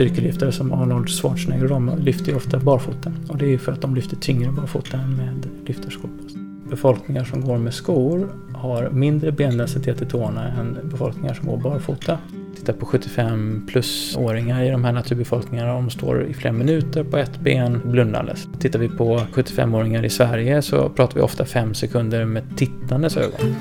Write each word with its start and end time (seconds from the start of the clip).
styrkelyftare 0.00 0.52
som 0.52 0.72
Arnold 0.72 1.08
Schwarzenegger 1.08 1.68
de 1.68 1.98
lyfter 1.98 2.30
ju 2.30 2.36
ofta 2.36 2.58
barfota. 2.58 3.12
Och 3.28 3.38
det 3.38 3.44
är 3.44 3.48
ju 3.48 3.58
för 3.58 3.72
att 3.72 3.80
de 3.80 3.94
lyfter 3.94 4.16
tyngre 4.16 4.52
barfota 4.52 4.96
än 4.96 5.16
med 5.16 5.46
lyftarskor. 5.66 6.10
Befolkningar 6.70 7.24
som 7.24 7.40
går 7.40 7.58
med 7.58 7.74
skor 7.74 8.28
har 8.54 8.90
mindre 8.90 9.32
bendensitet 9.32 10.02
i 10.02 10.06
tårna 10.06 10.48
än 10.48 10.78
befolkningar 10.84 11.34
som 11.34 11.46
går 11.46 11.56
barfota. 11.56 12.18
Titta 12.56 12.72
på 12.72 12.86
75 12.86 13.66
plus-åringar 13.68 14.62
i 14.62 14.70
de 14.70 14.84
här 14.84 14.92
naturbefolkningarna, 14.92 15.72
de 15.72 15.90
står 15.90 16.24
i 16.24 16.34
flera 16.34 16.52
minuter 16.52 17.04
på 17.04 17.16
ett 17.16 17.40
ben 17.40 17.80
blundandes. 17.84 18.48
Tittar 18.58 18.78
vi 18.78 18.88
på 18.88 19.18
75-åringar 19.18 20.04
i 20.04 20.10
Sverige 20.10 20.62
så 20.62 20.88
pratar 20.88 21.14
vi 21.14 21.20
ofta 21.20 21.44
fem 21.44 21.74
sekunder 21.74 22.24
med 22.24 22.56
tittandes 22.56 23.16
ögon. 23.16 23.54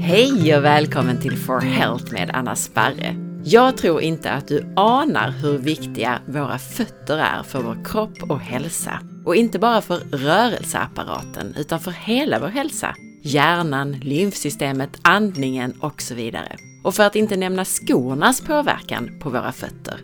Hej 0.00 0.56
och 0.56 0.64
välkommen 0.64 1.20
till 1.20 1.36
For 1.36 1.60
Health 1.60 2.12
med 2.12 2.30
Anna 2.32 2.56
Sparre. 2.56 3.29
Jag 3.44 3.76
tror 3.76 4.00
inte 4.00 4.30
att 4.30 4.48
du 4.48 4.72
anar 4.76 5.30
hur 5.30 5.58
viktiga 5.58 6.18
våra 6.26 6.58
fötter 6.58 7.18
är 7.18 7.42
för 7.42 7.62
vår 7.62 7.84
kropp 7.84 8.30
och 8.30 8.40
hälsa. 8.40 9.00
Och 9.26 9.36
inte 9.36 9.58
bara 9.58 9.80
för 9.80 9.96
rörelseapparaten, 9.96 11.54
utan 11.58 11.80
för 11.80 11.90
hela 11.90 12.38
vår 12.40 12.46
hälsa. 12.48 12.94
Hjärnan, 13.22 13.92
lymfsystemet, 13.92 14.90
andningen 15.02 15.72
och 15.80 16.02
så 16.02 16.14
vidare. 16.14 16.56
Och 16.84 16.94
för 16.94 17.02
att 17.02 17.16
inte 17.16 17.36
nämna 17.36 17.64
skornas 17.64 18.40
påverkan 18.40 19.18
på 19.20 19.30
våra 19.30 19.52
fötter. 19.52 20.00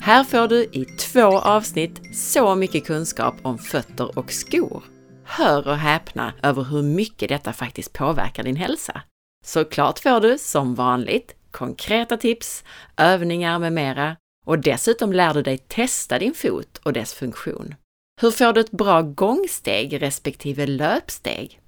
Här 0.00 0.24
får 0.24 0.48
du 0.48 0.62
i 0.62 0.84
två 0.84 1.38
avsnitt 1.38 2.00
så 2.14 2.54
mycket 2.54 2.86
kunskap 2.86 3.34
om 3.42 3.58
fötter 3.58 4.18
och 4.18 4.32
skor. 4.32 4.82
Hör 5.24 5.68
och 5.68 5.76
häpna 5.76 6.32
över 6.42 6.64
hur 6.64 6.82
mycket 6.82 7.28
detta 7.28 7.52
faktiskt 7.52 7.92
påverkar 7.92 8.42
din 8.42 8.56
hälsa. 8.56 9.02
Såklart 9.44 9.98
får 9.98 10.20
du, 10.20 10.38
som 10.38 10.74
vanligt, 10.74 11.34
konkreta 11.50 12.16
tips, 12.16 12.64
övningar 12.96 13.58
med 13.58 13.72
mera 13.72 14.16
och 14.46 14.58
dessutom 14.58 15.12
lär 15.12 15.34
du 15.34 15.42
dig 15.42 15.58
testa 15.58 16.18
din 16.18 16.34
fot 16.34 16.80
och 16.82 16.92
dess 16.92 17.14
funktion. 17.14 17.74
Hur 18.20 18.30
får 18.30 18.52
du 18.52 18.60
ett 18.60 18.70
bra 18.70 19.02
gångsteg 19.02 20.02
respektive 20.02 20.66
löpsteg? 20.66 21.60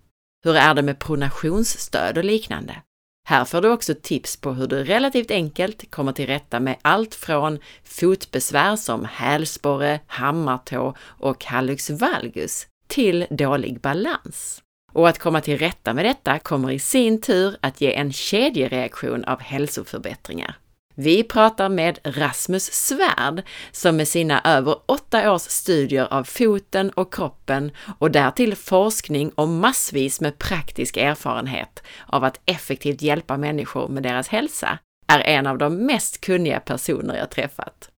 Hur 0.44 0.56
är 0.56 0.74
det 0.74 0.82
med 0.82 0.98
pronationsstöd 0.98 2.18
och 2.18 2.24
liknande? 2.24 2.82
Här 3.28 3.44
får 3.44 3.60
du 3.60 3.68
också 3.68 3.94
tips 4.02 4.36
på 4.36 4.52
hur 4.52 4.66
du 4.66 4.84
relativt 4.84 5.30
enkelt 5.30 5.90
kommer 5.90 6.12
till 6.12 6.26
rätta 6.26 6.60
med 6.60 6.76
allt 6.82 7.14
från 7.14 7.58
fotbesvär 7.84 8.76
som 8.76 9.04
hälsporre, 9.04 10.00
hammartå 10.06 10.94
och 11.00 11.44
hallux 11.44 11.90
valgus 11.90 12.66
till 12.86 13.26
dålig 13.30 13.80
balans. 13.80 14.62
Och 14.92 15.08
att 15.08 15.18
komma 15.18 15.40
till 15.40 15.58
rätta 15.58 15.94
med 15.94 16.04
detta 16.04 16.38
kommer 16.38 16.70
i 16.70 16.78
sin 16.78 17.20
tur 17.20 17.56
att 17.60 17.80
ge 17.80 17.94
en 17.94 18.12
kedjereaktion 18.12 19.24
av 19.24 19.40
hälsoförbättringar. 19.40 20.56
Vi 20.94 21.22
pratar 21.22 21.68
med 21.68 21.98
Rasmus 22.04 22.72
Svärd 22.72 23.42
som 23.72 23.96
med 23.96 24.08
sina 24.08 24.40
över 24.44 24.76
åtta 24.86 25.32
års 25.32 25.42
studier 25.42 26.12
av 26.12 26.24
foten 26.24 26.90
och 26.90 27.14
kroppen 27.14 27.70
och 27.98 28.10
därtill 28.10 28.56
forskning 28.56 29.30
och 29.30 29.48
massvis 29.48 30.20
med 30.20 30.38
praktisk 30.38 30.96
erfarenhet 30.96 31.82
av 32.06 32.24
att 32.24 32.40
effektivt 32.46 33.02
hjälpa 33.02 33.36
människor 33.36 33.88
med 33.88 34.02
deras 34.02 34.28
hälsa 34.28 34.78
är 35.06 35.20
en 35.20 35.46
av 35.46 35.58
de 35.58 35.86
mest 35.86 36.20
kunniga 36.20 36.60
personer 36.60 37.16
jag 37.16 37.30
träffat. 37.30 37.90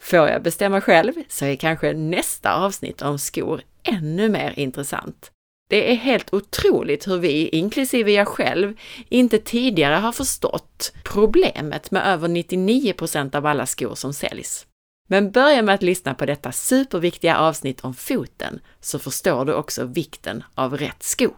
Får 0.00 0.28
jag 0.28 0.42
bestämma 0.42 0.80
själv 0.80 1.12
så 1.28 1.44
är 1.44 1.56
kanske 1.56 1.92
nästa 1.92 2.54
avsnitt 2.54 3.02
om 3.02 3.18
skor 3.18 3.62
ännu 3.82 4.28
mer 4.28 4.58
intressant. 4.58 5.30
Det 5.70 5.90
är 5.90 5.94
helt 5.94 6.34
otroligt 6.34 7.08
hur 7.08 7.18
vi, 7.18 7.48
inklusive 7.48 8.12
jag 8.12 8.28
själv, 8.28 8.78
inte 9.08 9.38
tidigare 9.38 9.94
har 9.94 10.12
förstått 10.12 10.92
problemet 11.04 11.90
med 11.90 12.06
över 12.06 12.28
99% 12.28 13.36
av 13.36 13.46
alla 13.46 13.66
skor 13.66 13.94
som 13.94 14.12
säljs. 14.12 14.66
Men 15.08 15.30
börja 15.30 15.62
med 15.62 15.74
att 15.74 15.82
lyssna 15.82 16.14
på 16.14 16.26
detta 16.26 16.52
superviktiga 16.52 17.38
avsnitt 17.38 17.80
om 17.80 17.94
foten 17.94 18.60
så 18.80 18.98
förstår 18.98 19.44
du 19.44 19.54
också 19.54 19.84
vikten 19.84 20.44
av 20.54 20.76
rätt 20.76 21.02
sko. 21.02 21.28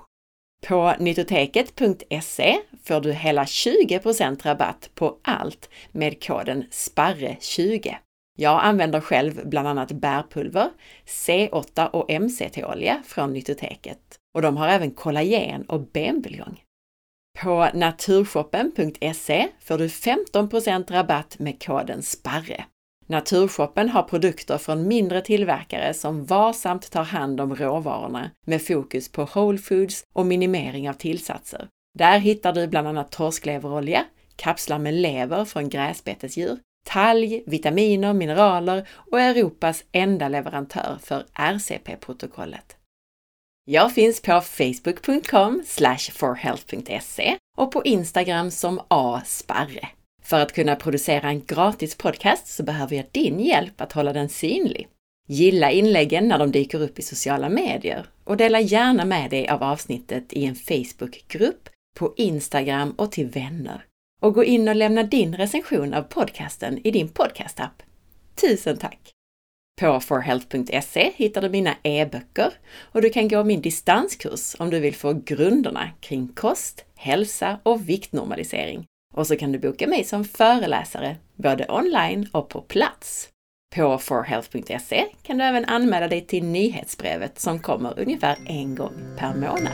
På 0.66 0.94
nyttoteket.se 0.98 2.58
får 2.84 3.00
du 3.00 3.12
hela 3.12 3.44
20% 3.44 4.42
rabatt 4.42 4.90
på 4.94 5.18
allt 5.22 5.70
med 5.90 6.24
koden 6.24 6.64
SPARRE20. 6.70 7.94
Jag 8.38 8.64
använder 8.64 9.00
själv 9.00 9.48
bland 9.48 9.68
annat 9.68 9.92
bärpulver, 9.92 10.70
C8 11.06 11.86
och 11.86 12.10
MCT-olja 12.22 13.02
från 13.06 13.32
Nyttoteket 13.32 14.18
och 14.34 14.42
de 14.42 14.56
har 14.56 14.68
även 14.68 14.90
kollagen 14.90 15.62
och 15.62 15.80
benbuljong. 15.80 16.62
På 17.40 17.68
naturshoppen.se 17.74 19.48
får 19.60 19.78
du 19.78 19.86
15% 19.86 20.92
rabatt 20.92 21.38
med 21.38 21.62
koden 21.62 22.02
SPARRE. 22.02 22.64
Naturshoppen 23.06 23.88
har 23.88 24.02
produkter 24.02 24.58
från 24.58 24.88
mindre 24.88 25.20
tillverkare 25.20 25.94
som 25.94 26.24
varsamt 26.24 26.90
tar 26.90 27.04
hand 27.04 27.40
om 27.40 27.56
råvarorna 27.56 28.30
med 28.46 28.66
fokus 28.66 29.12
på 29.12 29.28
whole 29.34 29.58
foods 29.58 30.04
och 30.12 30.26
minimering 30.26 30.88
av 30.88 30.94
tillsatser. 30.94 31.68
Där 31.98 32.18
hittar 32.18 32.52
du 32.52 32.66
bland 32.66 32.88
annat 32.88 33.12
torskleverolja, 33.12 34.04
kapslar 34.36 34.78
med 34.78 34.94
lever 34.94 35.44
från 35.44 35.68
gräsbetesdjur, 35.68 36.58
talg, 36.88 37.42
vitaminer, 37.46 38.12
mineraler 38.12 38.88
och 39.10 39.20
Europas 39.20 39.84
enda 39.92 40.28
leverantör 40.28 40.98
för 41.02 41.26
RCP-protokollet. 41.34 42.76
Jag 43.72 43.94
finns 43.94 44.22
på 44.22 44.40
facebook.com 44.40 45.62
forhealth.se 46.12 47.36
och 47.56 47.72
på 47.72 47.84
Instagram 47.84 48.50
som 48.50 48.80
asparre. 48.88 49.88
För 50.22 50.40
att 50.40 50.52
kunna 50.52 50.76
producera 50.76 51.28
en 51.28 51.44
gratis 51.44 51.94
podcast 51.94 52.46
så 52.46 52.62
behöver 52.62 52.96
jag 52.96 53.04
din 53.12 53.40
hjälp 53.40 53.80
att 53.80 53.92
hålla 53.92 54.12
den 54.12 54.28
synlig. 54.28 54.88
Gilla 55.28 55.70
inläggen 55.70 56.28
när 56.28 56.38
de 56.38 56.52
dyker 56.52 56.82
upp 56.82 56.98
i 56.98 57.02
sociala 57.02 57.48
medier 57.48 58.06
och 58.24 58.36
dela 58.36 58.60
gärna 58.60 59.04
med 59.04 59.30
dig 59.30 59.48
av 59.48 59.62
avsnittet 59.62 60.32
i 60.32 60.44
en 60.44 60.54
Facebookgrupp, 60.54 61.68
på 61.98 62.14
Instagram 62.16 62.90
och 62.90 63.12
till 63.12 63.26
vänner. 63.26 63.84
Och 64.22 64.34
gå 64.34 64.44
in 64.44 64.68
och 64.68 64.76
lämna 64.76 65.02
din 65.02 65.36
recension 65.36 65.94
av 65.94 66.02
podcasten 66.02 66.86
i 66.86 66.90
din 66.90 67.08
podcastapp. 67.08 67.82
Tusen 68.40 68.76
tack! 68.76 69.21
På 69.80 70.00
forhealth.se 70.00 71.12
hittar 71.16 71.42
du 71.42 71.48
mina 71.48 71.74
e-böcker 71.82 72.52
och 72.80 73.02
du 73.02 73.10
kan 73.10 73.28
gå 73.28 73.44
min 73.44 73.60
distanskurs 73.60 74.56
om 74.58 74.70
du 74.70 74.80
vill 74.80 74.94
få 74.94 75.12
grunderna 75.12 75.90
kring 76.00 76.28
kost, 76.28 76.84
hälsa 76.96 77.58
och 77.62 77.88
viktnormalisering. 77.88 78.86
Och 79.14 79.26
så 79.26 79.36
kan 79.36 79.52
du 79.52 79.58
boka 79.58 79.86
mig 79.86 80.04
som 80.04 80.24
föreläsare, 80.24 81.16
både 81.36 81.66
online 81.68 82.28
och 82.32 82.48
på 82.48 82.60
plats. 82.60 83.28
På 83.74 83.98
forhealth.se 83.98 85.04
kan 85.22 85.38
du 85.38 85.44
även 85.44 85.64
anmäla 85.64 86.08
dig 86.08 86.26
till 86.26 86.44
nyhetsbrevet 86.44 87.40
som 87.40 87.58
kommer 87.58 88.00
ungefär 88.00 88.36
en 88.46 88.74
gång 88.74 88.92
per 89.18 89.34
månad. 89.34 89.72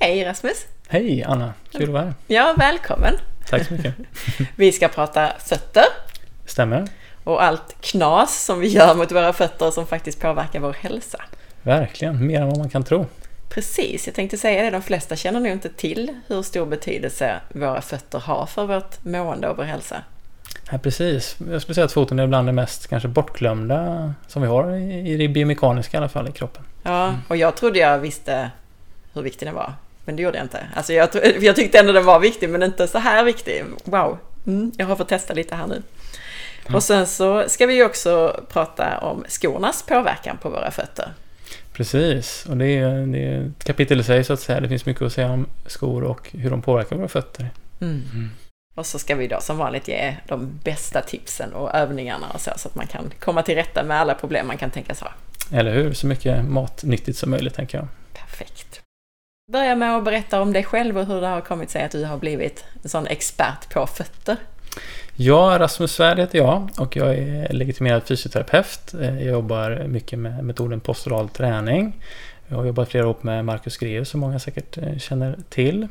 Hej 0.00 0.24
Rasmus! 0.24 0.66
Hej 0.88 1.22
Anna! 1.22 1.54
Kul 1.70 1.82
att 1.82 1.88
vara 1.88 2.04
här! 2.04 2.14
Ja, 2.26 2.54
välkommen! 2.58 3.14
Tack 3.50 3.66
så 3.66 3.74
mycket. 3.74 3.94
vi 4.56 4.72
ska 4.72 4.88
prata 4.88 5.32
fötter. 5.38 5.84
Stämmer. 6.46 6.88
Och 7.24 7.42
allt 7.42 7.76
knas 7.80 8.44
som 8.44 8.60
vi 8.60 8.68
gör 8.68 8.94
mot 8.94 9.12
våra 9.12 9.32
fötter 9.32 9.70
som 9.70 9.86
faktiskt 9.86 10.20
påverkar 10.20 10.60
vår 10.60 10.72
hälsa. 10.72 11.24
Verkligen, 11.62 12.26
mer 12.26 12.40
än 12.40 12.48
vad 12.48 12.58
man 12.58 12.70
kan 12.70 12.84
tro. 12.84 13.06
Precis, 13.48 14.06
jag 14.06 14.14
tänkte 14.14 14.38
säga 14.38 14.62
det. 14.62 14.70
De 14.70 14.82
flesta 14.82 15.16
känner 15.16 15.40
nog 15.40 15.52
inte 15.52 15.68
till 15.68 16.20
hur 16.26 16.42
stor 16.42 16.66
betydelse 16.66 17.40
våra 17.48 17.80
fötter 17.80 18.18
har 18.18 18.46
för 18.46 18.66
vårt 18.66 19.04
mående 19.04 19.48
och 19.48 19.56
vår 19.56 19.64
hälsa. 19.64 20.02
Ja, 20.70 20.78
precis. 20.78 21.36
Jag 21.50 21.62
skulle 21.62 21.74
säga 21.74 21.84
att 21.84 21.92
foten 21.92 22.18
är 22.18 22.26
bland 22.26 22.48
det 22.48 22.52
mest 22.52 22.86
kanske 22.86 23.08
bortglömda 23.08 24.14
som 24.28 24.42
vi 24.42 24.48
har 24.48 24.74
i 24.76 25.16
det 25.16 25.28
biomekaniska 25.28 25.96
i 25.96 25.98
alla 25.98 26.08
fall 26.08 26.28
i 26.28 26.32
kroppen. 26.32 26.62
Ja, 26.82 27.14
och 27.28 27.36
jag 27.36 27.56
trodde 27.56 27.78
jag 27.78 27.98
visste 27.98 28.50
hur 29.12 29.22
viktig 29.22 29.48
den 29.48 29.54
var. 29.54 29.72
Men 30.06 30.16
det 30.16 30.22
gjorde 30.22 30.38
jag 30.38 30.44
inte. 30.44 30.66
Alltså 30.74 30.92
jag, 30.92 31.08
jag 31.40 31.56
tyckte 31.56 31.78
ändå 31.78 31.92
den 31.92 32.04
var 32.04 32.20
viktig 32.20 32.48
men 32.48 32.62
inte 32.62 32.88
så 32.88 32.98
här 32.98 33.24
viktig. 33.24 33.64
Wow, 33.84 34.18
mm, 34.46 34.72
jag 34.76 34.86
har 34.86 34.96
fått 34.96 35.08
testa 35.08 35.34
lite 35.34 35.54
här 35.54 35.66
nu. 35.66 35.82
Och 36.74 36.82
sen 36.82 37.06
så 37.06 37.44
ska 37.48 37.66
vi 37.66 37.82
också 37.82 38.40
prata 38.52 38.98
om 38.98 39.24
skornas 39.28 39.82
påverkan 39.82 40.38
på 40.42 40.48
våra 40.48 40.70
fötter. 40.70 41.12
Precis, 41.72 42.46
och 42.48 42.56
det 42.56 42.66
är, 42.66 43.06
det 43.06 43.18
är 43.18 43.40
ett 43.40 43.64
kapitel 43.64 44.00
i 44.00 44.04
sig 44.04 44.24
så 44.24 44.32
att 44.32 44.40
säga. 44.40 44.60
Det 44.60 44.68
finns 44.68 44.86
mycket 44.86 45.02
att 45.02 45.12
säga 45.12 45.30
om 45.30 45.46
skor 45.66 46.04
och 46.04 46.30
hur 46.32 46.50
de 46.50 46.62
påverkar 46.62 46.96
våra 46.96 47.08
fötter. 47.08 47.50
Mm. 47.80 48.02
mm. 48.12 48.30
Och 48.74 48.86
så 48.86 48.98
ska 48.98 49.14
vi 49.14 49.26
då 49.26 49.40
som 49.40 49.58
vanligt 49.58 49.88
ge 49.88 50.16
de 50.28 50.60
bästa 50.64 51.02
tipsen 51.02 51.52
och 51.52 51.74
övningarna 51.74 52.30
och 52.30 52.40
så, 52.40 52.50
så 52.56 52.68
att 52.68 52.74
man 52.74 52.86
kan 52.86 53.10
komma 53.20 53.42
till 53.42 53.54
rätta 53.54 53.82
med 53.82 54.00
alla 54.00 54.14
problem 54.14 54.46
man 54.46 54.58
kan 54.58 54.70
tänkas 54.70 55.00
ha. 55.00 55.10
Eller 55.52 55.74
hur? 55.74 55.92
Så 55.92 56.06
mycket 56.06 56.44
matnyttigt 56.44 57.18
som 57.18 57.30
möjligt 57.30 57.54
tänker 57.54 57.78
jag. 57.78 57.88
Perfekt. 58.12 58.75
Börja 59.52 59.76
med 59.76 59.96
att 59.96 60.04
berätta 60.04 60.40
om 60.40 60.52
dig 60.52 60.64
själv 60.64 60.98
och 60.98 61.06
hur 61.06 61.20
det 61.20 61.26
har 61.26 61.40
kommit 61.40 61.70
sig 61.70 61.82
att 61.82 61.90
du 61.90 62.04
har 62.04 62.18
blivit 62.18 62.64
en 62.82 62.88
sån 62.88 63.06
expert 63.06 63.74
på 63.74 63.86
fötter. 63.86 64.36
Ja, 65.16 65.56
Rasmus 65.60 65.92
Svärd 65.92 66.18
heter 66.18 66.38
jag 66.38 66.70
och 66.78 66.96
jag 66.96 67.14
är 67.18 67.52
legitimerad 67.52 68.02
fysioterapeut. 68.02 68.94
Eh, 68.94 69.22
jag 69.22 69.32
jobbar 69.32 69.84
mycket 69.88 70.18
med 70.18 70.44
metoden 70.44 70.80
postural 70.80 71.28
träning. 71.28 72.02
Jag 72.48 72.56
har 72.56 72.64
jobbat 72.64 72.88
flera 72.88 73.08
år 73.08 73.16
med 73.20 73.44
Marcus 73.44 73.76
Greus 73.76 74.08
som 74.08 74.20
många 74.20 74.38
säkert 74.38 74.78
eh, 74.78 74.98
känner 74.98 75.38
till. 75.48 75.88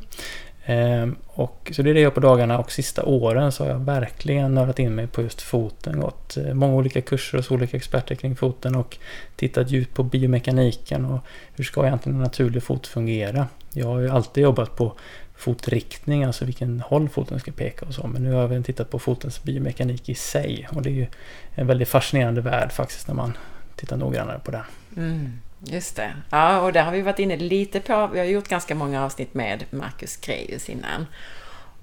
Ehm, 0.65 1.15
och, 1.27 1.71
så 1.75 1.81
det 1.81 1.89
är 1.89 1.93
det 1.93 1.99
jag 1.99 2.03
gör 2.03 2.11
på 2.11 2.19
dagarna 2.19 2.59
och 2.59 2.71
sista 2.71 3.03
åren 3.03 3.51
så 3.51 3.63
har 3.63 3.71
jag 3.71 3.79
verkligen 3.79 4.53
nördat 4.53 4.79
in 4.79 4.95
mig 4.95 5.07
på 5.07 5.21
just 5.21 5.41
foten. 5.41 5.99
Gått 5.99 6.37
eh, 6.37 6.53
många 6.53 6.73
olika 6.73 7.01
kurser 7.01 7.37
hos 7.37 7.51
olika 7.51 7.77
experter 7.77 8.15
kring 8.15 8.35
foten 8.35 8.75
och 8.75 8.97
tittat 9.35 9.71
djupt 9.71 9.93
på 9.93 10.03
biomekaniken 10.03 11.05
och 11.05 11.19
hur 11.55 11.63
ska 11.63 11.85
egentligen 11.85 12.15
en 12.15 12.23
naturlig 12.23 12.63
fot 12.63 12.87
fungera. 12.87 13.47
Jag 13.73 13.87
har 13.87 13.99
ju 13.99 14.09
alltid 14.09 14.43
jobbat 14.43 14.75
på 14.75 14.93
fotriktning, 15.35 16.23
alltså 16.23 16.45
vilken 16.45 16.79
håll 16.79 17.09
foten 17.09 17.39
ska 17.39 17.51
peka 17.51 17.85
och 17.85 17.93
så. 17.93 18.07
Men 18.07 18.23
nu 18.23 18.31
har 18.31 18.41
jag 18.41 18.45
även 18.45 18.63
tittat 18.63 18.89
på 18.89 18.99
fotens 18.99 19.43
biomekanik 19.43 20.09
i 20.09 20.15
sig 20.15 20.67
och 20.71 20.81
det 20.81 20.89
är 20.89 20.93
ju 20.93 21.07
en 21.55 21.67
väldigt 21.67 21.89
fascinerande 21.89 22.41
värld 22.41 22.71
faktiskt 22.71 23.07
när 23.07 23.15
man 23.15 23.37
tittar 23.75 23.97
noggrannare 23.97 24.39
på 24.39 24.51
den. 24.51 24.63
Mm. 24.97 25.39
Just 25.65 25.95
det. 25.95 26.13
Ja, 26.29 26.61
och 26.61 26.73
där 26.73 26.83
har 26.83 26.91
vi 26.91 27.01
varit 27.01 27.19
inne 27.19 27.37
lite 27.37 27.79
på. 27.79 28.09
Vi 28.13 28.19
har 28.19 28.25
gjort 28.25 28.47
ganska 28.47 28.75
många 28.75 29.05
avsnitt 29.05 29.33
med 29.33 29.63
Marcus 29.69 30.17
Greus 30.17 30.69
innan. 30.69 31.05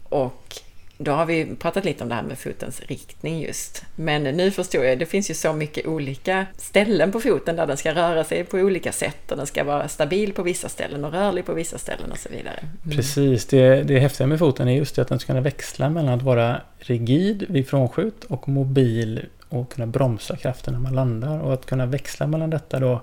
Och 0.08 0.61
då 0.99 1.12
har 1.12 1.26
vi 1.26 1.56
pratat 1.56 1.84
lite 1.84 2.02
om 2.02 2.08
det 2.08 2.14
här 2.14 2.23
med 2.23 2.38
fotens 2.38 2.81
riktning 2.81 3.43
just. 3.43 3.84
Men 3.96 4.23
nu 4.23 4.50
förstår 4.50 4.84
jag, 4.84 4.99
det 4.99 5.06
finns 5.06 5.31
ju 5.31 5.34
så 5.34 5.52
mycket 5.52 5.87
olika 5.87 6.46
ställen 6.56 7.12
på 7.12 7.20
foten 7.20 7.56
där 7.56 7.67
den 7.67 7.76
ska 7.76 7.94
röra 7.94 8.25
sig 8.25 8.44
på 8.44 8.56
olika 8.56 8.93
sätt 8.93 9.31
och 9.31 9.37
den 9.37 9.46
ska 9.46 9.64
vara 9.64 9.88
stabil 9.88 10.32
på 10.32 10.43
vissa 10.43 10.69
ställen 10.69 11.05
och 11.05 11.12
rörlig 11.12 11.46
på 11.46 11.55
vissa 11.55 11.79
ställen 11.79 12.12
och 12.12 12.19
så 12.19 12.29
vidare. 12.29 12.58
Mm. 12.58 12.96
Precis, 12.96 13.46
det, 13.46 13.82
det 13.82 13.99
häftiga 13.99 14.26
med 14.26 14.38
foten 14.38 14.69
är 14.69 14.76
just 14.76 14.96
det 14.96 15.02
att 15.02 15.08
den 15.08 15.19
ska 15.19 15.26
kunna 15.26 15.40
växla 15.40 15.90
mellan 15.90 16.14
att 16.14 16.23
vara 16.23 16.61
rigid 16.79 17.46
vid 17.49 17.69
frånskjut 17.69 18.25
och 18.25 18.49
mobil 18.49 19.26
och 19.49 19.73
kunna 19.73 19.87
bromsa 19.87 20.37
kraften 20.37 20.75
när 20.75 20.81
man 20.81 20.94
landar 20.94 21.40
och 21.40 21.52
att 21.52 21.67
kunna 21.67 21.87
växla 21.87 22.26
mellan 22.26 22.50
detta 22.50 22.81
då 22.81 23.02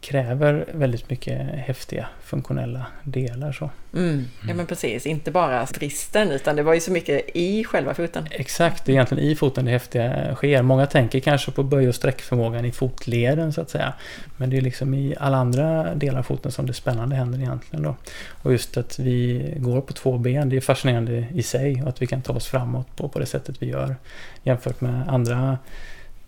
kräver 0.00 0.66
väldigt 0.72 1.10
mycket 1.10 1.38
häftiga 1.54 2.08
funktionella 2.24 2.86
delar. 3.02 3.52
Så. 3.52 3.70
Mm. 3.94 4.24
Ja 4.48 4.54
men 4.54 4.66
precis, 4.66 5.06
inte 5.06 5.30
bara 5.30 5.66
bristen 5.74 6.30
utan 6.30 6.56
det 6.56 6.62
var 6.62 6.74
ju 6.74 6.80
så 6.80 6.92
mycket 6.92 7.36
i 7.36 7.64
själva 7.64 7.94
foten. 7.94 8.26
Exakt, 8.30 8.84
det 8.84 8.92
är 8.92 8.94
egentligen 8.94 9.24
i 9.24 9.34
foten 9.36 9.64
det 9.64 9.70
häftiga 9.70 10.34
sker. 10.34 10.62
Många 10.62 10.86
tänker 10.86 11.20
kanske 11.20 11.50
på 11.50 11.62
böj 11.62 11.88
och 11.88 11.94
sträckförmågan 11.94 12.64
i 12.64 12.72
fotleden 12.72 13.52
så 13.52 13.60
att 13.60 13.70
säga. 13.70 13.92
Men 14.36 14.50
det 14.50 14.56
är 14.56 14.60
liksom 14.60 14.94
i 14.94 15.14
alla 15.20 15.36
andra 15.36 15.94
delar 15.94 16.18
av 16.18 16.22
foten 16.22 16.52
som 16.52 16.66
det 16.66 16.74
spännande 16.74 17.16
händer 17.16 17.38
egentligen 17.38 17.82
då. 17.82 17.96
Och 18.42 18.52
just 18.52 18.76
att 18.76 18.98
vi 18.98 19.44
går 19.56 19.80
på 19.80 19.92
två 19.92 20.18
ben, 20.18 20.48
det 20.48 20.56
är 20.56 20.60
fascinerande 20.60 21.26
i 21.34 21.42
sig 21.42 21.82
och 21.82 21.88
att 21.88 22.02
vi 22.02 22.06
kan 22.06 22.22
ta 22.22 22.32
oss 22.32 22.46
framåt 22.46 22.96
på, 22.96 23.08
på 23.08 23.18
det 23.18 23.26
sättet 23.26 23.62
vi 23.62 23.66
gör 23.66 23.96
jämfört 24.42 24.80
med 24.80 25.08
andra 25.08 25.58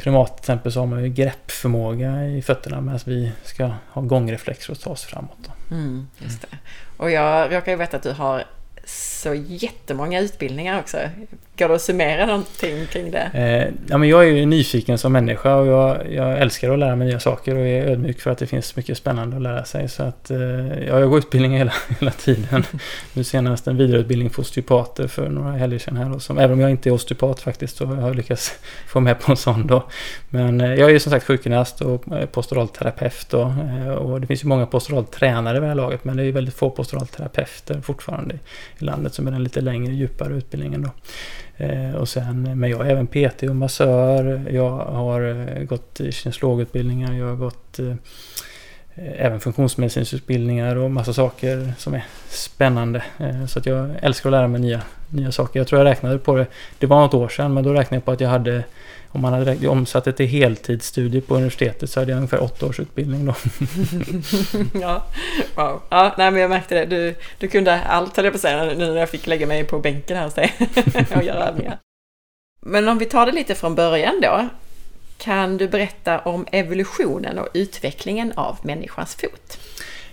primat 0.02 0.36
till 0.36 0.42
exempel 0.42 0.72
så 0.72 0.80
har 0.80 0.86
man 0.86 1.02
ju 1.02 1.08
greppförmåga 1.08 2.26
i 2.26 2.42
fötterna 2.42 2.80
medan 2.80 3.00
vi 3.04 3.32
ska 3.44 3.70
ha 3.90 4.02
gångreflexer 4.02 4.72
och 4.72 4.80
ta 4.80 4.90
oss 4.90 5.04
framåt. 5.04 5.48
Mm, 5.70 6.08
just 6.18 6.42
det. 6.42 6.58
Och 6.96 7.10
jag 7.10 7.54
råkar 7.54 7.72
ju 7.72 7.78
veta 7.78 7.96
att 7.96 8.02
du 8.02 8.12
har 8.12 8.44
så 8.84 9.34
jättemånga 9.34 10.20
utbildningar 10.20 10.80
också. 10.80 10.98
Går 11.58 11.68
det 11.68 11.74
att 11.74 11.82
summera 11.82 12.26
någonting 12.26 12.86
kring 12.86 13.10
det? 13.10 13.30
Eh, 13.34 13.74
ja, 13.90 13.98
men 13.98 14.08
jag 14.08 14.24
är 14.24 14.32
ju 14.32 14.46
nyfiken 14.46 14.98
som 14.98 15.12
människa 15.12 15.54
och 15.54 15.66
jag, 15.66 16.12
jag, 16.12 16.38
älskar 16.38 16.70
att 16.70 16.78
lära 16.78 16.96
mig 16.96 17.06
nya 17.08 17.20
saker 17.20 17.56
och 17.56 17.66
är 17.66 17.86
ödmjuk 17.86 18.20
för 18.20 18.30
att 18.30 18.38
det 18.38 18.46
finns 18.46 18.76
mycket 18.76 18.98
spännande 18.98 19.36
att 19.36 19.42
lära 19.42 19.64
sig. 19.64 19.88
Så 19.88 20.02
att, 20.02 20.30
eh, 20.30 20.38
ja, 20.88 21.00
jag 21.00 21.10
går 21.10 21.18
utbildningar 21.18 21.58
hela, 21.58 21.72
hela 22.00 22.10
tiden. 22.10 22.64
nu 23.12 23.24
senast 23.24 23.66
en 23.66 23.76
vidareutbildning 23.76 24.30
för 24.30 24.42
osteopater 24.42 25.08
för 25.08 25.28
några 25.28 25.52
helger 25.52 25.78
sedan 25.78 25.96
här. 25.96 26.14
Och 26.14 26.22
som, 26.22 26.38
även 26.38 26.52
om 26.52 26.60
jag 26.60 26.70
inte 26.70 26.88
är 26.88 26.92
osteopat 26.92 27.40
faktiskt 27.40 27.76
så 27.76 27.86
har 27.86 28.08
jag 28.08 28.16
lyckats 28.16 28.58
få 28.88 29.00
med 29.00 29.20
på 29.20 29.32
en 29.32 29.36
sån 29.36 29.66
då. 29.66 29.88
Men 30.28 30.60
eh, 30.60 30.74
jag 30.74 30.88
är 30.88 30.92
ju 30.92 31.00
som 31.00 31.12
sagt 31.12 31.26
sjukgymnast 31.26 31.80
och 31.80 32.12
eh, 32.12 32.26
posturalterapeut 32.26 33.34
och, 33.34 33.50
eh, 33.50 33.88
och 33.88 34.20
det 34.20 34.26
finns 34.26 34.44
ju 34.44 34.48
många 34.48 34.66
posturaltränare 34.66 35.54
vid 35.54 35.62
det 35.62 35.68
här 35.68 35.74
laget 35.74 36.04
men 36.04 36.16
det 36.16 36.24
är 36.24 36.32
väldigt 36.32 36.54
få 36.54 36.70
posturalterapeuter 36.70 37.80
fortfarande 37.80 38.34
i 38.78 38.84
landet 38.84 39.14
som 39.14 39.26
är 39.26 39.30
den 39.30 39.44
lite 39.44 39.60
längre, 39.60 39.92
djupare 39.92 40.34
utbildningen. 40.34 40.82
Då. 40.82 40.90
Eh, 41.62 41.94
och 41.94 42.08
sen, 42.08 42.60
men 42.60 42.70
jag 42.70 42.86
är 42.86 42.90
även 42.90 43.06
PT 43.06 43.42
och 43.42 43.56
massör. 43.56 44.42
Jag 44.50 44.70
har 44.70 45.20
eh, 45.20 45.62
gått 45.62 46.00
kinesologutbildningar. 46.10 47.12
Jag 47.12 47.26
har 47.26 47.36
gått 47.36 47.78
eh, 47.78 47.94
även 48.94 49.40
funktionsmedicinsutbildningar 49.40 50.76
och 50.76 50.90
massa 50.90 51.12
saker 51.12 51.72
som 51.78 51.94
är 51.94 52.04
spännande. 52.28 53.02
Så 53.48 53.58
att 53.58 53.66
jag 53.66 53.90
älskar 54.02 54.28
att 54.28 54.32
lära 54.32 54.48
mig 54.48 54.60
nya, 54.60 54.82
nya 55.08 55.32
saker. 55.32 55.60
Jag 55.60 55.66
tror 55.66 55.80
jag 55.80 55.86
räknade 55.86 56.18
på 56.18 56.36
det, 56.36 56.46
det 56.78 56.86
var 56.86 57.00
något 57.00 57.14
år 57.14 57.28
sedan, 57.28 57.54
men 57.54 57.64
då 57.64 57.72
räknade 57.72 57.96
jag 57.96 58.04
på 58.04 58.12
att 58.12 58.20
jag 58.20 58.28
hade 58.28 58.64
om 59.12 59.20
man 59.20 59.32
hade 59.32 59.68
omsatt 59.68 60.04
det 60.04 60.12
till 60.12 60.26
heltidsstudier 60.26 61.22
på 61.22 61.34
universitetet 61.34 61.90
så 61.90 62.00
hade 62.00 62.10
jag 62.12 62.16
ungefär 62.16 62.42
åtta 62.42 62.66
års 62.66 62.80
utbildning 62.80 63.26
då. 63.26 63.34
ja, 64.80 65.04
wow. 65.54 65.82
Ja, 65.88 66.14
nej, 66.18 66.30
men 66.30 66.40
jag 66.40 66.50
märkte 66.50 66.74
det. 66.74 66.84
Du, 66.84 67.14
du 67.38 67.48
kunde 67.48 67.82
allt, 67.82 68.16
höll 68.16 68.24
jag 68.24 68.32
på 68.32 68.36
att 68.36 68.42
säga, 68.42 68.64
nu 68.64 68.74
när 68.74 68.96
jag 68.96 69.10
fick 69.10 69.26
lägga 69.26 69.46
mig 69.46 69.64
på 69.64 69.78
bänken 69.78 70.16
här 70.16 70.24
hos 70.24 70.34
dig 70.34 70.54
och 71.16 71.22
göra 71.22 71.48
övningar. 71.48 71.78
Men 72.60 72.88
om 72.88 72.98
vi 72.98 73.06
tar 73.06 73.26
det 73.26 73.32
lite 73.32 73.54
från 73.54 73.74
början 73.74 74.20
då. 74.22 74.48
Kan 75.18 75.56
du 75.56 75.68
berätta 75.68 76.18
om 76.18 76.46
evolutionen 76.52 77.38
och 77.38 77.48
utvecklingen 77.54 78.32
av 78.36 78.58
människans 78.62 79.14
fot? 79.14 79.58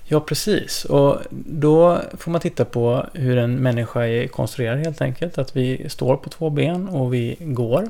Ja, 0.03 0.19
precis. 0.19 0.85
Och 0.85 1.17
då 1.29 2.01
får 2.17 2.31
man 2.31 2.41
titta 2.41 2.65
på 2.65 3.05
hur 3.13 3.37
en 3.37 3.55
människa 3.55 4.05
är 4.05 4.27
konstruerad 4.27 4.79
helt 4.79 5.01
enkelt. 5.01 5.37
Att 5.37 5.55
vi 5.55 5.89
står 5.89 6.17
på 6.17 6.29
två 6.29 6.49
ben 6.49 6.87
och 6.87 7.13
vi 7.13 7.35
går 7.39 7.89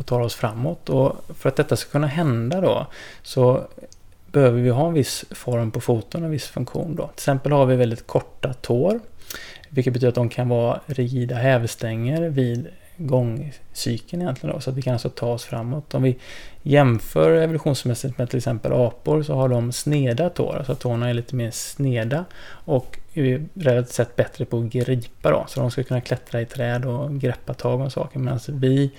och 0.00 0.06
tar 0.06 0.20
oss 0.20 0.34
framåt. 0.34 0.88
Och 0.88 1.16
för 1.38 1.48
att 1.48 1.56
detta 1.56 1.76
ska 1.76 1.90
kunna 1.90 2.06
hända 2.06 2.60
då 2.60 2.86
så 3.22 3.64
behöver 4.32 4.60
vi 4.60 4.70
ha 4.70 4.88
en 4.88 4.94
viss 4.94 5.24
form 5.30 5.70
på 5.70 5.80
foten 5.80 6.20
och 6.20 6.26
en 6.26 6.32
viss 6.32 6.46
funktion. 6.46 6.96
Då. 6.96 7.06
Till 7.06 7.14
exempel 7.14 7.52
har 7.52 7.66
vi 7.66 7.76
väldigt 7.76 8.06
korta 8.06 8.52
tår. 8.52 9.00
Vilket 9.68 9.92
betyder 9.92 10.08
att 10.08 10.14
de 10.14 10.28
kan 10.28 10.48
vara 10.48 10.80
rigida 10.86 11.34
hävstänger 11.34 12.28
vid 12.28 12.68
gångcykeln 12.96 14.22
egentligen. 14.22 14.54
Då, 14.54 14.60
så 14.60 14.70
att 14.70 14.76
vi 14.76 14.82
kan 14.82 14.92
alltså 14.92 15.08
ta 15.08 15.32
oss 15.32 15.44
framåt. 15.44 15.94
Om 15.94 16.02
vi 16.02 16.18
jämför 16.62 17.30
evolutionsmässigt 17.30 18.18
med 18.18 18.30
till 18.30 18.36
exempel 18.36 18.72
apor 18.72 19.22
så 19.22 19.34
har 19.34 19.48
de 19.48 19.72
sneda 19.72 20.30
tår. 20.30 20.56
Alltså 20.56 20.74
tårna 20.74 21.10
är 21.10 21.14
lite 21.14 21.36
mer 21.36 21.50
sneda 21.50 22.24
och 22.48 22.98
är 23.14 23.44
relativt 23.54 23.94
sett 23.94 24.16
bättre 24.16 24.44
på 24.44 24.58
att 24.58 24.64
gripa. 24.64 25.30
Då, 25.30 25.44
så 25.48 25.60
de 25.60 25.70
ska 25.70 25.82
kunna 25.82 26.00
klättra 26.00 26.40
i 26.40 26.46
träd 26.46 26.84
och 26.84 27.20
greppa 27.20 27.54
tag 27.54 27.80
om 27.80 27.90
saker. 27.90 28.18
Medan 28.18 28.40
vi 28.48 28.90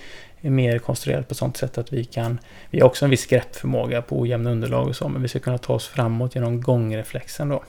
är 0.42 0.50
mer 0.50 0.78
konstruerat 0.78 1.28
på 1.28 1.34
sånt 1.34 1.56
sätt 1.56 1.78
att 1.78 1.92
vi 1.92 2.04
kan... 2.04 2.38
Vi 2.70 2.80
har 2.80 2.86
också 2.86 3.04
en 3.04 3.10
viss 3.10 3.26
greppförmåga 3.26 4.02
på 4.02 4.20
ojämna 4.20 4.50
underlag 4.50 4.88
och 4.88 4.96
så, 4.96 5.08
men 5.08 5.22
vi 5.22 5.28
ska 5.28 5.38
kunna 5.38 5.58
ta 5.58 5.74
oss 5.74 5.88
framåt 5.88 6.34
genom 6.34 6.60
gångreflexen 6.60 7.48
då. 7.48 7.62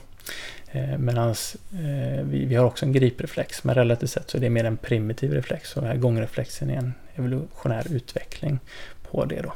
Eh, 0.72 0.98
Medan 0.98 1.30
eh, 1.30 2.24
vi, 2.24 2.46
vi, 2.46 2.56
har 2.56 2.66
också 2.66 2.86
en 2.86 2.94
gripreflex, 2.94 3.64
men 3.64 3.76
relativt 3.76 4.10
sett 4.10 4.30
så 4.30 4.38
är 4.38 4.42
det 4.42 4.50
mer 4.50 4.64
en 4.64 4.78
primitiv 4.78 5.34
reflex. 5.34 5.78
Och 5.78 5.84
här 5.84 5.96
gångreflexen 5.96 6.70
är 6.70 6.78
en 6.78 6.94
evolutionär 7.16 7.84
utveckling 7.90 8.60
på 9.12 9.26
det 9.26 9.42
då. 9.42 9.54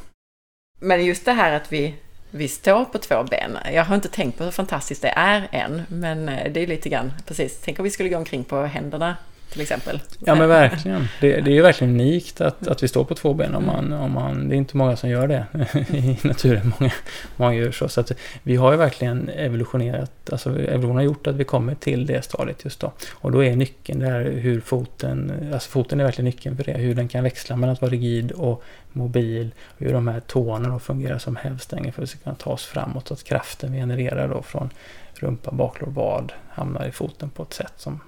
Men 0.80 1.06
just 1.06 1.26
det 1.26 1.32
här 1.32 1.54
att 1.54 1.74
vi, 1.74 1.96
vi 2.32 2.48
står 2.48 2.86
på 2.86 2.98
två 2.98 3.24
ben. 3.24 3.58
Jag 3.74 3.84
har 3.84 3.96
inte 3.96 4.10
tänkt 4.10 4.38
på 4.38 4.44
hur 4.44 4.52
fantastiskt 4.52 5.02
det 5.02 5.14
är 5.16 5.48
än, 5.52 5.82
men 5.90 6.30
eh, 6.30 6.52
det 6.52 6.60
är 6.60 6.68
lite 6.68 6.90
grann 6.90 7.14
precis. 7.26 7.62
Tänk 7.64 7.80
om 7.80 7.84
vi 7.84 7.92
skulle 7.92 8.10
gå 8.10 8.18
omkring 8.18 8.44
på 8.44 8.62
händerna 8.62 9.18
till 9.52 9.62
exempel. 9.62 10.02
Ja 10.20 10.36
men 10.36 10.50
verkligen. 10.50 11.08
Det, 11.22 11.42
det 11.42 11.52
är 11.52 11.56
ju 11.56 11.62
verkligen 11.62 11.94
unikt 11.94 12.42
att, 12.42 12.68
att 12.68 12.84
vi 12.84 12.88
står 12.88 13.04
på 13.04 13.16
två 13.16 13.34
ben. 13.34 13.56
Om 13.56 13.66
man, 13.66 13.94
om 13.94 14.12
man, 14.12 14.50
det 14.50 14.56
är 14.56 14.58
inte 14.58 14.78
många 14.78 14.96
som 14.96 15.10
gör 15.10 15.28
det 15.28 15.46
i 15.98 16.18
naturen. 16.22 16.74
Många, 16.80 16.92
många 17.36 17.54
gör 17.54 17.72
så. 17.72 17.90
Så 17.90 18.02
att 18.02 18.12
vi 18.44 18.56
har 18.56 18.72
ju 18.72 18.78
verkligen 18.78 19.30
evolutionerat. 19.30 20.12
Alltså 20.32 20.50
evolutionen 20.50 20.96
har 20.96 21.04
gjort 21.04 21.28
att 21.28 21.36
vi 21.36 21.44
kommer 21.44 21.76
till 21.76 22.06
det 22.06 22.22
stadiet 22.22 22.64
just 22.64 22.80
då. 22.80 22.92
Och 23.14 23.32
då 23.32 23.44
är 23.44 23.56
nyckeln 23.56 24.00
där 24.00 24.32
hur 24.32 24.62
foten, 24.62 25.50
alltså 25.54 25.70
foten 25.70 26.00
är 26.00 26.04
verkligen 26.04 26.26
nyckeln 26.26 26.58
för 26.58 26.64
det. 26.64 26.78
Hur 26.78 26.96
den 26.96 27.08
kan 27.08 27.24
växla 27.24 27.56
mellan 27.56 27.74
att 27.74 27.82
vara 27.82 27.92
rigid 27.92 28.32
och 28.32 28.64
mobil. 28.92 29.52
Och 29.64 29.80
hur 29.80 29.94
de 29.94 30.08
här 30.08 30.20
tårna 30.20 30.70
då 30.70 30.80
fungerar 30.80 31.18
som 31.18 31.36
hävstänger 31.36 31.92
för 31.92 32.02
att 32.02 32.10
vi 32.10 32.12
ska 32.12 32.20
kunna 32.20 32.36
ta 32.36 32.50
oss 32.50 32.66
framåt. 32.66 33.08
Så 33.08 33.14
att 33.14 33.24
kraften 33.24 33.72
vi 33.72 33.78
genererar 33.78 34.28
då 34.28 34.42
från 34.42 34.70
rumpa, 35.14 35.52
baklår, 35.52 35.88
vad 35.88 36.34
hamnar 36.50 36.88
i 36.88 36.92
foten 36.92 37.30
på 37.30 37.44
ett 37.44 37.54
sätt 37.54 37.74
som 37.78 38.00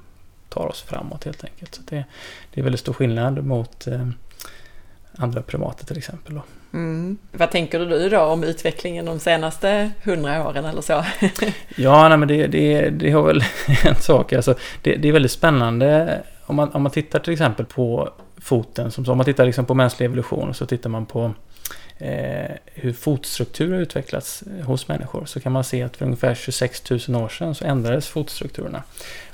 tar 0.49 0.67
oss 0.67 0.81
framåt 0.81 1.23
helt 1.23 1.43
enkelt. 1.43 1.75
Så 1.75 1.81
det, 1.89 2.03
det 2.53 2.59
är 2.61 2.63
väldigt 2.63 2.81
stor 2.81 2.93
skillnad 2.93 3.45
mot 3.45 3.87
eh, 3.87 4.07
andra 5.17 5.41
primater 5.41 5.85
till 5.85 5.97
exempel. 5.97 6.35
Då. 6.35 6.41
Mm. 6.73 7.17
Vad 7.31 7.51
tänker 7.51 7.79
du 7.79 8.09
då 8.09 8.19
om 8.19 8.43
utvecklingen 8.43 9.05
de 9.05 9.19
senaste 9.19 9.91
hundra 10.03 10.47
åren 10.47 10.65
eller 10.65 10.81
så? 10.81 11.05
ja, 11.75 12.09
nej, 12.09 12.17
men 12.17 12.27
det, 12.27 12.47
det, 12.47 12.89
det 12.89 13.11
har 13.11 13.23
väl 13.23 13.43
en 13.85 13.95
sak. 13.95 14.33
Alltså, 14.33 14.55
det, 14.81 14.95
det 14.95 15.07
är 15.07 15.11
väldigt 15.11 15.31
spännande 15.31 16.21
om 16.45 16.55
man, 16.55 16.71
om 16.71 16.81
man 16.81 16.91
tittar 16.91 17.19
till 17.19 17.33
exempel 17.33 17.65
på 17.65 18.13
foten. 18.37 18.91
Som, 18.91 19.09
om 19.09 19.17
man 19.17 19.25
tittar 19.25 19.45
liksom 19.45 19.65
på 19.65 19.73
mänsklig 19.73 20.05
evolution 20.05 20.49
och 20.49 20.55
så 20.55 20.65
tittar 20.65 20.89
man 20.89 21.05
på 21.05 21.33
eh, 21.97 22.51
hur 22.65 22.93
fotstruktur 22.93 23.73
har 23.73 23.81
utvecklats 23.81 24.43
hos 24.63 24.87
människor 24.87 25.25
så 25.25 25.39
kan 25.39 25.51
man 25.51 25.63
se 25.63 25.83
att 25.83 25.97
för 25.97 26.05
ungefär 26.05 26.35
26 26.35 26.89
000 26.89 27.23
år 27.23 27.29
sedan 27.29 27.55
så 27.55 27.65
ändrades 27.65 28.07
fotstrukturerna. 28.07 28.83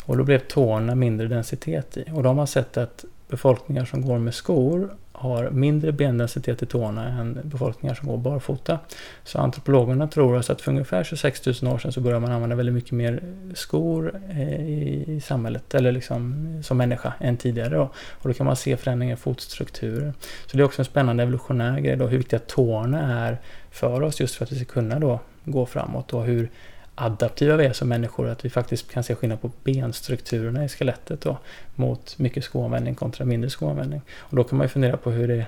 Och 0.06 0.18
då 0.18 0.24
blev 0.24 0.40
tårna 0.40 0.96
mindre 0.96 1.28
densitet 1.28 1.98
i. 1.98 2.06
Och 2.14 2.24
de 2.24 2.38
har 2.38 2.46
sett 2.46 2.78
att 2.78 3.06
befolkningar 3.28 3.86
som 3.86 4.02
går 4.02 4.20
med 4.20 4.34
skor 4.34 4.90
har 5.12 5.50
mindre 5.50 5.92
bendensitet 5.92 6.64
i 6.64 6.66
tårna 6.66 7.08
än 7.08 7.40
befolkningar 7.44 7.96
som 7.96 8.08
går 8.08 8.18
barfota. 8.18 8.80
Så 9.24 9.40
antropologerna 9.40 10.08
tror 10.08 10.38
alltså 10.38 10.54
att 10.54 10.62
för 10.62 10.72
ungefär 10.72 11.04
26 11.04 11.46
000 11.46 11.74
år 11.74 11.78
sedan 11.78 11.92
så 11.92 12.02
började 12.02 12.22
man 12.22 12.32
använda 12.32 12.56
väldigt 12.56 12.76
mycket 12.76 12.92
mer 12.92 13.24
skor 13.54 14.22
eh, 14.30 14.70
i 14.70 15.22
samhället, 15.26 15.76
eller 15.76 15.92
liksom 15.92 16.46
som 16.64 16.78
människa, 16.78 17.14
än 17.20 17.38
tidigare. 17.38 17.76
Då. 17.76 17.90
Och 18.12 18.30
då 18.30 18.34
kan 18.34 18.46
man 18.46 18.56
se 18.56 18.78
förändringar 18.78 19.14
i 19.14 19.18
fotstrukturer. 19.18 20.14
Så 20.46 20.58
det 20.58 20.64
är 20.64 20.66
också 20.66 20.82
en 20.82 20.86
spännande 20.86 21.24
evolutionär 21.24 21.80
grej 21.80 21.96
då, 21.96 22.08
hur 22.08 22.18
viktiga 22.18 22.40
tårna 22.40 23.26
är 23.28 23.38
för 23.72 24.02
oss 24.02 24.20
just 24.20 24.36
för 24.36 24.46
att 24.46 24.52
vi 24.52 24.56
ska 24.56 24.66
kunna 24.66 25.00
då 25.00 25.20
gå 25.46 25.66
framåt 25.66 26.14
och 26.14 26.26
hur 26.26 26.50
adaptiva 26.96 27.56
vi 27.56 27.66
är 27.66 27.74
som 27.74 27.90
människor, 27.90 28.30
att 28.30 28.46
vi 28.46 28.50
faktiskt 28.50 28.92
kan 28.92 29.04
se 29.04 29.16
skillnad 29.16 29.42
på 29.42 29.52
benstrukturerna 29.64 30.66
i 30.66 30.70
skelettet 30.70 31.22
då, 31.22 31.38
mot 31.76 32.20
mycket 32.20 32.44
skoanvändning 32.44 32.96
kontra 32.96 33.26
mindre 33.26 33.50
skoanvändning. 33.50 34.02
Och 34.18 34.36
då 34.36 34.44
kan 34.44 34.58
man 34.58 34.66
ju 34.66 34.70
fundera 34.70 34.98
på 34.98 35.12
hur 35.12 35.28
det 35.28 35.38
eh, 35.38 35.46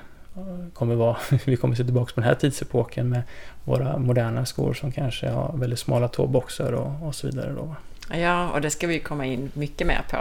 kommer 0.74 0.96
vara, 0.96 1.18
vi 1.46 1.58
kommer 1.58 1.76
se 1.76 1.84
tillbaka 1.84 2.14
på 2.14 2.20
den 2.22 2.30
här 2.30 2.36
tidsepoken 2.36 3.10
med 3.10 3.22
våra 3.64 3.98
moderna 3.98 4.46
skor 4.46 4.74
som 4.74 4.92
kanske 4.92 5.30
har 5.30 5.58
väldigt 5.58 5.80
smala 5.80 6.08
tåboxar 6.08 6.72
och, 6.72 7.08
och 7.08 7.16
så 7.16 7.28
vidare. 7.28 7.54
Då. 7.54 7.76
Ja, 8.18 8.50
och 8.50 8.62
det 8.62 8.70
ska 8.70 8.88
vi 8.88 9.00
komma 9.00 9.26
in 9.26 9.52
mycket 9.54 9.88
mer 9.88 10.02
på. 10.10 10.18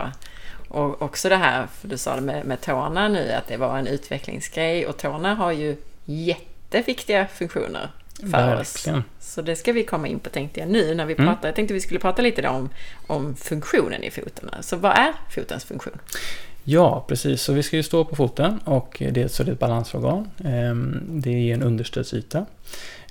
Och 0.68 1.02
också 1.02 1.28
det 1.28 1.36
här, 1.36 1.66
för 1.66 1.88
du 1.88 1.98
sa 1.98 2.14
det 2.14 2.20
med, 2.20 2.44
med 2.44 2.60
tårna 2.60 3.08
nu, 3.08 3.32
att 3.32 3.48
det 3.48 3.56
var 3.56 3.78
en 3.78 3.86
utvecklingsgrej 3.86 4.86
och 4.86 4.96
tårna 4.96 5.34
har 5.34 5.52
ju 5.52 5.76
jätteviktiga 6.04 7.26
funktioner 7.26 7.90
för 8.20 8.26
Verkligen. 8.26 8.98
oss. 8.98 9.04
Så 9.26 9.42
det 9.42 9.56
ska 9.56 9.72
vi 9.72 9.84
komma 9.84 10.08
in 10.08 10.18
på 10.18 10.30
tänkte 10.30 10.60
jag 10.60 10.68
nu 10.68 10.94
när 10.94 11.06
vi 11.06 11.14
mm. 11.14 11.26
pratar. 11.26 11.48
Jag 11.48 11.54
tänkte 11.54 11.74
vi 11.74 11.80
skulle 11.80 12.00
prata 12.00 12.22
lite 12.22 12.48
om, 12.48 12.68
om 13.06 13.36
funktionen 13.36 14.04
i 14.04 14.10
foten. 14.10 14.50
Så 14.60 14.76
vad 14.76 14.92
är 14.92 15.12
fotens 15.30 15.64
funktion? 15.64 15.98
Ja, 16.64 17.04
precis. 17.08 17.42
Så 17.42 17.52
vi 17.52 17.62
ska 17.62 17.76
ju 17.76 17.82
stå 17.82 18.04
på 18.04 18.16
foten 18.16 18.58
och 18.64 19.02
det, 19.10 19.40
är 19.40 19.48
ett 19.50 19.58
balansorgan. 19.58 20.30
Ehm, 20.44 21.02
det 21.08 21.30
är 21.30 21.54
en 21.54 21.62
understödsyta. 21.62 22.46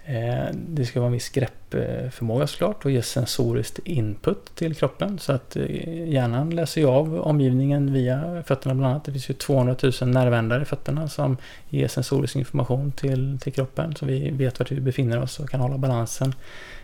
Eh, 0.08 0.46
det 0.54 0.86
ska 0.86 1.00
vara 1.00 1.08
en 1.08 1.14
viss 1.14 1.30
greppförmåga 1.30 2.48
såklart 2.48 2.86
och 2.86 2.92
ge 2.92 3.02
sensoriskt 3.02 3.80
input 3.84 4.56
till 4.56 4.76
kroppen. 4.76 5.20
Så 5.20 5.32
att 5.32 5.56
eh, 5.56 6.10
hjärnan 6.10 6.50
läser 6.50 6.82
ju 6.82 6.88
av 6.88 7.22
omgivningen 7.22 7.94
via 7.94 8.44
fötterna 8.48 8.76
bland 8.76 8.92
annat. 8.92 9.06
Det 9.06 9.12
finns 9.12 9.30
ju 9.30 9.34
200 9.34 9.76
000 10.02 10.10
nervändar 10.10 10.62
i 10.62 10.66
fötterna 10.66 11.08
som 11.10 11.38
ger 11.70 11.88
sensorisk 11.88 12.36
information 12.36 12.92
till, 12.92 13.40
till 13.42 13.54
kroppen. 13.54 13.96
Så 13.96 14.06
vi 14.06 14.30
vet 14.32 14.60
vart 14.60 14.72
vi 14.72 14.82
befinner 14.82 15.22
oss 15.22 15.40
och 15.40 15.50
kan 15.50 15.60
hålla 15.60 15.78
balansen 15.78 16.34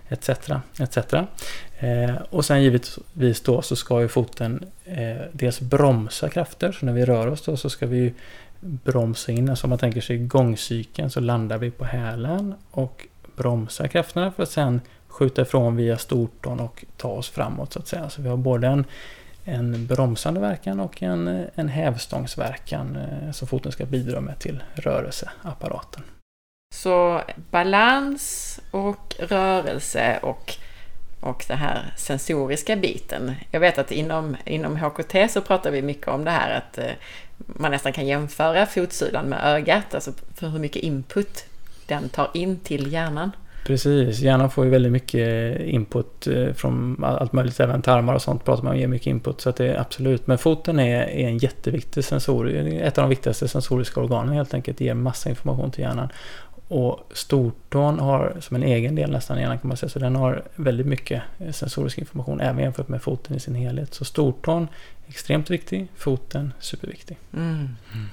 etc. 0.10 0.30
etc. 0.80 0.98
Eh, 1.80 2.16
och 2.30 2.46
sen 2.46 2.64
givetvis 2.64 3.42
då 3.42 3.62
så 3.62 3.76
ska 3.76 4.02
ju 4.02 4.08
foten 4.08 4.66
eh, 4.86 5.22
dels 5.32 5.62
bromsa 5.62 6.30
krafter. 6.30 6.72
Så 6.72 6.86
när 6.86 6.94
vi 6.94 7.06
rör 7.06 7.28
oss 7.28 7.42
då 7.42 7.58
så 7.58 7.70
ska 7.70 7.88
vi 7.88 8.14
bromsa 8.60 9.32
in. 9.32 9.50
Alltså 9.50 9.66
om 9.66 9.70
man 9.70 9.80
tänker 9.80 10.02
sig 10.02 10.18
gångcykeln 10.18 11.10
så 11.10 11.20
landar 11.20 11.58
vi 11.58 11.72
på 11.72 11.86
hälen 11.86 12.54
och 12.72 13.08
bromsa 13.36 13.88
krafterna 13.88 14.32
för 14.32 14.44
att 14.44 14.50
sen 14.50 14.82
skjuta 15.08 15.42
ifrån 15.42 15.76
via 15.76 15.98
stortån 15.98 16.60
och 16.60 16.86
ta 16.98 17.08
oss 17.08 17.30
framåt 17.30 17.74
så 17.74 17.80
att 17.80 17.88
säga. 17.88 18.10
Så 18.10 18.22
vi 18.22 18.30
har 18.30 18.38
både 18.38 18.68
en, 18.68 18.86
en 19.46 19.88
bromsande 19.88 20.40
verkan 20.40 20.80
och 20.80 21.04
en, 21.04 21.48
en 21.56 21.70
hävstångsverkan 21.70 22.96
eh, 22.96 23.32
som 23.32 23.48
foten 23.48 23.72
ska 23.72 23.86
bidra 23.86 24.22
med 24.22 24.40
till 24.40 24.64
rörelseapparaten. 24.74 26.04
Så 26.76 27.22
balans 27.52 28.60
och 28.72 29.16
rörelse 29.20 30.20
och, 30.22 30.54
och 31.20 31.46
den 31.48 31.58
här 31.58 31.94
sensoriska 31.98 32.76
biten. 32.76 33.36
Jag 33.52 33.60
vet 33.60 33.78
att 33.78 33.92
inom, 33.92 34.38
inom 34.46 34.78
HKT 34.78 35.16
så 35.30 35.42
pratar 35.42 35.72
vi 35.72 35.82
mycket 35.82 36.08
om 36.08 36.24
det 36.24 36.32
här 36.32 36.58
att 36.58 36.78
eh, 36.78 36.92
man 37.38 37.72
nästan 37.72 37.94
kan 37.94 38.08
jämföra 38.08 38.66
fotsulan 38.66 39.26
med 39.26 39.40
ögat, 39.44 39.96
alltså 39.96 40.12
för 40.36 40.48
hur 40.48 40.60
mycket 40.60 40.84
input 40.84 41.46
den 41.92 42.10
tar 42.10 42.30
in 42.34 42.60
till 42.60 42.94
hjärnan. 42.94 43.32
Precis, 43.66 44.20
hjärnan 44.20 44.50
får 44.50 44.66
ju 44.66 44.72
väldigt 44.72 44.92
mycket 44.92 45.60
input 45.62 46.28
eh, 46.28 46.54
från 46.54 47.04
allt 47.04 47.34
möjligt, 47.34 47.60
även 47.60 47.82
tarmar 47.82 48.14
och 48.14 48.22
sånt 48.22 48.46
pratar 48.46 48.64
man 48.64 48.74
om 48.74 48.80
ger 48.80 48.88
mycket 48.88 49.08
input. 49.08 49.42
Så 49.42 49.50
att 49.50 49.56
det 49.56 49.68
är 49.68 49.80
absolut, 49.80 50.28
men 50.28 50.38
foten 50.38 50.80
är, 50.80 51.02
är 51.02 51.28
en 51.28 51.38
jätteviktig 51.38 52.04
sensor, 52.04 52.50
ett 52.50 52.98
av 52.98 53.02
de 53.02 53.10
viktigaste 53.10 53.48
sensoriska 53.48 54.00
organen 54.00 54.34
helt 54.34 54.54
enkelt, 54.54 54.82
ger 54.82 54.94
massa 54.94 55.30
information 55.30 55.72
till 55.72 55.82
hjärnan. 55.82 56.10
Och 56.72 57.00
stortån 57.14 58.00
har 58.00 58.38
som 58.40 58.56
en 58.56 58.64
egen 58.64 58.96
del 58.96 59.12
nästan 59.12 59.40
hjärnan 59.40 59.60
kan 59.60 59.68
man 59.68 59.78
säga, 59.78 59.90
så 59.90 60.00
den 60.00 60.16
har 60.16 60.44
väldigt 60.56 60.88
mycket 60.88 61.22
sensorisk 61.52 61.98
information 61.98 62.42
även 62.42 62.64
jämfört 62.64 62.88
med 62.88 63.02
foten 63.02 63.36
i 63.36 63.40
sin 63.40 63.56
helhet. 63.56 63.94
Så 63.94 64.06
stortån 64.06 64.68
extremt 65.08 65.50
viktig, 65.50 65.88
foten 65.96 66.54
superviktig. 66.60 67.18
Mm. 67.34 67.50
Mm. 67.50 67.70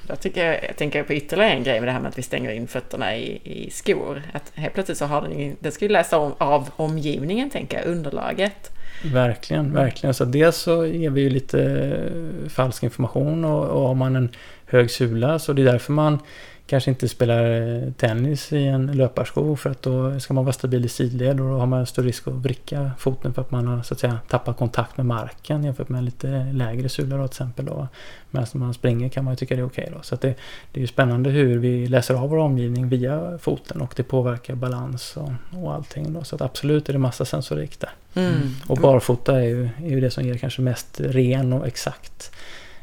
Jag, 0.08 0.20
tycker, 0.20 0.64
jag 0.66 0.76
tänker 0.76 1.02
på 1.02 1.12
ytterligare 1.12 1.52
en 1.52 1.62
grej 1.62 1.80
med 1.80 1.88
det 1.88 1.92
här 1.92 2.00
med 2.00 2.08
att 2.08 2.18
vi 2.18 2.22
stänger 2.22 2.50
in 2.50 2.66
fötterna 2.66 3.16
i, 3.16 3.40
i 3.44 3.70
skor. 3.70 4.22
Att 4.32 4.52
helt 4.54 4.74
plötsligt 4.74 4.98
så 4.98 5.04
har 5.04 5.22
den, 5.22 5.56
den 5.60 5.72
ska 5.72 5.84
ju 5.84 5.90
läsa 5.90 6.18
om, 6.18 6.34
av 6.38 6.70
omgivningen, 6.76 7.50
tänker 7.50 7.78
jag, 7.78 7.86
underlaget. 7.86 8.70
Verkligen, 9.04 9.72
verkligen. 9.72 10.14
Så 10.14 10.24
dels 10.24 10.56
så 10.56 10.86
ger 10.86 11.10
vi 11.10 11.20
ju 11.20 11.30
lite 11.30 12.10
falsk 12.48 12.82
information 12.82 13.44
och, 13.44 13.66
och 13.66 13.88
har 13.88 13.94
man 13.94 14.16
en 14.16 14.28
hög 14.66 14.90
sula 14.90 15.38
så 15.38 15.52
det 15.52 15.62
är 15.62 15.72
därför 15.72 15.92
man 15.92 16.18
kanske 16.68 16.90
inte 16.90 17.08
spelar 17.08 17.90
tennis 17.90 18.52
i 18.52 18.66
en 18.66 18.86
löparsko 18.86 19.56
för 19.56 19.70
att 19.70 19.82
då 19.82 20.20
ska 20.20 20.34
man 20.34 20.44
vara 20.44 20.52
stabil 20.52 20.84
i 20.84 20.88
sidled 20.88 21.40
och 21.40 21.48
då 21.48 21.58
har 21.58 21.66
man 21.66 21.86
större 21.86 22.06
risk 22.06 22.28
att 22.28 22.34
vricka 22.34 22.90
foten 22.98 23.34
för 23.34 23.42
att 23.42 23.50
man 23.50 23.66
har 23.66 23.82
så 23.82 23.94
att 23.94 24.00
säga 24.00 24.18
tappat 24.28 24.56
kontakt 24.56 24.96
med 24.96 25.06
marken 25.06 25.64
jämfört 25.64 25.88
med 25.88 25.98
en 25.98 26.04
lite 26.04 26.52
lägre 26.52 26.88
sula 26.88 27.16
då 27.16 27.28
till 27.28 27.32
exempel. 27.32 27.64
Då. 27.64 27.88
Medan 28.30 28.46
när 28.52 28.60
man 28.60 28.74
springer 28.74 29.08
kan 29.08 29.24
man 29.24 29.36
tycka 29.36 29.54
det 29.54 29.60
är 29.60 29.66
okej 29.66 29.84
okay 29.84 29.94
då. 29.96 30.02
Så 30.02 30.16
det, 30.16 30.34
det 30.72 30.78
är 30.78 30.80
ju 30.80 30.86
spännande 30.86 31.30
hur 31.30 31.58
vi 31.58 31.86
läser 31.86 32.14
av 32.14 32.30
vår 32.30 32.38
omgivning 32.38 32.88
via 32.88 33.38
foten 33.38 33.80
och 33.80 33.92
det 33.96 34.02
påverkar 34.02 34.54
balans 34.54 35.16
och, 35.16 35.60
och 35.62 35.74
allting 35.74 36.12
då. 36.12 36.24
Så 36.24 36.34
att 36.34 36.42
absolut 36.42 36.88
är 36.88 36.92
det 36.92 36.98
massa 36.98 37.24
sensorik 37.24 37.80
där. 37.80 37.90
Mm. 38.14 38.54
Och 38.66 38.76
barfota 38.76 39.40
är 39.40 39.46
ju, 39.46 39.64
är 39.64 39.90
ju 39.90 40.00
det 40.00 40.10
som 40.10 40.24
ger 40.24 40.36
kanske 40.36 40.62
mest 40.62 41.00
ren 41.00 41.52
och 41.52 41.66
exakt 41.66 42.30
eh, 42.30 42.32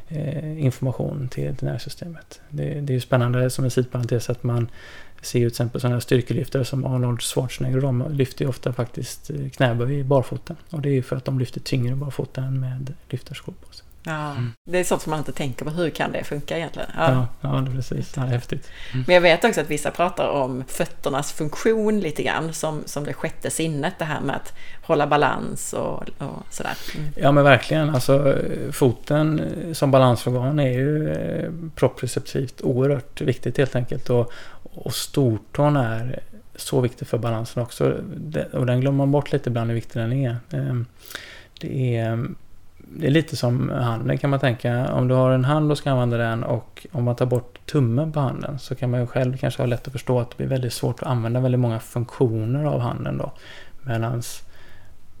Eh, 0.08 0.64
information 0.64 1.28
till, 1.28 1.56
till 1.56 1.66
nervsystemet. 1.66 2.40
Det, 2.50 2.80
det 2.80 2.92
är 2.92 2.94
ju 2.94 3.00
spännande 3.00 3.50
som 3.50 3.64
en 3.64 3.70
sidparentes 3.70 4.30
att 4.30 4.42
man 4.42 4.68
ser 5.22 5.38
ju 5.38 5.44
till 5.44 5.52
exempel 5.52 5.80
sådana 5.80 5.96
här 5.96 6.00
styrkelyftare 6.00 6.64
som 6.64 6.84
Arnold 6.84 7.22
Schwarzenegger 7.22 7.80
de 7.80 8.04
lyfter 8.10 8.44
ju 8.44 8.48
ofta 8.48 8.72
faktiskt 8.72 9.30
eh, 9.30 9.36
knäböj 9.36 9.50
knäböj 9.50 10.04
barfota. 10.04 10.56
Och 10.70 10.80
det 10.80 10.88
är 10.88 10.92
ju 10.92 11.02
för 11.02 11.16
att 11.16 11.24
de 11.24 11.38
lyfter 11.38 11.60
tyngre 11.60 11.96
barfota 11.96 12.42
än 12.42 12.60
med 12.60 12.94
lyftarskor 13.08 13.54
på 13.66 13.72
sig. 13.72 13.85
Ja, 14.08 14.30
mm. 14.30 14.52
Det 14.64 14.78
är 14.78 14.84
sånt 14.84 15.02
som 15.02 15.10
man 15.10 15.18
inte 15.18 15.32
tänker 15.32 15.64
på. 15.64 15.70
Hur 15.70 15.90
kan 15.90 16.12
det 16.12 16.24
funka 16.24 16.56
egentligen? 16.56 16.88
Ja, 16.96 17.26
ja, 17.40 17.58
ja 17.58 17.66
precis. 17.76 18.12
Det 18.12 18.20
är 18.20 18.24
häftigt. 18.24 18.70
Mm. 18.92 19.04
Men 19.06 19.14
jag 19.14 19.20
vet 19.20 19.44
också 19.44 19.60
att 19.60 19.70
vissa 19.70 19.90
pratar 19.90 20.28
om 20.28 20.64
fötternas 20.68 21.32
funktion 21.32 22.00
lite 22.00 22.22
grann 22.22 22.52
som, 22.52 22.82
som 22.86 23.04
det 23.04 23.12
sjätte 23.12 23.50
sinnet. 23.50 23.94
Det 23.98 24.04
här 24.04 24.20
med 24.20 24.36
att 24.36 24.52
hålla 24.82 25.06
balans 25.06 25.72
och, 25.72 26.02
och 26.18 26.42
sådär. 26.50 26.74
Mm. 26.96 27.08
Ja 27.16 27.32
men 27.32 27.44
verkligen. 27.44 27.90
Alltså 27.90 28.34
foten 28.72 29.40
som 29.72 29.90
balansorgan 29.90 30.58
är 30.58 30.72
ju 30.72 31.10
eh, 31.10 31.50
proprioceptivt 31.74 32.60
oerhört 32.60 33.20
viktigt 33.20 33.58
helt 33.58 33.76
enkelt. 33.76 34.10
Och, 34.10 34.32
och 34.74 34.94
stortån 34.94 35.76
är 35.76 36.20
så 36.56 36.80
viktig 36.80 37.08
för 37.08 37.18
balansen 37.18 37.62
också. 37.62 38.00
Och 38.52 38.66
den 38.66 38.80
glömmer 38.80 38.98
man 38.98 39.12
bort 39.12 39.32
lite 39.32 39.50
ibland 39.50 39.70
hur 39.70 39.74
viktig 39.74 40.02
den 40.02 40.12
är. 40.12 40.36
Ehm, 40.50 40.86
det 41.60 41.96
är 41.96 42.28
det 43.00 43.06
är 43.06 43.10
lite 43.10 43.36
som 43.36 43.70
handen 43.70 44.18
kan 44.18 44.30
man 44.30 44.40
tänka. 44.40 44.92
Om 44.92 45.08
du 45.08 45.14
har 45.14 45.30
en 45.30 45.44
hand 45.44 45.70
och 45.70 45.78
ska 45.78 45.90
använda 45.90 46.16
den 46.16 46.44
och 46.44 46.86
om 46.92 47.04
man 47.04 47.16
tar 47.16 47.26
bort 47.26 47.58
tummen 47.66 48.12
på 48.12 48.20
handen 48.20 48.58
så 48.58 48.74
kan 48.74 48.90
man 48.90 49.00
ju 49.00 49.06
själv 49.06 49.36
kanske 49.36 49.62
ha 49.62 49.66
lätt 49.66 49.86
att 49.86 49.92
förstå 49.92 50.20
att 50.20 50.30
det 50.30 50.36
blir 50.36 50.46
väldigt 50.46 50.72
svårt 50.72 51.02
att 51.02 51.08
använda 51.08 51.40
väldigt 51.40 51.60
många 51.60 51.80
funktioner 51.80 52.64
av 52.64 52.80
handen 52.80 53.18
då. 53.18 53.32
Medans 53.82 54.42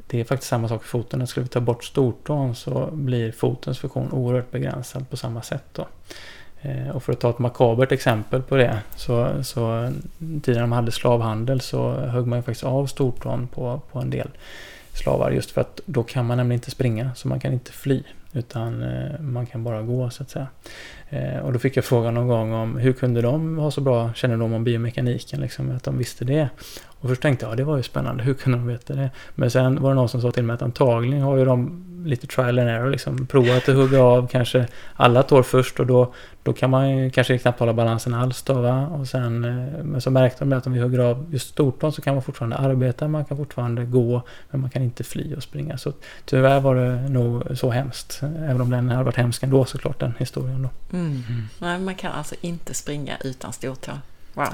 det 0.06 0.20
är 0.20 0.24
faktiskt 0.24 0.50
samma 0.50 0.68
sak 0.68 0.82
för 0.82 0.88
foten. 0.88 1.26
Skulle 1.26 1.44
vi 1.44 1.50
ta 1.50 1.60
bort 1.60 1.84
stortån 1.84 2.54
så 2.54 2.88
blir 2.92 3.32
fotens 3.32 3.78
funktion 3.78 4.12
oerhört 4.12 4.50
begränsad 4.50 5.10
på 5.10 5.16
samma 5.16 5.42
sätt 5.42 5.64
då. 5.72 5.86
Eh, 6.60 6.88
och 6.88 7.02
för 7.02 7.12
att 7.12 7.20
ta 7.20 7.30
ett 7.30 7.38
makabert 7.38 7.92
exempel 7.92 8.42
på 8.42 8.56
det 8.56 8.78
så, 8.96 9.42
så 9.42 9.92
tiden 10.18 10.60
när 10.60 10.66
man 10.66 10.76
hade 10.76 10.92
slavhandel 10.92 11.60
så 11.60 11.92
högg 11.92 12.26
man 12.26 12.38
ju 12.38 12.42
faktiskt 12.42 12.64
av 12.64 12.86
stortån 12.86 13.48
på, 13.48 13.80
på 13.92 13.98
en 13.98 14.10
del 14.10 14.28
slavar 14.96 15.30
just 15.30 15.50
för 15.50 15.60
att 15.60 15.80
då 15.86 16.02
kan 16.02 16.26
man 16.26 16.36
nämligen 16.36 16.58
inte 16.58 16.70
springa 16.70 17.10
så 17.14 17.28
man 17.28 17.40
kan 17.40 17.52
inte 17.52 17.72
fly 17.72 18.02
utan 18.36 18.82
eh, 18.82 19.20
man 19.20 19.46
kan 19.46 19.64
bara 19.64 19.82
gå 19.82 20.10
så 20.10 20.22
att 20.22 20.30
säga. 20.30 20.46
Eh, 21.10 21.38
och 21.38 21.52
då 21.52 21.58
fick 21.58 21.76
jag 21.76 21.84
frågan 21.84 22.14
någon 22.14 22.28
gång 22.28 22.52
om 22.52 22.76
hur 22.76 22.92
kunde 22.92 23.22
de 23.22 23.58
ha 23.58 23.70
så 23.70 23.80
bra 23.80 24.14
kännedom 24.14 24.52
om 24.52 24.64
biomekaniken, 24.64 25.40
liksom, 25.40 25.70
att 25.70 25.84
de 25.84 25.98
visste 25.98 26.24
det. 26.24 26.48
Och 27.00 27.08
först 27.08 27.22
tänkte 27.22 27.44
jag, 27.46 27.52
ja 27.52 27.56
det 27.56 27.64
var 27.64 27.76
ju 27.76 27.82
spännande, 27.82 28.24
hur 28.24 28.34
kunde 28.34 28.58
de 28.58 28.66
veta 28.66 28.94
det? 28.94 29.10
Men 29.34 29.50
sen 29.50 29.82
var 29.82 29.90
det 29.90 29.94
någon 29.94 30.08
som 30.08 30.20
sa 30.20 30.30
till 30.30 30.44
mig 30.44 30.54
att 30.54 30.62
antagligen 30.62 31.22
har 31.22 31.36
ju 31.36 31.44
de 31.44 31.85
lite 32.06 32.26
trial 32.26 32.58
and 32.58 32.68
error. 32.68 32.90
Liksom. 32.90 33.26
Prova 33.26 33.56
att 33.56 33.66
hugga 33.66 34.02
av 34.02 34.28
kanske 34.28 34.66
alla 34.94 35.22
tår 35.22 35.42
först 35.42 35.80
och 35.80 35.86
då, 35.86 36.14
då 36.42 36.52
kan 36.52 36.70
man 36.70 36.90
ju 36.90 37.10
kanske 37.10 37.38
knappt 37.38 37.60
hålla 37.60 37.72
balansen 37.72 38.14
alls 38.14 38.42
då 38.42 38.54
va. 38.54 38.86
Och 38.86 39.08
sen, 39.08 39.44
eh, 39.44 39.84
men 39.84 40.00
så 40.00 40.10
märkte 40.10 40.44
de 40.44 40.52
att 40.52 40.66
om 40.66 40.72
vi 40.72 40.80
hugger 40.80 40.98
av 40.98 41.26
just 41.30 41.48
stortån 41.48 41.92
så 41.92 42.02
kan 42.02 42.14
man 42.14 42.22
fortfarande 42.22 42.56
arbeta, 42.56 43.08
man 43.08 43.24
kan 43.24 43.36
fortfarande 43.36 43.84
gå, 43.84 44.22
men 44.50 44.60
man 44.60 44.70
kan 44.70 44.82
inte 44.82 45.04
fly 45.04 45.34
och 45.34 45.42
springa. 45.42 45.78
Så 45.78 45.92
tyvärr 46.24 46.60
var 46.60 46.74
det 46.74 47.08
nog 47.08 47.58
så 47.58 47.70
hemskt. 47.70 48.22
Även 48.22 48.60
om 48.60 48.70
den 48.70 48.88
hade 48.88 49.04
varit 49.04 49.16
hemsk 49.16 49.42
ändå 49.42 49.64
såklart, 49.64 50.00
den 50.00 50.14
historien 50.18 50.62
då. 50.62 50.96
Mm. 50.96 51.06
Mm. 51.28 51.48
Nej, 51.58 51.78
man 51.78 51.94
kan 51.94 52.12
alltså 52.12 52.34
inte 52.40 52.74
springa 52.74 53.16
utan 53.24 53.52
stortå. 53.52 53.92
Wow. 54.34 54.46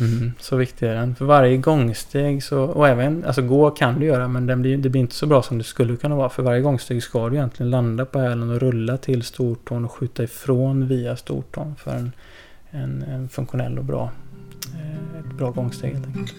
Mm, 0.00 0.32
så 0.40 0.56
viktig 0.56 0.86
är 0.86 0.94
den. 0.94 1.14
För 1.14 1.24
varje 1.24 1.56
gångsteg 1.56 2.42
så, 2.42 2.60
och 2.62 2.88
även, 2.88 3.24
alltså 3.24 3.42
gå 3.42 3.70
kan 3.70 4.00
du 4.00 4.06
göra 4.06 4.28
men 4.28 4.46
den 4.46 4.62
blir, 4.62 4.76
det 4.76 4.88
blir 4.88 5.00
inte 5.00 5.14
så 5.14 5.26
bra 5.26 5.42
som 5.42 5.58
det 5.58 5.64
skulle 5.64 5.96
kunna 5.96 6.16
vara. 6.16 6.28
För 6.28 6.42
varje 6.42 6.60
gångsteg 6.60 7.02
ska 7.02 7.28
du 7.28 7.36
egentligen 7.36 7.70
landa 7.70 8.04
på 8.04 8.18
hälen 8.18 8.50
och 8.50 8.60
rulla 8.60 8.96
till 8.96 9.22
stortån 9.22 9.84
och 9.84 9.92
skjuta 9.92 10.22
ifrån 10.22 10.88
via 10.88 11.16
stortån 11.16 11.74
för 11.78 11.90
en, 11.90 12.12
en, 12.70 13.02
en 13.02 13.28
funktionell 13.28 13.78
och 13.78 13.84
bra, 13.84 14.10
eh, 14.74 15.20
ett 15.20 15.36
bra 15.38 15.50
gångsteg 15.50 15.94
helt 15.94 16.06
enkelt. 16.06 16.34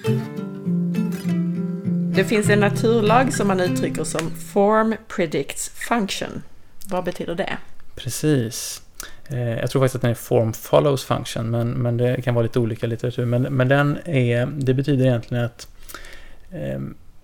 Det 2.15 2.23
finns 2.23 2.49
en 2.49 2.59
naturlag 2.59 3.33
som 3.33 3.47
man 3.47 3.59
uttrycker 3.59 4.03
som 4.03 4.31
form 4.31 4.95
predicts 5.07 5.69
function. 5.69 6.41
Vad 6.89 7.03
betyder 7.03 7.35
det? 7.35 7.57
Precis. 7.95 8.81
Eh, 9.29 9.59
jag 9.59 9.69
tror 9.69 9.81
faktiskt 9.81 9.95
att 9.95 10.01
den 10.01 10.11
är 10.11 10.15
form 10.15 10.53
follows 10.53 11.03
function, 11.03 11.49
men, 11.49 11.69
men 11.69 11.97
det 11.97 12.21
kan 12.21 12.35
vara 12.35 12.43
lite 12.43 12.59
olika 12.59 12.87
litteratur. 12.87 13.25
Men, 13.25 13.41
men 13.41 13.67
den 13.67 13.97
är, 14.05 14.45
det 14.45 14.73
betyder 14.73 15.05
egentligen 15.05 15.45
att 15.45 15.67
eh, 16.51 16.79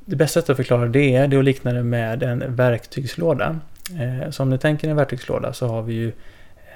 det 0.06 0.16
bästa 0.16 0.40
sättet 0.40 0.50
att 0.50 0.58
förklara 0.58 0.88
det 0.88 1.16
är, 1.16 1.28
det 1.28 1.36
är 1.36 1.40
att 1.40 1.46
likna 1.46 1.74
det 1.74 1.84
med 1.84 2.24
en 2.24 2.56
verktygslåda. 2.56 3.60
Eh, 4.00 4.30
så 4.30 4.44
om 4.44 4.50
ni 4.50 4.58
tänker 4.58 4.90
en 4.90 4.96
verktygslåda 4.96 5.54
så 5.54 5.68
har 5.68 5.82
vi 5.82 5.94
ju 5.94 6.12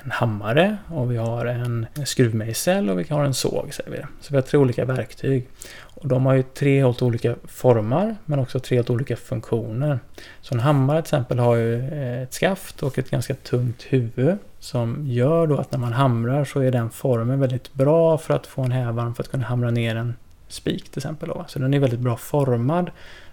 en 0.03 0.11
hammare 0.11 0.77
och 0.87 1.11
vi 1.11 1.17
har 1.17 1.45
en 1.45 1.85
skruvmejsel 2.05 2.89
och 2.89 2.99
vi 2.99 3.05
har 3.09 3.25
en 3.25 3.33
såg. 3.33 3.73
Säger 3.73 3.91
vi. 3.91 3.97
Så 4.21 4.27
vi 4.29 4.35
har 4.35 4.41
tre 4.41 4.59
olika 4.59 4.85
verktyg. 4.85 5.47
Och 5.79 6.07
de 6.07 6.25
har 6.25 6.33
ju 6.33 6.43
tre 6.43 6.79
helt 6.79 7.01
olika 7.01 7.35
formar 7.47 8.15
men 8.25 8.39
också 8.39 8.59
tre 8.59 8.77
helt 8.77 8.89
olika 8.89 9.15
funktioner. 9.15 9.99
Så 10.41 10.53
en 10.53 10.59
hammare 10.59 11.01
till 11.01 11.05
exempel 11.07 11.39
har 11.39 11.55
ju 11.55 11.89
eh, 11.89 12.21
ett 12.21 12.33
skaft 12.33 12.83
och 12.83 12.97
ett 12.97 13.09
ganska 13.09 13.35
tungt 13.35 13.83
huvud 13.83 14.37
som 14.63 15.07
gör 15.07 15.47
då 15.47 15.57
att 15.57 15.71
när 15.71 15.79
man 15.79 15.93
hamrar 15.93 16.45
så 16.45 16.59
är 16.59 16.71
den 16.71 16.89
formen 16.89 17.39
väldigt 17.39 17.73
bra 17.73 18.17
för 18.17 18.33
att 18.33 18.47
få 18.47 18.61
en 18.61 18.71
hävarm 18.71 19.15
för 19.15 19.23
att 19.23 19.31
kunna 19.31 19.45
hamra 19.45 19.71
ner 19.71 19.95
en 19.95 20.15
spik 20.47 20.89
till 20.89 20.99
exempel. 20.99 21.29
Då. 21.29 21.45
Så 21.47 21.59
den 21.59 21.73
är 21.73 21.79
väldigt 21.79 21.99
bra 21.99 22.17
formad 22.17 22.91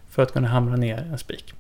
för 0.09 0.23
att 0.23 0.33
kunna 0.33 0.49
hamra 0.49 0.77
ner 0.77 0.99
en 1.13 1.19
spik. 1.19 1.55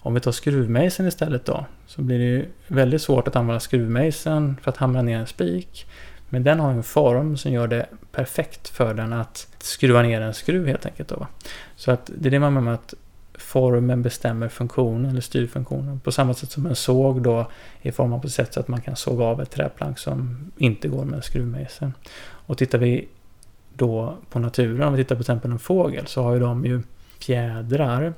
Om 0.00 0.14
vi 0.14 0.20
tar 0.20 0.32
skruvmejseln 0.32 1.08
istället 1.08 1.44
då 1.44 1.66
så 1.86 2.02
blir 2.02 2.18
det 2.18 2.24
ju 2.24 2.46
väldigt 2.66 3.02
svårt 3.02 3.28
att 3.28 3.36
använda 3.36 3.60
skruvmejseln 3.60 4.56
för 4.62 4.70
att 4.70 4.76
hamra 4.76 5.02
ner 5.02 5.18
en 5.18 5.26
spik. 5.26 5.86
Men 6.28 6.42
den 6.42 6.60
har 6.60 6.70
en 6.70 6.82
form 6.82 7.36
som 7.36 7.52
gör 7.52 7.66
det 7.66 7.86
perfekt 8.12 8.68
för 8.68 8.94
den 8.94 9.12
att 9.12 9.48
skruva 9.58 10.02
ner 10.02 10.20
en 10.20 10.34
skruv 10.34 10.66
helt 10.66 10.86
enkelt. 10.86 11.08
Då. 11.08 11.26
Så 11.76 11.90
att 11.90 12.10
det 12.14 12.28
är 12.28 12.30
det 12.30 12.38
man 12.38 12.54
menar 12.54 12.64
med 12.64 12.74
att 12.74 12.94
formen 13.38 14.02
bestämmer 14.02 14.48
funktionen 14.48 15.10
eller 15.10 15.20
styrfunktionen. 15.20 16.00
På 16.00 16.12
samma 16.12 16.34
sätt 16.34 16.50
som 16.50 16.66
en 16.66 16.76
såg 16.76 17.22
då 17.22 17.50
är 17.82 17.92
formad 17.92 18.20
på 18.20 18.26
ett 18.26 18.32
sätt 18.32 18.54
så 18.54 18.60
att 18.60 18.68
man 18.68 18.80
kan 18.80 18.96
såga 18.96 19.24
av 19.24 19.42
ett 19.42 19.50
träplank 19.50 19.98
som 19.98 20.50
inte 20.56 20.88
går 20.88 21.04
med 21.04 21.16
en 21.16 21.22
skruvmejsel. 21.22 21.90
Och 22.22 22.58
tittar 22.58 22.78
vi 22.78 23.08
då 23.74 24.18
på 24.30 24.38
naturen, 24.38 24.82
om 24.82 24.94
vi 24.94 25.04
tittar 25.04 25.16
på 25.16 25.22
till 25.22 25.32
exempel 25.32 25.50
en 25.50 25.58
fågel, 25.58 26.06
så 26.06 26.22
har 26.22 26.34
ju 26.34 26.40
de 26.40 26.64
ju 26.64 26.82
fjädrar 27.18 28.14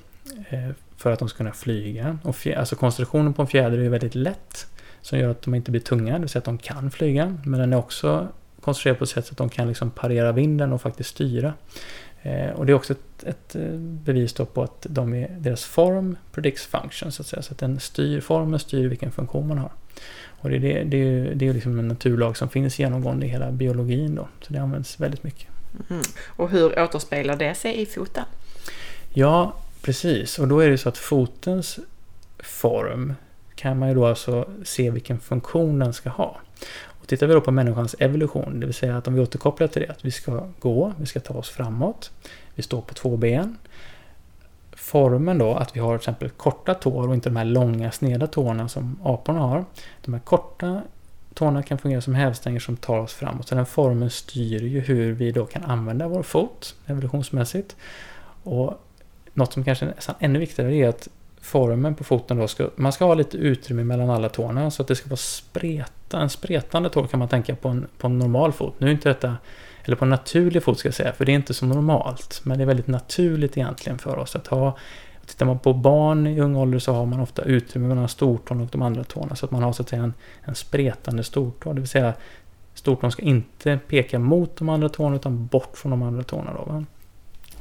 eh, 0.48 0.70
för 0.96 1.12
att 1.12 1.18
de 1.18 1.28
ska 1.28 1.36
kunna 1.36 1.52
flyga. 1.52 2.18
Och 2.22 2.36
fjä, 2.36 2.58
alltså 2.58 2.76
konstruktionen 2.76 3.34
på 3.34 3.42
en 3.42 3.48
fjäder 3.48 3.78
är 3.78 3.82
ju 3.82 3.88
väldigt 3.88 4.14
lätt, 4.14 4.66
som 5.00 5.18
gör 5.18 5.30
att 5.30 5.42
de 5.42 5.54
inte 5.54 5.70
blir 5.70 5.80
tunga, 5.80 6.12
det 6.12 6.18
vill 6.18 6.28
säga 6.28 6.40
att 6.40 6.44
de 6.44 6.58
kan 6.58 6.90
flyga. 6.90 7.38
Men 7.44 7.60
den 7.60 7.72
är 7.72 7.76
också 7.76 8.28
konstruerad 8.60 8.98
på 8.98 9.04
ett 9.04 9.10
sätt 9.10 9.26
så 9.26 9.32
att 9.32 9.38
de 9.38 9.48
kan 9.48 9.68
liksom 9.68 9.90
parera 9.90 10.32
vinden 10.32 10.72
och 10.72 10.82
faktiskt 10.82 11.10
styra. 11.10 11.54
Eh, 12.22 12.50
och 12.50 12.66
det 12.66 12.72
är 12.72 12.74
också 12.74 12.92
ett, 12.92 13.24
ett 13.24 13.54
eh, 13.54 13.72
bevis 13.78 14.32
på 14.32 14.62
att 14.62 14.86
de 14.90 15.14
är, 15.14 15.28
deras 15.38 15.64
form 15.64 16.16
predicts 16.32 16.66
function, 16.66 17.12
så 17.12 17.22
att 17.22 17.26
säga. 17.26 17.42
Så 17.42 17.52
att 17.52 17.58
den 17.58 17.80
styr, 17.80 18.20
formen 18.20 18.60
styr 18.60 18.88
vilken 18.88 19.12
funktion 19.12 19.48
man 19.48 19.58
har. 19.58 19.70
Och 20.40 20.50
det, 20.50 20.56
är, 20.56 20.60
det, 20.60 20.84
det 20.84 20.96
är, 20.96 21.34
det 21.34 21.48
är 21.48 21.54
liksom 21.54 21.78
en 21.78 21.88
naturlag 21.88 22.36
som 22.36 22.48
finns 22.48 22.78
genomgående 22.78 23.26
i 23.26 23.28
hela 23.28 23.50
biologin 23.50 24.14
då. 24.14 24.28
Så 24.40 24.52
det 24.52 24.58
används 24.58 25.00
väldigt 25.00 25.22
mycket. 25.22 25.48
Mm. 25.90 26.02
Och 26.26 26.50
hur 26.50 26.82
återspeglar 26.82 27.36
det 27.36 27.54
sig 27.54 27.80
i 27.80 27.86
foten? 27.86 28.24
Ja, 29.12 29.54
precis. 29.82 30.38
Och 30.38 30.48
då 30.48 30.60
är 30.60 30.70
det 30.70 30.78
så 30.78 30.88
att 30.88 30.98
fotens 30.98 31.78
form 32.38 33.14
kan 33.54 33.78
man 33.78 33.88
ju 33.88 33.94
då 33.94 34.06
alltså 34.06 34.50
se 34.64 34.90
vilken 34.90 35.20
funktion 35.20 35.78
den 35.78 35.92
ska 35.92 36.10
ha. 36.10 36.40
Tittar 37.08 37.26
vi 37.26 37.34
då 37.34 37.40
på 37.40 37.50
människans 37.50 37.96
evolution, 37.98 38.60
det 38.60 38.66
vill 38.66 38.74
säga 38.74 38.96
att 38.96 39.08
om 39.08 39.14
vi 39.14 39.20
återkopplar 39.20 39.66
till 39.66 39.82
det, 39.82 39.88
att 39.88 40.04
vi 40.04 40.10
ska 40.10 40.46
gå, 40.58 40.92
vi 40.98 41.06
ska 41.06 41.20
ta 41.20 41.34
oss 41.34 41.50
framåt, 41.50 42.10
vi 42.54 42.62
står 42.62 42.80
på 42.80 42.94
två 42.94 43.16
ben. 43.16 43.56
Formen 44.72 45.38
då, 45.38 45.54
att 45.54 45.76
vi 45.76 45.80
har 45.80 45.98
till 45.98 46.02
exempel 46.02 46.30
korta 46.30 46.74
tår 46.74 47.08
och 47.08 47.14
inte 47.14 47.28
de 47.28 47.36
här 47.36 47.44
långa 47.44 47.90
sneda 47.90 48.26
tårna 48.26 48.68
som 48.68 48.98
aporna 49.04 49.40
har. 49.40 49.64
De 50.04 50.14
här 50.14 50.20
korta 50.20 50.82
tårna 51.34 51.62
kan 51.62 51.78
fungera 51.78 52.00
som 52.00 52.14
hävstänger 52.14 52.60
som 52.60 52.76
tar 52.76 52.98
oss 52.98 53.14
framåt. 53.14 53.48
Så 53.48 53.54
den 53.54 53.66
formen 53.66 54.10
styr 54.10 54.62
ju 54.62 54.80
hur 54.80 55.12
vi 55.12 55.32
då 55.32 55.46
kan 55.46 55.64
använda 55.64 56.08
vår 56.08 56.22
fot 56.22 56.74
evolutionsmässigt. 56.86 57.76
Och 58.42 58.80
något 59.34 59.52
som 59.52 59.64
kanske 59.64 59.84
är 59.84 59.94
nästan 59.94 60.14
ännu 60.18 60.38
viktigare 60.38 60.74
är 60.74 60.88
att 60.88 61.08
formen 61.40 61.94
på 61.94 62.04
foten 62.04 62.36
då 62.36 62.48
ska, 62.48 62.70
man 62.76 62.92
ska 62.92 63.04
ha 63.04 63.14
lite 63.14 63.36
utrymme 63.36 63.84
mellan 63.84 64.10
alla 64.10 64.28
tårna 64.28 64.70
så 64.70 64.82
att 64.82 64.88
det 64.88 64.96
ska 64.96 65.08
vara 65.08 65.16
spreta, 65.16 66.20
en 66.20 66.30
spretande 66.30 66.88
tå 66.88 67.06
kan 67.06 67.18
man 67.18 67.28
tänka 67.28 67.56
på 67.56 67.68
en, 67.68 67.86
på 67.98 68.06
en 68.06 68.18
normal 68.18 68.52
fot. 68.52 68.74
Nu 68.78 68.86
är 68.86 68.90
inte 68.90 69.08
detta, 69.08 69.36
eller 69.84 69.96
på 69.96 70.04
en 70.04 70.10
naturlig 70.10 70.62
fot 70.62 70.78
ska 70.78 70.88
jag 70.88 70.94
säga, 70.94 71.12
för 71.12 71.24
det 71.24 71.32
är 71.32 71.34
inte 71.34 71.54
så 71.54 71.66
normalt. 71.66 72.40
Men 72.42 72.58
det 72.58 72.64
är 72.64 72.66
väldigt 72.66 72.86
naturligt 72.86 73.56
egentligen 73.56 73.98
för 73.98 74.18
oss 74.18 74.36
att 74.36 74.46
ha 74.46 74.76
Tittar 75.28 75.46
man 75.46 75.58
på 75.58 75.72
barn 75.72 76.26
i 76.26 76.40
ung 76.40 76.56
ålder 76.56 76.78
så 76.78 76.92
har 76.92 77.06
man 77.06 77.20
ofta 77.20 77.42
utrymme 77.42 77.88
mellan 77.88 78.08
stortån 78.08 78.60
och 78.60 78.68
de 78.72 78.82
andra 78.82 79.04
tårna 79.04 79.36
så 79.36 79.46
att 79.46 79.50
man 79.50 79.62
har 79.62 79.72
så 79.72 79.82
att 79.82 79.88
säga 79.88 80.02
en, 80.02 80.14
en 80.42 80.54
spretande 80.54 81.22
stortå. 81.24 81.72
Det 81.72 81.80
vill 81.80 81.88
säga 81.88 82.14
stortån 82.74 83.12
ska 83.12 83.22
inte 83.22 83.78
peka 83.88 84.18
mot 84.18 84.56
de 84.56 84.68
andra 84.68 84.88
tårna 84.88 85.16
utan 85.16 85.46
bort 85.46 85.76
från 85.76 85.90
de 85.90 86.02
andra 86.02 86.22
tårna. 86.22 86.52
Då, 86.52 86.84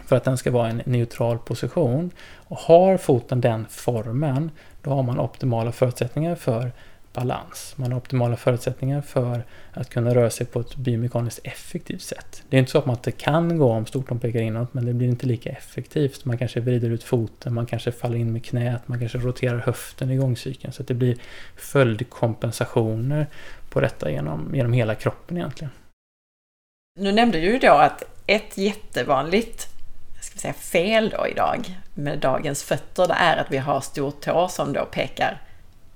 för 0.07 0.15
att 0.15 0.23
den 0.23 0.37
ska 0.37 0.51
vara 0.51 0.69
en 0.69 0.81
neutral 0.85 1.37
position. 1.37 2.11
Och 2.47 2.57
har 2.57 2.97
foten 2.97 3.41
den 3.41 3.65
formen, 3.69 4.51
då 4.81 4.89
har 4.89 5.03
man 5.03 5.19
optimala 5.19 5.71
förutsättningar 5.71 6.35
för 6.35 6.71
balans. 7.13 7.73
Man 7.75 7.91
har 7.91 7.99
optimala 7.99 8.35
förutsättningar 8.37 9.01
för 9.01 9.43
att 9.73 9.89
kunna 9.89 10.15
röra 10.15 10.29
sig 10.29 10.45
på 10.45 10.59
ett 10.59 10.75
biomekaniskt 10.75 11.39
effektivt 11.43 12.01
sätt. 12.01 12.43
Det 12.49 12.57
är 12.57 12.59
inte 12.59 12.71
så 12.71 12.77
att 12.77 12.85
man 12.85 12.95
inte 12.95 13.11
kan 13.11 13.57
gå 13.57 13.71
om 13.71 13.85
stortån 13.85 14.19
pekar 14.19 14.39
inåt, 14.39 14.73
men 14.73 14.85
det 14.85 14.93
blir 14.93 15.07
inte 15.07 15.25
lika 15.25 15.49
effektivt. 15.49 16.25
Man 16.25 16.37
kanske 16.37 16.59
vrider 16.59 16.89
ut 16.89 17.03
foten, 17.03 17.53
man 17.53 17.65
kanske 17.65 17.91
faller 17.91 18.17
in 18.17 18.33
med 18.33 18.45
knät, 18.45 18.87
man 18.87 18.99
kanske 18.99 19.17
roterar 19.17 19.57
höften 19.57 20.11
i 20.11 20.17
gångcykeln. 20.17 20.73
Så 20.73 20.81
att 20.81 20.87
det 20.87 20.93
blir 20.93 21.17
följdkompensationer 21.55 23.27
på 23.69 23.81
detta 23.81 24.11
genom, 24.11 24.55
genom 24.55 24.73
hela 24.73 24.95
kroppen 24.95 25.37
egentligen. 25.37 25.71
Nu 26.99 27.11
nämnde 27.11 27.39
du 27.39 27.45
ju 27.45 27.59
då 27.59 27.73
att 27.73 28.03
ett 28.27 28.57
jättevanligt 28.57 29.76
ska 30.39 30.53
säga, 30.53 30.53
fel 30.53 31.09
då 31.09 31.27
idag 31.27 31.77
med 31.93 32.19
dagens 32.19 32.63
fötter, 32.63 33.07
det 33.07 33.13
är 33.13 33.37
att 33.37 33.51
vi 33.51 33.57
har 33.57 33.81
stortår 33.81 34.47
som 34.47 34.73
då 34.73 34.85
pekar 34.85 35.41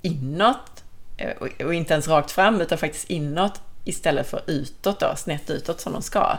inåt 0.02 0.84
eh, 1.18 1.66
och 1.66 1.74
inte 1.74 1.94
ens 1.94 2.08
rakt 2.08 2.32
fram 2.32 2.62
utan 2.62 2.78
faktiskt 2.78 3.10
inåt 3.10 3.62
istället 3.84 4.30
för 4.30 4.42
utåt 4.48 5.00
då, 5.00 5.16
snett 5.16 5.50
utåt 5.50 5.82
som 5.82 5.94
de 5.94 6.02
ska. 6.02 6.38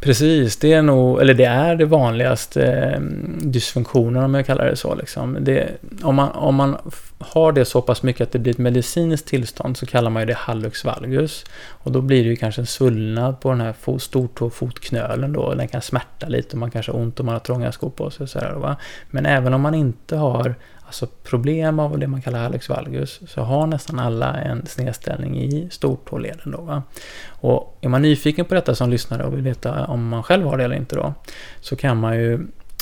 Precis, 0.00 0.56
det 0.56 0.72
är 0.72 0.82
nog, 0.82 1.20
eller 1.20 1.34
det 1.34 1.44
är 1.44 1.76
det 1.76 1.84
vanligaste 1.84 2.72
eh, 2.72 3.00
dysfunktionen 3.42 4.22
om 4.22 4.34
jag 4.34 4.46
kallar 4.46 4.66
det 4.66 4.76
så. 4.76 4.94
Liksom. 4.94 5.36
Det, 5.40 5.70
om, 6.02 6.14
man, 6.14 6.30
om 6.30 6.54
man 6.54 6.76
har 7.18 7.52
det 7.52 7.64
så 7.64 7.82
pass 7.82 8.02
mycket 8.02 8.22
att 8.22 8.32
det 8.32 8.38
blir 8.38 8.52
ett 8.52 8.58
medicinskt 8.58 9.28
tillstånd 9.28 9.76
så 9.76 9.86
kallar 9.86 10.10
man 10.10 10.22
ju 10.22 10.26
det 10.26 10.36
hallux 10.36 10.84
valgus. 10.84 11.44
Och 11.68 11.92
då 11.92 12.00
blir 12.00 12.24
det 12.24 12.30
ju 12.30 12.36
kanske 12.36 12.60
en 12.60 12.66
svullnad 12.66 13.40
på 13.40 13.50
den 13.50 13.60
här 13.60 13.72
fot, 13.72 14.02
stortå-fotknölen 14.02 15.32
då. 15.32 15.54
Den 15.54 15.68
kan 15.68 15.82
smärta 15.82 16.28
lite 16.28 16.52
och 16.52 16.58
man 16.58 16.70
kanske 16.70 16.92
har 16.92 16.98
ont 16.98 17.18
och 17.18 17.26
man 17.26 17.32
har 17.32 17.40
trånga 17.40 17.72
skor 17.72 17.90
på 17.90 18.10
sig. 18.10 18.24
Och 18.24 18.30
så 18.30 18.38
här, 18.38 18.52
va? 18.52 18.76
Men 19.10 19.26
även 19.26 19.54
om 19.54 19.60
man 19.60 19.74
inte 19.74 20.16
har 20.16 20.54
alltså 20.90 21.06
problem 21.06 21.78
av 21.78 21.98
det 21.98 22.06
man 22.06 22.22
kallar 22.22 22.42
hallux 22.42 22.68
valgus, 22.68 23.20
så 23.26 23.40
har 23.40 23.66
nästan 23.66 23.98
alla 23.98 24.34
en 24.34 24.66
snedställning 24.66 25.38
i 25.38 25.68
stortåleden. 25.70 26.50
Då, 26.50 26.60
va? 26.60 26.82
Och 27.28 27.78
är 27.80 27.88
man 27.88 28.02
nyfiken 28.02 28.44
på 28.44 28.54
detta 28.54 28.74
som 28.74 28.90
lyssnare 28.90 29.24
och 29.24 29.34
vill 29.34 29.42
veta 29.42 29.86
om 29.86 30.08
man 30.08 30.22
själv 30.22 30.46
har 30.46 30.58
det 30.58 30.64
eller 30.64 30.76
inte 30.76 30.96
då, 30.96 31.14
så 31.60 31.76
kan 31.76 31.96
man 31.96 32.16
ju 32.16 32.34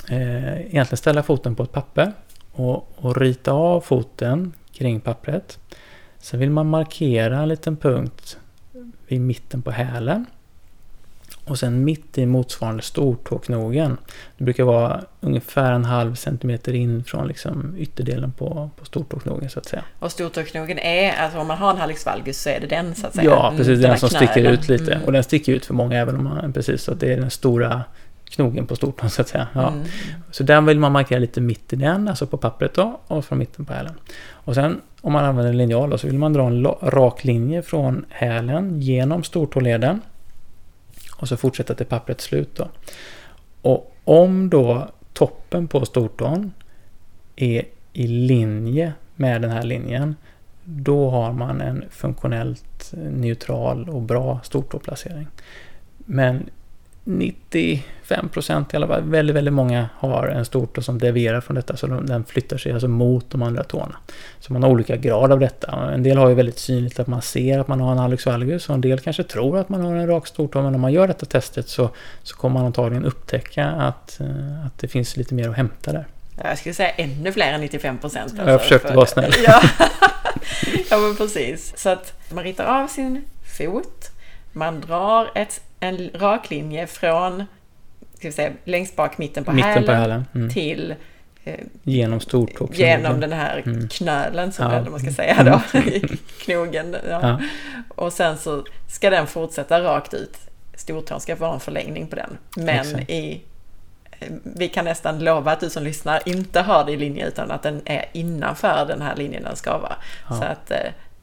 eh, 0.08 0.60
egentligen 0.60 0.96
ställa 0.96 1.22
foten 1.22 1.54
på 1.54 1.62
ett 1.62 1.72
papper 1.72 2.12
och, 2.52 2.88
och 2.96 3.16
rita 3.16 3.52
av 3.52 3.80
foten 3.80 4.52
kring 4.72 5.00
pappret. 5.00 5.58
Sen 6.18 6.40
vill 6.40 6.50
man 6.50 6.70
markera 6.70 7.38
en 7.38 7.48
liten 7.48 7.76
punkt 7.76 8.38
vid 9.06 9.20
mitten 9.20 9.62
på 9.62 9.70
hälen. 9.70 10.26
Och 11.48 11.58
sen 11.58 11.84
mitt 11.84 12.18
i 12.18 12.26
motsvarande 12.26 12.82
stortåknogen. 12.82 13.96
Det 14.36 14.44
brukar 14.44 14.64
vara 14.64 15.00
ungefär 15.20 15.72
en 15.72 15.84
halv 15.84 16.14
centimeter 16.14 16.74
in 16.74 17.04
från 17.04 17.28
liksom 17.28 17.74
ytterdelen 17.78 18.32
på, 18.32 18.70
på 18.76 18.84
stortåknogen 18.84 19.50
så 19.50 19.58
att 19.58 19.66
säga. 19.66 19.84
Och 19.98 20.12
stortåknogen 20.12 20.78
är, 20.78 21.12
alltså 21.16 21.38
om 21.38 21.46
man 21.46 21.58
har 21.58 21.70
en 21.70 21.76
hallux 21.76 22.06
valgus 22.06 22.42
så 22.42 22.48
är 22.48 22.60
det 22.60 22.66
den 22.66 22.94
så 22.94 23.06
att 23.06 23.14
säga? 23.14 23.30
Ja, 23.30 23.52
precis. 23.56 23.78
Mm, 23.78 23.90
den, 23.90 23.98
som 23.98 24.08
sticker 24.08 24.50
ut 24.50 24.68
lite. 24.68 24.92
Mm. 24.92 25.04
Och 25.04 25.12
den 25.12 25.24
sticker 25.24 25.52
ut 25.52 25.66
för 25.66 25.74
många 25.74 25.98
även 25.98 26.16
om 26.16 26.24
man, 26.24 26.52
precis, 26.52 26.82
så 26.82 26.92
att 26.92 27.00
det 27.00 27.12
är 27.12 27.16
den 27.16 27.30
stora 27.30 27.84
knogen 28.30 28.66
på 28.66 28.76
stortån 28.76 29.10
så 29.10 29.22
att 29.22 29.28
säga. 29.28 29.48
Ja. 29.52 29.68
Mm. 29.68 29.84
Så 30.30 30.42
den 30.42 30.66
vill 30.66 30.78
man 30.78 30.92
markera 30.92 31.18
lite 31.18 31.40
mitt 31.40 31.72
i 31.72 31.76
den, 31.76 32.08
alltså 32.08 32.26
på 32.26 32.36
pappret 32.36 32.74
då, 32.74 33.00
och 33.06 33.24
från 33.24 33.38
mitten 33.38 33.64
på 33.64 33.72
hälen. 33.72 33.94
Och 34.30 34.54
sen 34.54 34.80
om 35.00 35.12
man 35.12 35.24
använder 35.24 35.50
en 35.50 35.58
linjal 35.58 35.90
då, 35.90 35.98
så 35.98 36.06
vill 36.06 36.18
man 36.18 36.32
dra 36.32 36.46
en 36.46 36.66
rak 36.82 37.24
linje 37.24 37.62
från 37.62 38.04
hälen 38.08 38.80
genom 38.80 39.24
stortåleden. 39.24 40.00
Och 41.18 41.28
så 41.28 41.36
fortsätta 41.36 41.74
till 41.74 41.86
pappret 41.86 42.20
slut 42.20 42.56
då. 42.56 42.68
Och 43.62 43.94
om 44.04 44.50
då 44.50 44.88
toppen 45.12 45.68
på 45.68 45.84
stortån 45.84 46.52
är 47.36 47.64
i 47.92 48.06
linje 48.06 48.92
med 49.16 49.42
den 49.42 49.50
här 49.50 49.62
linjen, 49.62 50.16
då 50.64 51.10
har 51.10 51.32
man 51.32 51.60
en 51.60 51.84
funktionellt 51.90 52.92
neutral 52.92 53.88
och 53.88 54.02
bra 54.02 54.40
stortåplacering. 54.44 55.26
Men 55.96 56.50
95 57.08 58.28
procent 58.28 58.74
i 58.74 58.76
alla 58.76 58.86
fall, 58.86 59.02
väldigt, 59.02 59.36
väldigt 59.36 59.54
många 59.54 59.88
har 59.96 60.26
en 60.26 60.44
stortå 60.44 60.82
som 60.82 60.98
devierar 60.98 61.40
från 61.40 61.54
detta, 61.54 61.76
så 61.76 61.86
de, 61.86 62.06
den 62.06 62.24
flyttar 62.24 62.56
sig 62.58 62.72
alltså 62.72 62.88
mot 62.88 63.30
de 63.30 63.42
andra 63.42 63.64
tårna. 63.64 63.96
Så 64.40 64.52
man 64.52 64.62
har 64.62 64.70
olika 64.70 64.96
grad 64.96 65.32
av 65.32 65.40
detta. 65.40 65.90
En 65.92 66.02
del 66.02 66.16
har 66.16 66.28
ju 66.28 66.34
väldigt 66.34 66.58
synligt 66.58 67.00
att 67.00 67.06
man 67.06 67.22
ser 67.22 67.58
att 67.58 67.68
man 67.68 67.80
har 67.80 67.92
en 67.92 67.98
hallux 67.98 68.26
valgus 68.26 68.68
och 68.68 68.74
en 68.74 68.80
del 68.80 68.98
kanske 68.98 69.22
tror 69.22 69.58
att 69.58 69.68
man 69.68 69.80
har 69.80 69.96
en 69.96 70.06
rak 70.06 70.26
stortå, 70.26 70.62
men 70.62 70.74
om 70.74 70.80
man 70.80 70.92
gör 70.92 71.08
detta 71.08 71.26
testet 71.26 71.68
så, 71.68 71.90
så 72.22 72.36
kommer 72.36 72.54
man 72.54 72.66
antagligen 72.66 73.04
upptäcka 73.04 73.66
att, 73.66 74.20
eh, 74.20 74.66
att 74.66 74.78
det 74.78 74.88
finns 74.88 75.16
lite 75.16 75.34
mer 75.34 75.48
att 75.48 75.56
hämta 75.56 75.92
där. 75.92 76.06
Ja, 76.36 76.48
Jag 76.48 76.58
skulle 76.58 76.74
säga 76.74 76.90
ännu 76.90 77.32
fler 77.32 77.52
än 77.52 77.60
95 77.60 77.98
procent. 77.98 78.34
Ja, 78.36 78.50
jag 78.50 78.62
försökte 78.62 78.94
vara 78.94 79.06
snäll. 79.06 79.32
Ja. 79.46 79.60
ja, 80.90 80.98
men 80.98 81.16
precis. 81.16 81.72
Så 81.76 81.88
att 81.88 82.32
man 82.32 82.44
ritar 82.44 82.82
av 82.82 82.86
sin 82.86 83.24
fot, 83.56 84.10
man 84.52 84.80
drar 84.80 85.30
ett, 85.34 85.60
en 85.80 86.10
rak 86.14 86.50
linje 86.50 86.86
från 86.86 87.44
ska 88.18 88.32
säga, 88.32 88.52
längst 88.64 88.96
bak 88.96 89.18
mitten 89.18 89.44
på 89.44 89.52
Mitten 89.52 89.84
på 89.84 89.92
hälen 89.92 90.00
hälen. 90.00 90.24
Mm. 90.34 90.50
till 90.50 90.94
eh, 91.44 91.54
Genom 91.82 92.20
stortå. 92.20 92.68
genom 92.72 93.20
den 93.20 93.32
här 93.32 93.62
Mm. 93.66 93.88
knölen 93.88 94.52
som 94.52 94.70
Ja. 94.70 94.78
eller 94.78 94.90
man 94.90 95.00
ska 95.00 95.10
säga 95.10 95.42
då, 95.72 95.78
i 95.78 96.00
knogen. 96.44 96.96
Ja. 97.10 97.20
Ja. 97.22 97.40
Och 97.88 98.12
sen 98.12 98.38
så 98.38 98.64
ska 98.88 99.10
den 99.10 99.26
fortsätta 99.26 99.80
rakt 99.82 100.14
ut. 100.14 100.36
Stortån 100.74 101.20
ska 101.20 101.36
vara 101.36 101.54
en 101.54 101.60
förlängning 101.60 102.06
på 102.06 102.16
den. 102.16 102.38
Men 102.56 102.68
Exakt. 102.68 103.10
i, 103.10 103.40
eh, 104.20 104.28
vi 104.42 104.68
kan 104.68 104.84
nästan 104.84 105.18
lova 105.24 105.52
att 105.52 105.60
du 105.60 105.70
som 105.70 105.82
lyssnar 105.82 106.28
inte 106.28 106.60
har 106.60 106.84
det 106.84 106.92
i 106.92 106.96
linje 106.96 107.26
utan 107.28 107.50
att 107.50 107.62
den 107.62 107.80
är 107.84 108.04
innanför 108.12 108.84
den 108.88 109.02
här 109.02 109.16
linjen 109.16 109.42
den 109.42 109.56
ska 109.56 109.78
vara. 109.78 109.96
Ja. 110.30 110.36
Så 110.36 110.44
att 110.44 110.70
eh, 110.70 110.76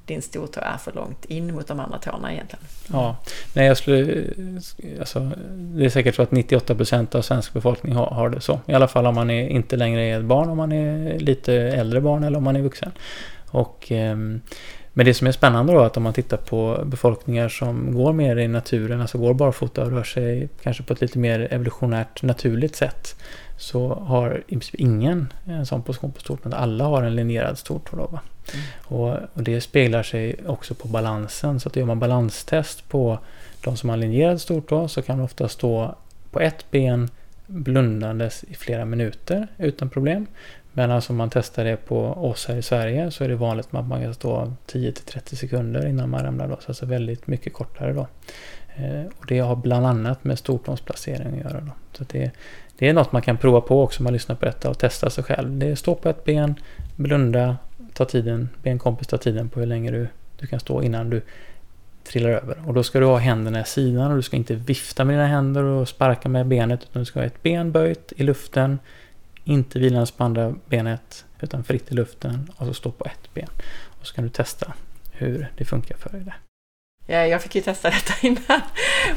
din 0.06 0.22
stortå 0.22 0.60
är 0.60 0.78
för 0.78 0.92
långt 0.92 1.26
in 1.26 1.54
mot 1.54 1.68
de 1.68 1.80
andra 1.80 1.98
tårna 1.98 2.34
egentligen. 2.34 2.66
Ja, 2.92 3.16
nej 3.54 3.68
jag 3.68 3.78
skulle... 3.78 4.24
Alltså, 5.00 5.32
det 5.50 5.86
är 5.86 5.90
säkert 5.90 6.16
så 6.16 6.22
att 6.22 6.32
98% 6.32 7.16
av 7.16 7.22
svensk 7.22 7.54
befolkning 7.54 7.96
har, 7.96 8.06
har 8.06 8.30
det 8.30 8.42
så. 8.42 8.60
I 8.66 8.74
alla 8.74 8.88
fall 8.88 9.06
om 9.06 9.16
man 9.16 9.30
är, 9.30 9.48
inte 9.48 9.76
längre 9.76 10.02
är 10.02 10.20
ett 10.20 10.26
barn, 10.26 10.50
om 10.50 10.58
man 10.58 10.72
är 10.72 11.20
lite 11.20 11.54
äldre 11.54 12.02
barn 12.02 12.24
eller 12.24 12.38
om 12.38 12.44
man 12.44 12.56
är 12.56 12.62
vuxen. 12.62 12.92
Och, 13.52 13.92
ehm, 13.92 14.42
men 14.94 15.06
det 15.06 15.14
som 15.14 15.28
är 15.28 15.32
spännande 15.32 15.74
då 15.74 15.80
är 15.80 15.86
att 15.86 15.98
om 15.98 16.04
man 16.04 16.14
tittar 16.14 16.38
på 16.38 16.84
befolkningar 16.86 17.50
som 17.50 17.94
går 17.94 18.14
mer 18.14 18.38
i 18.38 18.48
naturen, 18.48 19.02
alltså 19.02 19.18
går 19.18 19.34
barfota 19.34 19.84
och 19.84 19.92
rör 19.92 20.04
sig 20.04 20.50
kanske 20.62 20.84
på 20.84 20.94
ett 20.94 21.02
lite 21.02 21.20
mer 21.20 21.48
evolutionärt 21.52 22.24
naturligt 22.24 22.76
sätt. 22.76 23.16
Så 23.58 23.94
har 23.94 24.44
i 24.48 24.52
princip 24.52 24.76
ingen 24.76 25.34
en 25.46 25.66
sån 25.66 25.84
position 25.84 26.12
på 26.12 26.20
stortån. 26.20 26.54
Alla 26.54 26.84
har 26.84 27.04
en 27.04 27.16
linjerad 27.16 27.58
stortå 27.58 27.98
då 27.98 28.08
va. 28.08 28.20
Och, 28.84 29.10
och 29.34 29.44
det 29.44 29.62
speglar 29.62 30.04
sig 30.04 30.36
också 30.46 30.76
på 30.76 30.88
balansen. 30.88 31.60
Så 31.60 31.70
att 31.70 31.76
gör 31.76 31.86
man 31.86 32.00
balanstest 32.00 32.90
på 32.90 33.20
de 33.64 33.78
som 33.78 33.90
har 33.90 33.98
linjerad 33.98 34.42
stortå 34.42 34.88
så 34.88 35.02
kan 35.02 35.18
man 35.18 35.26
ofta 35.26 35.50
stå 35.50 35.96
på 36.32 36.40
ett 36.40 36.72
ben 36.72 37.10
blundandes 37.48 38.44
i 38.44 38.54
flera 38.54 38.86
minuter 38.86 39.48
utan 39.58 39.90
problem. 39.90 40.28
Men 40.74 40.92
alltså 40.92 41.14
om 41.14 41.18
man 41.18 41.30
testar 41.30 41.64
det 41.64 41.78
på 41.78 42.06
oss 42.06 42.46
här 42.48 42.56
i 42.56 42.62
Sverige 42.62 43.12
så 43.12 43.24
är 43.24 43.30
det 43.30 43.36
vanligt 43.36 43.68
att 43.72 43.88
man 43.88 44.02
kan 44.02 44.14
stå 44.14 44.54
10-30 44.68 45.36
sekunder 45.36 45.88
innan 45.88 46.10
man 46.10 46.24
ramlar 46.24 46.48
loss. 46.48 46.64
Alltså 46.68 46.86
väldigt 46.86 47.28
mycket 47.28 47.54
kortare 47.54 47.94
då. 47.94 48.08
Eh, 48.76 49.06
och 49.20 49.26
det 49.28 49.40
har 49.40 49.56
bland 49.56 49.86
annat 49.86 50.24
med 50.24 50.40
stortånsplacering 50.40 51.28
att 51.28 51.52
göra. 51.52 51.62
Då. 51.62 51.72
Så 51.92 52.04
det, 52.12 52.32
det 52.78 52.90
är 52.90 52.94
något 52.94 53.12
man 53.12 53.22
kan 53.22 53.38
prova 53.38 53.62
på 53.62 53.84
också 53.84 54.00
om 54.00 54.04
man 54.04 54.14
lyssnar 54.14 54.36
på 54.36 54.46
detta 54.46 54.70
och 54.70 54.80
testa 54.80 55.10
sig 55.10 55.24
själv. 55.24 55.60
Det 55.60 55.68
är 55.68 55.76
stå 55.76 55.96
på 55.96 56.10
ett 56.10 56.24
ben, 56.24 56.56
blunda, 56.96 57.58
ta 57.96 58.06
tiden, 58.06 58.50
be 58.64 58.70
en 58.70 58.80
kompis 58.80 59.08
ta 59.08 59.18
tiden 59.18 59.50
på 59.50 59.60
hur 59.60 59.68
länge 59.68 59.92
du, 59.92 60.08
du 60.40 60.48
kan 60.48 60.60
stå 60.60 60.84
innan 60.84 61.10
du 61.10 61.22
trillar 62.04 62.30
över. 62.30 62.58
Och 62.68 62.74
då 62.74 62.84
ska 62.84 63.00
du 63.00 63.06
ha 63.06 63.18
händerna 63.18 63.62
i 63.62 63.66
sidan 63.66 64.12
och 64.12 64.16
du 64.16 64.22
ska 64.22 64.38
inte 64.38 64.56
vifta 64.56 65.04
med 65.04 65.14
dina 65.14 65.28
händer 65.28 65.64
och 65.64 65.88
sparka 65.88 66.30
med 66.30 66.48
benet 66.48 66.84
utan 66.84 67.02
du 67.02 67.06
ska 67.06 67.20
ha 67.20 67.26
ett 67.26 67.44
ben 67.44 67.72
böjt 67.72 68.14
i 68.16 68.24
luften, 68.24 68.80
inte 69.44 69.80
vilandes 69.80 70.12
på 70.12 70.24
andra 70.24 70.56
benet 70.66 71.26
utan 71.40 71.64
fritt 71.64 71.92
i 71.92 71.96
luften 71.96 72.52
och 72.56 72.66
så 72.66 72.74
stå 72.74 72.92
på 72.92 73.06
ett 73.06 73.34
ben. 73.34 73.50
Och 74.00 74.08
så 74.08 74.16
kan 74.16 74.24
du 74.24 74.30
testa 74.30 74.74
hur 75.12 75.52
det 75.58 75.66
funkar 75.66 75.98
för 75.98 76.10
dig 76.10 76.22
där. 76.22 76.45
Eh, 77.08 77.26
jag 77.26 77.42
fick 77.42 77.56
ju 77.56 77.62
testa 77.62 77.90
detta 77.90 78.14
innan 78.22 78.62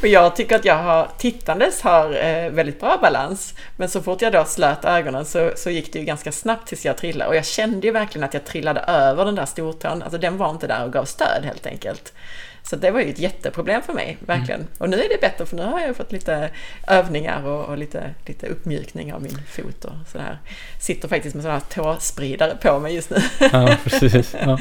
och 0.00 0.06
jag 0.06 0.36
tycker 0.36 0.56
att 0.56 0.64
jag 0.64 0.78
har 0.78 1.08
tittandes 1.18 1.82
har 1.82 2.24
eh, 2.24 2.50
väldigt 2.50 2.80
bra 2.80 2.98
balans. 3.02 3.54
Men 3.76 3.88
så 3.88 4.02
fort 4.02 4.22
jag 4.22 4.32
då 4.32 4.44
slöt 4.44 4.84
ögonen 4.84 5.24
så, 5.24 5.52
så 5.56 5.70
gick 5.70 5.92
det 5.92 5.98
ju 5.98 6.04
ganska 6.04 6.32
snabbt 6.32 6.68
tills 6.68 6.84
jag 6.84 6.96
trillade 6.96 7.28
och 7.28 7.36
jag 7.36 7.46
kände 7.46 7.86
ju 7.86 7.92
verkligen 7.92 8.24
att 8.24 8.34
jag 8.34 8.44
trillade 8.44 8.80
över 8.80 9.24
den 9.24 9.34
där 9.34 9.46
stortån. 9.46 10.02
Alltså 10.02 10.18
den 10.18 10.36
var 10.36 10.50
inte 10.50 10.66
där 10.66 10.84
och 10.84 10.92
gav 10.92 11.04
stöd 11.04 11.44
helt 11.44 11.66
enkelt. 11.66 12.12
Så 12.70 12.76
det 12.76 12.90
var 12.90 13.00
ju 13.00 13.10
ett 13.10 13.18
jätteproblem 13.18 13.82
för 13.82 13.92
mig, 13.92 14.18
verkligen. 14.20 14.66
Och 14.78 14.90
nu 14.90 14.96
är 14.96 15.08
det 15.08 15.20
bättre 15.20 15.46
för 15.46 15.56
nu 15.56 15.62
har 15.62 15.80
jag 15.80 15.96
fått 15.96 16.12
lite 16.12 16.50
övningar 16.86 17.46
och, 17.46 17.64
och 17.64 17.78
lite, 17.78 18.14
lite 18.26 18.46
uppmjukning 18.46 19.12
av 19.12 19.22
min 19.22 19.38
fot 19.48 19.84
och 19.84 19.92
sådär. 20.12 20.38
Sitter 20.80 21.08
faktiskt 21.08 21.34
med 21.34 21.42
sådana 21.42 21.58
här 21.58 21.82
tåspridare 21.82 22.56
på 22.62 22.78
mig 22.78 22.94
just 22.94 23.10
nu. 23.10 23.16
Ja, 23.52 23.76
precis. 23.84 24.34
Ja, 24.40 24.58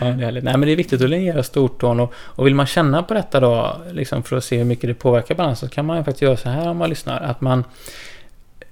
ja, 0.00 0.06
det 0.06 0.12
är 0.12 0.12
härligt. 0.12 0.44
Nej, 0.44 0.56
men 0.56 0.66
det 0.66 0.72
är 0.72 0.76
viktigt 0.76 1.02
att 1.02 1.10
linjera 1.10 1.42
stortån 1.42 2.00
och, 2.00 2.14
och 2.16 2.46
vill 2.46 2.54
man 2.54 2.66
känna 2.66 3.02
på 3.02 3.14
detta 3.14 3.40
då, 3.40 3.82
liksom 3.92 4.22
för 4.22 4.36
att 4.36 4.44
se 4.44 4.58
hur 4.58 4.64
mycket 4.64 4.90
det 4.90 4.94
påverkar 4.94 5.34
balansen, 5.34 5.68
så 5.68 5.74
kan 5.74 5.86
man 5.86 5.96
ju 5.96 6.04
faktiskt 6.04 6.22
göra 6.22 6.36
så 6.36 6.48
här 6.48 6.68
om 6.68 6.76
man 6.76 6.90
lyssnar. 6.90 7.20
Att 7.20 7.40
man, 7.40 7.64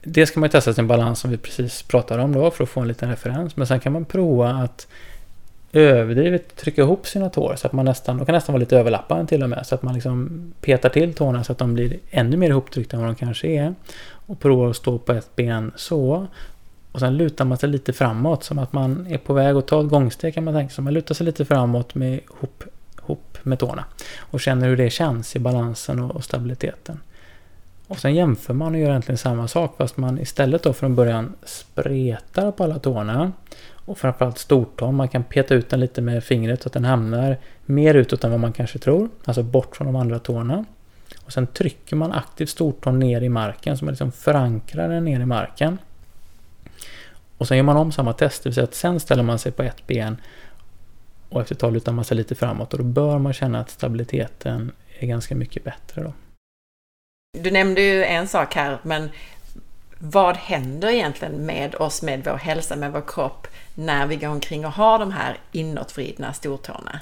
det 0.02 0.26
ska 0.26 0.40
man 0.40 0.46
ju 0.46 0.50
testa 0.50 0.74
sin 0.74 0.86
balans 0.86 1.20
som 1.20 1.30
vi 1.30 1.36
precis 1.36 1.82
pratade 1.82 2.22
om 2.22 2.32
då, 2.32 2.50
för 2.50 2.64
att 2.64 2.70
få 2.70 2.80
en 2.80 2.88
liten 2.88 3.10
referens. 3.10 3.56
Men 3.56 3.66
sen 3.66 3.80
kan 3.80 3.92
man 3.92 4.04
prova 4.04 4.50
att 4.50 4.86
överdrivet 5.72 6.56
trycka 6.56 6.82
ihop 6.82 7.06
sina 7.06 7.30
tår 7.30 7.54
så 7.56 7.66
att 7.66 7.72
man 7.72 7.84
nästan, 7.84 8.16
de 8.18 8.26
kan 8.26 8.34
nästan 8.34 8.52
vara 8.52 8.60
lite 8.60 8.78
överlappande 8.78 9.26
till 9.26 9.42
och 9.42 9.50
med. 9.50 9.66
Så 9.66 9.74
att 9.74 9.82
man 9.82 9.94
liksom 9.94 10.52
petar 10.60 10.88
till 10.88 11.14
tårna 11.14 11.44
så 11.44 11.52
att 11.52 11.58
de 11.58 11.74
blir 11.74 11.98
ännu 12.10 12.36
mer 12.36 12.50
ihoptryckta 12.50 12.96
än 12.96 13.02
vad 13.02 13.10
de 13.10 13.16
kanske 13.16 13.48
är. 13.48 13.74
Och 14.26 14.40
provar 14.40 14.70
att 14.70 14.76
stå 14.76 14.98
på 14.98 15.12
ett 15.12 15.36
ben 15.36 15.72
så. 15.76 16.26
Och 16.92 17.00
sen 17.00 17.16
lutar 17.16 17.44
man 17.44 17.58
sig 17.58 17.68
lite 17.68 17.92
framåt 17.92 18.44
som 18.44 18.58
att 18.58 18.72
man 18.72 19.06
är 19.06 19.18
på 19.18 19.32
väg 19.32 19.56
att 19.56 19.66
ta 19.66 19.80
ett 19.80 19.88
gångsteg 19.88 20.34
kan 20.34 20.44
man 20.44 20.54
tänka 20.54 20.74
sig. 20.74 20.84
Man 20.84 20.94
lutar 20.94 21.14
sig 21.14 21.26
lite 21.26 21.44
framåt 21.44 21.94
med 21.94 22.12
ihop, 22.12 22.64
hop 23.00 23.38
med 23.42 23.58
tårna. 23.58 23.84
Och 24.18 24.40
känner 24.40 24.68
hur 24.68 24.76
det 24.76 24.90
känns 24.90 25.36
i 25.36 25.38
balansen 25.38 26.00
och, 26.00 26.16
och 26.16 26.24
stabiliteten. 26.24 27.00
Och 27.86 27.98
sen 27.98 28.14
jämför 28.14 28.54
man 28.54 28.74
och 28.74 28.80
gör 28.80 28.90
egentligen 28.90 29.18
samma 29.18 29.48
sak 29.48 29.74
fast 29.78 29.96
man 29.96 30.18
istället 30.18 30.62
då 30.62 30.72
från 30.72 30.94
början 30.94 31.34
spretar 31.44 32.52
på 32.52 32.64
alla 32.64 32.78
tårna. 32.78 33.32
Och 33.84 33.98
framförallt 33.98 34.38
stortån. 34.38 34.94
Man 34.94 35.08
kan 35.08 35.24
peta 35.24 35.54
ut 35.54 35.70
den 35.70 35.80
lite 35.80 36.00
med 36.00 36.24
fingret 36.24 36.62
så 36.62 36.68
att 36.68 36.72
den 36.72 36.84
hamnar 36.84 37.38
mer 37.66 37.94
utåt 37.94 38.24
än 38.24 38.30
vad 38.30 38.40
man 38.40 38.52
kanske 38.52 38.78
tror. 38.78 39.08
Alltså 39.24 39.42
bort 39.42 39.76
från 39.76 39.86
de 39.86 39.96
andra 39.96 40.18
tårna. 40.18 40.64
Och 41.24 41.32
sen 41.32 41.46
trycker 41.46 41.96
man 41.96 42.12
aktivt 42.12 42.48
stortån 42.48 42.98
ner 42.98 43.20
i 43.20 43.28
marken 43.28 43.78
så 43.78 43.84
man 43.84 43.92
liksom 43.92 44.12
förankrar 44.12 44.88
den 44.88 45.04
ner 45.04 45.20
i 45.20 45.26
marken. 45.26 45.78
Och 47.38 47.48
sen 47.48 47.56
gör 47.56 47.64
man 47.64 47.76
om 47.76 47.92
samma 47.92 48.12
test, 48.12 48.42
det 48.42 48.48
vill 48.48 48.54
säga 48.54 48.64
att 48.64 48.74
sen 48.74 49.00
ställer 49.00 49.22
man 49.22 49.38
sig 49.38 49.52
på 49.52 49.62
ett 49.62 49.86
ben 49.86 50.16
och 51.28 51.40
efter 51.40 51.54
ett 51.54 51.60
tag 51.60 51.72
lutar 51.72 51.92
man 51.92 52.04
sig 52.04 52.16
lite 52.16 52.34
framåt 52.34 52.72
och 52.72 52.78
då 52.78 52.84
bör 52.84 53.18
man 53.18 53.32
känna 53.32 53.60
att 53.60 53.70
stabiliteten 53.70 54.72
är 54.98 55.06
ganska 55.06 55.34
mycket 55.34 55.64
bättre 55.64 56.02
då. 56.02 56.12
Du 57.38 57.50
nämnde 57.50 57.80
ju 57.80 58.04
en 58.04 58.28
sak 58.28 58.54
här, 58.54 58.78
men 58.82 59.10
vad 60.04 60.36
händer 60.36 60.88
egentligen 60.88 61.46
med 61.46 61.74
oss, 61.74 62.02
med 62.02 62.24
vår 62.24 62.36
hälsa, 62.36 62.76
med 62.76 62.92
vår 62.92 63.02
kropp 63.06 63.46
när 63.74 64.06
vi 64.06 64.16
går 64.16 64.28
omkring 64.28 64.66
och 64.66 64.72
har 64.72 64.98
de 64.98 65.12
här 65.12 65.36
inåtvridna 65.52 66.32
stortårna? 66.32 67.00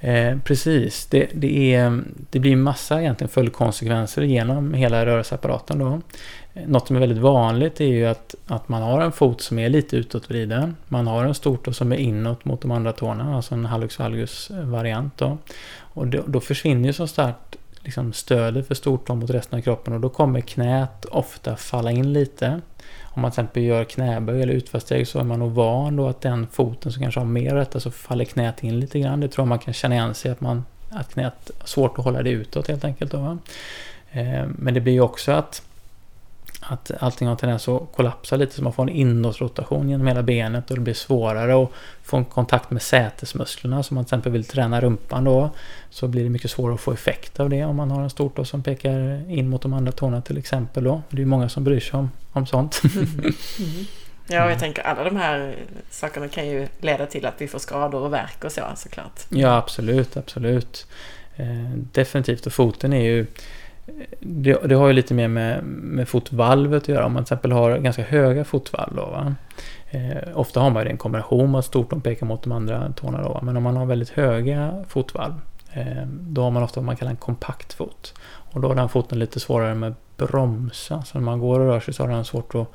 Eh, 0.00 0.38
precis, 0.44 1.06
det, 1.06 1.28
det, 1.34 1.74
är, 1.74 2.02
det 2.30 2.38
blir 2.38 2.56
massa 2.56 3.00
egentligen 3.00 3.28
följdkonsekvenser 3.28 4.22
genom 4.22 4.74
hela 4.74 5.06
rörelseapparaten 5.06 5.78
då. 5.78 6.00
Eh, 6.54 6.68
något 6.68 6.86
som 6.86 6.96
är 6.96 7.00
väldigt 7.00 7.18
vanligt 7.18 7.80
är 7.80 7.84
ju 7.84 8.06
att, 8.06 8.34
att 8.46 8.68
man 8.68 8.82
har 8.82 9.00
en 9.00 9.12
fot 9.12 9.40
som 9.40 9.58
är 9.58 9.68
lite 9.68 9.96
utåtvriden. 9.96 10.76
Man 10.88 11.06
har 11.06 11.24
en 11.24 11.34
stortå 11.34 11.72
som 11.72 11.92
är 11.92 11.96
inåt 11.96 12.44
mot 12.44 12.60
de 12.60 12.70
andra 12.70 12.92
tårna, 12.92 13.36
alltså 13.36 13.54
en 13.54 13.64
hallux 13.64 13.98
valgus 13.98 14.50
variant 14.50 15.16
då. 15.16 15.38
Och 15.78 16.06
då, 16.06 16.22
då 16.26 16.40
försvinner 16.40 16.86
ju 16.86 16.92
som 16.92 17.08
sagt 17.08 17.56
liksom 17.84 18.12
stödet 18.12 18.66
för 18.66 18.74
stortån 18.74 19.18
mot 19.18 19.30
resten 19.30 19.58
av 19.58 19.62
kroppen 19.62 19.94
och 19.94 20.00
då 20.00 20.08
kommer 20.08 20.40
knät 20.40 21.04
ofta 21.04 21.56
falla 21.56 21.90
in 21.90 22.12
lite. 22.12 22.60
Om 23.02 23.22
man 23.22 23.30
till 23.30 23.40
exempel 23.40 23.62
gör 23.62 23.84
knäböj 23.84 24.42
eller 24.42 24.52
utfallssteg 24.52 25.08
så 25.08 25.18
är 25.18 25.24
man 25.24 25.38
nog 25.38 25.52
van 25.52 25.96
då 25.96 26.08
att 26.08 26.20
den 26.20 26.46
foten 26.52 26.92
som 26.92 27.02
kanske 27.02 27.20
har 27.20 27.24
mer 27.24 27.54
rätta 27.54 27.80
så 27.80 27.90
faller 27.90 28.24
knät 28.24 28.64
in 28.64 28.80
lite 28.80 29.00
grann. 29.00 29.20
Det 29.20 29.28
tror 29.28 29.42
jag 29.42 29.48
man 29.48 29.58
kan 29.58 29.74
känna 29.74 29.94
igen 29.94 30.14
sig 30.14 30.30
att, 30.30 30.40
man, 30.40 30.64
att 30.90 31.12
knät 31.12 31.50
har 31.58 31.66
svårt 31.66 31.98
att 31.98 32.04
hålla 32.04 32.22
det 32.22 32.30
utåt 32.30 32.68
helt 32.68 32.84
enkelt. 32.84 33.12
Då, 33.12 33.18
va? 33.18 33.38
Eh, 34.10 34.46
men 34.58 34.74
det 34.74 34.80
blir 34.80 34.92
ju 34.92 35.00
också 35.00 35.32
att 35.32 35.62
att 36.68 36.90
allting 37.00 37.28
har 37.28 37.36
tendens 37.36 37.68
att 37.68 37.82
kollapsa 37.96 38.36
lite 38.36 38.54
så 38.54 38.62
man 38.62 38.72
får 38.72 38.82
en 38.82 38.88
inåtrotation 38.88 39.88
genom 39.88 40.06
hela 40.06 40.22
benet 40.22 40.70
och 40.70 40.76
det 40.76 40.82
blir 40.82 40.94
svårare 40.94 41.62
att 41.62 41.70
få 42.02 42.16
en 42.16 42.24
kontakt 42.24 42.70
med 42.70 42.82
sätesmusklerna. 42.82 43.82
Så 43.82 43.90
om 43.90 43.94
man 43.94 44.04
till 44.04 44.08
exempel 44.08 44.32
vill 44.32 44.44
träna 44.44 44.80
rumpan 44.80 45.24
då 45.24 45.50
så 45.90 46.08
blir 46.08 46.24
det 46.24 46.30
mycket 46.30 46.50
svårare 46.50 46.74
att 46.74 46.80
få 46.80 46.92
effekt 46.92 47.40
av 47.40 47.50
det 47.50 47.64
om 47.64 47.76
man 47.76 47.90
har 47.90 48.02
en 48.02 48.10
stortå 48.10 48.44
som 48.44 48.62
pekar 48.62 49.30
in 49.30 49.48
mot 49.48 49.62
de 49.62 49.72
andra 49.72 49.92
tårna 49.92 50.22
till 50.22 50.38
exempel 50.38 50.84
då. 50.84 51.02
Det 51.10 51.22
är 51.22 51.26
många 51.26 51.48
som 51.48 51.64
bryr 51.64 51.80
sig 51.80 51.98
om, 51.98 52.10
om 52.32 52.46
sånt. 52.46 52.80
Mm. 52.84 53.08
Mm. 53.58 54.40
Ja, 54.40 54.50
jag 54.50 54.58
tänker 54.58 54.82
alla 54.82 55.04
de 55.04 55.16
här 55.16 55.56
sakerna 55.90 56.28
kan 56.28 56.48
ju 56.48 56.68
leda 56.80 57.06
till 57.06 57.26
att 57.26 57.34
vi 57.38 57.48
får 57.48 57.58
skador 57.58 58.00
och 58.00 58.12
värk 58.12 58.44
och 58.44 58.52
så 58.52 58.62
såklart. 58.76 59.20
Ja, 59.28 59.56
absolut, 59.56 60.16
absolut. 60.16 60.86
Eh, 61.36 61.70
definitivt, 61.92 62.46
och 62.46 62.52
foten 62.52 62.92
är 62.92 63.04
ju 63.04 63.26
det, 64.20 64.58
det, 64.64 64.74
har 64.74 64.86
ju 64.86 64.92
lite 64.92 65.14
mer 65.14 65.28
med, 65.28 65.64
med 65.64 66.08
fotvalvet 66.08 66.82
att 66.82 66.88
göra. 66.88 67.06
Om 67.06 67.12
man 67.12 67.24
till 67.24 67.34
exempel 67.34 67.52
har 67.52 67.78
ganska 67.78 68.02
höga 68.02 68.44
fotvalv. 68.44 68.96
Då, 68.96 69.06
va? 69.06 69.34
Eh, 69.90 70.38
ofta 70.38 70.60
har 70.60 70.70
man 70.70 70.84
ju 70.84 70.90
en 70.90 70.96
kombination 70.96 71.50
med 71.50 71.58
att 71.58 71.64
stortån 71.64 72.00
pekar 72.00 72.26
mot 72.26 72.42
de 72.42 72.52
andra 72.52 72.92
tårna. 72.92 73.22
Då, 73.22 73.28
va? 73.28 73.40
Men 73.42 73.56
om 73.56 73.62
man 73.62 73.76
har 73.76 73.86
väldigt 73.86 74.10
höga 74.10 74.84
fotvalv. 74.88 75.34
Eh, 75.72 76.06
då 76.06 76.42
har 76.42 76.50
man 76.50 76.62
ofta 76.62 76.80
vad 76.80 76.86
man 76.86 76.96
kallar 76.96 77.10
en 77.10 77.16
kompakt 77.16 77.72
fot. 77.72 78.14
Och 78.28 78.60
då 78.60 78.68
har 78.68 78.74
den 78.74 78.88
foten 78.88 79.18
lite 79.18 79.40
svårare 79.40 79.74
med 79.74 79.94
bromsa. 80.16 81.02
Så 81.02 81.18
när 81.18 81.24
man 81.24 81.38
går 81.38 81.60
och 81.60 81.66
rör 81.66 81.80
sig 81.80 81.94
så 81.94 82.02
har 82.02 82.10
den 82.10 82.24
svårt 82.24 82.54
att 82.54 82.72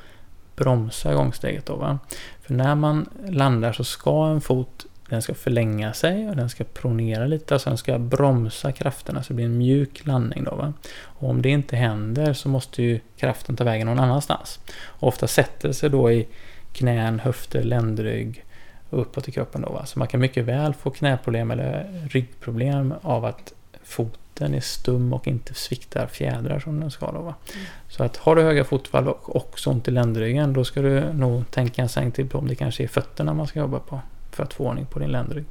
bromsa 0.56 1.14
gångsteget. 1.14 1.66
Då, 1.66 1.76
va? 1.76 2.00
För 2.42 2.54
när 2.54 2.76
man 2.76 3.10
landar 3.28 3.74
så 3.74 3.84
ska 3.84 4.26
en 4.26 4.42
fot 4.42 4.86
den 5.14 5.22
ska 5.22 5.34
förlänga 5.34 5.94
sig 5.94 6.30
och 6.30 6.36
den 6.36 6.50
ska 6.50 6.64
pronera 6.64 7.26
lite, 7.26 7.54
alltså 7.54 7.70
den 7.70 7.78
ska 7.78 8.00
bromsa 8.00 8.72
krafterna 8.72 9.24
så 9.24 9.28
det 9.28 9.36
blir 9.36 9.46
en 9.46 9.58
mjuk 9.58 10.06
landning. 10.06 10.44
Då, 10.44 10.56
va? 10.56 10.74
Och 11.04 11.30
om 11.30 11.42
det 11.42 11.50
inte 11.50 11.76
händer 11.76 12.34
så 12.34 12.50
måste 12.50 12.84
ju 12.84 13.00
kraften 13.18 13.56
ta 13.56 13.64
vägen 13.64 13.88
någon 13.88 14.00
annanstans. 14.00 14.60
Och 14.86 15.08
ofta 15.08 15.28
sätter 15.28 15.68
det 15.68 15.74
sig 15.74 15.90
då 15.90 16.12
i 16.12 16.28
knän, 16.72 17.20
höfter, 17.20 17.64
ländrygg 17.64 18.46
och 18.90 19.02
uppåt 19.02 19.28
i 19.28 19.32
kroppen. 19.32 19.62
Då, 19.62 19.70
va? 19.70 19.86
Så 19.86 20.00
man 20.00 20.08
kan 20.08 20.20
mycket 20.20 20.46
väl 20.46 20.74
få 20.74 20.90
knäproblem 20.90 21.52
eller 21.52 22.02
ryggproblem 22.10 22.94
av 23.02 23.26
att 23.26 23.54
foten 23.84 24.54
är 24.54 24.62
stum 24.62 25.14
och 25.14 25.28
inte 25.28 25.54
sviktar 25.54 26.08
fjädrar 26.08 26.60
som 26.60 26.80
den 26.80 26.92
ska. 26.92 27.12
Då, 27.12 27.22
va? 27.22 27.36
Mm. 27.54 27.66
Så 27.88 28.04
att 28.04 28.18
har 28.18 28.36
du 28.36 28.42
höga 28.42 28.64
fotvalv 28.64 29.08
och 29.08 29.36
också 29.36 29.70
ont 29.70 29.88
i 29.88 29.92
ländryggen 29.92 30.54
då 30.54 30.64
ska 30.64 30.82
du 30.82 31.14
nog 31.14 31.52
tänka 31.52 31.82
en 31.82 31.90
sväng 31.90 32.12
till 32.12 32.30
på 32.30 32.38
om 32.38 32.48
det 32.48 32.56
kanske 32.56 32.84
är 32.84 32.88
fötterna 32.88 33.34
man 33.34 33.48
ska 33.48 33.60
jobba 33.60 33.80
på 33.80 34.02
för 34.36 34.44
att 34.44 34.54
få 34.54 34.68
ordning 34.68 34.86
på 34.86 35.00
din 35.00 35.12
ländrygg. 35.12 35.46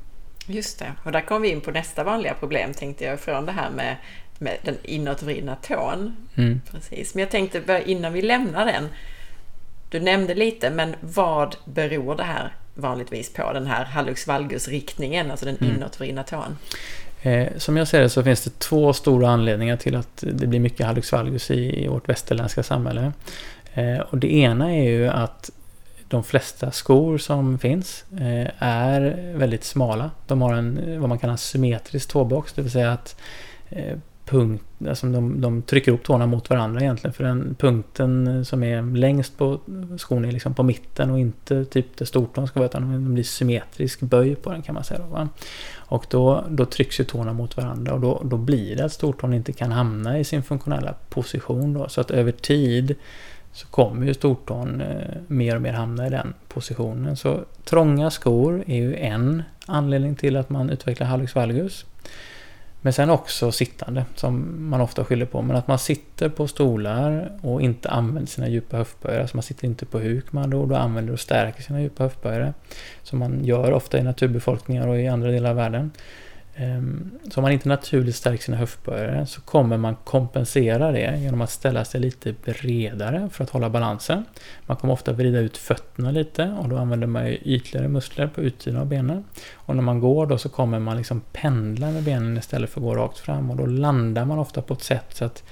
Just 0.46 0.78
det, 0.78 0.92
och 1.04 1.12
där 1.12 1.20
kommer 1.20 1.40
vi 1.40 1.48
in 1.48 1.60
på 1.60 1.70
nästa 1.70 2.04
vanliga 2.04 2.34
problem 2.34 2.74
tänkte 2.74 3.04
jag 3.04 3.20
från 3.20 3.46
det 3.46 3.52
här 3.52 3.70
med, 3.70 3.96
med 4.38 4.56
den 4.64 4.76
inåtvridna 4.82 5.56
tån. 5.56 6.16
Mm. 6.34 6.60
Precis. 6.70 7.14
Men 7.14 7.20
jag 7.20 7.30
tänkte 7.30 7.82
innan 7.86 8.12
vi 8.12 8.22
lämnar 8.22 8.66
den, 8.66 8.88
du 9.90 10.00
nämnde 10.00 10.34
lite, 10.34 10.70
men 10.70 10.94
vad 11.00 11.56
beror 11.64 12.16
det 12.16 12.22
här 12.22 12.52
vanligtvis 12.74 13.32
på, 13.32 13.52
den 13.52 13.66
här 13.66 13.84
hallux 13.84 14.26
valgus-riktningen, 14.26 15.30
alltså 15.30 15.46
den 15.46 15.56
mm. 15.56 15.76
inåtvridna 15.76 16.22
tån? 16.22 16.58
Eh, 17.22 17.48
som 17.56 17.76
jag 17.76 17.88
ser 17.88 18.00
det 18.00 18.08
så 18.08 18.22
finns 18.22 18.44
det 18.44 18.58
två 18.58 18.92
stora 18.92 19.28
anledningar 19.28 19.76
till 19.76 19.96
att 19.96 20.24
det 20.32 20.46
blir 20.46 20.60
mycket 20.60 20.86
hallux 20.86 21.12
valgus 21.12 21.50
i, 21.50 21.84
i 21.84 21.88
vårt 21.88 22.08
västerländska 22.08 22.62
samhälle. 22.62 23.12
Eh, 23.74 23.98
och 23.98 24.18
det 24.18 24.34
ena 24.34 24.74
är 24.74 24.90
ju 24.90 25.08
att 25.08 25.50
de 26.12 26.24
flesta 26.24 26.70
skor 26.70 27.18
som 27.18 27.58
finns 27.58 28.04
eh, 28.20 28.50
är 28.58 29.32
väldigt 29.34 29.64
smala. 29.64 30.10
De 30.26 30.42
har 30.42 30.54
en 30.54 30.78
eh, 30.78 31.00
vad 31.00 31.08
man 31.08 31.18
kallar 31.18 31.36
symmetrisk 31.36 32.08
tåbox, 32.08 32.52
det 32.52 32.62
vill 32.62 32.70
säga 32.70 32.92
att 32.92 33.16
eh, 33.70 33.98
punkt, 34.24 34.64
alltså 34.88 35.06
de, 35.06 35.40
de 35.40 35.62
trycker 35.62 35.92
upp 35.92 36.02
tårna 36.02 36.26
mot 36.26 36.50
varandra 36.50 36.80
egentligen. 36.80 37.14
För 37.14 37.24
den 37.24 37.54
punkten 37.58 38.44
som 38.44 38.62
är 38.62 38.96
längst 38.96 39.38
på 39.38 39.60
skon 39.98 40.24
är 40.24 40.32
liksom 40.32 40.54
på 40.54 40.62
mitten 40.62 41.10
och 41.10 41.18
inte 41.18 41.64
typ 41.64 41.96
där 41.96 42.06
stortån 42.06 42.46
ska 42.46 42.60
vara 42.60 42.68
utan 42.68 43.04
det 43.04 43.10
blir 43.10 43.24
symmetrisk 43.24 44.00
böj 44.00 44.34
på 44.34 44.50
den 44.52 44.62
kan 44.62 44.74
man 44.74 44.84
säga. 44.84 45.00
Då, 45.10 45.28
och 45.74 46.06
då, 46.10 46.44
då 46.48 46.64
trycks 46.64 47.00
ju 47.00 47.04
tårna 47.04 47.32
mot 47.32 47.56
varandra 47.56 47.94
och 47.94 48.00
då, 48.00 48.22
då 48.24 48.36
blir 48.36 48.76
det 48.76 48.84
att 48.84 48.92
stortån 48.92 49.34
inte 49.34 49.52
kan 49.52 49.72
hamna 49.72 50.18
i 50.18 50.24
sin 50.24 50.42
funktionella 50.42 50.94
position. 51.08 51.74
Då. 51.74 51.88
Så 51.88 52.00
att 52.00 52.10
över 52.10 52.32
tid 52.32 52.96
så 53.52 53.66
kommer 53.66 54.06
ju 54.06 54.14
stortån 54.14 54.80
eh, 54.80 55.16
mer 55.26 55.56
och 55.56 55.62
mer 55.62 55.72
hamna 55.72 56.06
i 56.06 56.10
den 56.10 56.34
positionen. 56.48 57.16
Så 57.16 57.44
trånga 57.64 58.10
skor 58.10 58.64
är 58.66 58.76
ju 58.76 58.96
en 58.96 59.42
anledning 59.66 60.14
till 60.14 60.36
att 60.36 60.50
man 60.50 60.70
utvecklar 60.70 61.06
hallux 61.06 61.34
valgus. 61.34 61.84
Men 62.84 62.92
sen 62.92 63.10
också 63.10 63.52
sittande, 63.52 64.04
som 64.14 64.56
man 64.70 64.80
ofta 64.80 65.04
skyller 65.04 65.26
på. 65.26 65.42
Men 65.42 65.56
att 65.56 65.68
man 65.68 65.78
sitter 65.78 66.28
på 66.28 66.48
stolar 66.48 67.32
och 67.42 67.62
inte 67.62 67.90
använder 67.90 68.30
sina 68.30 68.48
djupa 68.48 68.76
höftböjare. 68.76 69.20
Alltså 69.20 69.36
man 69.36 69.42
sitter 69.42 69.66
inte 69.66 69.86
på 69.86 69.98
huk 69.98 70.32
med 70.32 70.44
andra 70.44 70.58
ord 70.58 70.72
och 70.72 70.80
använder 70.80 71.12
och 71.12 71.20
stärker 71.20 71.62
sina 71.62 71.82
djupa 71.82 72.02
höftböjare. 72.02 72.54
Som 73.02 73.18
man 73.18 73.44
gör 73.44 73.72
ofta 73.72 73.98
i 73.98 74.02
naturbefolkningar 74.02 74.88
och 74.88 74.98
i 74.98 75.08
andra 75.08 75.30
delar 75.30 75.50
av 75.50 75.56
världen. 75.56 75.90
Ehm, 76.56 77.10
så 77.30 77.40
om 77.40 77.42
man 77.42 77.52
inte 77.52 77.68
naturligt 77.68 78.16
stärker 78.16 78.42
sina 78.42 78.56
höftböjare 78.56 79.26
så 79.26 79.40
kommer 79.40 79.76
man 79.76 79.96
kompensera 80.04 80.92
det 80.92 81.18
genom 81.18 81.40
att 81.40 81.50
ställa 81.50 81.84
sig 81.84 82.00
lite 82.00 82.34
bredare 82.44 83.28
för 83.32 83.44
att 83.44 83.50
hålla 83.50 83.70
balansen. 83.70 84.24
Man 84.66 84.76
kommer 84.76 84.94
ofta 84.94 85.12
vrida 85.12 85.38
ut 85.38 85.56
fötterna 85.56 86.10
lite 86.10 86.56
och 86.60 86.68
då 86.68 86.76
använder 86.76 87.06
man 87.06 87.26
ytligare 87.26 87.88
muskler 87.88 88.26
på 88.26 88.40
utsidan 88.40 88.80
av 88.80 88.86
benen. 88.86 89.24
Och 89.52 89.76
när 89.76 89.82
man 89.82 90.00
går 90.00 90.26
då 90.26 90.38
så 90.38 90.48
kommer 90.48 90.78
man 90.78 90.96
liksom 90.96 91.22
pendla 91.32 91.90
med 91.90 92.02
benen 92.02 92.38
istället 92.38 92.70
för 92.70 92.80
att 92.80 92.84
gå 92.84 92.94
rakt 92.94 93.18
fram 93.18 93.50
och 93.50 93.56
då 93.56 93.66
landar 93.66 94.24
man 94.24 94.38
ofta 94.38 94.62
på 94.62 94.74
ett 94.74 94.82
sätt 94.82 95.06
så 95.08 95.24
att 95.24 95.44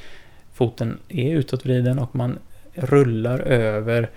foten 0.53 0.99
är 1.09 1.31
utåtvriden 1.31 1.99
och 1.99 2.17
man 2.17 2.39
rullar 2.75 3.39
över 3.39 4.11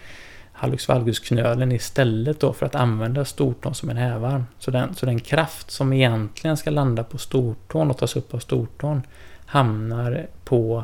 hallux 0.54 0.88
valgus-knölen 0.88 1.72
istället 1.72 2.40
då 2.40 2.54
för 2.54 2.66
att 2.66 2.76
använda 2.76 3.26
stortån 3.26 3.76
som 3.76 3.90
en 3.90 3.98
hävarm. 3.98 4.46
Så 4.60 4.72
den, 4.72 4.96
så 4.96 5.06
den 5.06 5.20
kraft 5.20 5.72
som 5.72 5.94
egentligen 5.94 6.58
ska 6.58 6.70
landa 6.70 7.04
på 7.04 7.18
stortån 7.18 7.90
och 7.90 7.98
tas 7.98 8.16
upp 8.16 8.34
av 8.34 8.40
stortån 8.40 9.02
hamnar 9.46 10.28
på 10.44 10.84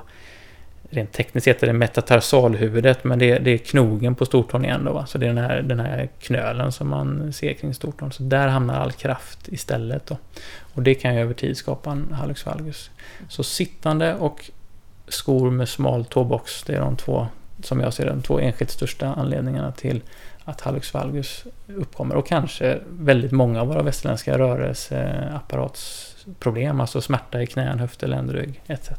Rent 0.91 1.11
tekniskt 1.11 1.47
heter 1.47 1.67
det 1.67 1.73
metatarsalhuvudet 1.73 3.03
men 3.03 3.19
det, 3.19 3.39
det 3.39 3.51
är 3.51 3.57
knogen 3.57 4.15
på 4.15 4.25
stortån 4.25 4.65
igen 4.65 4.85
då. 4.85 4.93
Va? 4.93 5.05
Så 5.05 5.17
det 5.17 5.25
är 5.25 5.33
den 5.33 5.43
här, 5.43 5.61
den 5.61 5.79
här 5.79 6.09
knölen 6.19 6.71
som 6.71 6.89
man 6.89 7.33
ser 7.33 7.53
kring 7.53 7.73
stortån. 7.73 8.11
Så 8.11 8.23
där 8.23 8.47
hamnar 8.47 8.73
all 8.73 8.91
kraft 8.91 9.47
istället 9.47 10.05
då. 10.05 10.17
Och 10.73 10.83
det 10.83 10.95
kan 10.95 11.15
ju 11.15 11.21
över 11.21 11.33
tid 11.33 11.57
skapa 11.57 11.91
en 11.91 12.13
hallux 12.13 12.45
valgus. 12.45 12.89
Så 13.29 13.43
sittande 13.43 14.15
och 14.15 14.51
skor 15.07 15.51
med 15.51 15.69
smal 15.69 16.05
tåbox, 16.05 16.63
det 16.63 16.75
är 16.75 16.79
de 16.79 16.95
två 16.95 17.27
som 17.63 17.79
jag 17.79 17.93
ser 17.93 18.05
de 18.05 18.21
två 18.21 18.39
enskilt 18.39 18.71
största 18.71 19.07
anledningarna 19.07 19.71
till 19.71 20.01
att 20.45 20.61
hallux 20.61 20.93
valgus 20.93 21.45
uppkommer. 21.67 22.15
Och 22.15 22.27
kanske 22.27 22.79
väldigt 22.89 23.31
många 23.31 23.61
av 23.61 23.67
våra 23.67 23.83
västerländska 23.83 24.37
rörelseapparatsproblem, 24.37 26.81
alltså 26.81 27.01
smärta 27.01 27.41
i 27.41 27.47
knän, 27.47 27.79
höfter, 27.79 28.07
ländrygg 28.07 28.61
etc. 28.67 28.89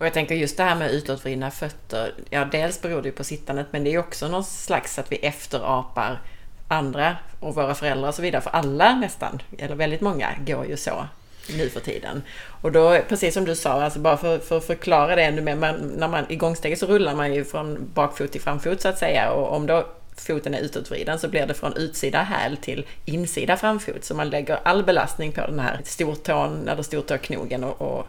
Och 0.00 0.06
jag 0.06 0.12
tänker 0.12 0.34
just 0.34 0.56
det 0.56 0.62
här 0.62 0.76
med 0.76 0.90
utåtvridna 0.90 1.50
fötter, 1.50 2.14
ja 2.30 2.44
dels 2.44 2.82
beror 2.82 3.02
det 3.02 3.08
ju 3.08 3.14
på 3.14 3.24
sittandet 3.24 3.66
men 3.70 3.84
det 3.84 3.94
är 3.94 3.98
också 3.98 4.28
någon 4.28 4.44
slags 4.44 4.98
att 4.98 5.12
vi 5.12 5.16
efterapar 5.16 6.20
andra 6.68 7.16
och 7.40 7.54
våra 7.54 7.74
föräldrar 7.74 8.08
och 8.08 8.14
så 8.14 8.22
vidare. 8.22 8.42
För 8.42 8.50
alla 8.50 8.96
nästan, 8.96 9.42
eller 9.58 9.74
väldigt 9.74 10.00
många, 10.00 10.28
går 10.46 10.66
ju 10.66 10.76
så 10.76 11.06
nu 11.48 11.68
för 11.68 11.80
tiden. 11.80 12.22
Och 12.60 12.72
då, 12.72 12.98
precis 13.08 13.34
som 13.34 13.44
du 13.44 13.54
sa, 13.54 13.82
alltså 13.82 13.98
bara 13.98 14.16
för, 14.16 14.38
för 14.38 14.56
att 14.56 14.64
förklara 14.64 15.16
det 15.16 15.22
ännu 15.22 15.42
mer, 15.42 15.56
man, 15.56 15.74
när 15.96 16.08
man 16.08 16.24
i 16.28 16.36
gångsteget 16.36 16.78
så 16.78 16.86
rullar 16.86 17.14
man 17.14 17.34
ju 17.34 17.44
från 17.44 17.90
bakfot 17.94 18.32
till 18.32 18.40
framfot 18.40 18.80
så 18.80 18.88
att 18.88 18.98
säga. 18.98 19.30
Och 19.30 19.56
om 19.56 19.66
då 19.66 19.86
foten 20.16 20.54
är 20.54 20.60
utåtvriden 20.60 21.18
så 21.18 21.28
blir 21.28 21.46
det 21.46 21.54
från 21.54 21.76
utsida 21.76 22.22
häl 22.22 22.56
till 22.56 22.86
insida 23.04 23.56
framfot. 23.56 24.04
Så 24.04 24.14
man 24.14 24.30
lägger 24.30 24.58
all 24.62 24.84
belastning 24.84 25.32
på 25.32 25.40
den 25.40 25.58
här 25.58 25.80
stortån 25.84 26.68
eller 26.68 26.82
stortåknogen 26.82 27.64
och, 27.64 27.82
och, 27.82 28.06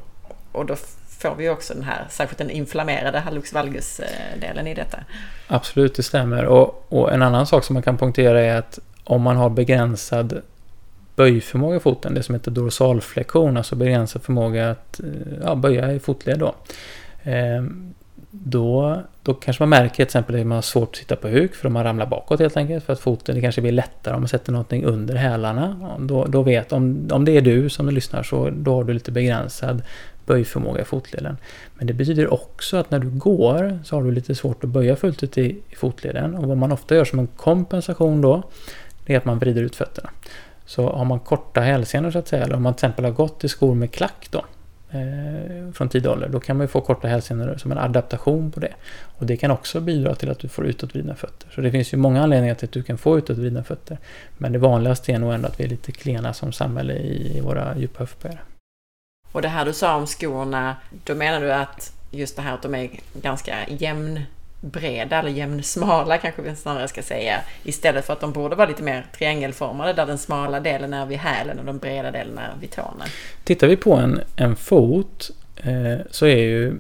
och 0.52 0.66
då 0.66 0.76
får 1.20 1.36
vi 1.36 1.50
också 1.50 1.74
den 1.74 1.84
här, 1.84 2.06
särskilt 2.10 2.38
den 2.38 2.50
inflammerade 2.50 3.20
hallux 3.20 3.54
valgus-delen 3.54 4.68
eh, 4.68 4.72
i 4.72 4.76
detta. 4.76 4.98
Absolut, 5.48 5.96
det 5.96 6.04
stämmer. 6.04 6.46
Och, 6.46 6.86
och 6.90 7.14
en 7.14 7.22
annan 7.22 7.48
sak 7.48 7.64
som 7.64 7.74
man 7.74 7.84
kan 7.84 7.98
punktera 7.98 8.42
är 8.42 8.56
att 8.56 8.80
om 9.04 9.22
man 9.22 9.38
har 9.38 9.50
begränsad 9.50 10.42
böjförmåga 11.16 11.76
i 11.76 11.80
foten, 11.80 12.14
det 12.14 12.24
som 12.24 12.36
heter 12.36 12.52
dorsalflexion, 12.52 13.58
alltså 13.58 13.76
begränsad 13.76 14.24
förmåga 14.24 14.72
att 14.72 15.00
eh, 15.00 15.06
ja, 15.44 15.56
böja 15.56 15.94
i 15.94 16.00
fotled 16.00 16.40
då. 16.40 16.56
Ehm, 17.24 17.94
då, 18.32 19.02
då 19.24 19.34
kanske 19.34 19.64
man 19.64 19.70
märker 19.70 19.96
till 19.96 20.04
exempel 20.04 20.40
att 20.40 20.48
man 20.48 20.56
har 20.56 20.62
svårt 20.62 20.90
att 20.90 20.96
sitta 20.96 21.16
på 21.16 21.28
huk 21.28 21.56
för 21.56 21.68
att 21.68 21.72
man 21.72 21.84
ramlar 21.84 22.06
bakåt 22.06 22.40
helt 22.40 22.58
enkelt. 22.58 22.84
För 22.84 22.94
att 22.94 23.00
foten, 23.00 23.36
det 23.36 23.42
kanske 23.42 23.62
blir 23.62 23.72
lättare 23.72 24.16
om 24.16 24.22
man 24.22 24.28
sätter 24.28 24.52
någonting 24.52 24.86
under 24.86 25.16
hälarna. 25.16 25.98
Då, 26.00 26.26
då 26.26 26.42
vet, 26.42 26.74
om, 26.74 27.10
om 27.12 27.26
det 27.26 27.38
är 27.38 27.42
du 27.42 27.70
som 27.70 27.90
lyssnar 27.90 28.24
så 28.24 28.50
då 28.50 28.76
har 28.76 28.84
du 28.84 28.94
lite 28.94 29.12
begränsad 29.12 29.84
böjförmåga 30.26 30.82
i 30.82 30.86
fotleden. 30.86 31.38
Men 31.76 31.88
det 31.88 31.94
betyder 31.94 32.34
också 32.34 32.78
att 32.78 32.92
när 32.92 33.00
du 33.00 33.10
går 33.10 33.80
så 33.84 33.96
har 33.96 34.04
du 34.04 34.12
lite 34.12 34.36
svårt 34.36 34.64
att 34.64 34.70
böja 34.70 34.96
fullt 34.96 35.24
ut 35.24 35.38
i, 35.38 35.60
i 35.70 35.76
fotleden. 35.76 36.36
Och 36.36 36.48
vad 36.48 36.58
man 36.58 36.72
ofta 36.72 36.96
gör 36.96 37.06
som 37.06 37.20
en 37.20 37.28
kompensation 37.28 38.22
då, 38.22 38.44
det 39.06 39.14
är 39.14 39.18
att 39.18 39.26
man 39.26 39.40
vrider 39.40 39.62
ut 39.62 39.76
fötterna. 39.76 40.10
Så 40.72 40.90
har 40.90 41.06
man 41.06 41.20
korta 41.20 41.62
hälsenor 41.62 42.12
så 42.12 42.20
att 42.20 42.28
säga, 42.28 42.44
eller 42.44 42.56
om 42.56 42.64
man 42.64 42.74
till 42.74 42.86
exempel 42.86 43.06
har 43.06 43.12
gått 43.12 43.44
i 43.44 43.50
skor 43.50 43.76
med 43.76 43.92
klack 43.92 44.28
då, 44.30 44.46
eh, 44.92 45.72
från 45.74 45.90
tidig 45.90 46.12
ålder, 46.12 46.30
då 46.30 46.40
kan 46.40 46.58
man 46.58 46.64
ju 46.64 46.68
få 46.68 46.82
korta 46.82 47.08
hälsenor 47.08 47.58
som 47.58 47.72
en 47.72 47.78
adaptation 47.78 48.52
på 48.52 48.60
det. 48.60 48.74
Och 49.18 49.26
det 49.26 49.38
kan 49.38 49.52
också 49.52 49.80
bidra 49.82 50.16
till 50.16 50.32
att 50.32 50.40
du 50.40 50.50
får 50.50 50.66
utåtvridna 50.66 51.16
fötter. 51.16 51.50
Så 51.56 51.62
det 51.62 51.72
finns 51.72 51.94
ju 51.94 51.98
många 51.98 52.24
anledningar 52.24 52.56
till 52.56 52.66
att 52.66 52.72
du 52.72 52.84
kan 52.84 52.98
få 52.98 53.18
utåtvridna 53.18 53.64
fötter. 53.64 53.98
Men 54.38 54.52
det 54.52 54.60
vanligaste 54.60 55.12
är 55.12 55.20
nog 55.20 55.34
ändå 55.34 55.48
att 55.48 55.60
vi 55.60 55.64
är 55.64 55.70
lite 55.70 55.92
klena 55.92 56.34
som 56.34 56.52
samhälle 56.52 56.94
i, 56.94 57.38
i 57.38 57.42
våra 57.42 57.78
djupa 57.78 58.00
höftböjare. 58.00 58.40
Och 59.32 59.42
det 59.42 59.48
här 59.48 59.66
du 59.66 59.74
sa 59.74 59.96
om 59.96 60.08
skorna, 60.08 60.76
då 61.04 61.16
menar 61.16 61.42
du 61.42 61.54
att 61.54 61.94
just 62.12 62.36
det 62.36 62.42
här 62.42 62.54
att 62.54 62.62
de 62.62 62.76
är 62.76 62.90
ganska 63.14 63.56
breda 64.62 65.20
eller 65.20 65.30
jämnsmala 65.30 66.18
kanske 66.18 66.42
vi 66.42 66.56
snarare 66.56 66.88
ska 66.88 67.02
säga. 67.02 67.42
Istället 67.64 68.06
för 68.06 68.14
att 68.14 68.20
de 68.20 68.32
borde 68.32 68.56
vara 68.56 68.68
lite 68.68 68.84
mer 68.84 69.06
triangelformade 69.18 69.94
där 69.94 70.06
den 70.06 70.18
smala 70.18 70.60
delen 70.60 70.94
är 70.94 71.06
vid 71.06 71.18
hälen 71.18 71.60
och 71.60 71.66
den 71.66 71.78
breda 71.78 72.12
delen 72.12 72.38
är 72.38 72.52
vid 72.60 72.72
tårna. 72.72 73.06
Tittar 73.44 73.68
vi 73.68 73.78
på 73.78 73.94
en, 73.94 74.22
en 74.36 74.56
fot 74.56 75.32
eh, 75.58 76.06
så 76.12 76.26
är 76.26 76.38
ju 76.38 76.80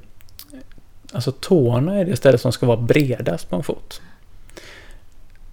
alltså 1.12 1.32
tårna 1.32 2.00
är 2.00 2.06
det 2.06 2.15
stället 2.15 2.41
som 2.41 2.52
ska 2.52 2.65
vara 2.65 2.78
bredast 2.78 3.50
på 3.50 3.56
en 3.56 3.63
fot. 3.63 4.02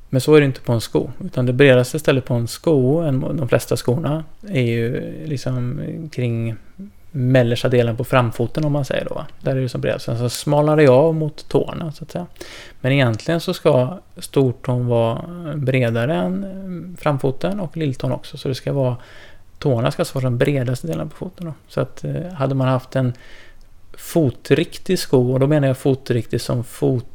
Men 0.09 0.21
så 0.21 0.35
är 0.35 0.41
det 0.41 0.47
inte 0.47 0.61
på 0.61 0.73
en 0.73 0.81
sko. 0.81 1.11
Utan 1.25 1.47
det 1.47 1.53
bredaste 1.53 1.99
stället 1.99 2.25
på 2.25 2.35
en 2.35 2.49
sko, 2.49 3.03
de 3.11 3.49
flesta 3.49 3.77
skorna, 3.77 4.25
är 4.49 4.62
ju 4.62 5.12
liksom 5.27 5.81
kring 6.12 6.57
mellersta 7.18 7.68
delen 7.68 7.96
på 7.96 8.04
framfoten 8.04 8.64
om 8.64 8.72
man 8.72 8.85
säger 8.85 9.04
då. 9.04 9.26
Där 9.40 9.57
är 9.57 9.61
det 9.61 9.68
som 9.68 9.81
bredast. 9.81 10.04
Sen 10.04 10.18
så 10.18 10.28
smalnar 10.28 10.76
det 10.76 10.88
av 10.88 11.14
mot 11.14 11.48
tårna 11.48 11.92
så 11.92 12.04
att 12.04 12.11
säga. 12.11 12.26
Men 12.81 12.92
egentligen 12.92 13.40
så 13.40 13.54
ska 13.54 13.98
stortån 14.16 14.87
vara 14.87 15.22
bredare 15.57 16.14
än 16.14 16.44
mm, 16.44 16.96
framfoten 17.00 17.61
och 17.61 17.76
lilltån 17.76 18.12
också. 18.12 18.37
Så 18.37 18.48
det 18.48 18.54
ska 18.54 18.72
vara 18.72 18.96
tårna 19.59 19.90
ska 19.90 20.04
vara 20.12 20.24
den 20.24 20.38
bredaste 20.38 20.87
delen 20.87 21.09
på 21.09 21.16
foten. 21.16 21.46
Då. 21.46 21.52
Så 21.68 21.81
att 21.81 22.04
eh, 22.04 22.33
hade 22.33 22.54
man 22.54 22.68
haft 22.68 22.96
en 22.96 23.12
fotriktig 23.96 24.98
sko, 24.98 25.33
och 25.33 25.40
då 25.40 25.46
menar 25.46 25.68
jag 25.68 25.78
fotriktig 25.78 26.40
som 26.40 26.64
fot 26.64 27.07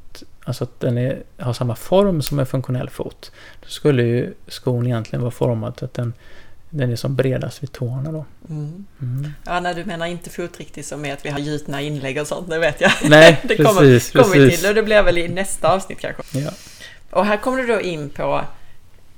Alltså 0.45 0.63
att 0.63 0.79
den 0.79 0.97
är, 0.97 1.23
har 1.37 1.53
samma 1.53 1.75
form 1.75 2.21
som 2.21 2.39
en 2.39 2.45
funktionell 2.45 2.89
fot. 2.89 3.31
Då 3.61 3.67
skulle 3.67 4.03
ju 4.03 4.33
skon 4.47 4.85
egentligen 4.85 5.21
vara 5.21 5.31
formad 5.31 5.73
så 5.79 5.85
att 5.85 5.93
den, 5.93 6.13
den 6.73 6.91
är 6.91 6.95
som 6.95 7.15
bredast 7.15 7.63
vid 7.63 7.71
tårna 7.71 8.11
då. 8.11 8.25
Mm. 8.49 8.85
Mm. 9.01 9.33
Ja, 9.45 9.59
när 9.59 9.73
du 9.73 9.85
menar 9.85 10.05
inte 10.05 10.29
fotriktig 10.29 10.85
som 10.85 11.05
är 11.05 11.13
att 11.13 11.25
vi 11.25 11.29
har 11.29 11.39
gjutna 11.39 11.81
inlägg 11.81 12.21
och 12.21 12.27
sånt, 12.27 12.49
det 12.49 12.59
vet 12.59 12.81
jag. 12.81 12.91
Nej, 13.03 13.39
det 13.43 13.47
precis. 13.47 13.65
kommer, 13.65 14.23
kommer 14.23 14.35
precis. 14.35 14.59
till 14.59 14.69
och 14.69 14.75
det 14.75 14.83
blir 14.83 15.03
väl 15.03 15.17
i 15.17 15.27
nästa 15.27 15.73
avsnitt 15.73 15.99
kanske. 15.99 16.39
Ja. 16.39 16.51
Och 17.09 17.25
här 17.25 17.37
kommer 17.37 17.57
du 17.57 17.67
då 17.67 17.81
in 17.81 18.09
på 18.09 18.41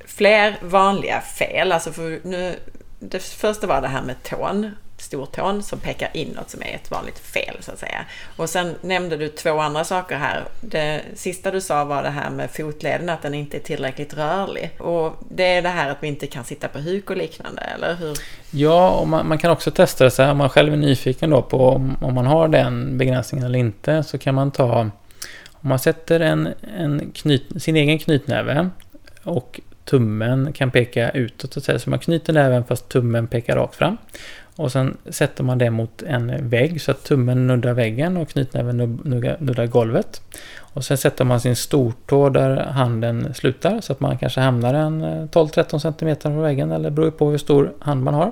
fler 0.05 0.57
vanliga 0.61 1.21
fel. 1.21 1.71
Alltså 1.71 1.91
för 1.91 2.19
nu, 2.23 2.55
det 2.99 3.19
första 3.19 3.67
var 3.67 3.81
det 3.81 3.87
här 3.87 4.01
med 4.01 4.23
tån 4.23 4.71
stortån 4.97 5.63
som 5.63 5.79
pekar 5.79 6.09
inåt 6.13 6.49
som 6.49 6.61
är 6.61 6.75
ett 6.75 6.91
vanligt 6.91 7.19
fel 7.19 7.57
så 7.59 7.71
att 7.71 7.79
säga. 7.79 8.05
Och 8.35 8.49
sen 8.49 8.75
nämnde 8.81 9.17
du 9.17 9.29
två 9.29 9.59
andra 9.59 9.83
saker 9.83 10.15
här. 10.15 10.43
Det 10.61 11.01
sista 11.15 11.51
du 11.51 11.61
sa 11.61 11.85
var 11.85 12.03
det 12.03 12.09
här 12.09 12.29
med 12.29 12.51
fotleden, 12.51 13.09
att 13.09 13.21
den 13.21 13.33
inte 13.33 13.57
är 13.57 13.61
tillräckligt 13.61 14.13
rörlig. 14.13 14.71
Och 14.77 15.13
det 15.29 15.43
är 15.43 15.61
det 15.61 15.69
här 15.69 15.89
att 15.89 15.97
vi 16.01 16.07
inte 16.07 16.27
kan 16.27 16.43
sitta 16.43 16.67
på 16.67 16.79
huk 16.79 17.09
och 17.09 17.17
liknande, 17.17 17.61
eller 17.61 17.95
hur? 17.95 18.17
Ja, 18.51 18.89
och 18.89 19.07
man, 19.07 19.27
man 19.27 19.37
kan 19.37 19.51
också 19.51 19.71
testa 19.71 20.03
det 20.03 20.11
så 20.11 20.23
här, 20.23 20.31
om 20.31 20.37
man 20.37 20.49
själv 20.49 20.73
är 20.73 20.77
nyfiken 20.77 21.29
då 21.29 21.41
på 21.41 21.69
om, 21.69 21.97
om 22.01 22.13
man 22.13 22.25
har 22.25 22.47
den 22.47 22.97
begränsningen 22.97 23.45
eller 23.45 23.59
inte, 23.59 24.03
så 24.03 24.17
kan 24.17 24.35
man 24.35 24.51
ta 24.51 24.89
om 25.65 25.69
man 25.69 25.79
sätter 25.79 26.19
en, 26.19 26.49
en 26.77 27.11
knyt, 27.13 27.61
sin 27.63 27.75
egen 27.75 27.99
knytnäve 27.99 28.69
och 29.23 29.59
tummen 29.85 30.53
kan 30.53 30.71
peka 30.71 31.09
utåt, 31.09 31.53
så, 31.53 31.59
att 31.59 31.63
säga. 31.63 31.79
så 31.79 31.89
man 31.89 31.99
knyter 31.99 32.33
näven 32.33 32.63
fast 32.63 32.89
tummen 32.89 33.27
pekar 33.27 33.55
rakt 33.55 33.75
fram. 33.75 33.97
Och 34.55 34.71
sen 34.71 34.97
sätter 35.09 35.43
man 35.43 35.57
det 35.57 35.69
mot 35.69 36.01
en 36.01 36.49
vägg 36.49 36.81
så 36.81 36.91
att 36.91 37.03
tummen 37.03 37.47
nuddar 37.47 37.73
väggen 37.73 38.17
och 38.17 38.29
knytnäven 38.29 38.77
nuddar 39.39 39.67
golvet. 39.67 40.21
Och 40.57 40.85
sen 40.85 40.97
sätter 40.97 41.25
man 41.25 41.41
sin 41.41 41.55
stortå 41.55 42.29
där 42.29 42.57
handen 42.57 43.33
slutar 43.33 43.81
så 43.81 43.93
att 43.93 43.99
man 43.99 44.17
kanske 44.17 44.41
hamnar 44.41 44.73
en 44.73 45.03
eh, 45.03 45.23
12-13 45.23 45.79
cm 45.79 46.15
från 46.21 46.41
väggen 46.41 46.71
eller 46.71 46.89
beror 46.89 47.11
på 47.11 47.29
hur 47.29 47.37
stor 47.37 47.73
hand 47.79 48.03
man 48.03 48.13
har. 48.13 48.31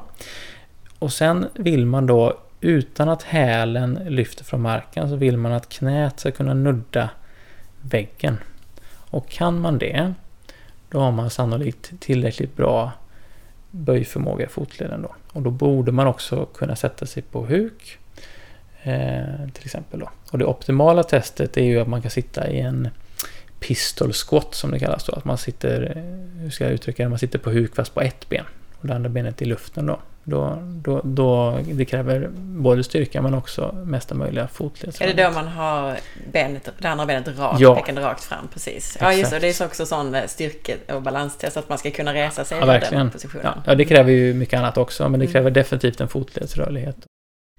Och 0.99 1.13
sen 1.13 1.47
vill 1.53 1.85
man 1.85 2.07
då 2.07 2.37
utan 2.61 3.09
att 3.09 3.23
hälen 3.23 3.99
lyfter 4.07 4.43
från 4.43 4.61
marken 4.61 5.09
så 5.09 5.15
vill 5.15 5.37
man 5.37 5.51
att 5.51 5.69
knät 5.69 6.19
ska 6.19 6.31
kunna 6.31 6.53
nudda 6.53 7.09
väggen. 7.81 8.37
Och 9.09 9.29
kan 9.29 9.59
man 9.59 9.77
det 9.77 10.13
då 10.89 10.99
har 10.99 11.11
man 11.11 11.29
sannolikt 11.29 11.91
tillräckligt 11.99 12.55
bra 12.55 12.91
böjförmåga 13.71 14.45
i 14.45 14.49
fotleden 14.49 15.01
då. 15.01 15.15
Och 15.33 15.41
då 15.41 15.49
borde 15.49 15.91
man 15.91 16.07
också 16.07 16.45
kunna 16.45 16.75
sätta 16.75 17.05
sig 17.05 17.23
på 17.23 17.45
huk. 17.45 17.97
Eh, 18.83 19.49
till 19.53 19.65
exempel 19.65 19.99
då. 19.99 20.09
Och 20.31 20.37
det 20.37 20.45
optimala 20.45 21.03
testet 21.03 21.57
är 21.57 21.63
ju 21.63 21.79
att 21.79 21.87
man 21.87 22.01
kan 22.01 22.11
sitta 22.11 22.49
i 22.49 22.59
en 22.59 22.89
pistol 23.59 24.13
squat 24.13 24.55
som 24.55 24.71
det 24.71 24.79
kallas 24.79 25.03
då. 25.03 25.13
Att 25.13 25.25
man 25.25 25.37
sitter, 25.37 26.03
hur 26.37 26.49
ska 26.49 26.63
jag 26.63 26.73
uttrycka 26.73 27.03
det, 27.03 27.09
man 27.09 27.19
sitter 27.19 27.39
på 27.39 27.51
huk 27.51 27.75
fast 27.75 27.93
på 27.93 28.01
ett 28.01 28.29
ben. 28.29 28.45
Och 28.79 28.87
det 28.87 28.95
andra 28.95 29.09
benet 29.09 29.41
i 29.41 29.45
luften 29.45 29.85
då. 29.85 29.99
Då, 30.25 30.57
då, 30.61 31.01
då, 31.03 31.59
det 31.65 31.85
kräver 31.85 32.29
både 32.37 32.83
styrka 32.83 33.21
men 33.21 33.33
också 33.33 33.75
mesta 33.85 34.15
möjliga 34.15 34.47
fotledsrörlighet. 34.47 35.19
Är 35.19 35.23
det 35.23 35.29
då 35.29 35.35
man 35.35 35.47
har 35.47 35.97
benet, 36.31 36.69
det 36.79 36.87
andra 36.89 37.05
benet 37.05 37.27
rakt, 37.39 37.59
Ja. 37.59 37.75
pekande 37.75 38.01
rakt 38.01 38.23
fram? 38.23 38.47
Precis. 38.53 38.75
Exakt. 38.75 39.01
Ja, 39.01 39.13
just 39.13 39.31
det. 39.31 39.39
Det 39.39 39.61
är 39.61 39.65
också 39.65 39.85
sån 39.85 40.15
eh, 40.15 40.25
styrke 40.27 40.75
och 40.93 41.01
balanstest 41.01 41.57
att 41.57 41.69
man 41.69 41.77
ska 41.77 41.91
kunna 41.91 42.13
resa 42.13 42.45
sig 42.45 42.57
Ja, 42.61 42.77
ur 42.77 42.81
den 42.91 43.09
positionen. 43.11 43.45
Ja, 43.45 43.63
ja, 43.65 43.75
det 43.75 43.85
kräver 43.85 44.11
ju 44.11 44.33
mycket 44.33 44.59
annat 44.59 44.77
också 44.77 45.09
men 45.09 45.19
det 45.19 45.25
Mm. 45.25 45.33
kräver 45.33 45.51
definitivt 45.51 46.01
en 46.01 46.07
fotledsrörlighet. 46.07 46.95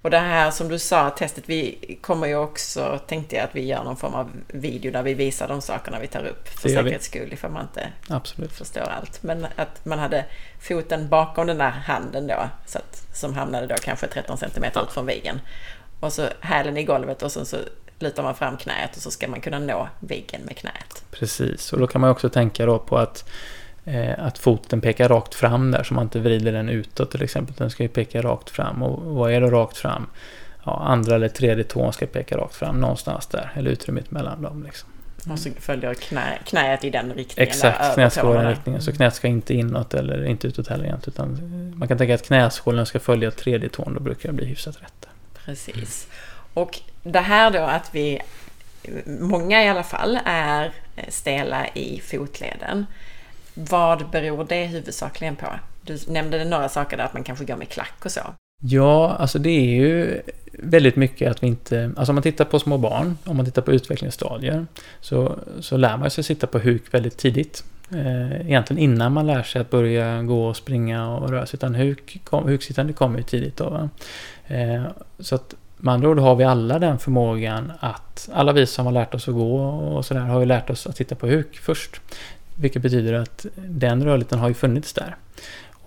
Och 0.05 0.11
det 0.11 0.17
här 0.17 0.51
som 0.51 0.67
du 0.67 0.79
sa, 0.79 1.09
testet, 1.09 1.43
vi 1.49 1.97
kommer 2.01 2.27
ju 2.27 2.35
också, 2.35 2.99
tänkte 3.07 3.35
jag 3.35 3.45
att 3.45 3.55
vi 3.55 3.65
gör 3.65 3.83
någon 3.83 3.97
form 3.97 4.13
av 4.13 4.31
video 4.47 4.91
där 4.91 5.03
vi 5.03 5.13
visar 5.13 5.47
de 5.47 5.61
sakerna 5.61 5.99
vi 5.99 6.07
tar 6.07 6.25
upp 6.25 6.47
för 6.47 6.69
säkerhets 6.69 7.05
skull 7.05 7.33
ifall 7.33 7.51
man 7.51 7.61
inte 7.61 7.87
Absolut. 8.09 8.51
förstår 8.51 8.81
allt. 8.81 9.23
Men 9.23 9.47
att 9.55 9.85
man 9.85 9.99
hade 9.99 10.25
foten 10.59 11.09
bakom 11.09 11.47
den 11.47 11.57
där 11.57 11.69
handen 11.69 12.27
då, 12.27 12.49
så 12.65 12.77
att, 12.77 13.07
som 13.13 13.33
hamnade 13.33 13.67
då 13.67 13.75
kanske 13.81 14.07
13 14.07 14.37
cm 14.37 14.63
ut 14.63 14.91
från 14.91 15.05
väggen. 15.05 15.41
Och 15.99 16.13
så 16.13 16.27
hälen 16.39 16.77
i 16.77 16.83
golvet 16.83 17.23
och 17.23 17.31
sen 17.31 17.45
så 17.45 17.57
lutar 17.99 18.23
man 18.23 18.35
fram 18.35 18.57
knät 18.57 18.95
och 18.95 19.01
så 19.01 19.11
ska 19.11 19.27
man 19.27 19.41
kunna 19.41 19.59
nå 19.59 19.89
väggen 19.99 20.41
med 20.41 20.57
knät. 20.57 21.03
Precis, 21.11 21.73
och 21.73 21.79
då 21.79 21.87
kan 21.87 22.01
man 22.01 22.09
också 22.09 22.29
tänka 22.29 22.65
då 22.65 22.79
på 22.79 22.97
att, 22.97 23.29
att 24.17 24.37
foten 24.37 24.81
pekar 24.81 25.09
rakt 25.09 25.35
fram 25.35 25.71
där 25.71 25.83
så 25.83 25.93
man 25.93 26.03
inte 26.03 26.19
vrider 26.19 26.51
den 26.51 26.69
utåt 26.69 27.11
till 27.11 27.23
exempel. 27.23 27.55
Den 27.57 27.69
ska 27.69 27.83
ju 27.83 27.89
peka 27.89 28.21
rakt 28.21 28.49
fram 28.49 28.83
och 28.83 29.15
vad 29.15 29.31
är 29.31 29.41
då 29.41 29.49
rakt 29.49 29.77
fram? 29.77 30.07
Ja, 30.63 30.83
andra 30.85 31.15
eller 31.15 31.29
tredje 31.29 31.63
tån 31.63 31.93
ska 31.93 32.05
peka 32.05 32.37
rakt 32.37 32.55
fram 32.55 32.81
någonstans 32.81 33.27
där, 33.27 33.51
eller 33.55 33.71
utrymmet 33.71 34.11
mellan 34.11 34.41
dem. 34.41 34.63
Liksom. 34.63 34.89
Och 35.29 35.39
så 35.39 35.49
följer 35.59 35.93
knä, 35.93 36.39
knät 36.45 36.83
i 36.83 36.89
den 36.89 37.13
riktningen. 37.13 37.49
Exakt, 37.49 37.93
knät 37.93 38.13
ska 38.13 38.33
i 38.33 38.37
den 38.37 38.47
riktningen. 38.47 38.81
Så 38.81 38.91
knät 38.91 39.15
ska 39.15 39.27
inte 39.27 39.53
inåt 39.53 39.93
eller 39.93 40.25
inte 40.25 40.47
utåt 40.47 40.67
heller 40.67 40.85
egentligen. 40.85 41.13
Utan 41.13 41.73
man 41.77 41.87
kan 41.87 41.97
tänka 41.97 42.15
att 42.15 42.27
knäskålen 42.27 42.85
ska 42.85 42.99
följa 42.99 43.31
tredje 43.31 43.69
tån, 43.69 43.93
då 43.93 43.99
brukar 43.99 44.29
det 44.29 44.33
bli 44.33 44.45
hyfsat 44.45 44.81
rätt. 44.81 45.07
Precis. 45.45 46.07
Och 46.53 46.79
det 47.03 47.19
här 47.19 47.51
då 47.51 47.59
att 47.59 47.89
vi, 47.91 48.21
många 49.05 49.63
i 49.63 49.67
alla 49.67 49.83
fall, 49.83 50.19
är 50.25 50.71
stela 51.09 51.67
i 51.67 51.99
fotleden. 51.99 52.85
Vad 53.55 54.09
beror 54.09 54.45
det 54.49 54.65
huvudsakligen 54.65 55.35
på? 55.35 55.47
Du 55.81 55.97
nämnde 56.07 56.45
några 56.45 56.69
saker 56.69 56.97
där, 56.97 57.03
att 57.03 57.13
man 57.13 57.23
kanske 57.23 57.45
går 57.45 57.55
med 57.55 57.69
klack 57.69 58.05
och 58.05 58.11
så. 58.11 58.21
Ja, 58.61 59.15
alltså 59.19 59.39
det 59.39 59.49
är 59.49 59.65
ju 59.65 60.21
väldigt 60.53 60.95
mycket 60.95 61.31
att 61.31 61.43
vi 61.43 61.47
inte... 61.47 61.91
Alltså 61.97 62.11
om 62.11 62.15
man 62.15 62.23
tittar 62.23 62.45
på 62.45 62.59
små 62.59 62.77
barn, 62.77 63.17
om 63.25 63.37
man 63.37 63.45
tittar 63.45 63.61
på 63.61 63.71
utvecklingsstadier, 63.71 64.65
så, 65.01 65.39
så 65.59 65.77
lär 65.77 65.97
man 65.97 66.09
sig 66.09 66.23
sitta 66.23 66.47
på 66.47 66.59
huk 66.59 66.93
väldigt 66.93 67.17
tidigt. 67.17 67.63
Eh, 67.91 68.41
egentligen 68.41 68.83
innan 68.83 69.13
man 69.13 69.27
lär 69.27 69.43
sig 69.43 69.61
att 69.61 69.69
börja 69.69 70.23
gå 70.23 70.47
och 70.47 70.57
springa 70.57 71.15
och 71.15 71.29
röra 71.29 71.45
sig. 71.45 71.57
Utan 71.57 71.75
huk, 71.75 72.21
kom, 72.23 72.47
huksittande 72.47 72.93
kommer 72.93 73.17
ju 73.17 73.23
tidigt 73.23 73.57
då. 73.57 73.69
Va? 73.69 73.89
Eh, 74.47 74.83
så 75.19 75.35
att 75.35 75.55
med 75.77 75.93
andra 75.93 76.09
ord 76.09 76.19
har 76.19 76.35
vi 76.35 76.43
alla 76.43 76.79
den 76.79 76.99
förmågan 76.99 77.71
att... 77.79 78.29
Alla 78.33 78.53
vi 78.53 78.65
som 78.65 78.85
har 78.85 78.93
lärt 78.93 79.13
oss 79.13 79.27
att 79.27 79.33
gå 79.33 79.65
och 79.65 80.05
sådär 80.05 80.21
har 80.21 80.39
ju 80.39 80.45
lärt 80.45 80.69
oss 80.69 80.87
att 80.87 80.97
sitta 80.97 81.15
på 81.15 81.27
huk 81.27 81.57
först. 81.57 82.01
Vilket 82.55 82.81
betyder 82.81 83.13
att 83.13 83.45
den 83.55 84.03
rörligheten 84.03 84.39
har 84.39 84.47
ju 84.47 84.53
funnits 84.53 84.93
där. 84.93 85.15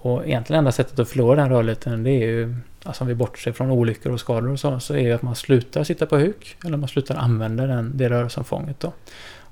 Och 0.00 0.26
egentligen 0.26 0.58
enda 0.58 0.72
sättet 0.72 0.98
att 0.98 1.08
förlora 1.08 1.36
den 1.36 1.50
rörligheten 1.50 2.02
det 2.02 2.10
är 2.10 2.26
ju, 2.26 2.54
alltså 2.82 3.04
om 3.04 3.08
vi 3.08 3.14
bortser 3.14 3.52
från 3.52 3.70
olyckor 3.70 4.12
och 4.12 4.20
skador 4.20 4.50
och 4.50 4.60
så, 4.60 4.80
så 4.80 4.94
är 4.94 5.00
ju 5.00 5.12
att 5.12 5.22
man 5.22 5.34
slutar 5.34 5.84
sitta 5.84 6.06
på 6.06 6.16
huk 6.16 6.56
eller 6.64 6.76
man 6.76 6.88
slutar 6.88 7.16
använda 7.16 7.66
den, 7.66 7.92
det 7.96 8.08
rörelseomfånget 8.08 8.80
då. 8.80 8.92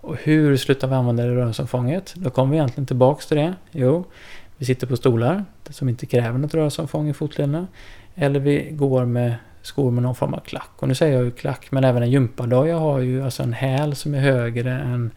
Och 0.00 0.16
hur 0.16 0.56
slutar 0.56 0.88
vi 0.88 0.94
använda 0.94 1.26
det 1.26 1.34
rörelseomfånget? 1.34 2.14
Då 2.16 2.30
kommer 2.30 2.50
vi 2.50 2.56
egentligen 2.56 2.86
tillbaks 2.86 3.26
till 3.26 3.36
det. 3.36 3.54
Jo, 3.70 4.04
vi 4.56 4.64
sitter 4.64 4.86
på 4.86 4.96
stolar 4.96 5.44
som 5.70 5.88
inte 5.88 6.06
kräver 6.06 6.38
något 6.38 6.54
rörelseomfång 6.54 7.08
i 7.08 7.14
fotlederna. 7.14 7.66
Eller 8.14 8.40
vi 8.40 8.68
går 8.72 9.04
med 9.04 9.34
skor 9.62 9.90
med 9.90 10.02
någon 10.02 10.14
form 10.14 10.34
av 10.34 10.40
klack. 10.40 10.70
Och 10.76 10.88
nu 10.88 10.94
säger 10.94 11.16
jag 11.16 11.24
ju 11.24 11.30
klack, 11.30 11.66
men 11.70 11.84
även 11.84 12.02
en 12.02 12.10
gympadoja 12.10 12.78
har 12.78 12.98
ju 12.98 13.24
alltså 13.24 13.42
en 13.42 13.52
häl 13.52 13.94
som 13.96 14.14
är 14.14 14.20
högre 14.20 14.72
än, 14.72 14.80
än 14.92 15.10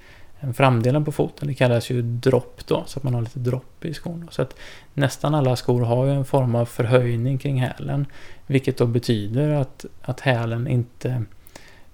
framdelen 0.53 1.05
på 1.05 1.11
foten. 1.11 1.47
Det 1.47 1.53
kallas 1.53 1.89
ju 1.89 2.01
dropp 2.01 2.61
då, 2.67 2.83
så 2.85 2.99
att 2.99 3.03
man 3.03 3.13
har 3.13 3.21
lite 3.21 3.39
dropp 3.39 3.85
i 3.85 3.93
skon. 3.93 4.27
Så 4.31 4.41
att 4.41 4.55
nästan 4.93 5.35
alla 5.35 5.55
skor 5.55 5.81
har 5.81 6.05
ju 6.05 6.11
en 6.11 6.25
form 6.25 6.55
av 6.55 6.65
förhöjning 6.65 7.37
kring 7.37 7.61
hälen. 7.61 8.05
Vilket 8.47 8.77
då 8.77 8.85
betyder 8.85 9.49
att, 9.49 9.85
att 10.01 10.19
hälen 10.19 10.67
inte 10.67 11.23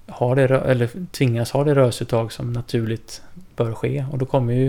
har 0.07 0.35
det, 0.35 0.43
eller 0.43 0.89
tvingas 1.11 1.51
ha 1.51 1.63
det 1.63 1.75
rörelseuttag 1.75 2.31
som 2.31 2.53
naturligt 2.53 3.21
bör 3.55 3.73
ske. 3.73 4.05
Och 4.11 4.17
då 4.17 4.25
kommer 4.25 4.53
ju 4.53 4.67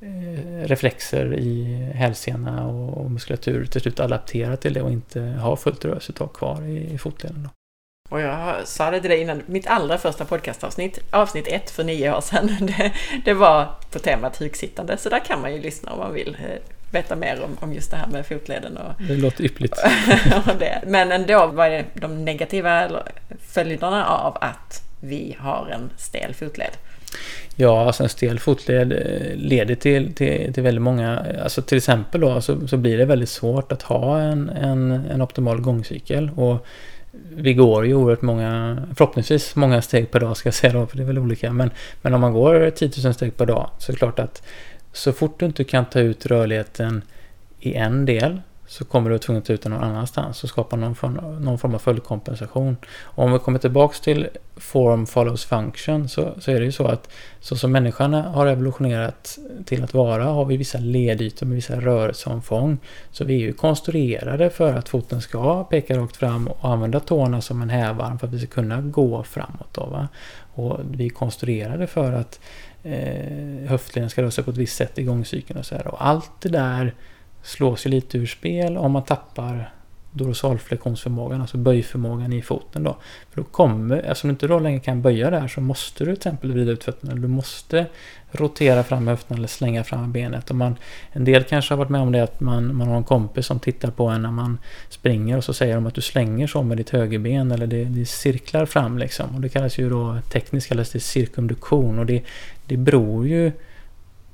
eh, 0.00 0.66
reflexer 0.66 1.34
i 1.34 1.74
hälsena 1.94 2.66
och 2.66 3.10
muskulatur 3.10 3.66
till 3.66 3.80
slut 3.80 4.00
adaptera 4.00 4.56
till 4.56 4.74
det 4.74 4.82
och 4.82 4.92
inte 4.92 5.20
ha 5.20 5.56
fullt 5.56 5.84
rörelseuttag 5.84 6.32
kvar 6.32 6.62
i, 6.62 6.94
i 6.94 6.98
fotleden. 6.98 7.42
Då. 7.42 7.63
Och 8.10 8.20
jag 8.20 8.68
sa 8.68 8.90
det 8.90 9.00
till 9.00 9.10
dig 9.10 9.20
innan, 9.20 9.42
mitt 9.46 9.66
allra 9.66 9.98
första 9.98 10.24
podcastavsnitt, 10.24 10.98
avsnitt 11.10 11.46
ett 11.48 11.70
för 11.70 11.84
nio 11.84 12.16
år 12.16 12.20
sedan, 12.20 12.56
det, 12.60 12.92
det 13.24 13.34
var 13.34 13.68
på 13.90 13.98
temat 13.98 14.36
huksittande, 14.36 14.96
så 14.96 15.08
där 15.08 15.18
kan 15.18 15.40
man 15.40 15.54
ju 15.54 15.60
lyssna 15.60 15.92
om 15.92 15.98
man 15.98 16.12
vill 16.14 16.36
eh, 16.40 16.60
veta 16.92 17.16
mer 17.16 17.42
om, 17.42 17.56
om 17.60 17.72
just 17.72 17.90
det 17.90 17.96
här 17.96 18.06
med 18.06 18.26
fotleden. 18.26 18.76
Och, 18.76 19.02
det 19.08 19.16
låter 19.16 19.44
yppligt. 19.44 19.78
och 20.46 20.56
det. 20.58 20.82
Men 20.86 21.12
ändå 21.12 21.46
var 21.46 21.70
det 21.70 21.84
de 21.94 22.24
negativa 22.24 22.90
följderna 23.48 24.06
av 24.06 24.38
att 24.40 24.82
vi 25.00 25.36
har 25.38 25.68
en 25.74 25.90
stel 25.96 26.34
fotled. 26.34 26.76
Ja, 27.56 27.86
alltså 27.86 28.02
en 28.02 28.08
stel 28.08 28.38
fotled 28.38 28.92
eh, 28.92 29.36
leder 29.36 29.74
till, 29.74 30.14
till, 30.14 30.54
till 30.54 30.62
väldigt 30.62 30.82
många, 30.82 31.26
alltså 31.42 31.62
till 31.62 31.78
exempel 31.78 32.20
då 32.20 32.40
så, 32.40 32.68
så 32.68 32.76
blir 32.76 32.98
det 32.98 33.04
väldigt 33.04 33.28
svårt 33.28 33.72
att 33.72 33.82
ha 33.82 34.20
en, 34.20 34.48
en, 34.48 34.90
en 34.90 35.22
optimal 35.22 35.60
gångcykel. 35.60 36.30
Och 36.36 36.66
vi 37.36 37.54
går 37.54 37.86
ju 37.86 37.94
oerhört 37.94 38.22
många, 38.22 38.78
förhoppningsvis 38.96 39.56
många 39.56 39.82
steg 39.82 40.10
per 40.10 40.20
dag 40.20 40.36
ska 40.36 40.46
jag 40.46 40.54
säga 40.54 40.72
då, 40.72 40.86
för 40.86 40.96
det 40.96 41.02
är 41.02 41.06
väl 41.06 41.18
olika. 41.18 41.52
Men, 41.52 41.70
men 42.02 42.14
om 42.14 42.20
man 42.20 42.32
går 42.32 42.70
10 42.70 42.90
000 43.04 43.14
steg 43.14 43.36
per 43.36 43.46
dag 43.46 43.70
så 43.78 43.92
är 43.92 43.94
det 43.94 43.98
klart 43.98 44.18
att 44.18 44.42
så 44.92 45.12
fort 45.12 45.40
du 45.40 45.46
inte 45.46 45.64
kan 45.64 45.84
ta 45.84 46.00
ut 46.00 46.26
rörligheten 46.26 47.02
i 47.60 47.74
en 47.74 48.06
del 48.06 48.40
så 48.66 48.84
kommer 48.84 49.10
du 49.10 49.18
tvungen 49.18 49.42
att 49.42 49.46
ta 49.46 49.52
ut 49.52 49.62
den 49.62 49.72
någon 49.72 49.82
annanstans 49.82 50.44
och 50.44 50.48
skapa 50.48 50.76
någon 50.76 50.94
form, 50.94 51.14
någon 51.40 51.58
form 51.58 51.74
av 51.74 51.78
följdkompensation. 51.78 52.76
Och 53.02 53.24
om 53.24 53.32
vi 53.32 53.38
kommer 53.38 53.58
tillbaks 53.58 54.00
till 54.00 54.28
form 54.56 55.06
follows 55.06 55.44
function 55.44 56.08
så, 56.08 56.34
så 56.40 56.50
är 56.50 56.58
det 56.58 56.64
ju 56.64 56.72
så 56.72 56.86
att 56.86 57.08
så 57.40 57.56
som 57.56 57.72
människan 57.72 58.14
har 58.14 58.46
evolutionerat 58.46 59.38
till 59.64 59.84
att 59.84 59.94
vara 59.94 60.24
har 60.24 60.44
vi 60.44 60.56
vissa 60.56 60.78
ledytor 60.78 61.46
med 61.46 61.54
vissa 61.54 61.80
rörelseomfång. 61.80 62.78
Så 63.10 63.24
vi 63.24 63.34
är 63.34 63.38
ju 63.38 63.52
konstruerade 63.52 64.50
för 64.50 64.74
att 64.74 64.88
foten 64.88 65.20
ska 65.20 65.64
peka 65.64 65.98
rakt 65.98 66.16
fram 66.16 66.46
och 66.46 66.70
använda 66.70 67.00
tårna 67.00 67.40
som 67.40 67.62
en 67.62 67.70
hävarm 67.70 68.18
för 68.18 68.26
att 68.26 68.32
vi 68.32 68.38
ska 68.38 68.46
kunna 68.46 68.80
gå 68.80 69.22
framåt. 69.22 69.68
Då, 69.72 69.86
va? 69.86 70.08
Och 70.54 70.80
vi 70.90 71.06
är 71.06 71.10
konstruerade 71.10 71.86
för 71.86 72.12
att 72.12 72.40
eh, 72.82 73.68
höftleden 73.68 74.10
ska 74.10 74.22
röra 74.22 74.30
sig 74.30 74.44
på 74.44 74.50
ett 74.50 74.56
visst 74.56 74.76
sätt 74.76 74.98
i 74.98 75.02
gångcykeln 75.02 75.58
och 75.58 75.66
så 75.66 75.74
här. 75.74 75.86
Och 75.86 76.06
allt 76.06 76.30
det 76.40 76.48
där 76.48 76.94
slås 77.44 77.86
ju 77.86 77.90
lite 77.90 78.18
ur 78.18 78.26
spel 78.26 78.76
om 78.76 78.92
man 78.92 79.04
tappar 79.04 79.70
dorsalflexionsförmågan, 80.14 81.40
alltså 81.40 81.56
böjförmågan 81.56 82.32
i 82.32 82.42
foten 82.42 82.82
då. 82.82 82.96
För 83.30 83.40
då 83.40 83.44
kommer, 83.44 83.96
eftersom 83.96 84.28
du 84.28 84.32
inte 84.32 84.46
då 84.46 84.58
längre 84.58 84.80
kan 84.80 85.02
böja 85.02 85.30
där 85.30 85.48
så 85.48 85.60
måste 85.60 86.04
du 86.04 86.16
till 86.16 86.18
exempel 86.18 86.52
vrida 86.52 86.72
ut 86.72 86.84
fötterna. 86.84 87.14
Du 87.14 87.28
måste 87.28 87.86
rotera 88.30 88.82
fram 88.82 89.08
höften 89.08 89.36
eller 89.36 89.48
slänga 89.48 89.84
fram 89.84 90.12
benet. 90.12 90.50
Och 90.50 90.56
man, 90.56 90.76
en 91.12 91.24
del 91.24 91.44
kanske 91.44 91.72
har 91.74 91.78
varit 91.78 91.88
med 91.88 92.00
om 92.00 92.12
det 92.12 92.22
att 92.22 92.40
man, 92.40 92.76
man 92.76 92.88
har 92.88 92.96
en 92.96 93.04
kompis 93.04 93.46
som 93.46 93.60
tittar 93.60 93.90
på 93.90 94.06
en 94.06 94.22
när 94.22 94.30
man 94.30 94.58
springer 94.88 95.36
och 95.36 95.44
så 95.44 95.54
säger 95.54 95.74
de 95.74 95.86
att 95.86 95.94
du 95.94 96.00
slänger 96.00 96.46
så 96.46 96.62
med 96.62 96.76
ditt 96.76 96.90
högerben 96.90 97.50
eller 97.52 97.66
det, 97.66 97.84
det 97.84 98.06
cirklar 98.06 98.66
fram 98.66 98.98
liksom. 98.98 99.34
Och 99.34 99.40
det 99.40 99.48
kallas 99.48 99.78
ju 99.78 99.90
då 99.90 100.18
tekniskt 100.32 100.68
kallas 100.68 100.90
det 100.90 101.00
cirkumduktion 101.00 101.98
och 101.98 102.06
det, 102.06 102.22
det 102.66 102.76
beror 102.76 103.28
ju 103.28 103.52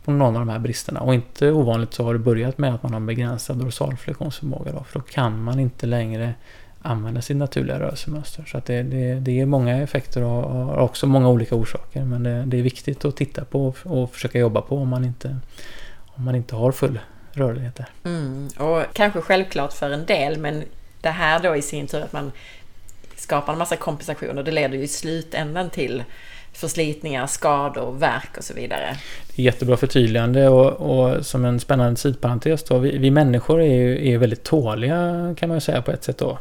på 0.04 0.10
någon 0.10 0.36
av 0.36 0.46
de 0.46 0.48
här 0.48 0.58
bristerna. 0.58 1.00
Och 1.00 1.14
inte 1.14 1.50
ovanligt 1.50 1.94
så 1.94 2.04
har 2.04 2.12
det 2.12 2.18
börjat 2.18 2.58
med 2.58 2.74
att 2.74 2.82
man 2.82 2.92
har 2.92 3.00
begränsad 3.00 3.56
dorsalflexionsförmåga. 3.56 4.72
Då, 4.72 4.84
för 4.84 4.98
då 4.98 5.04
kan 5.04 5.42
man 5.42 5.60
inte 5.60 5.86
längre 5.86 6.34
använda 6.82 7.22
sitt 7.22 7.36
naturliga 7.36 7.80
rörelsemönster. 7.80 8.44
Så 8.46 8.58
att 8.58 8.66
det, 8.66 8.82
det, 8.82 9.14
det 9.14 9.40
är 9.40 9.46
många 9.46 9.82
effekter 9.82 10.22
och, 10.22 10.50
har 10.50 10.76
också 10.76 11.06
många 11.06 11.28
olika 11.28 11.54
orsaker. 11.54 12.04
Men 12.04 12.22
det, 12.22 12.44
det, 12.46 12.58
är 12.58 12.62
viktigt 12.62 13.04
att 13.04 13.16
titta 13.16 13.44
på 13.44 13.66
och, 13.66 13.76
och 13.84 14.12
försöka 14.12 14.38
jobba 14.38 14.60
på 14.60 14.76
om 14.76 14.88
man 14.88 15.04
inte, 15.04 15.36
om 16.06 16.24
man 16.24 16.34
inte 16.34 16.56
har 16.56 16.72
full 16.72 16.98
rörlighet 17.32 17.74
där. 17.74 17.88
Mm, 18.04 18.48
och 18.58 18.82
kanske 18.92 19.20
självklart 19.20 19.72
för 19.72 19.90
en 19.90 20.06
del 20.06 20.38
men 20.38 20.64
det 21.00 21.10
här 21.10 21.40
då 21.40 21.56
i 21.56 21.62
sin 21.62 21.86
tur 21.86 22.00
att 22.00 22.12
man 22.12 22.32
skapar 23.16 23.52
en 23.52 23.58
massa 23.58 23.76
kompensationer 23.76 24.42
det 24.42 24.50
leder 24.50 24.76
ju 24.76 24.82
i 24.82 24.88
slutändan 24.88 25.70
till 25.70 26.04
förslitningar, 26.52 27.26
skador, 27.26 27.92
värk 27.92 28.36
och 28.38 28.44
så 28.44 28.54
vidare. 28.54 28.96
Det 29.36 29.42
är 29.42 29.44
jättebra 29.44 29.76
förtydligande 29.76 30.48
och, 30.48 30.72
och 30.72 31.26
som 31.26 31.44
en 31.44 31.60
spännande 31.60 31.96
sidparentes 31.96 32.62
då, 32.62 32.78
vi, 32.78 32.98
vi 32.98 33.10
människor 33.10 33.62
är 33.62 33.74
ju 33.74 34.12
är 34.12 34.18
väldigt 34.18 34.44
tåliga 34.44 35.34
kan 35.38 35.48
man 35.48 35.56
ju 35.56 35.60
säga 35.60 35.82
på 35.82 35.90
ett 35.90 36.04
sätt 36.04 36.18
då. 36.18 36.38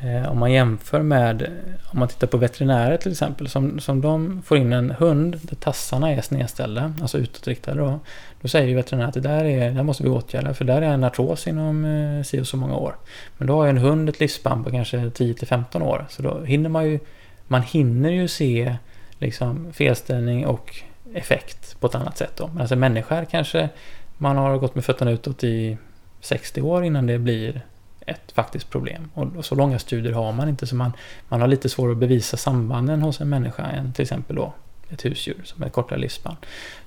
Eh, 0.00 0.30
om 0.30 0.38
man 0.38 0.52
jämför 0.52 1.02
med, 1.02 1.50
om 1.92 1.98
man 1.98 2.08
tittar 2.08 2.26
på 2.26 2.36
veterinärer 2.36 2.96
till 2.96 3.12
exempel, 3.12 3.48
som, 3.48 3.80
som 3.80 4.00
de 4.00 4.42
får 4.42 4.58
in 4.58 4.72
en 4.72 4.90
hund 4.90 5.40
där 5.42 5.56
tassarna 5.56 6.12
är 6.12 6.20
snedställda, 6.20 6.92
alltså 7.00 7.18
utåtriktade 7.18 7.80
då. 7.80 8.00
Då 8.40 8.48
säger 8.48 8.68
ju 8.68 8.74
veterinären 8.74 9.08
att 9.08 9.14
det 9.14 9.20
där, 9.20 9.44
är, 9.44 9.70
det 9.70 9.82
måste 9.82 10.02
vi 10.02 10.08
åtgärda 10.08 10.54
för 10.54 10.64
där 10.64 10.82
är 10.82 10.86
en 10.86 11.04
artros 11.04 11.46
inom 11.46 11.84
eh, 11.84 12.22
si 12.22 12.40
och 12.40 12.46
så 12.46 12.56
många 12.56 12.76
år. 12.76 12.96
Men 13.38 13.46
då 13.46 13.54
har 13.54 13.64
ju 13.64 13.70
en 13.70 13.78
hund 13.78 14.08
ett 14.08 14.20
livsspann 14.20 14.64
på 14.64 14.70
kanske 14.70 15.10
10 15.10 15.34
till 15.34 15.48
15 15.48 15.82
år. 15.82 16.06
Så 16.08 16.22
då 16.22 16.40
hinner 16.40 16.68
man 16.68 16.90
ju, 16.90 16.98
man 17.46 17.62
hinner 17.62 18.10
ju 18.10 18.28
se 18.28 18.76
liksom 19.18 19.72
felställning 19.72 20.46
och 20.46 20.74
effekt 21.14 21.80
på 21.80 21.86
ett 21.86 21.94
annat 21.94 22.18
sätt. 22.18 22.32
Då. 22.36 22.46
Men 22.46 22.60
alltså 22.60 22.76
människor 22.76 23.24
kanske 23.24 23.68
man 24.18 24.36
har 24.36 24.58
gått 24.58 24.74
med 24.74 24.84
fötterna 24.84 25.10
utåt 25.10 25.44
i 25.44 25.78
60 26.20 26.62
år 26.62 26.84
innan 26.84 27.06
det 27.06 27.18
blir 27.18 27.62
ett 28.06 28.32
faktiskt 28.32 28.70
problem. 28.70 29.10
Och 29.14 29.44
så 29.44 29.54
långa 29.54 29.78
studier 29.78 30.12
har 30.12 30.32
man 30.32 30.48
inte 30.48 30.66
så 30.66 30.76
man, 30.76 30.92
man 31.28 31.40
har 31.40 31.48
lite 31.48 31.68
svårare 31.68 31.92
att 31.92 31.98
bevisa 31.98 32.36
sambanden 32.36 33.02
hos 33.02 33.20
en 33.20 33.28
människa 33.28 33.62
än 33.62 33.92
till 33.92 34.02
exempel 34.02 34.36
då 34.36 34.52
ett 34.90 35.04
husdjur 35.04 35.40
som 35.44 35.62
är 35.62 35.68
kortare 35.68 35.98
livsspann. 35.98 36.36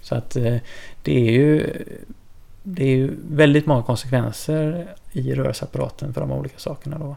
Så 0.02 0.16
att 0.16 0.36
eh, 0.36 0.58
det 1.04 1.28
är 1.28 1.32
ju 1.32 1.74
det 2.64 2.84
är 2.84 2.96
ju 2.96 3.16
väldigt 3.30 3.66
många 3.66 3.84
konsekvenser 3.84 4.88
i 5.12 5.34
rörelseapparaten 5.34 6.14
för 6.14 6.22
de 6.22 6.32
olika 6.32 6.60
sakerna 6.60 6.98
då. 6.98 7.16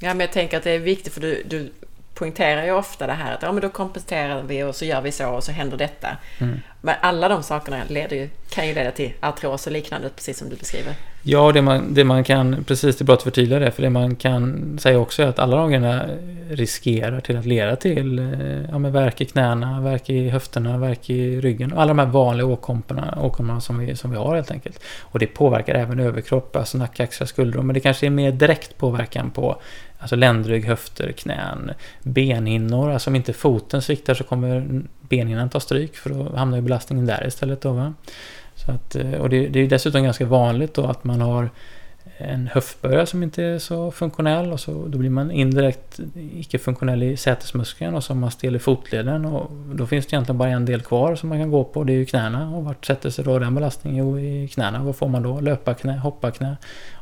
Ja, 0.00 0.08
men 0.08 0.20
jag 0.20 0.32
tänker 0.32 0.56
att 0.56 0.64
det 0.64 0.70
är 0.70 0.78
viktigt 0.78 1.12
för 1.12 1.20
du, 1.20 1.42
du 1.50 1.70
poängterar 2.18 2.64
ju 2.64 2.72
ofta 2.72 3.06
det 3.06 3.12
här 3.12 3.34
att 3.34 3.42
ja, 3.42 3.52
men 3.52 3.62
då 3.62 3.68
kompenserar 3.68 4.42
vi 4.42 4.62
och 4.62 4.76
så 4.76 4.84
gör 4.84 5.00
vi 5.00 5.12
så 5.12 5.28
och 5.28 5.44
så 5.44 5.52
händer 5.52 5.76
detta. 5.76 6.08
Mm. 6.38 6.60
Men 6.80 6.94
alla 7.00 7.28
de 7.28 7.42
sakerna 7.42 7.82
leder 7.88 8.16
ju, 8.16 8.28
kan 8.50 8.68
ju 8.68 8.74
leda 8.74 8.90
till 8.90 9.12
artros 9.20 9.66
och 9.66 9.72
liknande, 9.72 10.08
precis 10.16 10.38
som 10.38 10.48
du 10.48 10.56
beskriver. 10.56 10.94
Ja, 11.22 11.52
det 11.52 11.62
man, 11.62 11.94
det 11.94 12.04
man 12.04 12.24
kan, 12.24 12.64
precis 12.64 12.96
det 12.96 13.02
är 13.02 13.04
bra 13.04 13.14
att 13.14 13.22
förtydliga 13.22 13.58
det, 13.58 13.70
för 13.70 13.82
det 13.82 13.90
man 13.90 14.16
kan 14.16 14.78
säga 14.78 14.98
också 14.98 15.22
är 15.22 15.26
att 15.26 15.38
alla 15.38 15.56
de 15.56 15.70
grejerna 15.70 16.06
riskerar 16.50 17.20
till 17.20 17.36
att 17.36 17.46
leda 17.46 17.76
till 17.76 18.18
eh, 18.18 18.70
ja, 18.70 18.78
men 18.78 18.92
värk 18.92 19.20
i 19.20 19.24
knäna, 19.24 19.80
värk 19.80 20.10
i 20.10 20.28
höfterna, 20.28 20.78
värk 20.78 21.10
i 21.10 21.40
ryggen. 21.40 21.72
Alla 21.76 21.88
de 21.88 21.98
här 21.98 22.06
vanliga 22.06 22.46
åkommorna, 22.46 23.18
åkommorna 23.22 23.60
som, 23.60 23.78
vi, 23.78 23.96
som 23.96 24.10
vi 24.10 24.16
har 24.16 24.34
helt 24.34 24.50
enkelt. 24.50 24.80
Och 25.00 25.18
det 25.18 25.26
påverkar 25.26 25.74
även 25.74 26.00
överkropp, 26.00 26.56
alltså 26.56 26.78
nacke, 26.78 27.02
axlar, 27.02 27.26
skuldror. 27.26 27.62
Men 27.62 27.74
det 27.74 27.80
kanske 27.80 28.06
är 28.06 28.10
mer 28.10 28.32
direkt 28.32 28.78
påverkan 28.78 29.30
på 29.30 29.60
Alltså 29.98 30.16
ländrygg, 30.16 30.64
höfter, 30.64 31.12
knän, 31.12 31.70
benhinnor. 32.02 32.90
Alltså 32.90 33.10
om 33.10 33.16
inte 33.16 33.32
foten 33.32 33.82
sviktar 33.82 34.14
så 34.14 34.24
kommer 34.24 34.82
benhinnan 35.00 35.50
ta 35.50 35.60
stryk 35.60 35.96
för 35.96 36.10
då 36.10 36.36
hamnar 36.36 36.56
ju 36.56 36.62
belastningen 36.62 37.06
där 37.06 37.26
istället. 37.26 37.60
Då, 37.60 37.72
va? 37.72 37.94
Så 38.54 38.72
att, 38.72 38.96
eh, 38.96 39.12
och 39.12 39.30
det, 39.30 39.48
det 39.48 39.60
är 39.60 39.68
dessutom 39.68 40.02
ganska 40.02 40.26
vanligt 40.26 40.74
då 40.74 40.86
att 40.86 41.04
man 41.04 41.20
har 41.20 41.50
en 42.20 42.46
höftböja 42.52 43.06
som 43.06 43.22
inte 43.22 43.42
är 43.42 43.58
så 43.58 43.90
funktionell 43.90 44.52
och 44.52 44.60
så, 44.60 44.86
då 44.86 44.98
blir 44.98 45.10
man 45.10 45.30
indirekt 45.30 46.00
icke-funktionell 46.14 47.02
i 47.02 47.16
sätesmuskeln 47.16 47.94
och 47.94 48.04
så 48.04 48.12
har 48.12 48.20
man 48.20 48.30
stel 48.30 48.56
i 48.56 48.58
fotleden 48.58 49.24
och 49.24 49.50
då 49.74 49.86
finns 49.86 50.06
det 50.06 50.14
egentligen 50.14 50.38
bara 50.38 50.48
en 50.48 50.64
del 50.64 50.82
kvar 50.82 51.14
som 51.14 51.28
man 51.28 51.38
kan 51.38 51.50
gå 51.50 51.64
på, 51.64 51.84
det 51.84 51.92
är 51.92 51.96
ju 51.96 52.06
knäna 52.06 52.56
och 52.56 52.64
vart 52.64 52.86
sätter 52.86 53.10
sig 53.10 53.24
då 53.24 53.38
den 53.38 53.54
belastningen? 53.54 53.98
Jo, 53.98 54.18
i 54.18 54.48
knäna. 54.48 54.82
Vad 54.82 54.96
får 54.96 55.08
man 55.08 55.22
då? 55.22 55.40
Löparknä, 55.40 55.98
hopparknä 55.98 56.56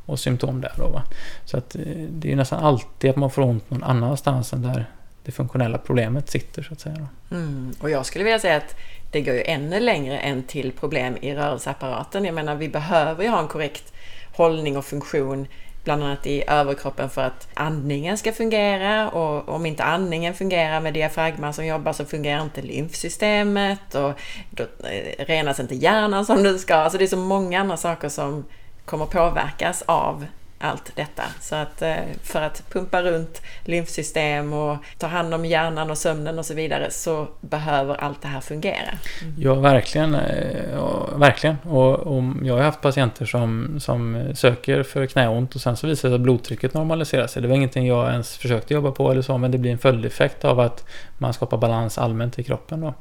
och 0.07 0.19
symptom 0.19 0.61
där 0.61 0.73
då. 0.77 0.89
Va? 0.89 1.03
Så 1.45 1.57
att 1.57 1.75
eh, 1.75 1.83
det 2.09 2.33
är 2.33 2.37
nästan 2.37 2.65
alltid 2.65 3.11
att 3.11 3.17
man 3.17 3.31
får 3.31 3.43
ont 3.43 3.71
någon 3.71 3.83
annanstans 3.83 4.53
än 4.53 4.63
där 4.63 4.87
det 5.25 5.33
funktionella 5.33 5.79
problemet 5.79 6.31
sitter 6.31 6.63
så 6.63 6.73
att 6.73 6.81
säga. 6.81 7.09
Mm, 7.31 7.75
och 7.81 7.91
jag 7.91 8.07
skulle 8.07 8.25
vilja 8.25 8.39
säga 8.39 8.57
att 8.57 8.77
det 9.11 9.21
går 9.21 9.35
ju 9.35 9.43
ännu 9.43 9.81
längre 9.81 10.19
än 10.19 10.43
till 10.43 10.73
problem 10.73 11.17
i 11.21 11.35
rörelseapparaten. 11.35 12.25
Jag 12.25 12.35
menar, 12.35 12.55
vi 12.55 12.69
behöver 12.69 13.25
ju 13.25 13.31
ha 13.31 13.41
en 13.41 13.49
korrekt 13.49 13.93
hållning 14.37 14.77
och 14.77 14.85
funktion 14.85 15.47
bland 15.85 16.05
annat 16.05 16.27
i 16.27 16.45
överkroppen 16.49 17.11
för 17.11 17.23
att 17.23 17.49
andningen 17.55 18.19
ska 18.19 18.33
fungera 18.33 19.11
och 19.11 19.49
om 19.49 19.67
inte 19.67 19.85
andningen 19.85 20.35
fungerar 20.35 20.81
med 20.81 20.95
diafragman 20.95 21.55
som 21.55 21.67
jobbar 21.67 21.93
så 21.93 22.05
fungerar 22.05 22.43
inte 22.43 22.63
lymfsystemet 22.63 23.95
och 23.95 24.13
då 24.51 24.63
eh, 24.63 25.25
renas 25.25 25.61
inte 25.61 25.75
hjärnan 25.75 26.27
som 26.27 26.43
den 26.43 26.59
ska. 26.59 26.75
Alltså 26.75 26.99
det 26.99 27.05
är 27.05 27.09
så 27.09 27.17
många 27.17 27.61
andra 27.61 27.77
saker 27.77 28.09
som 28.09 28.45
kommer 28.87 29.07
påverkas 29.07 29.83
av 29.87 30.27
allt 30.59 30.93
detta. 30.97 31.23
Så 31.41 31.55
att 31.57 31.83
eh, 31.83 31.95
för 32.23 32.43
att 32.43 32.63
pumpa 32.71 33.03
runt 33.03 33.43
lymfsystem 33.65 34.53
och 34.53 34.77
ta 34.99 35.07
hand 35.07 35.35
om 35.35 35.45
hjärnan 35.45 35.91
och 35.91 35.99
sömnen 35.99 36.39
och 36.39 36.47
så 36.47 36.55
vidare 36.55 36.91
så 36.91 37.27
behöver 37.41 37.95
allt 37.95 38.23
det 38.23 38.29
här 38.29 38.41
fungera. 38.41 38.91
Mm. 39.23 39.35
Ja, 39.39 39.55
verkligen. 39.55 40.15
Eh, 40.15 40.73
ja, 40.73 41.09
verkligen. 41.17 41.57
Och, 41.63 41.95
och, 41.95 42.23
jag 42.43 42.55
har 42.55 42.63
haft 42.63 42.81
patienter 42.81 43.27
som, 43.27 43.81
som 43.81 44.31
söker 44.35 44.83
för 44.83 45.07
knäont 45.07 45.55
och 45.55 45.61
sen 45.61 45.77
så 45.77 45.87
visar 45.87 46.09
det 46.09 46.13
sig 46.13 46.15
att 46.15 46.21
blodtrycket 46.21 46.75
normaliserar 46.75 47.27
sig. 47.27 47.43
Det 47.43 47.49
var 47.49 47.55
ingenting 47.55 47.87
jag 47.87 48.11
ens 48.11 48.37
försökte 48.37 48.75
jobba 48.75 48.91
på 48.91 49.11
eller 49.11 49.23
så, 49.23 49.39
men 49.39 49.51
det 49.51 49.59
blir 49.59 49.73
en 49.73 49.79
följdeffekt 49.79 50.45
av 50.45 50.61
att 50.61 50.85
man 51.19 51.35
skapar 51.35 51.57
balans 51.57 51.99
allmänt 51.99 52.39
i 52.39 52.43
kroppen. 52.43 52.81
Då. 52.81 52.95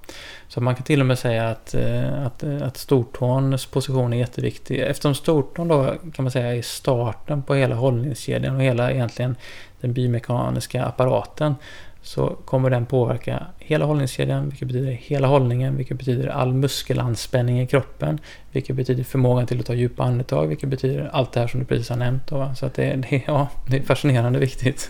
Så 0.47 0.61
man 0.61 0.75
kan 0.75 0.83
till 0.83 0.99
och 0.99 1.05
med 1.05 1.19
säga 1.19 1.49
att, 1.49 1.73
eh, 1.73 2.25
att, 2.25 2.43
eh, 2.43 2.61
att 2.61 2.77
stortåns 2.77 3.65
position 3.65 4.13
är 4.13 4.17
jätteviktig. 4.17 4.79
Eftersom 4.79 5.15
stortån 5.15 5.67
då 5.67 5.93
kan 6.13 6.23
man 6.25 6.31
säga 6.31 6.55
är 6.55 6.61
starten 6.61 7.43
på 7.43 7.55
hela 7.55 7.75
hållningskedjan 7.75 8.55
och 8.55 8.61
hela 8.61 8.91
egentligen 8.91 9.35
den 9.81 9.93
biomekaniska 9.93 10.85
apparaten 10.85 11.55
så 12.01 12.27
kommer 12.27 12.69
den 12.69 12.85
påverka 12.85 13.45
hela 13.59 13.85
hållningskedjan, 13.85 14.49
vilket 14.49 14.67
betyder 14.67 14.91
hela 14.91 15.27
hållningen, 15.27 15.77
vilket 15.77 15.97
betyder 15.97 16.27
all 16.27 16.53
muskelanspänning 16.53 17.61
i 17.61 17.67
kroppen, 17.67 18.19
vilket 18.51 18.75
betyder 18.75 19.03
förmågan 19.03 19.47
till 19.47 19.59
att 19.59 19.65
ta 19.65 19.73
djupa 19.73 20.03
andetag, 20.03 20.47
vilket 20.47 20.69
betyder 20.69 21.09
allt 21.13 21.31
det 21.31 21.39
här 21.39 21.47
som 21.47 21.59
du 21.59 21.65
precis 21.65 21.89
har 21.89 21.97
nämnt. 21.97 22.27
Då, 22.27 22.51
Så 22.55 22.65
att 22.65 22.73
det, 22.73 22.95
det, 23.09 23.21
ja, 23.27 23.47
det 23.69 23.77
är 23.77 23.81
fascinerande 23.81 24.39
viktigt. 24.39 24.89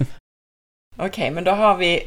Okej, 0.95 1.09
okay, 1.09 1.31
men 1.31 1.43
då 1.43 1.51
har 1.51 1.77
vi 1.77 2.03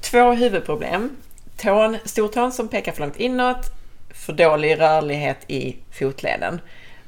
två 0.00 0.32
huvudproblem. 0.32 1.16
Tån, 1.62 1.96
stortån 2.04 2.52
som 2.52 2.68
pekar 2.68 2.92
för 2.92 3.00
långt 3.00 3.16
inåt, 3.16 3.72
för 4.10 4.32
dålig 4.32 4.80
rörlighet 4.80 5.38
i 5.46 5.76
fotleden. 5.90 6.60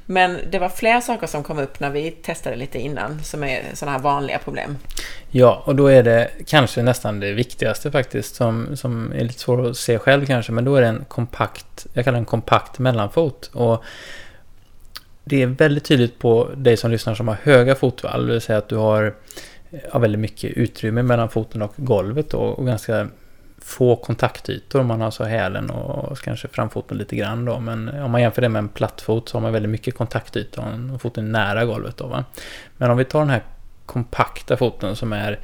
Men 0.05 0.37
det 0.51 0.59
var 0.59 0.69
fler 0.69 1.01
saker 1.01 1.27
som 1.27 1.43
kom 1.43 1.59
upp 1.59 1.79
när 1.79 1.89
vi 1.89 2.11
testade 2.11 2.55
lite 2.55 2.79
innan 2.79 3.23
som 3.23 3.43
är 3.43 3.63
sådana 3.73 3.97
här 3.97 4.03
vanliga 4.03 4.39
problem. 4.39 4.77
Ja, 5.29 5.63
och 5.65 5.75
då 5.75 5.87
är 5.87 6.03
det 6.03 6.31
kanske 6.45 6.81
nästan 6.81 7.19
det 7.19 7.31
viktigaste 7.31 7.91
faktiskt 7.91 8.35
som, 8.35 8.77
som 8.77 9.13
är 9.13 9.23
lite 9.23 9.39
svårt 9.39 9.65
att 9.65 9.77
se 9.77 9.99
själv 9.99 10.25
kanske, 10.25 10.51
men 10.51 10.65
då 10.65 10.75
är 10.75 10.81
det 10.81 10.87
en 10.87 11.05
kompakt, 11.07 11.87
jag 11.93 12.05
kallar 12.05 12.17
det 12.17 12.21
en 12.21 12.25
kompakt 12.25 12.79
mellanfot. 12.79 13.49
Och 13.53 13.83
det 15.23 15.41
är 15.41 15.47
väldigt 15.47 15.85
tydligt 15.85 16.19
på 16.19 16.49
dig 16.55 16.77
som 16.77 16.91
lyssnar 16.91 17.15
som 17.15 17.27
har 17.27 17.37
höga 17.43 17.75
fotvalv, 17.75 18.27
det 18.27 18.33
vill 18.33 18.41
säga 18.41 18.57
att 18.57 18.69
du 18.69 18.75
har 18.75 19.15
ja, 19.93 19.99
väldigt 19.99 20.21
mycket 20.21 20.51
utrymme 20.51 21.03
mellan 21.03 21.29
foten 21.29 21.61
och 21.61 21.73
golvet 21.75 22.29
då, 22.29 22.37
och 22.37 22.65
ganska 22.65 23.07
få 23.61 23.95
kontaktytor 23.95 24.79
om 24.79 24.87
man 24.87 25.01
har 25.01 25.11
så 25.11 25.23
hälen 25.23 25.69
och 25.69 26.17
kanske 26.17 26.47
framfoten 26.47 26.97
lite 26.97 27.15
grann 27.15 27.45
då. 27.45 27.59
Men 27.59 28.01
om 28.01 28.11
man 28.11 28.21
jämför 28.21 28.41
det 28.41 28.49
med 28.49 28.59
en 28.59 28.69
plattfot 28.69 29.29
så 29.29 29.37
har 29.37 29.41
man 29.41 29.53
väldigt 29.53 29.71
mycket 29.71 29.97
kontaktyta 29.97 30.63
och 30.93 31.01
foten 31.01 31.31
nära 31.31 31.65
golvet 31.65 31.97
då. 31.97 32.07
Va? 32.07 32.25
Men 32.77 32.91
om 32.91 32.97
vi 32.97 33.05
tar 33.05 33.19
den 33.19 33.29
här 33.29 33.43
kompakta 33.85 34.57
foten 34.57 34.95
som 34.95 35.13
är 35.13 35.39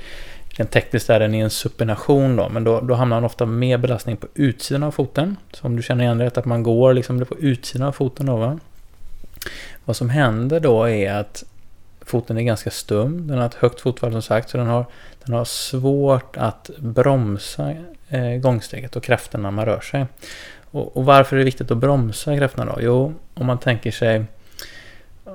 Rent 0.57 0.71
tekniskt 0.71 1.09
är 1.09 1.19
den 1.19 1.33
i 1.33 1.39
en 1.39 1.49
supination 1.49 2.35
då, 2.35 2.49
men 2.49 2.63
då, 2.63 2.81
då 2.81 2.93
hamnar 2.93 3.15
man 3.15 3.23
ofta 3.23 3.45
med 3.45 3.81
belastning 3.81 4.17
på 4.17 4.27
utsidan 4.33 4.83
av 4.83 4.91
foten. 4.91 5.35
Så 5.53 5.67
om 5.67 5.75
du 5.75 5.83
känner 5.83 6.03
igen 6.03 6.21
rätt 6.21 6.37
att 6.37 6.45
man 6.45 6.63
går 6.63 6.93
liksom 6.93 7.25
på 7.25 7.37
utsidan 7.37 7.87
av 7.87 7.91
foten 7.91 8.25
då 8.25 8.35
va. 8.35 8.59
Vad 9.85 9.95
som 9.95 10.09
händer 10.09 10.59
då 10.59 10.89
är 10.89 11.13
att 11.13 11.43
foten 12.01 12.37
är 12.37 12.41
ganska 12.41 12.71
stum. 12.71 13.27
Den 13.27 13.37
har 13.37 13.45
ett 13.45 13.53
högt 13.53 13.81
fotvalv 13.81 14.11
som 14.11 14.21
sagt, 14.21 14.49
så 14.49 14.57
den 14.57 14.67
har, 14.67 14.85
den 15.25 15.35
har 15.35 15.45
svårt 15.45 16.37
att 16.37 16.69
bromsa 16.77 17.73
eh, 18.09 18.35
gångsteget 18.35 18.95
och 18.95 19.03
krafterna 19.03 19.51
man 19.51 19.65
rör 19.65 19.79
sig. 19.79 20.05
Och, 20.71 20.97
och, 20.97 21.05
varför 21.05 21.35
är 21.35 21.37
det 21.37 21.45
viktigt 21.45 21.71
att 21.71 21.77
bromsa 21.77 22.37
krafterna 22.37 22.65
då? 22.65 22.81
Jo, 22.81 23.13
om 23.33 23.45
man 23.45 23.57
tänker 23.57 23.91
sig 23.91 24.25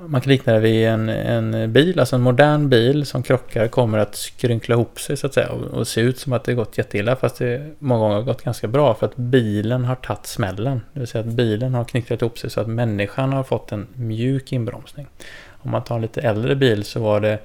man 0.07 0.20
kan 0.20 0.31
likna 0.33 0.53
det 0.53 0.61
vid 0.61 0.87
en, 0.87 1.09
en 1.09 1.73
bil, 1.73 2.01
alltså 2.01 2.16
en 2.16 2.23
modern 2.23 2.68
bil 2.68 3.07
som 3.07 3.23
krockar 3.23 3.68
kommer 3.68 3.99
att 3.99 4.14
skrynkla 4.14 4.75
ihop 4.75 5.01
sig 5.01 5.16
så 5.16 5.27
att 5.27 5.35
säga 5.35 5.49
och, 5.49 5.62
och 5.62 5.89
se 5.89 6.01
ut 6.01 6.18
som 6.18 6.33
att 6.33 6.45
det 6.45 6.55
gått 6.55 6.79
jätteilla 6.79 7.16
fast 7.16 7.39
det 7.39 7.70
många 7.79 8.01
gånger 8.01 8.14
har 8.14 8.23
gått 8.23 8.43
ganska 8.43 8.68
bra 8.68 8.95
för 8.95 9.07
att 9.07 9.16
bilen 9.16 9.85
har 9.85 9.95
tagit 9.95 10.27
smällen. 10.27 10.81
Det 10.93 11.01
vill 11.01 11.09
säga 11.09 11.25
att 11.25 11.33
bilen 11.33 11.75
har 11.75 11.85
knycklat 11.85 12.23
ihop 12.23 12.39
sig 12.39 12.51
så 12.51 12.61
att 12.61 12.68
människan 12.68 13.33
har 13.33 13.43
fått 13.43 13.73
en 13.73 13.87
mjuk 13.95 14.53
inbromsning. 14.53 15.07
Om 15.49 15.70
man 15.70 15.85
tar 15.85 15.95
en 15.97 16.03
lite 16.03 16.20
äldre 16.20 16.57
bil 16.57 16.85
så 16.85 17.01
var 17.01 17.20
det 17.20 17.39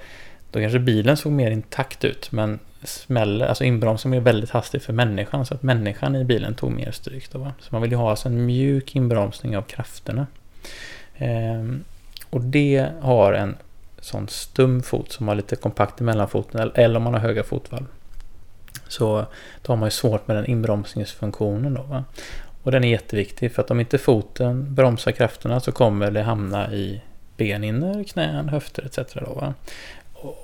då 0.50 0.60
kanske 0.60 0.78
bilen 0.78 1.16
såg 1.16 1.32
mer 1.32 1.50
intakt 1.50 2.04
ut 2.04 2.32
men 2.32 2.58
smäller, 2.82 3.46
alltså 3.46 3.64
inbromsningen 3.64 4.20
är 4.20 4.24
väldigt 4.24 4.50
hastig 4.50 4.82
för 4.82 4.92
människan 4.92 5.46
så 5.46 5.54
att 5.54 5.62
människan 5.62 6.16
i 6.16 6.24
bilen 6.24 6.54
tog 6.54 6.72
mer 6.72 6.90
stryk. 6.90 7.32
Då, 7.32 7.38
va? 7.38 7.52
Så 7.60 7.68
man 7.70 7.82
vill 7.82 7.90
ju 7.90 7.96
ha 7.96 8.10
alltså 8.10 8.28
en 8.28 8.46
mjuk 8.46 8.96
inbromsning 8.96 9.56
av 9.56 9.62
krafterna. 9.62 10.26
Ehm, 11.16 11.84
och 12.30 12.40
det 12.40 12.88
har 13.00 13.32
en 13.32 13.56
sån 14.00 14.28
stum 14.28 14.82
fot 14.82 15.12
som 15.12 15.28
har 15.28 15.34
lite 15.34 15.56
kompakt 15.56 16.00
i 16.00 16.04
mellanfoten 16.04 16.70
eller 16.74 16.96
om 16.96 17.02
man 17.02 17.14
har 17.14 17.20
höga 17.20 17.42
fotvalv. 17.42 17.86
Så 18.88 19.26
då 19.62 19.72
har 19.72 19.76
man 19.76 19.86
ju 19.86 19.90
svårt 19.90 20.28
med 20.28 20.36
den 20.36 20.46
inbromsningsfunktionen 20.46 21.74
då. 21.74 21.82
Va? 21.82 22.04
Och 22.62 22.72
den 22.72 22.84
är 22.84 22.88
jätteviktig 22.88 23.52
för 23.52 23.62
att 23.62 23.70
om 23.70 23.80
inte 23.80 23.98
foten 23.98 24.74
bromsar 24.74 25.12
krafterna 25.12 25.60
så 25.60 25.72
kommer 25.72 26.10
det 26.10 26.22
hamna 26.22 26.72
i 26.72 27.00
beninner, 27.36 28.04
knän, 28.04 28.48
höfter 28.48 28.86
etc. 28.86 29.14
Då, 29.14 29.34
va? 29.34 29.54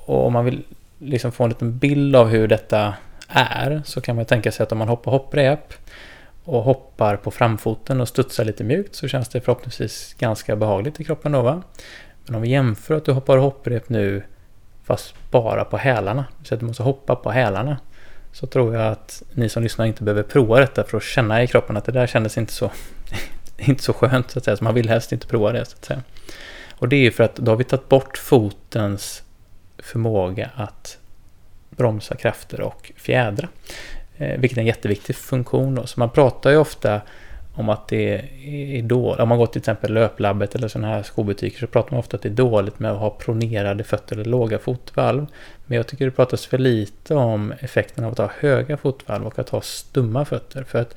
Och 0.07 0.27
om 0.27 0.33
man 0.33 0.45
vill 0.45 0.63
liksom 1.05 1.33
få 1.33 1.45
en 1.45 1.51
liten 1.51 1.79
bild 1.79 2.17
av 2.17 2.29
hur 2.29 2.49
detta 2.49 2.95
är 3.29 3.83
så 3.85 4.01
kan 4.01 4.17
man 4.17 4.25
tänka 4.25 4.53
sig 4.53 4.65
att 4.65 4.73
om 4.73 4.79
man 4.79 4.89
hoppar 4.89 5.11
hopprep 5.13 5.75
och 6.45 6.63
hoppar 6.63 7.17
på 7.17 7.31
framfoten 7.31 8.01
och 8.01 8.09
studsar 8.09 8.45
lite 8.45 8.65
mjukt 8.65 8.95
så 8.95 9.09
känns 9.09 9.29
det 9.29 9.41
förhoppningsvis 9.41 10.15
ganska 10.19 10.57
behagligt 10.57 11.01
i 11.01 11.05
kroppen 11.05 11.33
då 11.33 11.43
va. 11.43 11.63
Men 12.27 12.35
om 12.35 12.43
vi 12.43 12.49
jämför 12.49 12.95
att 12.95 13.05
du 13.05 13.13
hoppar 13.13 13.39
hopprep 13.39 13.89
nu 13.89 14.23
fast 14.85 15.15
bara 15.31 15.65
på 15.65 15.77
hälarna, 15.77 16.25
så 16.43 16.55
att 16.55 16.61
du 16.61 16.67
måste 16.67 16.83
hoppa 16.83 17.17
på 17.17 17.31
hälarna, 17.31 17.77
så 18.33 18.47
tror 18.47 18.75
jag 18.75 18.93
att 18.93 19.23
ni 19.33 19.49
som 19.49 19.63
lyssnar 19.63 19.87
inte 19.87 20.03
behöver 20.03 20.23
prova 20.23 20.61
detta 20.61 20.85
för 20.85 20.97
att 20.97 21.03
känna 21.03 21.43
i 21.43 21.47
kroppen 21.47 21.77
att 21.77 21.85
det 21.85 21.93
där 21.93 22.07
kändes 22.07 22.39
inte 22.39 22.53
så, 22.53 22.71
inte 23.57 23.83
så 23.83 23.93
skönt 23.93 24.31
så 24.31 24.39
att 24.39 24.45
säga, 24.45 24.57
så 24.57 24.65
man 24.65 24.75
vill 24.75 24.89
helst 24.89 25.13
inte 25.13 25.27
prova 25.27 25.53
det 25.53 25.65
så 25.65 25.77
att 25.77 25.85
säga. 25.85 26.03
Och 26.79 26.89
det 26.89 26.97
är 26.97 27.01
ju 27.01 27.11
för 27.11 27.25
att 27.25 27.37
då 27.37 27.53
har 27.53 27.57
vi 27.57 27.65
tagit 27.65 27.89
bort 27.89 28.19
fotens 28.19 29.23
förmåga 29.85 30.51
att 30.55 30.99
bromsa 31.71 32.17
krafter 32.17 32.61
och 32.61 32.93
fjädra. 32.97 33.49
Eh, 34.17 34.41
vilket 34.41 34.59
är 34.59 34.61
en 34.63 34.67
jätteviktig 34.67 35.17
funktion. 35.17 35.75
Då. 35.75 35.87
Så 35.87 36.01
man 36.01 36.11
pratar 36.11 36.51
ju 36.51 36.57
ofta 36.57 37.01
om 37.55 37.69
att 37.69 37.89
det 37.89 38.25
är 38.79 38.83
dåligt. 38.83 39.21
Om 39.21 39.29
man 39.29 39.39
går 39.39 39.47
till 39.47 39.59
exempel 39.59 39.93
löplabbet 39.93 40.55
eller 40.55 40.69
sådana 40.69 40.89
här 40.89 41.03
skobutiker 41.03 41.59
så 41.59 41.67
pratar 41.67 41.91
man 41.91 41.99
ofta 41.99 42.17
att 42.17 42.23
det 42.23 42.29
är 42.29 42.35
dåligt 42.35 42.79
med 42.79 42.93
att 42.93 42.99
ha 42.99 43.11
pronerade 43.11 43.85
fötter 43.85 44.17
eller 44.17 44.25
låga 44.25 44.59
fotvalv. 44.59 45.27
Men 45.67 45.77
jag 45.77 45.87
tycker 45.87 46.05
det 46.05 46.11
pratas 46.11 46.47
för 46.47 46.59
lite 46.59 47.15
om 47.15 47.53
effekten 47.61 48.05
av 48.05 48.13
att 48.13 48.19
ha 48.19 48.31
höga 48.39 48.77
fotvalv 48.77 49.27
och 49.27 49.39
att 49.39 49.49
ha 49.49 49.61
stumma 49.61 50.25
fötter. 50.25 50.65
För 50.65 50.79
att 50.79 50.97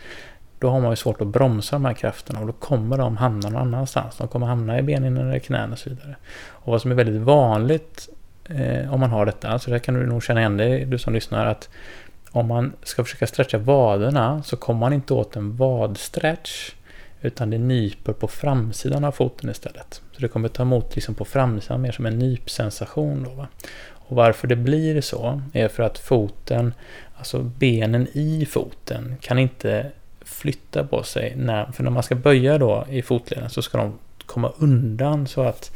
då 0.60 0.70
har 0.70 0.80
man 0.80 0.90
ju 0.90 0.96
svårt 0.96 1.22
att 1.22 1.28
bromsa 1.28 1.76
de 1.76 1.86
här 1.86 1.94
krafterna 1.94 2.40
och 2.40 2.48
då 2.48 2.54
kommer 2.54 2.98
de 2.98 3.18
hamna 3.18 3.50
någon 3.50 3.62
annanstans. 3.62 4.18
De 4.18 4.28
kommer 4.28 4.48
hamna 4.48 4.80
i 4.80 4.82
benen 4.82 5.18
eller 5.18 5.40
knäna 5.40 5.74
och 5.74 5.80
så 5.80 5.90
vidare. 5.90 6.16
Och 6.48 6.72
vad 6.72 6.82
som 6.82 6.92
är 6.92 6.96
väldigt 6.96 7.22
vanligt 7.22 8.10
eh, 8.50 8.94
om 8.94 9.00
man 9.00 9.10
har 9.10 9.26
detta, 9.26 9.60
så 9.60 9.72
det 9.72 9.80
kan 9.80 9.96
du 9.96 10.06
nog 10.06 10.24
känna 10.24 10.40
igen 10.40 10.58
dig, 10.58 10.86
du 10.86 10.98
som 10.98 11.14
lyssnar, 11.14 11.46
att 11.46 11.70
om 12.32 12.48
man 12.48 12.74
ska 12.84 13.04
försöka 13.04 13.28
stretcha 13.28 13.58
vaderna 13.58 14.44
så 14.44 14.58
kommer 14.58 14.80
man 14.80 14.94
inte 14.94 15.14
åt 15.14 15.36
en 15.36 15.56
vadstretch 15.56 16.72
utan 17.22 17.50
det 17.50 17.58
nyper 17.58 18.14
på 18.14 18.28
framsidan 18.28 19.04
av 19.04 19.12
foten 19.12 19.50
istället. 19.50 20.02
Så 20.12 20.22
det 20.22 20.28
kommer 20.28 20.50
ta 20.50 20.64
emot 20.64 20.96
liksom 20.96 21.16
på 21.16 21.26
framsidan 21.26 21.82
mer 21.82 21.92
som 21.92 22.06
en 22.06 22.20
nypsensation. 22.20 23.24
Då, 23.24 23.30
va? 23.30 23.48
Och 24.10 24.16
varför 24.16 24.48
det 24.48 24.56
blir 24.56 25.02
så 25.02 25.42
är 25.54 25.68
för 25.68 25.84
att 25.84 26.00
foten, 26.00 26.74
alltså 27.18 27.44
benen 27.44 28.08
i 28.14 28.46
foten, 28.46 29.16
kan 29.22 29.40
inte 29.40 29.92
flytta 30.22 30.84
på 30.84 31.04
sig. 31.04 31.34
När, 31.36 31.72
för 31.72 31.84
när 31.84 31.92
man 31.92 32.04
ska 32.04 32.16
böja 32.16 32.58
då 32.58 32.86
i 32.90 33.02
fotleden 33.02 33.50
så 33.50 33.62
ska 33.62 33.78
de 33.78 33.94
komma 34.26 34.52
undan 34.58 35.28
så 35.28 35.42
att, 35.42 35.72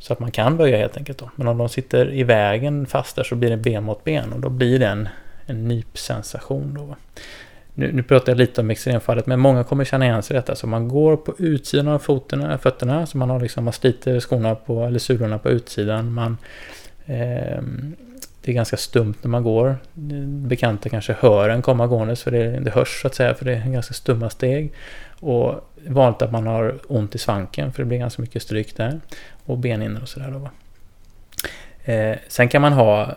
så 0.00 0.12
att 0.12 0.20
man 0.20 0.30
kan 0.30 0.56
böja 0.56 0.76
helt 0.76 0.96
enkelt. 0.96 1.18
Då. 1.18 1.30
Men 1.34 1.48
om 1.48 1.58
de 1.58 1.68
sitter 1.68 2.12
i 2.14 2.22
vägen 2.22 2.86
fast 2.86 3.16
där 3.16 3.22
så 3.22 3.34
blir 3.34 3.50
det 3.50 3.56
ben 3.56 3.84
mot 3.84 4.04
ben 4.04 4.32
och 4.32 4.40
då 4.40 4.48
blir 4.48 4.78
det 4.78 4.86
en 4.86 5.08
en 5.50 5.68
nypsensation. 5.68 6.74
Då. 6.74 6.96
Nu, 7.74 7.92
nu 7.92 8.02
pratar 8.02 8.32
jag 8.32 8.38
lite 8.38 8.60
om 8.60 8.70
extremfallet, 8.70 9.26
men 9.26 9.40
många 9.40 9.64
kommer 9.64 9.84
känna 9.84 10.04
igen 10.04 10.22
sig 10.22 10.36
i 10.36 10.38
detta. 10.38 10.54
Så 10.54 10.66
man 10.66 10.88
går 10.88 11.16
på 11.16 11.34
utsidan 11.38 11.88
av 11.88 11.98
foten, 11.98 12.42
eh, 12.42 12.58
fötterna, 12.58 13.06
så 13.06 13.18
man, 13.18 13.30
har 13.30 13.40
liksom, 13.40 13.64
man 13.64 13.72
sliter 13.72 14.20
skorna 14.20 14.54
på, 14.54 14.84
eller 14.84 14.98
sulorna 14.98 15.38
på 15.38 15.50
utsidan. 15.50 16.12
Man, 16.12 16.36
eh, 17.06 17.62
det 18.42 18.50
är 18.50 18.52
ganska 18.52 18.76
stumt 18.76 19.14
när 19.22 19.28
man 19.28 19.42
går. 19.42 19.76
Bekanta 20.48 20.88
kanske 20.88 21.16
hör 21.20 21.48
en 21.48 21.62
komma 21.62 21.86
gåendes, 21.86 22.22
för 22.22 22.30
det, 22.30 22.60
det 22.60 22.70
hörs 22.70 23.02
så 23.02 23.06
att 23.06 23.14
säga, 23.14 23.34
för 23.34 23.44
det 23.44 23.54
är 23.54 23.70
ganska 23.70 23.94
stumma 23.94 24.30
steg. 24.30 24.72
Och 25.20 25.70
vanligt 25.86 26.22
att 26.22 26.32
man 26.32 26.46
har 26.46 26.78
ont 26.88 27.14
i 27.14 27.18
svanken, 27.18 27.72
för 27.72 27.82
det 27.82 27.86
blir 27.86 27.98
ganska 27.98 28.22
mycket 28.22 28.42
stryk 28.42 28.76
där. 28.76 29.00
Och 29.44 29.58
benhinnor 29.58 30.02
och 30.02 30.08
sådär. 30.08 30.50
Eh, 31.84 32.16
sen 32.28 32.48
kan 32.48 32.62
man 32.62 32.72
ha 32.72 33.14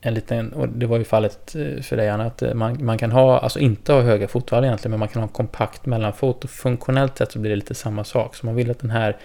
en 0.00 0.14
liten, 0.14 0.52
och 0.52 0.68
det 0.68 0.86
var 0.86 0.98
ju 0.98 1.04
fallet 1.04 1.54
eh, 1.54 1.82
för 1.82 1.96
dig 1.96 2.08
Anna, 2.08 2.24
att 2.24 2.42
eh, 2.42 2.54
man, 2.54 2.84
man 2.84 2.98
kan 2.98 3.12
ha, 3.12 3.38
alltså 3.38 3.58
inte 3.58 3.92
ha 3.92 4.00
höga 4.00 4.28
fotvalv 4.28 4.64
egentligen, 4.64 4.90
men 4.90 5.00
man 5.00 5.08
kan 5.08 5.22
ha 5.22 5.28
en 5.28 5.34
kompakt 5.34 5.86
mellanfot 5.86 6.44
och 6.44 6.50
funktionellt 6.50 7.18
sett 7.18 7.32
så 7.32 7.38
blir 7.38 7.50
det 7.50 7.56
lite 7.56 7.74
samma 7.74 8.04
sak. 8.04 8.36
Så 8.36 8.46
man 8.46 8.54
vill 8.54 8.70
att 8.70 8.78
den 8.78 8.90
här 8.90 9.16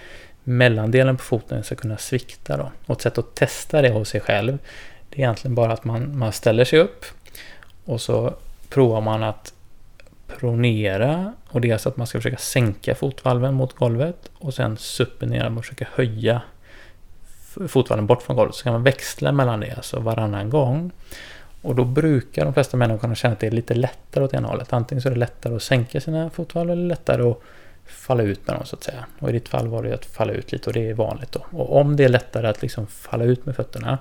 mellandelen 0.44 1.18
på 1.18 1.24
foten 1.24 1.64
ska 1.64 1.76
kunna 1.76 1.98
svikta. 1.98 2.58
Då. 2.58 2.72
Och 2.86 2.96
ett 2.96 3.02
sätt 3.02 3.18
att 3.18 3.36
testa 3.36 3.82
det 3.82 3.90
hos 3.90 4.10
sig 4.10 4.22
själv 4.22 4.58
det 5.10 5.16
är 5.16 5.20
egentligen 5.20 5.56
bara 5.56 5.74
att 5.74 5.84
man, 5.84 6.18
man 6.18 6.32
ställer 6.32 6.66
sig 6.66 6.80
upp 6.80 7.06
och 7.86 8.02
så 8.02 8.34
provar 8.70 9.02
man 9.02 9.24
att 9.24 9.54
pronera 10.40 11.34
och 11.50 11.62
det 11.62 11.70
är 11.70 11.74
alltså 11.74 11.90
att 11.90 11.98
man 11.98 12.08
ska 12.08 12.18
försöka 12.18 12.38
sänka 12.38 12.96
fotvalven 12.96 13.54
mot 13.54 13.74
golvet 13.74 14.32
och 14.38 14.54
sen 14.54 14.78
supinera 14.78 15.48
och 15.50 15.66
försöka 15.66 15.88
höja 15.96 16.42
fotvalven 17.68 18.08
bort 18.08 18.22
från 18.22 18.36
golvet. 18.36 18.56
Så 18.56 18.64
kan 18.64 18.74
man 18.74 18.84
växla 18.84 19.32
mellan 19.32 19.60
det, 19.60 19.74
alltså 19.76 20.00
varannan 20.00 20.50
gång. 20.50 20.92
Och 21.62 21.76
då 21.76 21.86
brukar 21.86 22.46
de 22.46 22.54
flesta 22.54 22.78
människor 22.78 23.00
kunna 23.00 23.16
känna 23.16 23.34
att 23.34 23.40
det 23.40 23.48
är 23.48 23.52
lite 23.52 23.74
lättare 23.74 24.24
åt 24.24 24.34
ena 24.34 24.48
hållet. 24.48 24.74
Antingen 24.74 25.02
så 25.02 25.10
är 25.10 25.14
det 25.14 25.20
lättare 25.20 25.56
att 25.56 25.64
sänka 25.64 26.02
sina 26.02 26.30
fotvalv 26.30 26.72
eller 26.72 26.86
lättare 26.86 27.30
att 27.30 27.38
falla 27.86 28.24
ut 28.24 28.48
med 28.48 28.56
dem 28.56 28.66
så 28.66 28.76
att 28.76 28.84
säga. 28.84 29.06
Och 29.20 29.30
i 29.30 29.32
ditt 29.32 29.50
fall 29.50 29.68
var 29.68 29.84
det 29.84 29.94
att 29.94 30.06
falla 30.06 30.34
ut 30.34 30.52
lite 30.52 30.70
och 30.70 30.74
det 30.74 30.90
är 30.90 30.94
vanligt 30.94 31.32
då. 31.32 31.46
Och 31.52 31.76
om 31.76 31.96
det 31.96 32.04
är 32.04 32.10
lättare 32.10 32.48
att 32.48 32.62
liksom 32.62 32.88
falla 32.88 33.24
ut 33.24 33.46
med 33.46 33.56
fötterna 33.56 33.98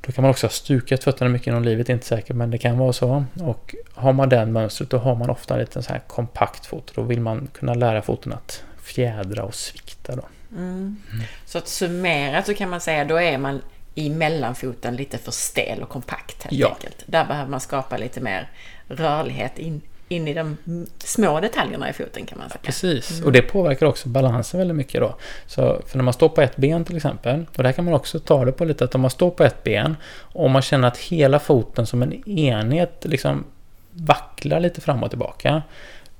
då 0.00 0.12
kan 0.12 0.22
man 0.22 0.30
också 0.30 0.46
ha 0.46 0.50
stukat 0.50 1.04
fötterna 1.04 1.30
mycket 1.30 1.46
genom 1.46 1.62
livet, 1.62 1.88
inte 1.88 2.06
säkert, 2.06 2.36
men 2.36 2.50
det 2.50 2.58
kan 2.58 2.78
vara 2.78 2.92
så. 2.92 3.24
Och 3.40 3.74
har 3.94 4.12
man 4.12 4.28
den 4.28 4.52
mönstret, 4.52 4.90
då 4.90 4.98
har 4.98 5.14
man 5.14 5.30
ofta 5.30 5.54
en 5.54 5.60
liten 5.60 5.82
så 5.82 5.92
här 5.92 6.00
kompakt 6.06 6.66
fot. 6.66 6.92
Då 6.94 7.02
vill 7.02 7.20
man 7.20 7.48
kunna 7.52 7.74
lära 7.74 8.02
foten 8.02 8.32
att 8.32 8.64
fjädra 8.82 9.44
och 9.44 9.54
svikta. 9.54 10.16
Då. 10.16 10.22
Mm. 10.52 10.96
Mm. 11.12 11.24
Så 11.46 11.58
att 11.58 11.68
summera 11.68 12.42
så 12.42 12.54
kan 12.54 12.70
man 12.70 12.80
säga, 12.80 13.04
då 13.04 13.20
är 13.20 13.38
man 13.38 13.62
i 13.94 14.10
mellanfoten 14.10 14.96
lite 14.96 15.18
för 15.18 15.32
stel 15.32 15.82
och 15.82 15.88
kompakt 15.88 16.42
helt 16.42 16.60
ja. 16.60 16.68
enkelt. 16.68 17.04
Där 17.06 17.24
behöver 17.24 17.50
man 17.50 17.60
skapa 17.60 17.96
lite 17.96 18.20
mer 18.20 18.50
rörlighet 18.88 19.58
in, 19.58 19.80
in 20.10 20.28
i 20.28 20.34
de 20.34 20.56
små 20.98 21.40
detaljerna 21.40 21.90
i 21.90 21.92
foten 21.92 22.26
kan 22.26 22.38
man 22.38 22.48
säga. 22.48 22.60
Precis, 22.62 23.10
mm. 23.10 23.24
och 23.24 23.32
det 23.32 23.42
påverkar 23.42 23.86
också 23.86 24.08
balansen 24.08 24.58
väldigt 24.58 24.76
mycket 24.76 25.00
då. 25.00 25.14
Så 25.46 25.82
för 25.86 25.98
när 25.98 26.04
man 26.04 26.14
står 26.14 26.28
på 26.28 26.40
ett 26.40 26.56
ben 26.56 26.84
till 26.84 26.96
exempel, 26.96 27.46
och 27.56 27.62
där 27.62 27.72
kan 27.72 27.84
man 27.84 27.94
också 27.94 28.18
ta 28.18 28.44
det 28.44 28.52
på 28.52 28.64
lite 28.64 28.84
att 28.84 28.94
om 28.94 29.00
man 29.00 29.10
står 29.10 29.30
på 29.30 29.44
ett 29.44 29.64
ben 29.64 29.96
och 30.16 30.50
man 30.50 30.62
känner 30.62 30.88
att 30.88 30.98
hela 30.98 31.38
foten 31.38 31.86
som 31.86 32.02
en 32.02 32.28
enhet 32.28 33.04
liksom 33.04 33.44
vacklar 33.90 34.60
lite 34.60 34.80
fram 34.80 35.02
och 35.02 35.10
tillbaka. 35.10 35.62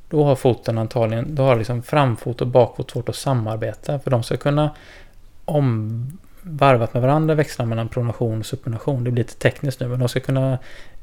Då 0.09 0.25
har 0.25 0.37
foten 0.37 0.79
antagligen, 0.79 1.35
då 1.35 1.43
har 1.43 1.57
liksom 1.57 1.83
framfot 1.83 2.41
och 2.41 2.47
bakfot 2.47 2.91
svårt 2.91 3.09
att 3.09 3.17
samarbeta 3.17 3.99
för 3.99 4.11
de 4.11 4.23
ska 4.23 4.37
kunna 4.37 4.71
om 5.45 6.19
varvat 6.43 6.95
med 6.95 7.03
varandra 7.03 7.35
växlar 7.35 7.67
mellan 7.67 7.89
pronation 7.89 8.39
och 8.39 8.47
supination. 8.47 9.05
Det 9.05 9.11
blir 9.11 9.25
lite 9.25 9.39
tekniskt 9.39 9.81
nu, 9.81 9.89
men 9.89 9.99
de 9.99 10.09
ska 10.09 10.21
kunna 10.21 10.59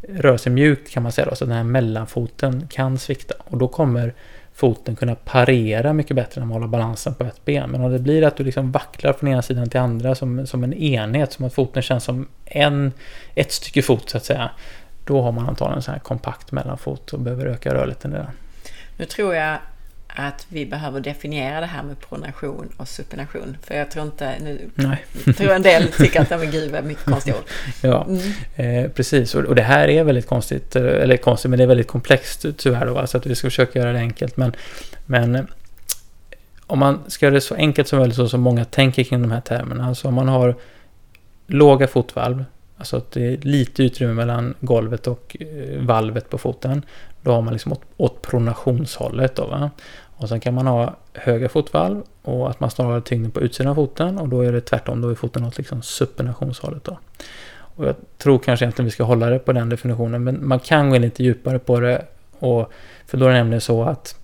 röra 0.09 0.37
sig 0.37 0.51
mjukt 0.51 0.91
kan 0.91 1.03
man 1.03 1.11
säga 1.11 1.27
då, 1.29 1.35
så 1.35 1.45
den 1.45 1.53
här 1.53 1.63
mellanfoten 1.63 2.67
kan 2.67 2.97
svikta. 2.97 3.35
Och 3.37 3.57
då 3.57 3.67
kommer 3.67 4.13
foten 4.53 4.95
kunna 4.95 5.15
parera 5.15 5.93
mycket 5.93 6.15
bättre 6.15 6.41
när 6.41 6.45
man 6.45 6.53
håller 6.53 6.67
balansen 6.67 7.13
på 7.13 7.23
ett 7.23 7.45
ben. 7.45 7.69
Men 7.69 7.81
om 7.81 7.91
det 7.91 7.99
blir 7.99 8.23
att 8.23 8.37
du 8.37 8.43
liksom 8.43 8.71
vacklar 8.71 9.13
från 9.13 9.29
ena 9.29 9.41
sidan 9.41 9.69
till 9.69 9.79
andra 9.79 10.15
som, 10.15 10.47
som 10.47 10.63
en 10.63 10.73
enhet, 10.73 11.33
som 11.33 11.45
att 11.45 11.53
foten 11.53 11.81
känns 11.81 12.03
som 12.03 12.27
en, 12.45 12.91
ett 13.35 13.51
stycke 13.51 13.81
fot 13.81 14.09
så 14.09 14.17
att 14.17 14.25
säga. 14.25 14.49
Då 15.05 15.21
har 15.21 15.31
man 15.31 15.49
antagligen 15.49 15.77
en 15.77 15.83
sån 15.83 15.93
här 15.93 15.99
kompakt 15.99 16.51
mellanfot 16.51 17.13
och 17.13 17.19
behöver 17.19 17.45
öka 17.45 17.73
rörligheten 17.73 18.11
där. 18.11 18.27
Nu 18.97 19.05
tror 19.05 19.35
jag 19.35 19.57
att 20.19 20.45
vi 20.49 20.65
behöver 20.65 20.99
definiera 20.99 21.59
det 21.59 21.65
här 21.65 21.83
med 21.83 21.99
pronation 21.99 22.69
och 22.77 22.87
supination. 22.87 23.57
För 23.61 23.75
jag 23.75 23.91
tror 23.91 24.05
inte, 24.05 24.33
nu 24.43 24.69
Nej. 24.75 25.05
tror 25.37 25.51
en 25.51 25.61
del 25.61 25.87
tycker 25.97 26.21
att, 26.21 26.29
men 26.29 26.51
gud 26.51 26.71
vad 26.71 26.83
mycket 26.83 27.05
konstiga 27.05 27.35
ord. 27.35 27.43
Ja, 27.81 28.05
mm. 28.05 28.85
eh, 28.85 28.91
precis. 28.91 29.35
Och, 29.35 29.43
och, 29.43 29.55
det 29.55 29.61
här 29.61 29.87
är 29.87 30.03
väldigt 30.03 30.27
konstigt, 30.27 30.75
eh, 30.75 30.83
eller 30.83 31.17
konstigt, 31.17 31.49
men 31.49 31.57
det 31.57 31.63
är 31.63 31.67
väldigt 31.67 31.87
komplext 31.87 32.45
tyvärr 32.57 32.85
då, 32.85 32.93
va? 32.93 33.07
så 33.07 33.17
att 33.17 33.25
vi 33.25 33.35
ska 33.35 33.47
försöka 33.47 33.79
göra 33.79 33.93
det 33.93 33.99
enkelt. 33.99 34.37
Men, 34.37 34.55
men 35.05 35.47
om 36.67 36.79
man 36.79 36.99
ska 37.07 37.25
göra 37.25 37.35
det 37.35 37.41
så 37.41 37.55
enkelt 37.55 37.87
som 37.87 37.99
möjligt, 37.99 38.15
så 38.15 38.29
som 38.29 38.41
många 38.41 38.65
tänker 38.65 39.03
kring 39.03 39.21
de 39.21 39.31
här 39.31 39.41
termerna, 39.41 39.87
alltså 39.87 40.07
om 40.07 40.13
man 40.13 40.27
har 40.27 40.55
låga 41.47 41.87
fotvalv, 41.87 42.45
alltså 42.77 42.97
att 42.97 43.11
det 43.11 43.33
är 43.33 43.37
lite 43.37 43.83
utrymme 43.83 44.13
mellan 44.13 44.55
golvet 44.59 45.07
och 45.07 45.37
eh, 45.39 45.81
valvet 45.81 46.29
på 46.29 46.37
foten, 46.37 46.85
då 47.21 47.31
har 47.31 47.41
man 47.41 47.53
liksom 47.53 47.71
åt, 47.71 47.81
åt 47.97 48.21
pronationshållet. 48.21 49.35
Då, 49.35 49.45
va? 49.45 49.71
Och 50.17 50.29
sen 50.29 50.39
kan 50.39 50.53
man 50.53 50.67
ha 50.67 50.95
höga 51.13 51.49
fotvalv 51.49 52.03
och 52.21 52.49
att 52.49 52.59
man 52.59 52.71
snarare 52.71 53.01
tyngden 53.01 53.31
på 53.31 53.41
utsidan 53.41 53.71
av 53.71 53.75
foten 53.75 54.17
och 54.17 54.29
då 54.29 54.41
är 54.41 54.51
det 54.51 54.61
tvärtom, 54.61 55.01
då 55.01 55.09
är 55.09 55.15
foten 55.15 55.45
åt 55.45 55.57
liksom 55.57 55.81
supinationshållet. 55.81 56.83
Då. 56.83 56.97
Och 57.77 57.85
jag 57.85 57.95
tror 58.17 58.39
kanske 58.39 58.65
egentligen 58.65 58.85
vi 58.85 58.91
ska 58.91 59.03
hålla 59.03 59.29
det 59.29 59.39
på 59.39 59.53
den 59.53 59.69
definitionen, 59.69 60.23
men 60.23 60.47
man 60.47 60.59
kan 60.59 60.89
gå 60.89 60.95
in 60.95 61.01
lite 61.01 61.23
djupare 61.23 61.59
på 61.59 61.79
det. 61.79 62.05
Och, 62.39 62.71
för 63.05 63.17
då 63.17 63.25
är 63.25 63.29
det 63.29 63.35
nämligen 63.35 63.61
så 63.61 63.83
att, 63.83 64.15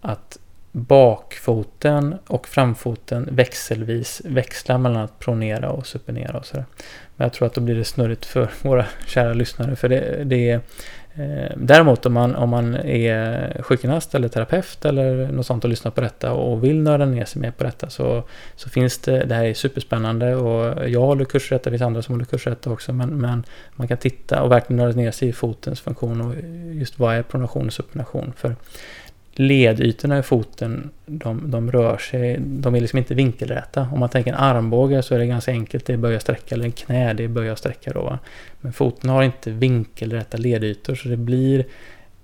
att 0.00 0.38
bakfoten 0.72 2.18
och 2.26 2.48
framfoten 2.48 3.28
växelvis 3.32 4.22
växlar 4.24 4.78
mellan 4.78 5.02
att 5.02 5.18
pronera 5.18 5.70
och 5.70 5.86
supinera 5.86 6.38
och 6.38 6.46
sådär. 6.46 6.64
Men 7.16 7.24
jag 7.24 7.32
tror 7.32 7.46
att 7.46 7.54
då 7.54 7.60
blir 7.60 7.74
det 7.74 7.84
snurrigt 7.84 8.26
för 8.26 8.50
våra 8.62 8.86
kära 9.06 9.32
lyssnare, 9.32 9.76
för 9.76 9.88
det, 9.88 10.24
det 10.24 10.50
är 10.50 10.60
Eh, 11.14 11.52
däremot 11.56 12.06
om 12.06 12.12
man, 12.12 12.36
om 12.36 12.50
man 12.50 12.74
är 12.74 13.62
sjukgymnast 13.62 14.14
eller 14.14 14.28
terapeut 14.28 14.84
eller 14.84 15.32
något 15.32 15.46
sånt 15.46 15.64
och 15.64 15.70
lyssnar 15.70 15.90
på 15.90 16.00
detta 16.00 16.32
och 16.32 16.64
vill 16.64 16.82
nörda 16.82 17.04
ner 17.04 17.24
sig 17.24 17.42
mer 17.42 17.50
på 17.50 17.64
detta 17.64 17.90
så, 17.90 18.22
så 18.56 18.68
finns 18.68 18.98
det, 18.98 19.24
det 19.24 19.34
här 19.34 19.44
är 19.44 19.54
superspännande 19.54 20.36
och 20.36 20.88
jag 20.88 21.00
håller 21.00 21.24
kurser 21.24 21.56
detta, 21.56 21.70
det 21.70 21.74
finns 21.74 21.86
andra 21.86 22.02
som 22.02 22.14
håller 22.14 22.24
kurser 22.24 22.50
detta 22.50 22.70
också 22.70 22.92
men, 22.92 23.08
men 23.08 23.44
man 23.72 23.88
kan 23.88 23.98
titta 23.98 24.42
och 24.42 24.52
verkligen 24.52 24.76
nörda 24.76 24.96
ner 24.96 25.10
sig 25.10 25.28
i 25.28 25.32
fotens 25.32 25.80
funktion 25.80 26.20
och 26.20 26.34
just 26.72 26.98
vad 26.98 27.14
är 27.14 27.22
pronation 27.22 27.66
och 27.66 27.72
supination. 27.72 28.32
För 28.36 28.56
ledytorna 29.40 30.18
i 30.18 30.22
foten, 30.22 30.90
de, 31.06 31.50
de 31.50 31.72
rör 31.72 31.98
sig, 31.98 32.36
de 32.40 32.74
är 32.74 32.80
liksom 32.80 32.98
inte 32.98 33.14
vinkelräta. 33.14 33.88
Om 33.92 34.00
man 34.00 34.08
tänker 34.08 34.32
en 34.32 34.38
armbåge 34.38 35.02
så 35.02 35.14
är 35.14 35.18
det 35.18 35.26
ganska 35.26 35.50
enkelt, 35.50 35.86
det 35.86 35.92
är 35.92 35.96
böja 35.96 36.20
sträcka, 36.20 36.54
eller 36.54 36.64
en 36.64 36.72
knä, 36.72 37.12
det 37.12 37.24
är 37.24 37.28
böja 37.28 37.56
sträcka 37.56 37.92
då. 37.92 38.02
Va? 38.02 38.18
Men 38.60 38.72
foten 38.72 39.10
har 39.10 39.22
inte 39.22 39.50
vinkelräta 39.50 40.36
ledytor 40.36 40.94
så 40.94 41.08
det 41.08 41.16
blir 41.16 41.64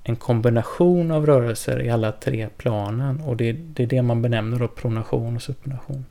en 0.02 0.16
kombination 0.16 1.10
av 1.10 1.26
rörelser 1.26 1.82
i 1.82 1.90
alla 1.90 2.12
tre 2.12 2.48
planen 2.56 3.20
och 3.20 3.36
det, 3.36 3.52
det 3.52 3.82
är 3.82 3.86
det 3.86 4.02
man 4.02 4.22
benämner 4.22 4.58
då 4.58 4.68
pronation 4.68 5.36
och 5.36 5.42
supination. 5.42 6.04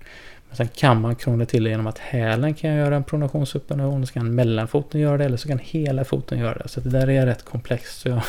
Men 0.47 0.57
sen 0.57 0.67
kan 0.67 1.01
man 1.01 1.15
krångla 1.15 1.45
till 1.45 1.63
det 1.63 1.69
genom 1.69 1.87
att 1.87 1.99
hälen 1.99 2.53
kan 2.53 2.75
göra 2.75 2.95
en 2.95 3.03
pronation 3.03 3.45
supination, 3.45 4.07
så 4.07 4.13
kan 4.13 4.35
mellanfoten 4.35 5.01
göra 5.01 5.17
det 5.17 5.25
eller 5.25 5.37
så 5.37 5.47
kan 5.47 5.59
hela 5.63 6.03
foten 6.03 6.39
göra 6.39 6.57
det. 6.57 6.67
Så 6.67 6.79
det 6.79 6.89
där 6.89 7.09
är 7.09 7.25
rätt 7.25 7.45
komplext. 7.45 7.99
Så 7.99 8.09
jag 8.09 8.21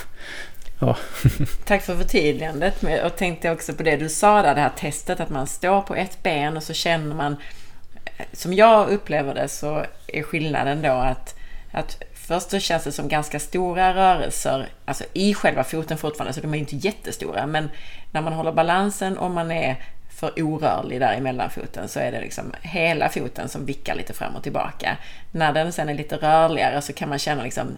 Ja. 0.78 0.96
Tack 1.64 1.82
för 1.82 1.96
förtydligandet. 1.96 2.82
Jag 2.82 3.16
tänkte 3.16 3.50
också 3.50 3.72
på 3.72 3.82
det 3.82 3.96
du 3.96 4.08
sa 4.08 4.42
där, 4.42 4.54
det 4.54 4.60
här 4.60 4.72
testet 4.76 5.20
att 5.20 5.30
man 5.30 5.46
står 5.46 5.80
på 5.82 5.94
ett 5.94 6.22
ben 6.22 6.56
och 6.56 6.62
så 6.62 6.72
känner 6.72 7.14
man, 7.14 7.36
som 8.32 8.54
jag 8.54 8.88
upplever 8.88 9.34
det 9.34 9.48
så 9.48 9.84
är 10.06 10.22
skillnaden 10.22 10.82
då 10.82 10.92
att, 10.92 11.34
att 11.72 12.02
först 12.14 12.50
så 12.50 12.58
känns 12.58 12.84
det 12.84 12.92
som 12.92 13.08
ganska 13.08 13.40
stora 13.40 13.94
rörelser, 13.94 14.68
alltså 14.84 15.04
i 15.12 15.34
själva 15.34 15.64
foten 15.64 15.98
fortfarande, 15.98 16.32
så 16.32 16.40
de 16.40 16.54
är 16.54 16.58
inte 16.58 16.76
jättestora, 16.76 17.46
men 17.46 17.70
när 18.12 18.20
man 18.20 18.32
håller 18.32 18.52
balansen 18.52 19.18
och 19.18 19.30
man 19.30 19.50
är 19.50 19.76
för 20.16 20.42
orörlig 20.42 21.00
där 21.00 21.14
i 21.14 21.20
mellanfoten 21.20 21.88
så 21.88 22.00
är 22.00 22.12
det 22.12 22.20
liksom 22.20 22.52
hela 22.62 23.08
foten 23.08 23.48
som 23.48 23.66
vickar 23.66 23.94
lite 23.94 24.12
fram 24.12 24.36
och 24.36 24.42
tillbaka. 24.42 24.96
När 25.30 25.52
den 25.52 25.72
sen 25.72 25.88
är 25.88 25.94
lite 25.94 26.16
rörligare 26.16 26.82
så 26.82 26.92
kan 26.92 27.08
man 27.08 27.18
känna 27.18 27.42
liksom, 27.42 27.76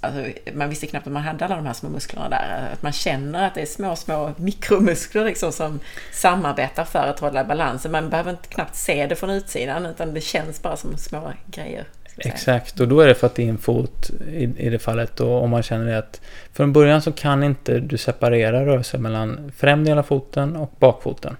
alltså, 0.00 0.24
man 0.54 0.68
visste 0.68 0.86
knappt 0.86 1.06
att 1.06 1.12
man 1.12 1.22
hade 1.22 1.44
alla 1.44 1.56
de 1.56 1.66
här 1.66 1.72
små 1.72 1.88
musklerna 1.88 2.28
där, 2.28 2.70
att 2.72 2.82
man 2.82 2.92
känner 2.92 3.46
att 3.46 3.54
det 3.54 3.62
är 3.62 3.66
små, 3.66 3.96
små 3.96 4.32
mikromuskler 4.36 5.24
liksom 5.24 5.52
som 5.52 5.80
samarbetar 6.12 6.84
för 6.84 7.06
att 7.06 7.20
hålla 7.20 7.44
balansen. 7.44 7.92
Man 7.92 8.10
behöver 8.10 8.30
inte 8.30 8.48
knappt 8.48 8.76
se 8.76 9.06
det 9.06 9.16
från 9.16 9.30
utsidan 9.30 9.86
utan 9.86 10.14
det 10.14 10.20
känns 10.20 10.62
bara 10.62 10.76
som 10.76 10.96
små 10.96 11.32
grejer. 11.46 11.84
Exakt, 12.18 12.80
och 12.80 12.88
då 12.88 13.00
är 13.00 13.06
det 13.06 13.14
för 13.14 13.26
att 13.26 13.34
din 13.34 13.58
fot 13.58 14.10
i, 14.28 14.44
i 14.56 14.70
det 14.70 14.78
fallet 14.78 15.20
och 15.20 15.42
om 15.42 15.50
man 15.50 15.62
känner 15.62 15.86
det 15.86 15.98
att 15.98 16.20
från 16.52 16.72
början 16.72 17.02
så 17.02 17.12
kan 17.12 17.42
inte 17.42 17.80
du 17.80 17.98
separera 17.98 18.66
rörelsen 18.66 19.02
mellan 19.02 19.52
främre 19.56 20.02
foten 20.02 20.56
och 20.56 20.72
bakfoten. 20.78 21.36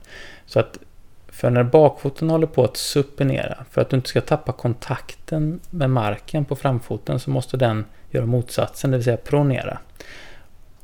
Så 0.47 0.61
att 0.61 0.79
för 1.29 1.51
när 1.51 1.63
bakfoten 1.63 2.31
håller 2.31 2.47
på 2.47 2.65
att 2.65 2.77
supinera, 2.77 3.65
för 3.71 3.81
att 3.81 3.91
du 3.91 3.97
inte 3.97 4.09
ska 4.09 4.21
tappa 4.21 4.53
kontakten 4.53 5.61
med 5.71 5.91
marken 5.91 6.45
på 6.45 6.57
framfoten 6.57 7.21
så 7.21 7.31
måste 7.31 7.57
den 7.57 7.85
göra 8.11 8.27
motsatsen, 8.27 8.91
det 8.91 8.97
vill 8.97 9.05
säga 9.05 9.17
pronera. 9.17 9.79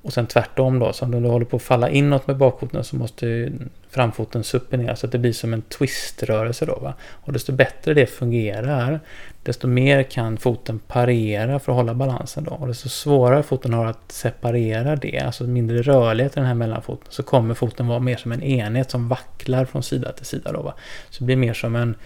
Och 0.05 0.13
sen 0.13 0.27
tvärtom 0.27 0.79
då, 0.79 0.93
så 0.93 1.05
om 1.05 1.11
du 1.11 1.29
håller 1.29 1.47
på 1.47 1.57
att 1.57 1.63
falla 1.63 1.91
inåt 1.91 2.27
med 2.27 2.37
bakfoten 2.37 2.85
så 2.85 2.97
måste 2.97 3.53
framfoten 3.91 4.45
supinera 4.45 4.97
så 4.97 5.07
att 5.07 5.13
det 5.13 5.19
blir 5.19 5.33
som 5.33 5.55
en 5.55 5.63
twiströrelse 5.63 6.67
då. 6.67 6.79
Va? 6.83 6.95
Och 7.11 7.33
desto 7.33 7.53
bättre 7.53 7.95
det 7.95 8.07
fungerar, 8.07 9.01
desto 9.43 9.69
mer 9.69 10.03
kan 10.03 10.37
foten 10.37 10.79
parera 10.79 11.59
för 11.59 11.73
att 11.73 11.77
hålla 11.77 11.95
balansen 11.95 12.45
då. 12.45 12.51
Och 12.51 12.67
desto 12.67 12.89
svårare 12.89 13.43
foten 13.43 13.73
har 13.75 13.87
att 13.87 14.13
separera 14.13 14.97
det, 14.97 15.19
alltså 15.19 15.45
mindre 15.45 15.83
rörlighet 15.83 16.33
i 16.33 16.41
den 16.41 16.47
här 16.47 16.55
mellanfoten, 16.55 17.07
så 17.09 17.23
kommer 17.23 17.55
foten 17.55 17.87
vara 17.87 18.01
mer 18.01 18.17
som 18.17 18.33
en 18.33 18.43
enhet 18.43 18.91
som 18.91 19.09
vacklar 19.09 19.65
från 19.65 19.83
sida 19.83 20.13
till 20.13 20.27
sida 20.27 20.53
då. 20.53 20.63
Va? 20.63 20.75
Så 21.11 21.19
det 21.19 21.25
blir 21.25 21.37
mer 21.37 21.55
som 21.55 21.77
en 21.77 21.97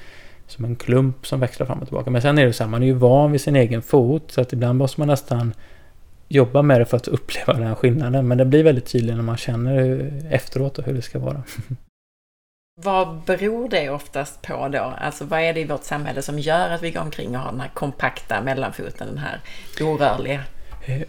som 0.46 0.64
en 0.64 0.76
klump 0.76 1.26
som 1.26 1.40
växlar 1.40 1.66
fram 1.66 1.78
och 1.78 1.86
tillbaka. 1.86 2.10
Men 2.10 2.22
sen 2.22 2.38
är 2.38 2.46
det 2.46 2.52
så 2.52 2.62
här, 2.62 2.70
man 2.70 2.82
är 2.82 2.86
ju 2.86 2.92
van 2.92 3.32
vid 3.32 3.40
sin 3.40 3.56
egen 3.56 3.82
fot 3.82 4.30
så 4.30 4.40
att 4.40 4.52
ibland 4.52 4.78
måste 4.78 5.00
man 5.00 5.08
nästan 5.08 5.52
jobba 6.28 6.62
med 6.62 6.80
det 6.80 6.84
för 6.84 6.96
att 6.96 7.08
uppleva 7.08 7.52
den 7.52 7.62
här 7.62 7.74
skillnaden. 7.74 8.28
Men 8.28 8.38
det 8.38 8.44
blir 8.44 8.64
väldigt 8.64 8.86
tydligt 8.86 9.16
när 9.16 9.22
man 9.22 9.36
känner 9.36 10.10
efteråt 10.30 10.78
och 10.78 10.84
hur 10.84 10.94
det 10.94 11.02
ska 11.02 11.18
vara. 11.18 11.42
Vad 12.82 13.20
beror 13.26 13.68
det 13.68 13.90
oftast 13.90 14.42
på 14.42 14.68
då? 14.68 14.94
Alltså 14.98 15.24
vad 15.24 15.40
är 15.40 15.54
det 15.54 15.60
i 15.60 15.64
vårt 15.64 15.84
samhälle 15.84 16.22
som 16.22 16.38
gör 16.38 16.70
att 16.70 16.82
vi 16.82 16.90
går 16.90 17.00
omkring 17.00 17.36
och 17.36 17.42
har 17.42 17.50
den 17.50 17.60
här 17.60 17.70
kompakta 17.74 18.40
mellanfoten, 18.42 19.08
den 19.08 19.18
här 19.18 19.40
orörliga? 19.80 20.42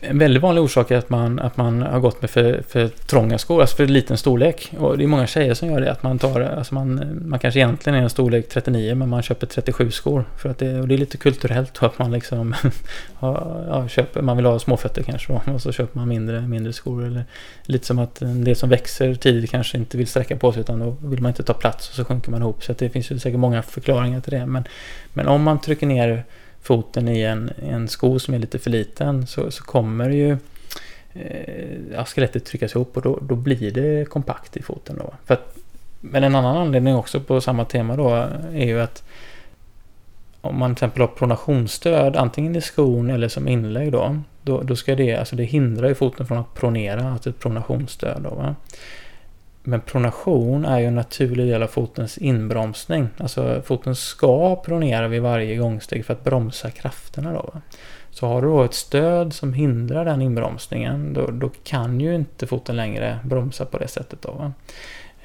En 0.02 0.20
väldigt 0.20 0.44
vanlig 0.44 0.64
orsak 0.64 0.92
är 0.92 0.98
att 0.98 1.10
man, 1.10 1.40
att 1.40 1.58
man 1.58 1.82
har 1.82 2.00
gått 2.00 2.22
med 2.22 2.30
för, 2.30 2.64
för 2.68 2.88
trånga 2.88 3.38
skor, 3.38 3.62
alltså 3.62 3.76
för 3.76 3.88
liten 3.88 4.18
storlek. 4.18 4.74
Och 4.78 4.98
det 4.98 5.04
är 5.04 5.08
många 5.08 5.28
tjejer 5.28 5.54
som 5.54 5.70
gör 5.70 5.82
det, 5.82 5.92
att 5.92 6.04
man 6.04 6.20
tar, 6.20 6.42
alltså 6.42 6.74
man, 6.74 7.20
man 7.26 7.40
kanske 7.40 7.60
egentligen 7.60 8.00
är 8.00 8.04
en 8.04 8.10
storlek 8.10 8.50
39 8.50 8.96
men 8.96 9.10
man 9.10 9.22
köper 9.22 9.48
37 9.48 9.92
skor. 9.92 10.26
För 10.38 10.50
att 10.50 10.58
det, 10.58 10.80
och 10.80 10.88
det 10.88 10.96
är 10.96 10.98
lite 10.98 11.18
kulturellt 11.18 11.84
att 11.84 12.00
man 12.00 12.12
liksom 12.12 12.56
ja, 13.20 13.88
köper, 13.90 14.22
man 14.22 14.38
vill 14.38 14.46
ha 14.46 14.60
småfötter 14.60 15.04
kanske 15.04 15.34
då, 15.34 15.54
och 15.54 15.62
så 15.62 15.72
köper 15.72 16.00
man 16.00 16.08
mindre, 16.08 16.42
mindre 16.42 16.74
skor. 16.74 17.06
Eller 17.06 17.26
lite 17.64 17.86
som 17.86 18.00
att 18.00 18.22
en 18.22 18.44
del 18.44 18.56
som 18.56 18.70
växer 18.70 19.16
tidigt 19.16 19.52
kanske 19.52 19.78
inte 19.78 19.98
vill 19.98 20.08
sträcka 20.08 20.38
på 20.38 20.52
sig 20.52 20.62
utan 20.62 20.80
då 20.80 20.96
vill 21.02 21.22
man 21.22 21.30
inte 21.30 21.44
ta 21.44 21.54
plats 21.54 21.90
och 21.90 21.96
så 21.96 22.06
sjunker 22.06 22.32
man 22.32 22.42
ihop. 22.42 22.64
Så 22.64 22.74
det 22.74 22.90
finns 22.90 23.12
ju 23.12 23.20
säkert 23.20 23.40
många 23.40 23.62
förklaringar 23.62 24.22
till 24.22 24.32
det. 24.32 24.46
Men, 24.46 24.64
men 25.14 25.28
om 25.28 25.44
man 25.44 25.62
trycker 25.62 25.88
ner 25.88 26.26
foten 26.62 27.08
i 27.08 27.22
en, 27.22 27.52
en 27.70 27.88
sko 27.88 28.20
som 28.20 28.34
är 28.34 28.40
lite 28.40 28.60
för 28.60 28.70
liten 28.70 29.28
så, 29.28 29.52
så 29.52 29.64
kommer 29.64 30.10
ju 30.10 30.38
eh, 31.14 32.06
skelettet 32.06 32.46
tryckas 32.46 32.76
ihop 32.76 32.98
och 32.98 33.04
då, 33.04 33.20
då 33.22 33.36
blir 33.36 33.72
det 33.72 34.10
kompakt 34.10 34.58
i 34.58 34.62
foten. 34.62 34.98
Då. 34.98 35.14
För 35.26 35.34
att, 35.34 35.58
men 36.00 36.24
en 36.24 36.36
annan 36.36 36.58
anledning 36.58 36.96
också 36.96 37.20
på 37.20 37.42
samma 37.42 37.66
tema 37.66 37.96
då 37.96 38.10
är 38.54 38.66
ju 38.66 38.82
att 38.82 39.04
om 40.42 40.60
man 40.60 40.76
till 40.76 40.86
exempel 40.86 41.02
har 41.02 41.08
pronationsstöd 41.08 42.16
antingen 42.16 42.56
i 42.56 42.62
skon 42.62 43.10
eller 43.10 43.28
som 43.28 43.48
inlägg 43.48 43.92
då, 43.92 44.22
då, 44.42 44.62
då 44.62 44.76
ska 44.76 44.96
det, 44.96 45.16
alltså 45.16 45.36
det 45.36 45.44
hindrar 45.44 45.88
ju 45.88 45.96
foten 45.96 46.28
från 46.28 46.38
att 46.38 46.54
pronera, 46.54 47.12
alltså 47.12 47.30
ett 47.30 47.40
pronationsstöd 47.40 48.22
då. 48.22 48.30
Va? 48.30 48.56
Men 49.64 49.82
pronation 49.82 50.66
är 50.66 50.80
ju 50.80 50.86
en 50.86 50.96
naturlig 50.96 51.48
del 51.48 51.64
av 51.64 51.68
fotens 51.68 52.18
inbromsning. 52.18 53.08
Alltså 53.18 53.62
foten 53.66 53.96
ska 53.96 54.56
pronera 54.56 55.08
vid 55.08 55.22
varje 55.22 55.56
gångsteg 55.56 56.06
för 56.06 56.14
att 56.14 56.24
bromsa 56.24 56.72
krafterna. 56.72 57.34
Då. 57.34 57.54
Så 58.12 58.28
har 58.28 58.42
du 58.42 58.48
då 58.48 58.64
ett 58.64 58.74
stöd 58.74 59.34
som 59.34 59.54
hindrar 59.54 60.06
den 60.06 60.22
inbromsningen 60.22 61.14
då, 61.14 61.28
då 61.32 61.52
kan 61.64 62.00
ju 62.00 62.16
inte 62.16 62.48
foten 62.48 62.76
längre 62.76 63.20
bromsa 63.24 63.66
på 63.66 63.78
det 63.78 63.88
sättet. 63.88 64.22
Då, 64.22 64.52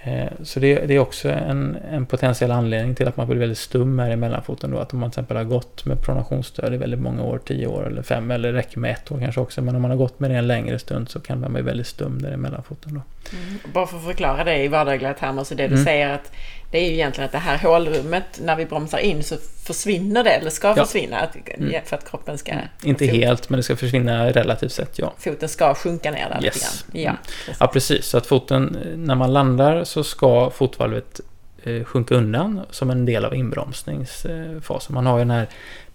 Eh, 0.07 0.33
så 0.43 0.61
det, 0.61 0.87
det, 0.87 0.95
är 0.95 0.99
också 0.99 1.31
en, 1.31 1.77
en 1.91 2.07
potentiell 2.07 2.51
anledning 2.51 2.95
till 2.95 3.09
att 3.09 3.17
man 3.17 3.27
blir 3.27 3.39
väldigt 3.39 3.59
stum 3.59 3.99
här 3.99 4.11
i 4.11 4.17
mellanfoten 4.17 4.71
då. 4.71 4.79
Att 4.79 4.93
om 4.93 4.99
man 4.99 5.11
till 5.11 5.21
exempel 5.21 5.37
har 5.37 5.45
gått 5.45 5.85
med 5.85 6.03
pronationsstöd 6.03 6.75
i 6.75 6.77
väldigt 6.77 7.01
många 7.01 7.23
år, 7.23 7.41
10 7.45 7.67
år 7.67 7.87
eller 7.87 8.03
5 8.03 8.31
eller 8.31 8.53
det 8.53 8.59
räcker 8.59 8.79
med 8.79 8.91
ett 8.91 9.13
år 9.13 9.19
kanske 9.19 9.41
också. 9.41 9.63
Men 9.63 9.77
om 9.77 9.83
man 9.83 9.91
har 9.91 9.99
gått 9.99 10.21
med 10.21 10.31
det 10.31 10.37
en 10.37 10.47
längre 10.47 10.79
stund 10.79 11.09
så 11.09 11.21
kan 11.21 11.41
man 11.41 11.53
bli 11.53 11.63
väldigt 11.63 11.87
stum 11.87 12.23
där 12.23 12.33
i 12.33 12.37
mellanfoten 12.37 12.95
då. 12.95 13.01
Mm. 13.33 13.59
Bara 13.73 13.87
för 13.87 13.97
att 13.97 14.05
förklara 14.05 14.45
det 14.45 14.57
i 14.57 14.69
vardagliga 14.69 15.15
termer 15.15 15.45
så 15.45 15.55
det 15.55 15.69
du 15.69 15.75
mm. 15.75 15.85
säger 15.85 16.15
att 16.15 16.33
det 16.71 16.79
är 16.79 16.89
ju 16.89 16.95
egentligen 16.95 17.27
att 17.27 17.33
det 17.33 17.39
här 17.39 17.59
hålrummet, 17.59 18.41
när 18.43 18.57
vi 18.57 18.67
bromsar 18.67 18.99
in 18.99 19.25
så 19.25 19.37
försvinner 19.65 20.25
det, 20.25 20.31
eller 20.31 20.51
ska 20.51 20.69
ja. 20.69 20.85
försvinna, 20.85 21.21
att, 21.21 21.37
mm. 21.49 21.85
för 21.85 21.97
att 21.97 22.11
kroppen 22.11 22.39
ska... 22.39 22.53
Mm. 22.53 22.65
Inte 22.83 23.07
helt, 23.07 23.49
men 23.49 23.57
det 23.57 23.63
ska 23.63 23.77
försvinna 23.77 24.31
relativt 24.31 24.73
sett, 24.73 24.99
ja. 24.99 25.13
Foten 25.19 25.49
ska 25.49 25.75
sjunka 25.75 26.11
ner 26.11 26.29
där 26.29 26.45
yes. 26.45 26.55
lite 26.55 26.67
grann. 26.67 27.05
Ja, 27.05 27.11
mm. 27.11 27.57
ja, 27.61 27.67
precis. 27.67 28.07
Så 28.07 28.19
att 28.19 28.27
foten, 28.27 28.79
när 28.97 29.15
man 29.15 29.33
landar 29.33 29.85
så 29.85 30.05
ska 30.05 30.51
fotvalvet 30.51 31.21
eh, 31.63 31.85
sjunka 31.85 32.15
undan 32.15 32.61
som 32.71 32.91
en 32.91 33.07
del 33.07 33.25
av 33.25 33.35
inbromsningsfasen. 33.35 34.95
Man 34.95 35.07
har 35.07 35.19
ju 35.19 35.25
den 35.25 35.31
här 35.31 35.49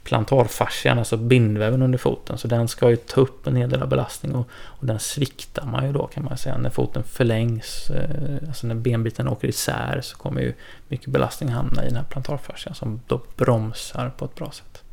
plantarfascian, 0.10 1.00
alltså 1.00 1.18
bindväven 1.18 1.82
under 1.82 1.98
foten. 1.98 2.38
Så 2.38 2.48
den 2.48 2.68
ska 2.68 2.90
ju 2.90 2.96
ta 2.96 3.22
upp 3.22 3.48
en 3.48 3.56
hel 3.56 3.70
del 3.70 3.82
av 3.82 3.90
belastning 3.90 4.36
och, 4.36 4.48
och 4.52 4.86
den 4.86 5.00
sviktar 5.00 5.66
man 5.66 5.86
ju 5.86 5.92
då 5.92 6.08
kan 6.08 6.24
man 6.24 6.38
säga. 6.38 6.58
När 6.58 6.70
foten 6.70 7.04
förlängs, 7.04 7.90
eh, 7.90 8.48
alltså 8.48 8.68
när 8.68 8.76
benbiten 8.76 9.28
åker 9.28 9.48
isär 9.48 10.00
så 10.04 10.18
kommer 10.18 10.42
ju 10.42 10.54
mycket 10.88 11.08
belastning 11.08 11.50
hamna 11.50 11.84
i 11.84 11.88
den 11.88 11.96
här 11.96 12.04
plantarfascian 12.04 12.76
som 12.76 13.02
då 13.08 13.22
bromsar 13.36 14.12
på 14.18 14.26
ett 14.26 14.36
bra 14.36 14.52
sätt. 14.52 14.84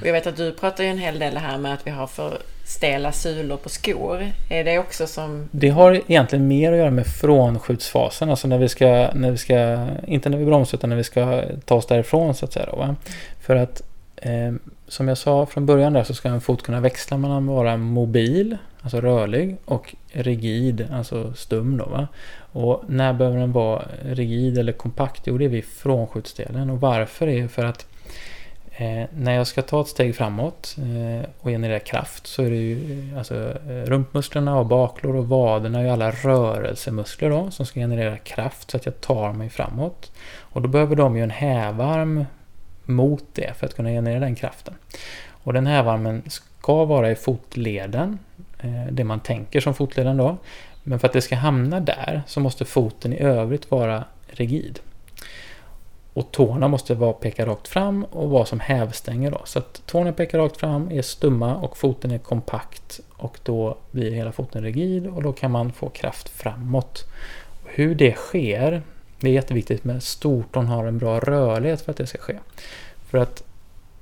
Och 0.00 0.06
jag 0.06 0.12
vet 0.12 0.26
att 0.26 0.36
du 0.36 0.52
pratar 0.52 0.84
ju 0.84 0.90
en 0.90 0.98
hel 0.98 1.18
del 1.18 1.36
här 1.36 1.58
med 1.58 1.74
att 1.74 1.86
vi 1.86 1.90
har 1.90 2.06
för 2.06 2.38
stela 2.64 3.12
sulor 3.12 3.56
på 3.56 3.68
skor. 3.68 4.30
Är 4.50 4.64
det 4.64 4.78
också 4.78 5.06
som... 5.06 5.48
Det 5.50 5.68
har 5.68 5.92
egentligen 5.92 6.48
mer 6.48 6.72
att 6.72 6.78
göra 6.78 6.90
med 6.90 7.06
frånskjutsfasen, 7.06 8.30
alltså 8.30 8.48
när 8.48 8.58
vi 8.58 8.68
ska, 8.68 9.10
när 9.14 9.30
vi 9.30 9.38
ska 9.38 9.86
inte 10.06 10.28
när 10.28 10.38
vi 10.38 10.44
bromsar 10.44 10.78
utan 10.78 10.90
när 10.90 10.96
vi 10.96 11.04
ska 11.04 11.44
ta 11.64 11.74
oss 11.74 11.86
därifrån 11.86 12.34
så 12.34 12.44
att 12.44 12.52
säga. 12.52 12.66
Då? 12.66 12.94
För 13.40 13.56
att 13.56 13.82
Eh, 14.24 14.54
som 14.88 15.08
jag 15.08 15.18
sa 15.18 15.46
från 15.46 15.66
början 15.66 15.92
där 15.92 16.04
så 16.04 16.14
ska 16.14 16.28
en 16.28 16.40
fot 16.40 16.62
kunna 16.62 16.80
växla 16.80 17.16
mellan 17.16 17.48
att 17.48 17.56
vara 17.56 17.76
mobil, 17.76 18.56
alltså 18.82 19.00
rörlig, 19.00 19.56
och 19.64 19.94
rigid, 20.12 20.86
alltså 20.92 21.32
stum. 21.34 21.76
Då, 21.76 21.84
va? 21.84 22.08
Och 22.52 22.82
när 22.86 23.12
behöver 23.12 23.38
den 23.38 23.52
vara 23.52 23.84
rigid 24.02 24.58
eller 24.58 24.72
kompakt? 24.72 25.22
Jo, 25.26 25.38
det 25.38 25.44
är 25.44 25.48
vid 25.48 25.64
frånskjutsdelen. 25.64 26.70
Och 26.70 26.80
varför 26.80 27.26
är 27.26 27.42
det 27.42 27.48
för 27.48 27.64
att 27.64 27.86
eh, 28.76 29.04
när 29.16 29.34
jag 29.34 29.46
ska 29.46 29.62
ta 29.62 29.80
ett 29.80 29.88
steg 29.88 30.16
framåt 30.16 30.76
eh, 30.78 31.28
och 31.40 31.48
generera 31.48 31.80
kraft 31.80 32.26
så 32.26 32.42
är 32.42 32.50
det 32.50 32.56
ju 32.56 33.08
eh, 33.10 33.18
alltså, 33.18 33.34
eh, 33.68 33.84
rumpmusklerna 33.84 34.58
och 34.58 34.66
baklår 34.66 35.16
och 35.16 35.28
vaderna 35.28 35.80
är 35.80 35.90
alla 35.90 36.10
rörelsemuskler 36.10 37.30
då 37.30 37.50
som 37.50 37.66
ska 37.66 37.80
generera 37.80 38.16
kraft 38.16 38.70
så 38.70 38.76
att 38.76 38.86
jag 38.86 39.00
tar 39.00 39.32
mig 39.32 39.48
framåt. 39.48 40.12
Och 40.38 40.62
då 40.62 40.68
behöver 40.68 40.96
de 40.96 41.16
ju 41.16 41.22
en 41.22 41.30
hävarm 41.30 42.24
mot 42.84 43.24
det 43.32 43.56
för 43.56 43.66
att 43.66 43.76
kunna 43.76 43.88
generera 43.88 44.20
den 44.20 44.34
kraften. 44.34 44.74
Och 45.44 45.52
den 45.52 45.66
här 45.66 45.82
varmen 45.82 46.22
ska 46.26 46.84
vara 46.84 47.10
i 47.10 47.14
fotleden, 47.14 48.18
eh, 48.58 48.86
det 48.90 49.04
man 49.04 49.20
tänker 49.20 49.60
som 49.60 49.74
fotleden 49.74 50.16
då. 50.16 50.36
Men 50.82 50.98
för 50.98 51.06
att 51.06 51.12
det 51.12 51.20
ska 51.20 51.36
hamna 51.36 51.80
där 51.80 52.22
så 52.26 52.40
måste 52.40 52.64
foten 52.64 53.12
i 53.12 53.20
övrigt 53.20 53.70
vara 53.70 54.04
rigid. 54.26 54.80
Och 56.14 56.30
tårna 56.30 56.68
måste 56.68 56.94
vara 56.94 57.12
peka 57.12 57.46
rakt 57.46 57.68
fram 57.68 58.04
och 58.04 58.30
vara 58.30 58.44
som 58.44 58.60
hävstänger 58.60 59.30
då. 59.30 59.40
Så 59.44 59.58
att 59.58 59.82
tårna 59.86 60.12
pekar 60.12 60.38
rakt 60.38 60.56
fram, 60.56 60.90
är 60.90 61.02
stumma 61.02 61.56
och 61.56 61.76
foten 61.76 62.10
är 62.10 62.18
kompakt 62.18 63.00
och 63.16 63.38
då 63.42 63.76
blir 63.90 64.10
hela 64.10 64.32
foten 64.32 64.62
rigid 64.62 65.06
och 65.06 65.22
då 65.22 65.32
kan 65.32 65.50
man 65.50 65.72
få 65.72 65.88
kraft 65.88 66.28
framåt. 66.28 67.04
Hur 67.64 67.94
det 67.94 68.16
sker, 68.16 68.82
det 69.24 69.30
är 69.30 69.34
jätteviktigt 69.34 69.84
med 69.84 70.02
stortån 70.02 70.66
har 70.66 70.84
en 70.84 70.98
bra 70.98 71.20
rörlighet 71.20 71.80
för 71.80 71.90
att 71.90 71.96
det 71.96 72.06
ska 72.06 72.18
ske. 72.18 72.38
För 73.10 73.18
att 73.18 73.44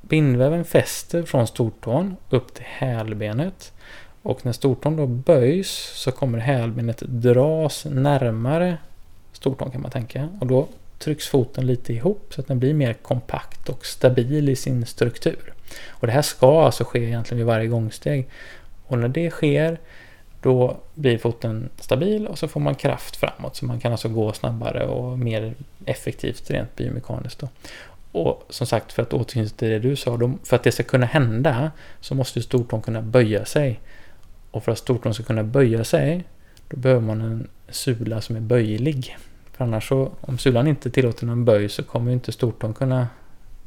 bindväven 0.00 0.64
fäster 0.64 1.22
från 1.22 1.46
stortån 1.46 2.16
upp 2.30 2.54
till 2.54 2.64
hälbenet. 2.66 3.72
Och 4.22 4.46
när 4.46 4.52
stortån 4.52 4.96
då 4.96 5.06
böjs 5.06 5.92
så 5.94 6.12
kommer 6.12 6.38
hälbenet 6.38 7.02
dras 7.06 7.84
närmare 7.84 8.78
stortån 9.32 9.70
kan 9.70 9.82
man 9.82 9.90
tänka. 9.90 10.28
Och 10.40 10.46
då 10.46 10.68
trycks 10.98 11.28
foten 11.28 11.66
lite 11.66 11.92
ihop 11.92 12.32
så 12.34 12.40
att 12.40 12.46
den 12.46 12.58
blir 12.58 12.74
mer 12.74 12.92
kompakt 12.92 13.68
och 13.68 13.86
stabil 13.86 14.48
i 14.48 14.56
sin 14.56 14.86
struktur. 14.86 15.52
Och 15.88 16.06
det 16.06 16.12
här 16.12 16.22
ska 16.22 16.64
alltså 16.64 16.84
ske 16.84 17.04
egentligen 17.04 17.38
vid 17.38 17.46
varje 17.46 17.66
gångsteg. 17.66 18.28
Och 18.86 18.98
när 18.98 19.08
det 19.08 19.30
sker 19.30 19.78
då 20.42 20.76
blir 20.94 21.18
foten 21.18 21.68
stabil 21.78 22.26
och 22.26 22.38
så 22.38 22.48
får 22.48 22.60
man 22.60 22.74
kraft 22.74 23.16
framåt 23.16 23.56
så 23.56 23.66
man 23.66 23.80
kan 23.80 23.92
alltså 23.92 24.08
gå 24.08 24.32
snabbare 24.32 24.86
och 24.86 25.18
mer 25.18 25.54
effektivt 25.84 26.50
rent 26.50 26.76
biomekaniskt. 26.76 27.38
Då. 27.38 27.48
Och 28.12 28.46
som 28.48 28.66
sagt, 28.66 28.92
för 28.92 29.02
att 29.02 29.12
återknyta 29.12 29.56
till 29.56 29.68
det 29.68 29.78
du 29.78 29.96
sa, 29.96 30.16
då, 30.16 30.32
för 30.44 30.56
att 30.56 30.62
det 30.62 30.72
ska 30.72 30.82
kunna 30.82 31.06
hända 31.06 31.70
så 32.00 32.14
måste 32.14 32.42
stortån 32.42 32.82
kunna 32.82 33.02
böja 33.02 33.44
sig. 33.44 33.80
Och 34.50 34.64
för 34.64 34.72
att 34.72 34.78
stortån 34.78 35.14
ska 35.14 35.22
kunna 35.22 35.42
böja 35.44 35.84
sig, 35.84 36.24
då 36.68 36.76
behöver 36.76 37.02
man 37.02 37.20
en 37.20 37.48
sula 37.68 38.20
som 38.20 38.36
är 38.36 38.40
böjlig. 38.40 39.16
För 39.52 39.64
annars 39.64 39.88
så, 39.88 40.12
om 40.20 40.38
sulan 40.38 40.66
inte 40.66 40.90
tillåter 40.90 41.26
någon 41.26 41.44
böj 41.44 41.68
så 41.68 41.82
kommer 41.82 42.12
inte 42.12 42.32
stortån 42.32 42.74
kunna 42.74 43.08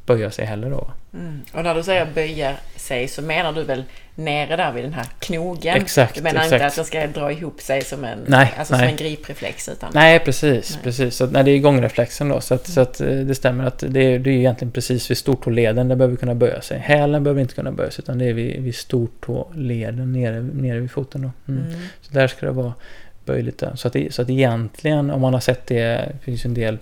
böja 0.06 0.32
sig 0.32 0.45
heller 0.45 0.70
då. 0.70 0.91
Mm. 1.14 1.41
Och 1.53 1.64
när 1.64 1.76
du 1.76 1.84
säger 1.84 2.06
böja 2.06 2.56
sig 2.76 3.08
så 3.08 3.22
menar 3.22 3.53
du 3.53 3.64
väl 3.64 3.84
nere 4.16 4.56
där 4.56 4.72
vid 4.72 4.84
den 4.84 4.93
här 4.93 5.06
knogen? 5.20 5.78
Exakt. 5.78 6.16
Du 6.16 6.22
menar 6.22 6.41
exakt. 6.41 6.53
inte 6.53 6.66
att 6.66 6.76
den 6.76 6.86
ska 6.86 7.08
dra 7.08 7.32
ihop 7.32 7.62
sig 7.62 7.82
som 7.84 8.03
en, 8.03 8.20
nej, 8.28 8.53
alltså 8.58 8.74
nej. 8.74 8.82
som 8.82 8.89
en 8.89 8.95
gripreflex? 8.95 9.70
Utan... 9.70 9.91
Nej, 9.93 10.20
precis. 10.20 10.72
Nej. 10.74 10.84
precis. 10.84 11.16
Så, 11.16 11.26
nej, 11.26 11.43
det 11.43 11.51
är 11.51 11.60
gångreflexen 11.60 12.30
då. 12.30 12.41
Så, 12.41 12.53
att, 12.53 12.68
mm. 12.68 12.74
så 12.74 12.82
att 12.82 13.01
eh, 13.01 13.08
det 13.08 13.36
stämmer 13.36 13.66
att 13.66 13.84
det 13.88 13.99
är, 13.99 14.20
det 14.20 14.30
är 14.30 14.34
egentligen 14.34 14.72
precis 14.72 15.12
vid 15.12 15.18
stortåleden 15.18 15.88
den 15.88 15.97
behöver 15.97 16.18
kunna 16.18 16.36
böja 16.36 16.62
sig. 16.62 16.80
Hälen 16.80 17.24
behöver 17.24 17.41
inte 17.41 17.56
kunna 17.56 17.72
böja 17.72 17.91
sig 17.91 18.03
utan 18.03 18.18
det 18.18 18.26
är 18.26 18.34
vid, 18.34 18.64
vid 18.64 18.76
stortåleden 18.76 20.14
nere, 20.14 20.41
nere 20.41 20.80
vid 20.80 20.91
foten. 20.91 21.22
Då. 21.22 21.51
Mm. 21.51 21.64
Mm. 21.68 21.80
Så 22.01 22.14
där 22.14 22.28
ska 22.28 22.45
det 22.45 22.51
vara 22.51 22.74
böjligt. 23.26 23.64
Så 23.76 23.88
att, 23.88 23.95
så 24.10 24.22
att 24.22 24.30
egentligen, 24.30 25.12
om 25.12 25.22
man 25.22 25.34
har 25.34 25.41
sett 25.41 25.68
det, 25.68 25.84
det 25.86 26.20
finns 26.24 26.45
en 26.45 26.53
del 26.53 26.78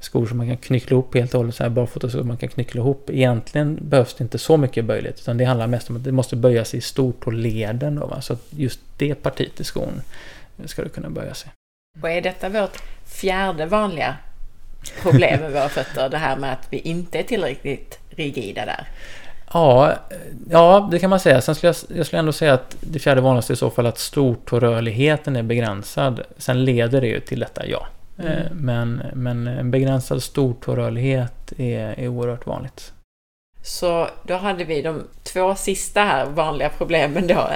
skor 0.00 0.26
som 0.26 0.38
man 0.38 0.46
kan 0.46 0.56
knyckla 0.56 0.94
ihop 0.94 1.14
helt 1.14 1.34
och 1.34 1.40
hållet 1.40 1.54
så 1.54 1.62
här 1.62 1.70
barfota 1.70 2.10
så 2.10 2.24
man 2.24 2.36
kan 2.36 2.48
knyckla 2.48 2.80
ihop. 2.80 3.10
Egentligen 3.10 3.78
behövs 3.80 4.14
det 4.14 4.24
inte 4.24 4.38
så 4.38 4.56
mycket 4.56 4.84
böjligt 4.84 5.20
utan 5.20 5.36
det 5.36 5.44
handlar 5.44 5.66
mest 5.66 5.90
om 5.90 5.96
att 5.96 6.04
det 6.04 6.12
måste 6.12 6.36
böjas 6.36 6.74
i 6.74 6.80
stort 6.80 7.20
på 7.20 7.30
leden 7.30 7.94
då, 7.94 8.06
va? 8.06 8.20
så 8.20 8.32
att 8.32 8.46
just 8.50 8.80
det 8.96 9.14
partiet 9.14 9.60
i 9.60 9.64
skon 9.64 10.02
ska 10.64 10.82
det 10.82 10.88
kunna 10.88 11.10
böja 11.10 11.34
sig. 11.34 11.50
Och 12.02 12.10
är 12.10 12.20
detta 12.20 12.48
vårt 12.48 12.82
fjärde 13.06 13.66
vanliga 13.66 14.16
problem 15.02 15.40
med 15.40 15.52
våra 15.52 15.68
fötter? 15.68 16.08
Det 16.08 16.18
här 16.18 16.36
med 16.36 16.52
att 16.52 16.66
vi 16.70 16.78
inte 16.78 17.18
är 17.18 17.22
tillräckligt 17.22 17.98
rigida 18.10 18.66
där? 18.66 18.88
Ja, 19.52 19.94
ja, 20.50 20.88
det 20.90 20.98
kan 20.98 21.10
man 21.10 21.20
säga. 21.20 21.40
Sen 21.40 21.54
skulle 21.54 21.68
jag, 21.68 21.96
jag 21.98 22.06
skulle 22.06 22.20
ändå 22.20 22.32
säga 22.32 22.54
att 22.54 22.76
det 22.80 22.98
fjärde 22.98 23.20
vanligaste 23.20 23.52
är 23.52 23.54
i 23.54 23.56
så 23.56 23.70
fall 23.70 23.86
att 23.86 23.98
stortårörligheten 23.98 25.36
är 25.36 25.42
begränsad. 25.42 26.20
Sen 26.36 26.64
leder 26.64 27.00
det 27.00 27.06
ju 27.06 27.20
till 27.20 27.40
detta, 27.40 27.66
ja. 27.66 27.86
Mm. 28.26 28.46
Men, 28.52 29.02
men 29.14 29.46
en 29.46 29.70
begränsad 29.70 30.22
stortårörlighet 30.22 31.52
är, 31.58 32.00
är 32.00 32.08
oerhört 32.08 32.46
vanligt. 32.46 32.92
Så 33.62 34.08
då 34.22 34.36
hade 34.36 34.64
vi 34.64 34.82
de 34.82 35.04
två 35.22 35.54
sista 35.54 36.00
här 36.00 36.26
vanliga 36.26 36.68
problemen 36.68 37.26
då. 37.26 37.48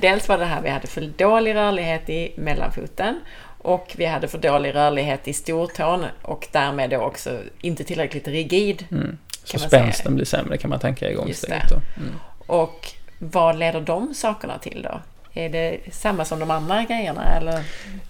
Dels 0.00 0.28
var 0.28 0.38
det 0.38 0.44
här 0.44 0.62
vi 0.62 0.68
hade 0.68 0.86
för 0.86 1.12
dålig 1.16 1.54
rörlighet 1.54 2.10
i 2.10 2.32
mellanfoten 2.36 3.20
och 3.62 3.94
vi 3.96 4.06
hade 4.06 4.28
för 4.28 4.38
dålig 4.38 4.74
rörlighet 4.74 5.28
i 5.28 5.32
stortån 5.32 6.04
och 6.22 6.48
därmed 6.52 6.90
då 6.90 6.96
också 6.96 7.38
inte 7.60 7.84
tillräckligt 7.84 8.28
rigid. 8.28 8.86
Mm. 8.90 9.18
Så 9.44 9.58
spänsten 9.58 10.14
blir 10.14 10.24
sämre 10.26 10.58
kan 10.58 10.70
man 10.70 10.78
tänka 10.78 11.10
i 11.10 11.14
gångsteget. 11.14 11.72
Mm. 11.72 12.10
Och 12.46 12.92
vad 13.18 13.58
leder 13.58 13.80
de 13.80 14.14
sakerna 14.14 14.58
till 14.58 14.82
då? 14.82 15.00
Är 15.40 15.48
det 15.48 15.78
samma 15.92 16.24
som 16.24 16.40
de 16.40 16.50
andra 16.50 16.82
grejerna 16.82 17.36
eller? 17.36 17.64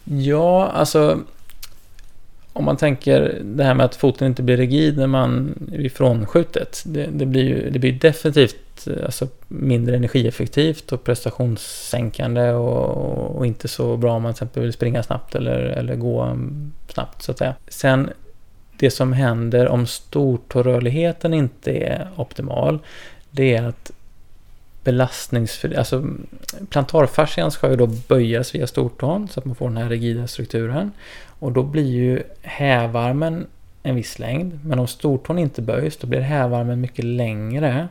Ja, 0.04 0.66
alltså 0.68 1.20
om 2.56 2.64
man 2.64 2.76
tänker 2.76 3.40
det 3.44 3.64
här 3.64 3.74
med 3.74 3.86
att 3.86 3.96
foten 3.96 4.28
inte 4.28 4.42
blir 4.42 4.56
rigid 4.56 4.96
när 4.96 5.06
man 5.06 5.54
är 5.72 5.88
frånskjutet. 5.88 6.82
Det, 6.86 7.06
det 7.06 7.26
blir 7.26 7.42
ju 7.42 7.70
det 7.70 7.78
blir 7.78 7.92
definitivt 7.92 8.86
eh, 8.86 9.04
alltså, 9.04 9.28
mindre 9.48 9.96
energieffektivt 9.96 10.92
och 10.92 11.04
prestationssänkande 11.04 12.50
och, 12.50 13.36
och, 13.36 13.46
inte 13.46 13.68
så 13.68 13.96
bra 13.96 14.12
om 14.12 14.22
man 14.22 14.32
till 14.32 14.36
exempel 14.36 14.62
vill 14.62 14.72
springa 14.72 15.02
snabbt 15.02 15.34
eller, 15.34 15.58
eller 15.58 15.94
gå 15.94 16.22
mm, 16.22 16.72
snabbt 16.88 17.22
så 17.22 17.32
att 17.32 17.38
säga. 17.38 17.54
Sen 17.68 18.10
det 18.78 18.90
som 18.90 19.12
händer 19.12 19.68
om 19.68 19.86
stortårörligheten 19.86 21.34
inte 21.34 21.72
är 21.72 22.08
optimal, 22.16 22.78
det 23.30 23.54
är 23.54 23.62
att 23.62 23.92
belastningsför... 24.84 25.74
Alltså 25.78 26.04
plantarfascian 26.68 27.50
ska 27.50 27.70
ju 27.70 27.76
då 27.76 27.86
böjas 27.86 28.54
via 28.54 28.66
stortån 28.66 29.28
så 29.28 29.40
att 29.40 29.46
man 29.46 29.54
får 29.54 29.68
den 29.68 29.76
här 29.76 29.88
rigida 29.88 30.26
strukturen. 30.26 30.92
Och 31.44 31.52
då 31.52 31.62
blir 31.62 31.90
ju 31.90 32.22
hävarmen 32.42 33.46
en 33.82 33.94
viss 33.94 34.18
längd. 34.18 34.60
Men 34.64 34.78
om 34.78 34.86
stortån 34.86 35.38
inte 35.38 35.62
böjs 35.62 35.96
då 35.96 36.06
blir 36.06 36.20
hävarmen 36.20 36.80
mycket 36.80 37.04
längre. 37.04 37.88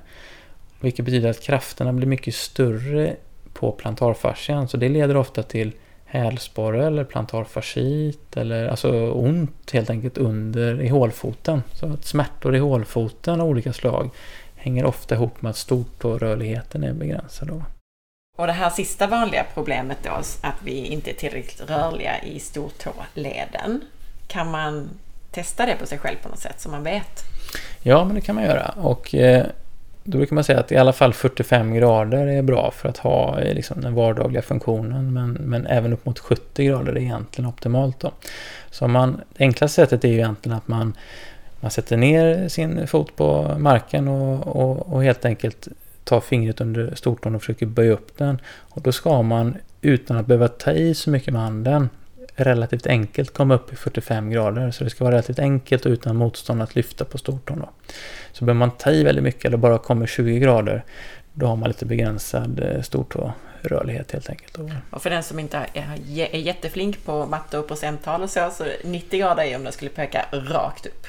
Vilket 0.80 1.06
betyder 1.06 1.30
att 1.30 1.42
krafterna 1.42 1.94
blir 1.94 2.08
mycket 2.08 2.36
större 2.36 3.16
på 3.54 3.72
plantarfascian. 3.72 4.68
Så 4.68 4.78
det 4.78 4.90
leder 4.90 5.18
ofta 5.18 5.44
till 5.44 5.72
hälsporre 6.06 6.88
eller 6.88 7.04
plantarfascit 7.04 8.38
eller 8.38 8.68
alltså 8.68 9.12
ont 9.12 9.72
helt 9.74 9.90
enkelt 9.90 10.18
under 10.18 10.82
i 10.82 10.88
hålfoten. 10.88 11.64
Så 11.74 11.86
att 11.86 12.06
smärtor 12.06 12.56
i 12.56 12.60
hålfoten 12.60 13.42
av 13.42 13.48
olika 13.48 13.74
slag 13.74 14.10
hänger 14.56 14.86
ofta 14.86 15.16
ihop 15.16 15.42
med 15.42 15.50
att 15.50 15.58
stortårörligheten 15.58 16.84
är 16.84 16.94
begränsad. 16.94 17.48
Då. 17.48 17.64
Och 18.38 18.48
det 18.48 18.54
här 18.54 18.70
sista 18.70 19.08
vanliga 19.08 19.46
problemet 19.54 19.98
då, 20.04 20.10
att 20.42 20.56
vi 20.64 20.86
inte 20.86 21.12
är 21.12 21.14
tillräckligt 21.14 21.70
rörliga 21.70 22.24
i 22.24 22.40
stortåleden. 22.40 23.82
Kan 24.28 24.52
man 24.52 24.90
testa 25.32 25.66
det 25.66 25.76
på 25.76 25.86
sig 25.86 25.98
själv 25.98 26.16
på 26.24 26.30
något 26.30 26.40
sätt 26.40 26.62
så 26.62 26.70
man 26.70 26.84
vet? 26.84 27.24
Ja, 27.84 28.06
men 28.06 28.16
det 28.16 28.22
kan 28.22 28.36
man 28.36 28.44
göra. 28.44 28.74
Och 28.78 29.16
eh, 29.16 29.46
då 30.04 30.18
brukar 30.18 30.36
man 30.36 30.44
säga 30.44 30.60
att 30.60 30.72
i 30.72 30.78
alla 30.78 30.94
fall 30.94 31.14
45 31.14 31.74
grader 31.74 32.28
är 32.28 32.42
bra 32.42 32.72
för 32.72 32.90
att 32.90 32.98
ha 32.98 33.42
i 33.42 33.54
liksom, 33.54 33.82
den 33.82 33.96
vardagliga 33.96 34.42
funktionen. 34.42 35.14
Men, 35.14 35.32
men 35.34 35.68
även 35.68 35.94
upp 35.94 36.06
mot 36.06 36.20
70 36.20 36.66
grader 36.66 36.92
är 36.92 36.98
egentligen 36.98 37.50
optimalt. 37.50 38.00
Då. 38.00 38.12
Så 38.72 38.88
man, 38.88 39.22
det 39.38 39.44
enklaste 39.44 39.76
sättet 39.76 40.04
är 40.04 40.08
ju 40.08 40.16
egentligen 40.16 40.58
att 40.58 40.68
man, 40.68 40.94
man 41.60 41.72
sätter 41.72 41.98
ner 41.98 42.50
sin 42.50 42.88
fot 42.88 43.16
på 43.16 43.56
marken 43.58 44.08
och, 44.08 44.48
och, 44.48 44.94
och 44.94 45.04
helt 45.04 45.26
enkelt 45.26 45.68
tar 46.04 46.22
fingret 46.22 46.62
under 46.62 46.96
stortån 46.96 47.36
och 47.36 47.42
försöker 47.42 47.66
böja 47.66 47.92
upp 47.92 48.18
den. 48.18 48.42
Och 48.46 48.82
då 48.82 48.92
ska 48.92 49.22
man 49.22 49.58
utan 49.82 50.18
att 50.18 50.26
behöva 50.26 50.48
ta 50.48 50.72
i 50.72 50.94
så 50.94 51.10
mycket 51.10 51.34
med 51.34 51.42
handen 51.42 51.90
relativt 52.36 52.88
enkelt 52.88 53.34
komma 53.34 53.54
upp 53.56 53.74
i 53.74 53.76
45 53.76 54.30
grader. 54.30 54.72
Så 54.72 54.84
det 54.84 54.90
ska 54.90 55.04
vara 55.04 55.14
relativt 55.14 55.40
enkelt 55.40 55.86
och 55.86 55.90
utan 55.90 56.16
motstånd 56.16 56.62
att 56.62 56.76
lyfta 56.76 57.06
på 57.06 57.18
stortån. 57.18 57.60
Då. 57.60 57.70
Så 58.32 58.46
behöver 58.46 58.60
man 58.60 58.72
ta 58.72 58.92
i 58.92 59.04
väldigt 59.04 59.24
mycket 59.24 59.46
eller 59.46 59.58
bara 59.58 59.78
kommer 59.78 60.06
20 60.06 60.40
grader 60.40 60.84
då 61.34 61.46
har 61.46 61.56
man 61.56 61.70
lite 61.70 61.86
begränsad 61.86 62.60
eh, 62.60 62.82
stortårörlighet 62.82 64.12
helt 64.12 64.30
enkelt. 64.30 64.58
Och 64.90 65.02
för 65.02 65.10
den 65.10 65.24
som 65.24 65.40
inte 65.40 65.66
är 65.74 66.38
jätteflink 66.38 67.06
på 67.06 67.26
matte 67.26 67.58
och 67.58 67.68
procenttal 67.68 68.22
och 68.22 68.30
så, 68.30 68.50
så 68.54 68.66
90 68.84 69.20
grader 69.20 69.44
är 69.44 69.56
om 69.56 69.64
den 69.64 69.74
skulle 69.74 69.92
peka 69.92 70.26
rakt 70.32 70.86
upp. 70.86 71.08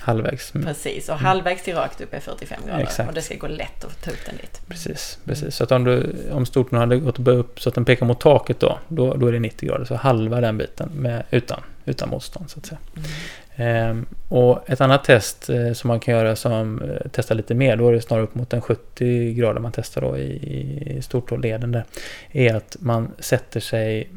Halvvägs. 0.00 0.54
Mm. 0.54 0.66
Precis, 0.66 1.08
och 1.08 1.14
mm. 1.14 1.24
halvvägs 1.24 1.62
till 1.62 1.74
rakt 1.74 2.00
upp 2.00 2.14
är 2.14 2.20
45 2.20 2.60
grader. 2.66 2.82
Exakt. 2.82 3.08
Och 3.08 3.14
det 3.14 3.22
ska 3.22 3.34
gå 3.36 3.46
lätt 3.46 3.84
att 3.84 4.02
ta 4.02 4.10
upp 4.10 4.26
den 4.26 4.36
dit. 4.36 4.60
Precis, 4.68 5.18
precis. 5.24 5.54
Så 5.54 5.64
att 5.64 5.72
om, 5.72 5.84
du, 5.84 6.16
om 6.32 6.46
stortån 6.46 6.78
hade 6.78 6.96
gått 6.96 7.28
upp 7.28 7.60
så 7.60 7.68
att 7.68 7.74
den 7.74 7.84
pekar 7.84 8.06
mot 8.06 8.20
taket 8.20 8.60
då, 8.60 8.78
då, 8.88 9.14
då 9.14 9.26
är 9.26 9.32
det 9.32 9.38
90 9.38 9.68
grader. 9.68 9.84
Så 9.84 9.94
halva 9.94 10.40
den 10.40 10.58
biten 10.58 10.88
med, 10.94 11.22
utan, 11.30 11.60
utan 11.84 12.08
motstånd 12.08 12.50
så 12.50 12.58
att 12.58 12.66
säga. 12.66 12.78
Mm. 12.96 13.08
Ehm, 13.56 14.06
och 14.28 14.70
ett 14.70 14.80
annat 14.80 15.04
test 15.04 15.50
eh, 15.50 15.72
som 15.72 15.88
man 15.88 16.00
kan 16.00 16.14
göra 16.14 16.36
som 16.36 16.82
eh, 16.82 17.06
testar 17.12 17.34
lite 17.34 17.54
mer, 17.54 17.76
då 17.76 17.88
är 17.88 17.92
det 17.92 18.00
snarare 18.00 18.24
upp 18.24 18.34
mot 18.34 18.52
en 18.52 18.60
70 18.60 19.32
grader 19.32 19.60
man 19.60 19.72
testar 19.72 20.00
då 20.00 20.18
i, 20.18 20.96
i 20.96 21.02
stortåleden 21.02 21.72
där, 21.72 21.84
är 22.32 22.54
att 22.54 22.76
man 22.80 23.12
sätter 23.18 23.60
sig 23.60 24.08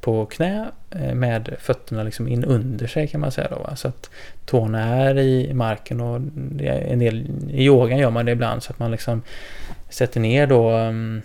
på 0.00 0.26
knä 0.26 0.70
eh, 0.90 1.14
med 1.14 1.54
fötterna 1.58 2.02
liksom 2.02 2.28
in 2.28 2.44
under 2.44 2.86
sig 2.86 3.08
kan 3.08 3.20
man 3.20 3.32
säga 3.32 3.48
då. 3.50 3.56
Va? 3.56 3.76
Så 3.76 3.88
att 3.88 4.10
tårna 4.44 4.80
är 4.80 5.18
i 5.18 5.54
marken 5.54 6.00
och 6.00 6.16
en 6.16 6.98
del, 6.98 7.30
i 7.50 7.64
yogan 7.64 7.98
gör 7.98 8.10
man 8.10 8.26
det 8.26 8.32
ibland 8.32 8.62
så 8.62 8.72
att 8.72 8.78
man 8.78 8.90
liksom 8.90 9.22
sätter 9.88 10.20
ner 10.20 10.46
då 10.46 10.70
um, 10.70 11.22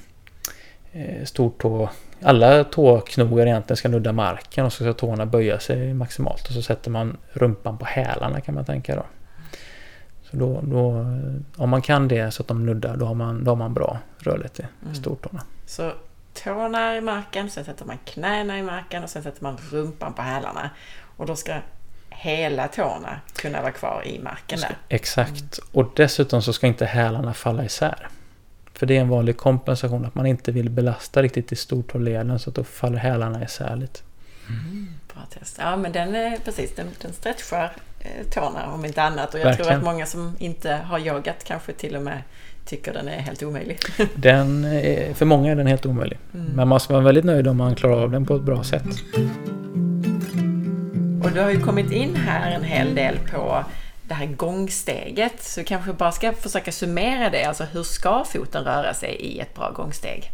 stortå 1.23 1.89
alla 2.21 2.63
tåknogar 2.63 3.45
egentligen 3.45 3.77
ska 3.77 3.89
nudda 3.89 4.11
marken 4.11 4.65
och 4.65 4.73
så 4.73 4.83
ska 4.83 4.93
tårna 4.93 5.25
böja 5.25 5.59
sig 5.59 5.93
maximalt 5.93 6.47
och 6.47 6.53
så 6.53 6.61
sätter 6.61 6.91
man 6.91 7.17
rumpan 7.33 7.77
på 7.77 7.85
hälarna 7.85 8.41
kan 8.41 8.55
man 8.55 8.65
tänka 8.65 8.95
då. 8.95 9.05
Så 10.23 10.37
då, 10.37 10.61
då 10.63 11.05
om 11.55 11.69
man 11.69 11.81
kan 11.81 12.07
det 12.07 12.31
så 12.31 12.41
att 12.41 12.47
de 12.47 12.65
nuddar 12.65 12.97
då 12.97 13.05
har 13.05 13.13
man, 13.13 13.43
då 13.43 13.51
har 13.51 13.55
man 13.55 13.73
bra 13.73 13.99
rörlighet 14.17 14.59
i 14.59 14.63
mm. 14.83 14.95
stortårna. 14.95 15.41
Så 15.65 15.91
tårna 16.43 16.97
i 16.97 17.01
marken, 17.01 17.49
sen 17.49 17.65
sätter 17.65 17.85
man 17.85 17.97
knäna 18.05 18.59
i 18.59 18.63
marken 18.63 19.03
och 19.03 19.09
sen 19.09 19.23
sätter 19.23 19.43
man 19.43 19.57
rumpan 19.71 20.13
på 20.13 20.21
hälarna. 20.21 20.69
Och 21.17 21.25
då 21.25 21.35
ska 21.35 21.55
hela 22.09 22.67
tårna 22.67 23.19
kunna 23.35 23.61
vara 23.61 23.71
kvar 23.71 24.07
i 24.07 24.19
marken 24.19 24.59
där. 24.59 24.77
Exakt. 24.89 25.59
Och 25.71 25.91
dessutom 25.95 26.41
så 26.41 26.53
ska 26.53 26.67
inte 26.67 26.85
hälarna 26.85 27.33
falla 27.33 27.65
isär. 27.65 28.07
För 28.73 28.85
det 28.85 28.97
är 28.97 29.01
en 29.01 29.09
vanlig 29.09 29.37
kompensation 29.37 30.05
att 30.05 30.15
man 30.15 30.25
inte 30.25 30.51
vill 30.51 30.69
belasta 30.69 31.21
riktigt 31.21 31.51
i 31.51 31.55
stortåleden 31.55 32.39
så 32.39 32.49
att 32.49 32.55
då 32.55 32.63
faller 32.63 32.97
hälarna 32.97 33.43
isär 33.43 33.75
lite. 33.75 33.99
Mm, 34.49 34.87
bra 35.13 35.23
test. 35.39 35.57
Ja 35.59 35.77
men 35.77 35.91
den 35.91 36.15
är 36.15 36.37
precis, 36.37 36.75
den, 36.75 36.87
den 37.01 37.13
stretchar 37.13 37.71
eh, 37.99 38.25
tårna 38.31 38.71
om 38.71 38.85
inte 38.85 39.03
annat. 39.03 39.33
Och 39.33 39.39
jag 39.39 39.45
Verkligen. 39.45 39.69
tror 39.69 39.77
att 39.77 39.83
många 39.83 40.05
som 40.05 40.35
inte 40.39 40.73
har 40.73 40.99
yogat 40.99 41.43
kanske 41.43 41.73
till 41.73 41.95
och 41.95 42.01
med 42.01 42.21
tycker 42.65 42.93
den 42.93 43.07
är 43.07 43.19
helt 43.19 43.43
omöjlig. 43.43 43.79
Den 44.15 44.65
är, 44.65 45.13
för 45.13 45.25
många 45.25 45.51
är 45.51 45.55
den 45.55 45.67
helt 45.67 45.85
omöjlig. 45.85 46.17
Mm. 46.33 46.45
Men 46.45 46.67
man 46.67 46.79
ska 46.79 46.93
vara 46.93 47.03
väldigt 47.03 47.25
nöjd 47.25 47.47
om 47.47 47.57
man 47.57 47.75
klarar 47.75 48.03
av 48.03 48.11
den 48.11 48.25
på 48.25 48.35
ett 48.35 48.41
bra 48.41 48.63
sätt. 48.63 48.87
Och 51.23 51.31
du 51.31 51.41
har 51.41 51.49
ju 51.49 51.59
kommit 51.59 51.91
in 51.91 52.15
här 52.15 52.51
en 52.51 52.63
hel 52.63 52.95
del 52.95 53.17
på 53.31 53.63
det 54.07 54.13
här 54.13 54.25
gångsteget. 54.25 55.43
Så 55.43 55.59
vi 55.59 55.65
kanske 55.65 55.93
bara 55.93 56.11
ska 56.11 56.33
försöka 56.33 56.71
summera 56.71 57.29
det. 57.29 57.43
Alltså 57.43 57.63
hur 57.63 57.83
ska 57.83 58.23
foten 58.23 58.63
röra 58.63 58.93
sig 58.93 59.15
i 59.15 59.39
ett 59.39 59.55
bra 59.55 59.71
gångsteg? 59.71 60.31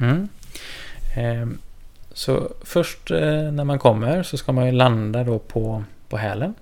Mm. 0.00 0.28
Eh, 1.16 1.46
så 2.12 2.50
först 2.64 3.10
eh, 3.10 3.52
när 3.52 3.64
man 3.64 3.78
kommer 3.78 4.22
så 4.22 4.36
ska 4.36 4.52
man 4.52 4.66
ju 4.66 4.72
landa 4.72 5.24
då 5.24 5.38
på, 5.38 5.84
på 6.08 6.16
hälen. 6.16 6.54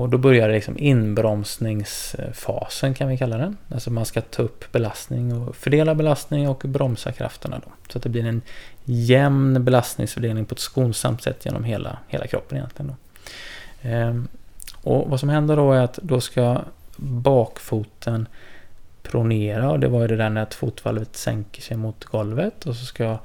Och 0.00 0.08
då 0.08 0.18
börjar 0.18 0.48
liksom 0.48 0.78
inbromsningsfasen 0.78 2.94
kan 2.94 3.08
vi 3.08 3.18
kalla 3.18 3.36
den. 3.36 3.56
Alltså 3.68 3.90
man 3.90 4.06
ska 4.06 4.20
ta 4.20 4.42
upp 4.42 4.72
belastning 4.72 5.34
och 5.34 5.56
fördela 5.56 5.94
belastning 5.94 6.48
och 6.48 6.62
bromsa 6.64 7.12
krafterna 7.12 7.60
då. 7.64 7.72
Så 7.92 7.98
att 7.98 8.04
det 8.04 8.08
blir 8.08 8.26
en 8.26 8.42
jämn 8.84 9.64
belastningsfördelning 9.64 10.44
på 10.44 10.54
ett 10.54 10.60
skonsamt 10.60 11.22
sätt 11.22 11.44
genom 11.44 11.64
hela, 11.64 11.98
hela 12.08 12.26
kroppen 12.26 12.58
egentligen. 12.58 12.88
Då. 12.88 12.94
Ehm, 13.88 14.28
och 14.82 15.10
vad 15.10 15.20
som 15.20 15.28
händer 15.28 15.56
då 15.56 15.72
är 15.72 15.80
att 15.80 15.98
då 16.02 16.20
ska 16.20 16.60
bakfoten 16.96 18.28
pronera 19.02 19.70
och 19.70 19.80
det 19.80 19.88
var 19.88 20.00
ju 20.00 20.06
det 20.06 20.16
där 20.16 20.30
när 20.30 20.46
fotvalvet 20.50 21.16
sänker 21.16 21.62
sig 21.62 21.76
mot 21.76 22.04
golvet 22.04 22.66
och 22.66 22.76
så 22.76 22.84
ska 22.84 23.18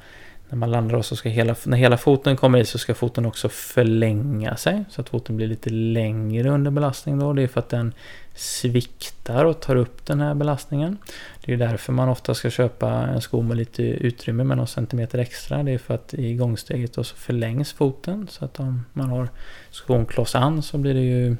när 0.50 0.58
man 0.58 0.72
landar 0.72 1.02
så 1.02 1.16
ska 1.16 1.30
hela, 1.30 1.56
när 1.66 1.78
hela 1.78 1.98
foten 1.98 2.38
kommer 2.38 2.60
i 2.60 2.66
så 2.66 2.78
ska 2.78 2.94
foten 2.94 3.26
också 3.26 3.50
förlänga 3.50 4.58
sig 4.58 4.86
så 4.90 5.02
att 5.02 5.10
foten 5.10 5.38
blir 5.38 5.48
lite 5.48 5.70
längre 5.70 6.50
under 6.50 6.72
belastning 6.72 7.20
då. 7.20 7.34
Det 7.34 7.44
är 7.44 7.48
för 7.48 7.60
att 7.60 7.70
den 7.70 7.94
sviktar 8.36 9.46
och 9.46 9.62
tar 9.62 9.76
upp 9.76 10.06
den 10.06 10.22
här 10.22 10.34
belastningen. 10.34 10.98
Det 11.46 11.54
är 11.54 11.58
därför 11.58 11.94
man 11.94 12.10
ofta 12.10 12.34
ska 12.34 12.50
köpa 12.50 12.92
en 12.92 13.22
sko 13.22 13.42
med 13.42 13.58
lite 13.58 13.84
utrymme 13.84 14.44
med 14.44 14.58
någon 14.58 14.68
centimeter 14.68 15.20
extra. 15.20 15.64
Det 15.64 15.72
är 15.72 15.78
för 15.78 15.94
att 15.94 16.14
i 16.14 16.36
gångsteget 16.36 16.94
då 16.94 17.04
så 17.04 17.16
förlängs 17.16 17.74
foten 17.74 18.28
så 18.32 18.46
att 18.46 18.60
om 18.60 18.86
man 18.94 19.10
har 19.10 19.30
skon 19.72 20.06
kloss 20.06 20.36
an 20.36 20.62
så 20.62 20.78
blir 20.78 20.94
det 20.94 21.02
ju 21.02 21.36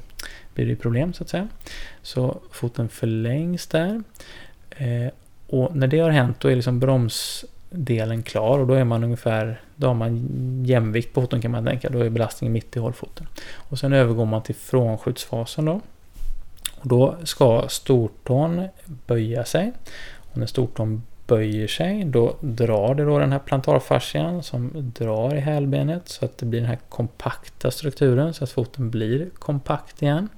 blir 0.54 0.66
det 0.66 0.76
problem 0.76 1.12
så 1.12 1.22
att 1.22 1.28
säga. 1.28 1.48
Så 2.02 2.40
foten 2.50 2.88
förlängs 2.88 3.66
där. 3.66 4.02
Eh, 4.70 5.12
och 5.46 5.76
när 5.76 5.86
det 5.86 5.98
har 5.98 6.10
hänt 6.10 6.40
då 6.40 6.48
är 6.48 6.56
liksom 6.56 6.80
delen 7.70 8.22
klar 8.22 8.58
och 8.58 8.66
då 8.66 8.74
är 8.74 8.84
man 8.84 9.04
ungefär 9.04 9.60
Då 9.76 9.86
har 9.86 9.94
man 9.94 10.28
jämvikt 10.64 11.14
på 11.14 11.20
foten 11.20 11.40
kan 11.40 11.50
man 11.50 11.64
tänka. 11.64 11.88
Då 11.88 11.98
är 11.98 12.10
belastningen 12.10 12.52
mitt 12.52 12.76
i 12.76 12.78
hållfoten. 12.78 13.26
Och 13.54 13.78
sen 13.78 13.92
övergår 13.92 14.24
man 14.24 14.42
till 14.42 14.54
frånskjutsfasen 14.54 15.64
då. 15.64 15.80
Och 16.80 16.88
då 16.88 17.16
ska 17.24 17.64
stortån 17.68 18.68
böja 18.84 19.44
sig. 19.44 19.72
Och 20.32 20.36
när 20.36 20.46
stortån 20.46 21.02
böjer 21.26 21.66
sig 21.66 22.04
då 22.04 22.36
drar 22.40 22.94
det 22.94 23.04
då 23.04 23.18
den 23.18 23.32
här 23.32 23.38
plantarfascian 23.38 24.42
som 24.42 24.92
drar 24.98 25.34
i 25.34 25.40
hälbenet 25.40 26.08
så 26.08 26.24
att 26.24 26.38
det 26.38 26.46
blir 26.46 26.60
den 26.60 26.68
här 26.68 26.78
kompakta 26.88 27.70
strukturen 27.70 28.34
så 28.34 28.44
att 28.44 28.50
foten 28.50 28.90
blir 28.90 29.30
kompakt 29.38 30.02
igen. 30.02 30.28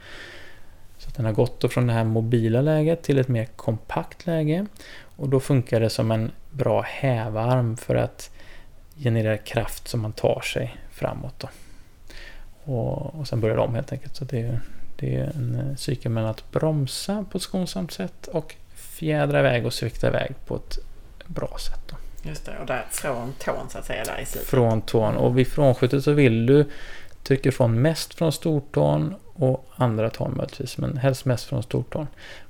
Så 0.98 1.08
att 1.08 1.14
den 1.14 1.24
har 1.24 1.32
gått 1.32 1.60
då 1.60 1.68
från 1.68 1.86
det 1.86 1.92
här 1.92 2.04
mobila 2.04 2.60
läget 2.60 3.02
till 3.02 3.18
ett 3.18 3.28
mer 3.28 3.44
kompakt 3.44 4.26
läge. 4.26 4.66
Och 5.18 5.28
då 5.28 5.40
funkar 5.40 5.80
det 5.80 5.90
som 5.90 6.10
en 6.10 6.30
bra 6.50 6.82
hävarm 6.82 7.76
för 7.76 7.94
att 7.94 8.30
generera 8.96 9.36
kraft 9.36 9.88
som 9.88 10.00
man 10.00 10.12
tar 10.12 10.40
sig 10.40 10.76
framåt. 10.90 11.34
Då. 11.38 11.48
Och, 12.72 13.14
och 13.14 13.28
sen 13.28 13.40
börjar 13.40 13.56
det 13.56 13.62
om 13.62 13.74
helt 13.74 13.92
enkelt. 13.92 14.16
Så 14.16 14.24
det 14.24 14.40
är, 14.40 14.60
det 14.96 15.16
är 15.16 15.24
en 15.24 15.76
cykel 15.78 16.12
mellan 16.12 16.30
att 16.30 16.50
bromsa 16.50 17.24
på 17.30 17.38
ett 17.38 17.42
skonsamt 17.42 17.92
sätt 17.92 18.26
och 18.26 18.54
fjädra 18.74 19.40
iväg 19.40 19.66
och 19.66 19.72
svikta 19.72 20.08
iväg 20.08 20.34
på 20.46 20.56
ett 20.56 20.78
bra 21.26 21.56
sätt. 21.58 21.80
Då. 21.90 21.96
Just 22.28 22.46
det, 22.46 22.58
och 22.58 22.66
där 22.66 22.84
från 22.90 23.32
tån 23.32 23.68
så 23.68 23.78
att 23.78 23.86
säga 23.86 24.04
där 24.04 24.20
i 24.22 24.26
slutet. 24.26 24.50
Från 24.50 24.82
tån. 24.82 25.16
Och 25.16 25.38
vid 25.38 25.48
frånskjutet 25.48 26.04
så 26.04 26.12
vill 26.12 26.46
du 26.46 26.70
trycka 27.22 27.48
ifrån 27.48 27.82
mest 27.82 28.14
från 28.14 28.32
stortån 28.32 29.14
och 29.34 29.68
andra 29.76 30.10
tån 30.10 30.36
möjligtvis, 30.36 30.78
men 30.78 30.96
helst 30.96 31.24
mest 31.24 31.44
från 31.44 31.62
stortån. 31.62 32.06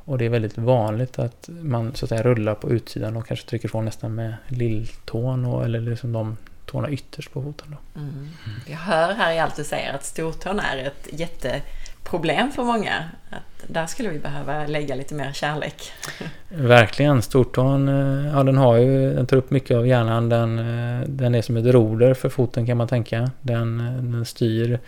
Och 0.09 0.19
det 0.19 0.25
är 0.25 0.29
väldigt 0.29 0.59
vanligt 0.59 1.19
att 1.19 1.49
man 1.49 1.95
så 1.95 2.05
att 2.05 2.09
säga 2.09 2.23
rullar 2.23 2.55
på 2.55 2.71
utsidan 2.71 3.17
och 3.17 3.27
kanske 3.27 3.49
trycker 3.49 3.69
ifrån 3.69 3.85
nästan 3.85 4.15
med 4.15 4.35
lilltån 4.49 5.45
och, 5.45 5.65
eller 5.65 5.81
liksom 5.81 6.13
de 6.13 6.37
tårna 6.67 6.91
ytterst 6.91 7.33
på 7.33 7.43
foten. 7.43 7.67
Då. 7.71 8.01
Mm. 8.01 8.29
Jag 8.67 8.77
hör 8.77 9.15
här 9.15 9.33
i 9.33 9.39
allt 9.39 9.57
du 9.57 9.65
säger 9.65 9.95
att 9.95 10.05
stortån 10.05 10.61
är 10.61 10.77
ett 10.77 11.09
jätteproblem 11.11 12.53
för 12.53 12.65
många. 12.65 13.05
Att 13.31 13.65
där 13.67 13.87
skulle 13.87 14.09
vi 14.09 14.19
behöva 14.19 14.67
lägga 14.67 14.95
lite 14.95 15.15
mer 15.15 15.33
kärlek. 15.33 15.93
Verkligen. 16.49 17.23
Stortån, 17.23 17.89
eh, 17.89 18.33
ja 18.37 18.43
den 18.43 18.57
har 18.57 18.77
ju, 18.77 19.15
den 19.15 19.27
tar 19.27 19.37
upp 19.37 19.51
mycket 19.51 19.77
av 19.77 19.87
hjärnan. 19.87 20.29
Den, 20.29 20.59
eh, 20.59 21.09
den 21.09 21.35
är 21.35 21.43
som 21.43 21.57
ett 21.57 21.67
roder 21.67 22.15
för 22.15 22.29
foten 22.29 22.67
kan 22.67 22.77
man 22.77 22.89
tänka. 22.89 23.31
Den, 23.41 23.81
eh, 23.81 23.93
den 23.93 24.25
styr 24.25 24.81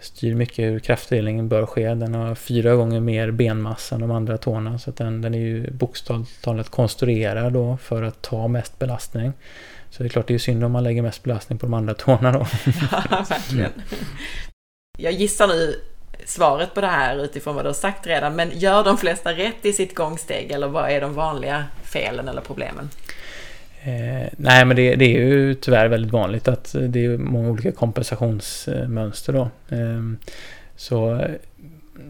styr 0.00 0.34
mycket 0.34 0.64
hur 0.64 0.78
kraftdelningen 0.78 1.48
bör 1.48 1.66
ske. 1.66 1.94
Den 1.94 2.14
har 2.14 2.34
fyra 2.34 2.74
gånger 2.74 3.00
mer 3.00 3.30
benmassa 3.30 3.94
än 3.94 4.00
de 4.00 4.10
andra 4.10 4.38
tårna 4.38 4.78
så 4.78 4.90
att 4.90 4.96
den, 4.96 5.22
den 5.22 5.34
är 5.34 5.38
ju 5.38 5.70
bokstavligt 5.70 6.42
talat 6.42 6.68
konstruerad 6.68 7.52
då 7.52 7.76
för 7.76 8.02
att 8.02 8.22
ta 8.22 8.48
mest 8.48 8.78
belastning. 8.78 9.32
Så 9.90 10.02
det 10.02 10.06
är 10.06 10.10
klart 10.10 10.26
det 10.26 10.34
är 10.34 10.38
synd 10.38 10.64
om 10.64 10.72
man 10.72 10.84
lägger 10.84 11.02
mest 11.02 11.22
belastning 11.22 11.58
på 11.58 11.66
de 11.66 11.74
andra 11.74 11.94
tårna 11.98 12.32
då. 12.32 12.46
Ja, 12.92 13.24
verkligen. 13.28 13.72
Jag 14.98 15.12
gissar 15.12 15.48
nu 15.48 15.80
svaret 16.24 16.74
på 16.74 16.80
det 16.80 16.86
här 16.86 17.24
utifrån 17.24 17.54
vad 17.54 17.64
du 17.64 17.68
har 17.68 17.74
sagt 17.74 18.06
redan, 18.06 18.36
men 18.36 18.58
gör 18.58 18.84
de 18.84 18.98
flesta 18.98 19.32
rätt 19.32 19.64
i 19.64 19.72
sitt 19.72 19.94
gångsteg 19.94 20.50
eller 20.50 20.68
vad 20.68 20.90
är 20.90 21.00
de 21.00 21.14
vanliga 21.14 21.64
felen 21.84 22.28
eller 22.28 22.42
problemen? 22.42 22.90
Eh, 23.86 24.28
nej, 24.36 24.64
men 24.64 24.76
det, 24.76 24.96
det, 24.96 25.04
är 25.04 25.26
ju 25.26 25.54
tyvärr 25.54 25.88
väldigt 25.88 26.12
vanligt 26.12 26.48
att 26.48 26.74
det 26.88 27.04
är 27.04 27.18
många 27.18 27.50
olika 27.50 27.72
kompensationsmönster 27.72 29.32
då. 29.32 29.48
Ehm, 29.68 30.18
eh, 30.22 30.32
så 30.76 31.26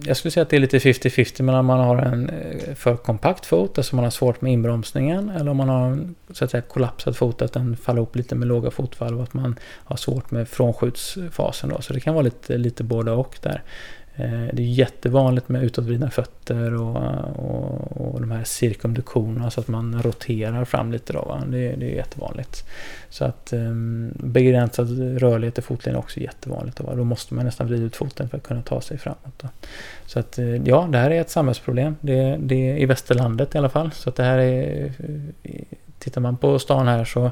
jag 0.04 0.16
skulle 0.16 0.32
säga 0.32 0.42
att 0.42 0.50
det 0.50 0.56
är 0.56 0.60
lite 0.60 0.78
50-50 0.78 1.42
mellan 1.42 1.60
om 1.60 1.66
man 1.66 1.80
har 1.80 1.96
en 1.96 2.30
eh, 2.30 2.74
för 2.74 2.96
kompakt 2.96 3.46
fot, 3.46 3.78
alltså 3.78 3.96
man 3.96 4.04
har 4.04 4.10
svårt 4.10 4.40
med 4.40 4.52
inbromsningen, 4.52 5.30
eller 5.30 5.50
om 5.50 5.56
man 5.56 5.68
har 5.68 5.86
en 5.86 6.14
så 6.30 6.44
att 6.44 6.50
säga, 6.50 6.62
kollapsad 6.62 7.16
fot, 7.16 7.42
att 7.42 7.52
den 7.52 7.76
faller 7.76 8.02
upp 8.02 8.16
lite 8.16 8.34
med 8.34 8.48
låga 8.48 8.70
fotvalv 8.70 9.16
och 9.16 9.22
att 9.22 9.34
man 9.34 9.58
har 9.84 9.96
svårt 9.96 10.30
med 10.30 10.48
frånskjutsfasen. 10.48 11.70
Då. 11.70 11.80
Så 11.80 11.92
det 11.92 12.00
kan 12.00 12.14
vara 12.14 12.24
lite, 12.24 12.58
lite 12.58 12.84
både 12.84 13.10
och 13.10 13.38
där. 13.42 13.62
Eh, 14.16 14.46
det 14.52 14.62
är 14.62 14.66
jättevanligt 14.66 15.48
med 15.48 15.64
utåtvridna 15.64 16.10
fötter 16.10 16.74
och, 16.74 16.96
och, 17.36 18.14
och 18.14 18.20
de 18.20 18.30
här 18.30 18.44
cirkumduktionerna 18.44 19.50
så 19.50 19.60
att 19.60 19.68
man 19.68 20.02
roterar 20.02 20.64
fram 20.64 20.92
lite. 20.92 21.12
Då, 21.12 21.22
va? 21.22 21.42
Det, 21.46 21.76
det 21.76 21.92
är 21.92 21.96
jättevanligt. 21.96 22.64
Så 23.08 23.24
att 23.24 23.52
um, 23.52 24.12
begränsad 24.14 25.18
rörlighet 25.18 25.58
i 25.58 25.62
fotleden 25.62 25.96
är 25.96 25.98
också 25.98 26.20
jättevanligt. 26.20 26.76
Då, 26.76 26.94
då 26.94 27.04
måste 27.04 27.34
man 27.34 27.44
nästan 27.44 27.66
vrida 27.66 27.84
ut 27.84 27.96
foten 27.96 28.28
för 28.28 28.36
att 28.36 28.42
kunna 28.42 28.62
ta 28.62 28.80
sig 28.80 28.98
framåt. 28.98 29.38
Då. 29.42 29.48
Så 30.06 30.18
att 30.18 30.38
eh, 30.38 30.56
ja, 30.56 30.88
det 30.92 30.98
här 30.98 31.10
är 31.10 31.20
ett 31.20 31.30
samhällsproblem. 31.30 31.96
Det, 32.00 32.36
det 32.40 32.70
är 32.70 32.76
i 32.76 32.86
västerlandet 32.86 33.54
i 33.54 33.58
alla 33.58 33.68
fall. 33.68 33.92
Så 33.92 34.08
att 34.08 34.16
det 34.16 34.24
här 34.24 34.38
är... 34.38 34.92
Eh, 35.42 35.62
tittar 35.98 36.20
man 36.20 36.36
på 36.36 36.58
stan 36.58 36.88
här 36.88 37.04
så, 37.04 37.30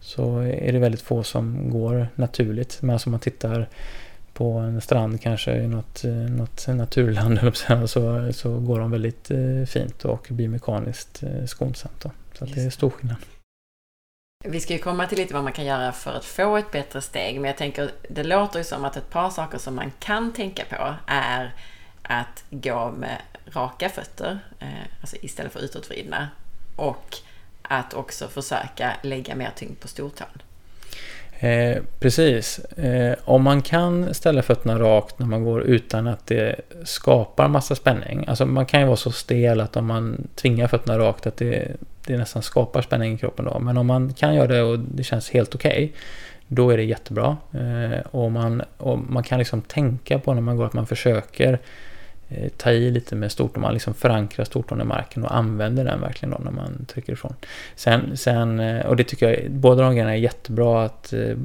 så 0.00 0.38
är 0.38 0.72
det 0.72 0.78
väldigt 0.78 1.00
få 1.00 1.22
som 1.22 1.70
går 1.70 2.08
naturligt. 2.14 2.78
Men 2.80 2.90
alltså 2.90 3.10
man 3.10 3.20
tittar 3.20 3.68
på 4.36 4.52
en 4.52 4.80
strand 4.80 5.20
kanske 5.20 5.56
i 5.56 5.66
något, 5.66 6.04
eh, 6.04 6.10
något 6.10 6.66
naturland 6.68 7.38
så, 7.90 8.32
så 8.32 8.58
går 8.58 8.80
de 8.80 8.90
väldigt 8.90 9.30
eh, 9.30 9.64
fint 9.66 10.04
och 10.04 10.26
biomekaniskt 10.30 11.22
eh, 11.22 11.46
skonsamt. 11.46 12.00
Då. 12.00 12.10
Så 12.38 12.44
det 12.44 12.60
är 12.60 12.70
stor 12.70 12.90
skillnad. 12.90 13.16
Vi 14.44 14.60
ska 14.60 14.72
ju 14.72 14.78
komma 14.78 15.06
till 15.06 15.18
lite 15.18 15.34
vad 15.34 15.44
man 15.44 15.52
kan 15.52 15.64
göra 15.64 15.92
för 15.92 16.12
att 16.12 16.24
få 16.24 16.56
ett 16.56 16.70
bättre 16.70 17.00
steg, 17.00 17.40
men 17.40 17.44
jag 17.44 17.56
tänker 17.56 17.90
det 18.08 18.24
låter 18.24 18.58
ju 18.58 18.64
som 18.64 18.84
att 18.84 18.96
ett 18.96 19.10
par 19.10 19.30
saker 19.30 19.58
som 19.58 19.74
man 19.74 19.92
kan 19.98 20.32
tänka 20.32 20.64
på 20.64 20.94
är 21.06 21.54
att 22.02 22.44
gå 22.50 22.90
med 22.90 23.22
raka 23.46 23.88
fötter, 23.88 24.38
alltså 25.00 25.16
istället 25.22 25.52
för 25.52 25.60
utåtvridna, 25.60 26.28
och 26.76 27.16
att 27.62 27.94
också 27.94 28.28
försöka 28.28 28.96
lägga 29.02 29.34
mer 29.34 29.50
tyngd 29.56 29.80
på 29.80 29.88
stortån. 29.88 30.42
Eh, 31.38 31.82
precis. 31.98 32.58
Eh, 32.58 33.16
om 33.24 33.42
man 33.42 33.62
kan 33.62 34.14
ställa 34.14 34.42
fötterna 34.42 34.78
rakt 34.78 35.18
när 35.18 35.26
man 35.26 35.44
går 35.44 35.62
utan 35.62 36.06
att 36.06 36.26
det 36.26 36.60
skapar 36.84 37.48
massa 37.48 37.74
spänning. 37.74 38.24
Alltså 38.28 38.46
man 38.46 38.66
kan 38.66 38.80
ju 38.80 38.86
vara 38.86 38.96
så 38.96 39.10
stel 39.10 39.60
att 39.60 39.76
om 39.76 39.86
man 39.86 40.28
tvingar 40.34 40.66
fötterna 40.66 40.98
rakt 40.98 41.26
att 41.26 41.36
det, 41.36 41.76
det 42.06 42.16
nästan 42.16 42.42
skapar 42.42 42.82
spänning 42.82 43.14
i 43.14 43.18
kroppen 43.18 43.44
då. 43.44 43.58
Men 43.58 43.78
om 43.78 43.86
man 43.86 44.12
kan 44.12 44.34
göra 44.34 44.46
det 44.46 44.62
och 44.62 44.78
det 44.78 45.04
känns 45.04 45.30
helt 45.30 45.54
okej. 45.54 45.70
Okay, 45.70 45.90
då 46.48 46.70
är 46.70 46.76
det 46.76 46.84
jättebra. 46.84 47.36
Eh, 47.52 48.00
och, 48.10 48.32
man, 48.32 48.62
och 48.76 48.98
man 48.98 49.22
kan 49.22 49.38
liksom 49.38 49.62
tänka 49.62 50.18
på 50.18 50.34
när 50.34 50.42
man 50.42 50.56
går 50.56 50.66
att 50.66 50.72
man 50.72 50.86
försöker 50.86 51.58
Eh, 52.28 52.48
ta 52.56 52.70
i 52.70 52.90
lite 52.90 53.14
med 53.14 53.32
stortån, 53.32 53.62
man 53.62 53.72
liksom 53.72 53.94
förankrar 53.94 54.44
stortån 54.44 54.80
i 54.80 54.84
marken 54.84 55.24
och 55.24 55.36
använder 55.36 55.84
den 55.84 56.00
verkligen 56.00 56.30
då 56.30 56.38
när 56.44 56.50
man 56.50 56.86
trycker 56.86 57.12
ifrån. 57.12 57.34
Sen, 57.76 58.16
sen 58.16 58.60
eh, 58.60 58.86
och 58.86 58.96
det 58.96 59.04
tycker 59.04 59.28
jag, 59.28 59.50
båda 59.50 59.82
de 59.82 59.92
grejerna 59.92 60.12
är 60.12 60.18
jättebra 60.18 60.84
att 60.84 61.12
eh, 61.12 61.36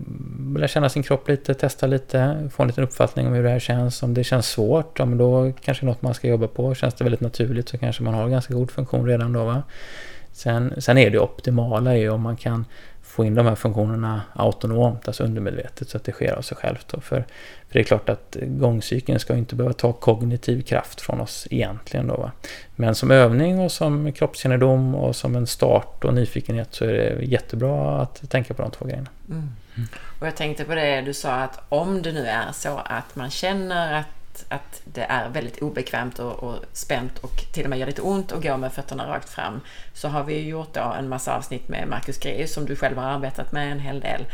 lära 0.55 0.67
känna 0.67 0.89
sin 0.89 1.03
kropp 1.03 1.27
lite, 1.27 1.53
testa 1.53 1.87
lite, 1.87 2.49
få 2.53 2.63
en 2.63 2.67
liten 2.67 2.83
uppfattning 2.83 3.27
om 3.27 3.33
hur 3.33 3.43
det 3.43 3.49
här 3.49 3.59
känns. 3.59 4.03
Om 4.03 4.13
det 4.13 4.23
känns 4.23 4.47
svårt, 4.47 4.99
ja 4.99 5.05
men 5.05 5.17
då 5.17 5.51
kanske 5.63 5.85
något 5.85 6.01
man 6.01 6.13
ska 6.13 6.27
jobba 6.27 6.47
på. 6.47 6.75
Känns 6.75 6.93
det 6.93 7.03
väldigt 7.03 7.21
naturligt 7.21 7.69
så 7.69 7.77
kanske 7.77 8.03
man 8.03 8.13
har 8.13 8.29
ganska 8.29 8.53
god 8.53 8.71
funktion 8.71 9.07
redan 9.07 9.33
då 9.33 9.45
va. 9.45 9.63
Sen, 10.31 10.73
sen 10.77 10.97
är 10.97 11.09
det 11.09 11.19
optimala 11.19 11.91
är 11.91 11.97
ju 11.97 12.09
om 12.09 12.21
man 12.21 12.37
kan 12.37 12.65
få 13.11 13.25
in 13.25 13.35
de 13.35 13.45
här 13.45 13.55
funktionerna 13.55 14.21
autonomt, 14.33 15.07
alltså 15.07 15.23
undermedvetet, 15.23 15.89
så 15.89 15.97
att 15.97 16.03
det 16.03 16.11
sker 16.11 16.33
av 16.33 16.41
sig 16.41 16.57
självt. 16.57 16.87
Då. 16.87 17.01
För, 17.01 17.25
för 17.67 17.73
det 17.73 17.79
är 17.79 17.83
klart 17.83 18.09
att 18.09 18.37
gångcykeln 18.41 19.19
ska 19.19 19.35
inte 19.35 19.55
behöva 19.55 19.73
ta 19.73 19.93
kognitiv 19.93 20.61
kraft 20.61 21.01
från 21.01 21.21
oss 21.21 21.47
egentligen. 21.49 22.07
Då, 22.07 22.15
va? 22.15 22.31
Men 22.75 22.95
som 22.95 23.11
övning 23.11 23.59
och 23.59 23.71
som 23.71 24.13
kroppskännedom 24.13 24.95
och 24.95 25.15
som 25.15 25.35
en 25.35 25.47
start 25.47 26.03
och 26.03 26.13
nyfikenhet 26.13 26.73
så 26.73 26.85
är 26.85 26.93
det 26.93 27.25
jättebra 27.25 28.01
att 28.01 28.29
tänka 28.29 28.53
på 28.53 28.61
de 28.61 28.71
två 28.71 28.85
grejerna. 28.85 29.09
Mm. 29.29 29.49
Mm. 29.75 29.87
Och 30.19 30.27
jag 30.27 30.35
tänkte 30.35 30.63
på 30.63 30.75
det 30.75 31.01
du 31.01 31.13
sa 31.13 31.31
att 31.31 31.59
om 31.69 32.01
det 32.01 32.11
nu 32.11 32.25
är 32.25 32.51
så 32.51 32.81
att 32.85 33.15
man 33.15 33.29
känner 33.29 33.93
att 33.99 34.20
att, 34.49 34.81
det 34.85 35.03
är 35.03 35.29
väldigt 35.29 35.61
obekvämt 35.61 36.19
och, 36.19 36.43
och 36.43 36.55
spänt 36.73 37.17
och 37.17 37.43
till 37.53 37.63
och 37.63 37.69
med 37.69 37.79
gör 37.79 37.87
lite 37.87 38.01
ont 38.01 38.31
att 38.31 38.43
gå 38.43 38.57
med 38.57 38.73
fötterna 38.73 39.07
rakt 39.07 39.29
fram. 39.29 39.61
Så 39.93 40.07
har 40.07 40.23
vi 40.23 40.47
gjort 40.47 40.73
då 40.73 40.81
en 40.81 41.09
massa 41.09 41.37
avsnitt 41.37 41.67
med 41.67 41.87
Marcus 41.87 42.17
Greus 42.17 42.53
som 42.53 42.65
du 42.65 42.75
själv 42.75 42.97
har 42.97 43.05
arbetat 43.05 43.51
med 43.51 43.71
en 43.71 43.79
hel 43.79 43.99
del. 43.99 44.25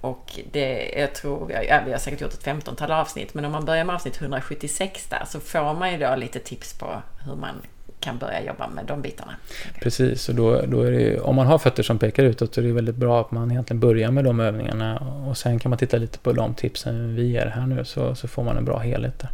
Och 0.00 0.40
det, 0.52 0.92
jag 0.96 1.14
tror, 1.14 1.52
ja, 1.52 1.80
vi 1.86 1.92
har 1.92 1.98
säkert 1.98 2.20
gjort 2.20 2.32
ett 2.32 2.44
15-tal 2.44 2.92
avsnitt, 2.92 3.34
men 3.34 3.44
om 3.44 3.52
man 3.52 3.64
börjar 3.64 3.84
med 3.84 3.94
avsnitt 3.94 4.20
176 4.20 5.06
där 5.06 5.24
så 5.26 5.40
får 5.40 5.74
man 5.74 5.92
ju 5.92 5.98
då 5.98 6.14
lite 6.14 6.38
tips 6.38 6.78
på 6.78 7.02
hur 7.24 7.34
man 7.34 7.62
kan 8.04 8.18
börja 8.18 8.42
jobba 8.42 8.68
med 8.68 8.86
de 8.86 9.02
bitarna. 9.02 9.34
Precis, 9.80 10.28
och 10.28 10.34
då, 10.34 10.60
då 10.66 10.82
är 10.82 10.90
det, 10.90 11.20
om 11.20 11.36
man 11.36 11.46
har 11.46 11.58
fötter 11.58 11.82
som 11.82 11.98
pekar 11.98 12.24
utåt 12.24 12.54
så 12.54 12.60
är 12.60 12.64
det 12.64 12.72
väldigt 12.72 12.96
bra 12.96 13.20
att 13.20 13.30
man 13.30 13.50
egentligen 13.50 13.80
börjar 13.80 14.10
med 14.10 14.24
de 14.24 14.40
övningarna 14.40 14.98
och 14.98 15.36
sen 15.36 15.58
kan 15.58 15.70
man 15.70 15.78
titta 15.78 15.96
lite 15.96 16.18
på 16.18 16.32
de 16.32 16.54
tipsen 16.54 17.14
vi 17.14 17.26
ger 17.26 17.46
här 17.46 17.66
nu 17.66 17.84
så, 17.84 18.14
så 18.14 18.28
får 18.28 18.42
man 18.42 18.56
en 18.56 18.64
bra 18.64 18.78
helhet 18.78 19.18
där. 19.18 19.30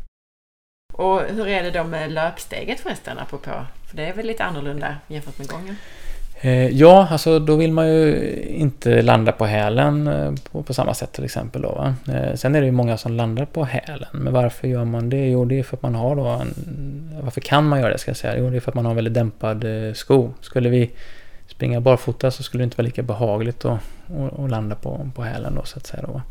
Och 0.92 1.20
hur 1.20 1.46
är 1.46 1.62
det 1.62 1.70
då 1.70 1.84
med 1.84 2.12
löpsteget 2.12 2.80
förresten, 2.80 3.18
apropå? 3.18 3.50
För 3.88 3.96
det 3.96 4.04
är 4.04 4.14
väl 4.14 4.26
lite 4.26 4.44
annorlunda 4.44 4.96
jämfört 5.08 5.38
med 5.38 5.48
gången? 5.48 5.76
Eh, 6.42 6.68
ja, 6.68 7.08
alltså 7.10 7.38
då 7.38 7.56
vill 7.56 7.72
man 7.72 7.88
ju 7.88 8.32
inte 8.48 9.02
landa 9.02 9.32
på 9.32 9.46
hälen 9.46 10.06
eh, 10.06 10.32
på, 10.52 10.62
på 10.62 10.74
samma 10.74 10.94
sätt 10.94 11.12
till 11.12 11.24
exempel. 11.24 11.62
Då, 11.62 11.68
va? 11.68 11.94
Eh, 12.14 12.34
sen 12.34 12.54
är 12.54 12.60
det 12.60 12.66
ju 12.66 12.72
många 12.72 12.96
som 12.96 13.12
landar 13.12 13.44
på 13.44 13.64
hälen. 13.64 14.08
Men 14.12 14.32
varför 14.32 14.68
gör 14.68 14.84
man 14.84 15.10
det? 15.10 15.28
Jo, 15.28 15.44
det 15.44 15.58
är 15.58 15.62
för 15.62 15.76
att 15.76 15.82
man 15.82 15.94
har 15.94 16.16
då 16.16 16.26
en... 16.26 16.54
Varför 17.22 17.40
kan 17.40 17.68
man 17.68 17.80
göra 17.80 17.92
det 17.92 17.98
ska 17.98 18.10
jag 18.10 18.16
säga? 18.16 18.38
Jo, 18.38 18.50
det 18.50 18.56
är 18.56 18.60
för 18.60 18.70
att 18.70 18.74
man 18.74 18.84
har 18.84 18.92
en 18.92 18.96
väldigt 18.96 19.14
dämpad 19.14 19.64
sko. 19.94 20.30
Skulle 20.40 20.68
vi, 20.68 20.90
springa 21.46 21.80
barfota 21.80 22.30
så 22.30 22.42
skulle 22.42 22.60
det 22.60 22.64
inte 22.64 22.76
vara 22.76 22.86
lika 22.86 23.02
behagligt 23.02 23.64
att, 23.64 23.80
att, 24.08 24.38
att 24.38 24.50
landa 24.50 24.76
på, 24.76 25.10
på 25.14 25.22
hälen 25.22 25.54
då 25.54 25.64
så 25.64 25.78
att 25.78 25.86
säga. 25.86 26.02
Då. 26.06 26.22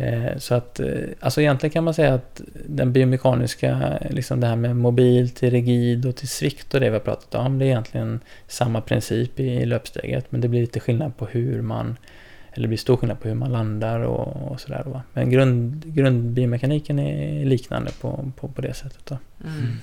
Eh, 0.00 0.36
så 0.36 0.54
att, 0.54 0.80
eh, 0.80 0.88
alltså 1.20 1.40
egentligen 1.40 1.72
kan 1.72 1.84
man 1.84 1.94
säga 1.94 2.14
att 2.14 2.40
den 2.66 2.92
biomekaniska, 2.92 3.98
liksom 4.10 4.40
det 4.40 4.46
här 4.46 4.56
med 4.56 4.76
mobil 4.76 5.30
till 5.30 5.50
rigid 5.50 6.06
och 6.06 6.16
till 6.16 6.28
svikt 6.28 6.74
och 6.74 6.80
det 6.80 6.90
vi 6.90 6.92
har 6.92 7.00
pratat 7.00 7.34
om, 7.34 7.58
det 7.58 7.64
är 7.64 7.66
egentligen 7.66 8.20
samma 8.46 8.80
princip 8.80 9.40
i 9.40 9.66
löpsteget, 9.66 10.32
men 10.32 10.40
det 10.40 10.48
blir 10.48 10.60
lite 10.60 10.80
skillnad 10.80 11.16
på 11.16 11.26
hur 11.26 11.62
man, 11.62 11.96
eller 12.52 12.62
det 12.62 12.68
blir 12.68 12.78
stor 12.78 12.96
skillnad 12.96 13.20
på 13.20 13.28
hur 13.28 13.34
man 13.34 13.52
landar 13.52 14.00
och, 14.00 14.52
och 14.52 14.60
sådär. 14.60 15.00
Men 15.12 15.30
grund, 15.30 15.94
grundbiomekaniken 15.94 16.98
är 16.98 17.44
liknande 17.44 17.90
på, 18.00 18.30
på, 18.36 18.48
på 18.48 18.60
det 18.60 18.74
sättet. 18.74 19.06
Då. 19.06 19.18
Mm. 19.44 19.76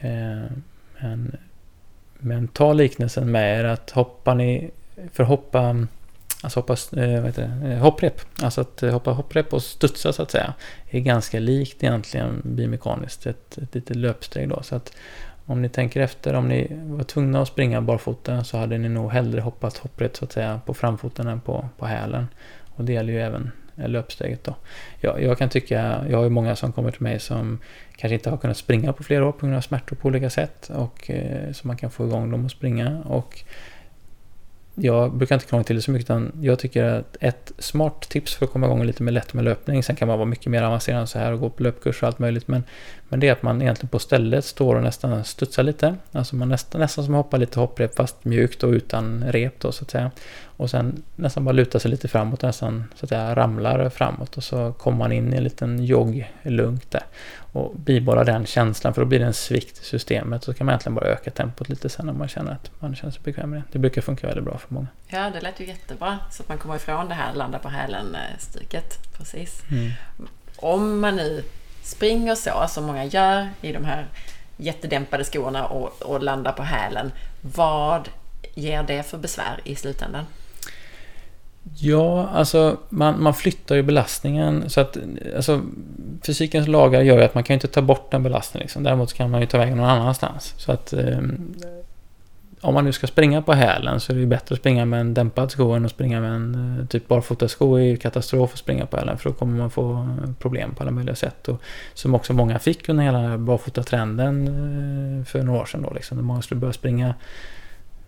Eh, 0.00 0.50
men, 1.00 1.36
men 2.18 2.48
ta 2.48 2.72
liknelsen 2.72 3.30
med 3.32 3.60
er 3.60 3.64
att 3.64 3.90
hoppar 3.90 4.34
ni, 4.34 4.70
för 5.12 5.24
hoppa 5.24 5.86
Alltså 6.44 6.60
hoppa, 6.60 6.72
eh, 6.72 7.20
vad 7.20 7.26
heter 7.26 7.50
det, 7.62 7.72
eh, 7.72 7.78
hopprep. 7.78 8.20
Alltså 8.42 8.60
att 8.60 8.82
eh, 8.82 8.92
hoppa 8.92 9.10
hopprep 9.10 9.52
och 9.52 9.62
studsa 9.62 10.12
så 10.12 10.22
att 10.22 10.30
säga. 10.30 10.54
Är 10.90 11.00
ganska 11.00 11.40
likt 11.40 11.84
egentligen 11.84 12.42
biomekaniskt. 12.44 13.26
Ett, 13.26 13.58
ett 13.58 13.74
litet 13.74 13.96
löpsteg 13.96 14.48
då. 14.48 14.62
Så 14.62 14.76
att 14.76 14.96
om 15.46 15.62
ni 15.62 15.68
tänker 15.68 16.00
efter, 16.00 16.34
om 16.34 16.48
ni 16.48 16.68
var 16.84 17.04
tvungna 17.04 17.42
att 17.42 17.48
springa 17.48 17.80
barfota 17.80 18.44
så 18.44 18.58
hade 18.58 18.78
ni 18.78 18.88
nog 18.88 19.10
hellre 19.12 19.40
hoppat 19.40 19.78
hopprep 19.78 20.16
så 20.16 20.24
att 20.24 20.32
säga 20.32 20.60
på 20.66 20.74
framfoten 20.74 21.28
än 21.28 21.40
på, 21.40 21.68
på 21.78 21.86
hälen. 21.86 22.26
Och 22.74 22.84
det 22.84 22.92
gäller 22.92 23.12
ju 23.12 23.20
även 23.20 23.50
eh, 23.76 23.88
löpsteget 23.88 24.44
då. 24.44 24.54
Jag, 25.00 25.22
jag 25.22 25.38
kan 25.38 25.48
tycka, 25.48 26.04
jag 26.10 26.16
har 26.16 26.24
ju 26.24 26.30
många 26.30 26.56
som 26.56 26.72
kommer 26.72 26.90
till 26.90 27.02
mig 27.02 27.20
som 27.20 27.58
kanske 27.96 28.14
inte 28.14 28.30
har 28.30 28.36
kunnat 28.36 28.56
springa 28.56 28.92
på 28.92 29.02
flera 29.02 29.26
år 29.26 29.32
på 29.32 29.46
grund 29.46 29.56
av 29.56 29.60
smärtor 29.60 29.96
på 29.96 30.08
olika 30.08 30.30
sätt. 30.30 30.70
Och 30.74 31.10
eh, 31.10 31.52
så 31.52 31.66
man 31.66 31.76
kan 31.76 31.90
få 31.90 32.06
igång 32.06 32.30
dem 32.30 32.46
att 32.46 32.52
springa. 32.52 33.02
Och 33.04 33.44
jag 34.74 35.12
brukar 35.14 35.34
inte 35.34 35.46
krångla 35.46 35.64
till 35.64 35.76
det 35.76 35.82
så 35.82 35.90
mycket 35.90 36.06
utan 36.06 36.32
jag 36.40 36.58
tycker 36.58 36.84
att 36.84 37.16
ett 37.20 37.52
smart 37.58 38.08
tips 38.08 38.34
för 38.34 38.46
att 38.46 38.52
komma 38.52 38.66
igång 38.66 38.84
lite 38.84 39.02
mer 39.02 39.12
lätt 39.12 39.34
med 39.34 39.44
löpning, 39.44 39.82
sen 39.82 39.96
kan 39.96 40.08
man 40.08 40.18
vara 40.18 40.28
mycket 40.28 40.46
mer 40.46 40.62
avancerad 40.62 41.00
än 41.00 41.06
så 41.06 41.18
här 41.18 41.32
och 41.32 41.40
gå 41.40 41.50
på 41.50 41.62
löpkurs 41.62 42.02
och 42.02 42.06
allt 42.06 42.18
möjligt, 42.18 42.48
men, 42.48 42.64
men 43.08 43.20
det 43.20 43.28
är 43.28 43.32
att 43.32 43.42
man 43.42 43.62
egentligen 43.62 43.88
på 43.88 43.98
stället 43.98 44.44
står 44.44 44.74
och 44.74 44.82
nästan 44.82 45.24
studsar 45.24 45.62
lite. 45.62 45.96
Alltså 46.12 46.36
man 46.36 46.48
nästan, 46.48 46.80
nästan 46.80 47.04
som 47.04 47.14
att 47.14 47.24
hoppa 47.24 47.36
lite 47.36 47.60
hopprep 47.60 47.94
fast 47.94 48.24
mjukt 48.24 48.62
och 48.62 48.70
utan 48.70 49.24
rep 49.24 49.60
då 49.60 49.72
så 49.72 49.84
att 49.84 49.90
säga. 49.90 50.10
Och 50.64 50.70
sen 50.70 51.02
nästan 51.16 51.44
bara 51.44 51.52
luta 51.52 51.80
sig 51.80 51.90
lite 51.90 52.08
framåt 52.08 52.42
och 52.42 52.46
nästan 52.46 52.84
så 52.94 53.04
att 53.04 53.08
säga 53.08 53.34
ramlar 53.34 53.88
framåt 53.88 54.36
och 54.36 54.44
så 54.44 54.72
kommer 54.72 54.98
man 54.98 55.12
in 55.12 55.34
i 55.34 55.36
en 55.36 55.44
liten 55.44 55.84
jogglunk 55.84 56.90
där. 56.90 57.02
Och 57.52 57.72
bibehålla 57.76 58.24
den 58.24 58.46
känslan 58.46 58.94
för 58.94 59.02
då 59.02 59.06
blir 59.06 59.18
det 59.18 59.24
en 59.24 59.34
svikt 59.34 59.80
i 59.80 59.84
systemet. 59.84 60.44
Så 60.44 60.54
kan 60.54 60.66
man 60.66 60.72
egentligen 60.72 60.94
bara 60.94 61.06
öka 61.06 61.30
tempot 61.30 61.68
lite 61.68 61.88
sen 61.88 62.06
när 62.06 62.12
man 62.12 62.28
känner 62.28 62.52
att 62.52 62.70
man 62.80 62.96
känner 62.96 63.12
sig 63.12 63.22
bekväm 63.24 63.50
med 63.50 63.58
det. 63.58 63.64
Det 63.72 63.78
brukar 63.78 64.02
funka 64.02 64.26
väldigt 64.26 64.44
bra 64.44 64.58
för 64.58 64.74
många. 64.74 64.86
Ja, 65.08 65.30
det 65.30 65.40
lät 65.40 65.60
ju 65.60 65.66
jättebra. 65.66 66.18
Så 66.30 66.42
att 66.42 66.48
man 66.48 66.58
kommer 66.58 66.76
ifrån 66.76 67.08
det 67.08 67.14
här 67.14 67.34
landa 67.34 67.58
på 67.58 67.68
hälen-stycket. 67.68 69.12
Precis. 69.18 69.62
Mm. 69.70 69.90
Om 70.56 71.00
man 71.00 71.16
nu 71.16 71.44
springer 71.82 72.34
så, 72.34 72.66
som 72.68 72.84
många 72.84 73.04
gör 73.04 73.48
i 73.60 73.72
de 73.72 73.84
här 73.84 74.06
jättedämpade 74.56 75.24
skorna 75.24 75.66
och, 75.66 76.02
och 76.02 76.22
landar 76.22 76.52
på 76.52 76.62
hälen. 76.62 77.12
Vad 77.40 78.08
ger 78.54 78.82
det 78.82 79.02
för 79.02 79.18
besvär 79.18 79.60
i 79.64 79.76
slutändan? 79.76 80.26
Ja, 81.72 82.28
alltså 82.28 82.76
man, 82.88 83.22
man 83.22 83.34
flyttar 83.34 83.74
ju 83.74 83.82
belastningen 83.82 84.70
så 84.70 84.80
att 84.80 84.98
alltså, 85.36 85.60
fysikens 86.26 86.68
lagar 86.68 87.02
gör 87.02 87.18
ju 87.18 87.24
att 87.24 87.34
man 87.34 87.44
kan 87.44 87.54
inte 87.54 87.68
ta 87.68 87.82
bort 87.82 88.10
den 88.10 88.22
belastningen. 88.22 88.64
Liksom. 88.64 88.82
Däremot 88.82 89.12
kan 89.12 89.30
man 89.30 89.40
ju 89.40 89.46
ta 89.46 89.58
vägen 89.58 89.76
någon 89.76 89.90
annanstans. 89.90 90.54
Så 90.56 90.72
att 90.72 90.92
eh, 90.92 91.18
om 92.60 92.74
man 92.74 92.84
nu 92.84 92.92
ska 92.92 93.06
springa 93.06 93.42
på 93.42 93.52
hälen 93.52 94.00
så 94.00 94.12
är 94.12 94.14
det 94.14 94.20
ju 94.20 94.26
bättre 94.26 94.52
att 94.52 94.58
springa 94.58 94.84
med 94.84 95.00
en 95.00 95.14
dämpad 95.14 95.50
sko 95.50 95.72
än 95.72 95.84
att 95.84 95.90
springa 95.90 96.20
med 96.20 96.30
en 96.32 96.78
eh, 96.80 96.86
typ 96.86 97.08
barfotasko 97.08 97.74
är 97.74 97.82
ju 97.82 97.96
katastrof 97.96 98.52
att 98.52 98.58
springa 98.58 98.86
på 98.86 98.96
hälen 98.96 99.18
för 99.18 99.30
då 99.30 99.36
kommer 99.36 99.58
man 99.58 99.70
få 99.70 100.08
problem 100.38 100.74
på 100.74 100.82
alla 100.82 100.90
möjliga 100.90 101.14
sätt. 101.14 101.48
Och 101.48 101.60
som 101.94 102.14
också 102.14 102.32
många 102.32 102.58
fick 102.58 102.88
under 102.88 103.04
hela 103.04 103.38
barfotatrenden 103.38 104.46
eh, 104.48 105.24
för 105.24 105.42
några 105.42 105.60
år 105.60 105.66
sedan 105.66 105.82
då 105.82 105.92
liksom. 105.94 106.24
Många 106.24 106.42
skulle 106.42 106.60
börja 106.60 106.72
springa 106.72 107.14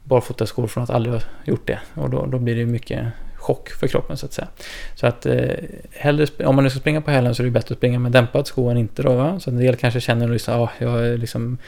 barfotaskor 0.04 0.66
från 0.66 0.84
att 0.84 0.90
aldrig 0.90 1.14
ha 1.14 1.22
gjort 1.44 1.66
det. 1.66 1.78
Och 1.94 2.10
då, 2.10 2.26
då 2.26 2.38
blir 2.38 2.56
det 2.56 2.66
mycket 2.66 3.06
chock 3.46 3.70
för 3.70 3.86
kroppen 3.86 4.16
så 4.16 4.26
att 4.26 4.32
säga. 4.32 4.48
Så 4.94 5.06
att 5.06 5.26
eh, 5.26 5.54
hellre, 5.92 6.26
om 6.46 6.54
man 6.54 6.64
nu 6.64 6.70
ska 6.70 6.80
springa 6.80 7.00
på 7.00 7.10
hälen 7.10 7.34
så 7.34 7.42
är 7.42 7.44
det 7.44 7.50
bättre 7.50 7.72
att 7.72 7.78
springa 7.78 7.98
med 7.98 8.12
dämpad 8.12 8.46
sko 8.46 8.68
än 8.68 8.76
inte 8.76 9.02
då. 9.02 9.14
Va? 9.14 9.40
Så 9.40 9.50
en 9.50 9.56
del 9.56 9.76
kanske 9.76 10.00
känner 10.00 10.28
liksom, 10.28 10.60
ah, 10.60 10.70
jag 10.78 11.18
liksom 11.18 11.58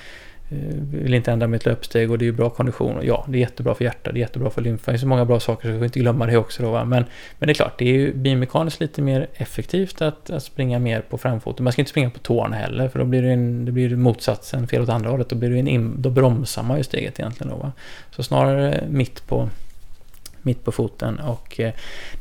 eh, 0.51 0.74
vill 0.93 1.14
inte 1.14 1.33
ändra 1.33 1.47
mitt 1.47 1.66
löpsteg 1.66 2.11
och 2.11 2.18
det 2.18 2.24
är 2.24 2.26
ju 2.26 2.33
bra 2.33 2.51
kondition. 2.51 2.97
Och 2.97 3.05
ja, 3.05 3.24
det 3.29 3.39
är 3.39 3.41
jättebra 3.41 3.74
för 3.74 3.85
hjärtat, 3.85 4.14
det 4.14 4.18
är 4.18 4.20
jättebra 4.20 4.51
för 4.51 4.62
lymfa. 4.62 4.91
Det 4.91 4.97
är 4.97 4.99
så 4.99 5.07
många 5.07 5.24
bra 5.24 5.41
saker 5.41 5.68
så 5.68 5.72
vi 5.72 5.79
får 5.79 5.85
inte 5.85 6.01
glömma 6.01 6.26
det 6.26 6.37
också. 6.37 6.62
Då, 6.62 6.70
va? 6.70 6.85
Men, 6.85 7.05
men 7.39 7.47
det 7.47 7.53
är 7.53 7.55
klart, 7.55 7.79
det 7.79 7.85
är 7.85 7.93
ju 7.93 8.14
biomekaniskt 8.14 8.81
lite 8.81 9.03
mer 9.03 9.26
effektivt 9.35 10.03
att, 10.03 10.31
att 10.31 10.43
springa 10.43 10.79
mer 10.79 11.01
på 11.01 11.18
framfoten. 11.18 11.64
Man 11.64 11.72
ska 11.72 11.83
inte 11.83 11.91
springa 11.91 12.11
på 12.11 12.18
tårna 12.18 12.57
heller 12.57 12.89
för 12.89 12.99
då 12.99 13.05
blir 13.05 13.22
det, 13.22 13.31
en, 13.33 13.64
det 13.64 13.72
blir 13.72 13.97
motsatsen, 13.97 14.66
fel 14.66 14.83
åt 14.83 14.89
andra 14.89 15.11
hållet. 15.11 15.29
Då, 15.29 15.37
blir 15.37 15.51
det 15.51 15.70
en, 15.70 16.03
då 16.03 16.11
bromsar 16.11 16.62
man 16.62 16.76
ju 16.76 16.85
steget 16.85 17.20
egentligen. 17.20 17.53
Då, 17.53 17.57
va? 17.57 17.72
Så 18.11 18.22
snarare 18.22 18.85
mitt 18.89 19.26
på 19.26 19.49
mitt 20.49 20.64
på 20.64 20.72
foten 20.72 21.18
och 21.18 21.61
eh, 21.61 21.72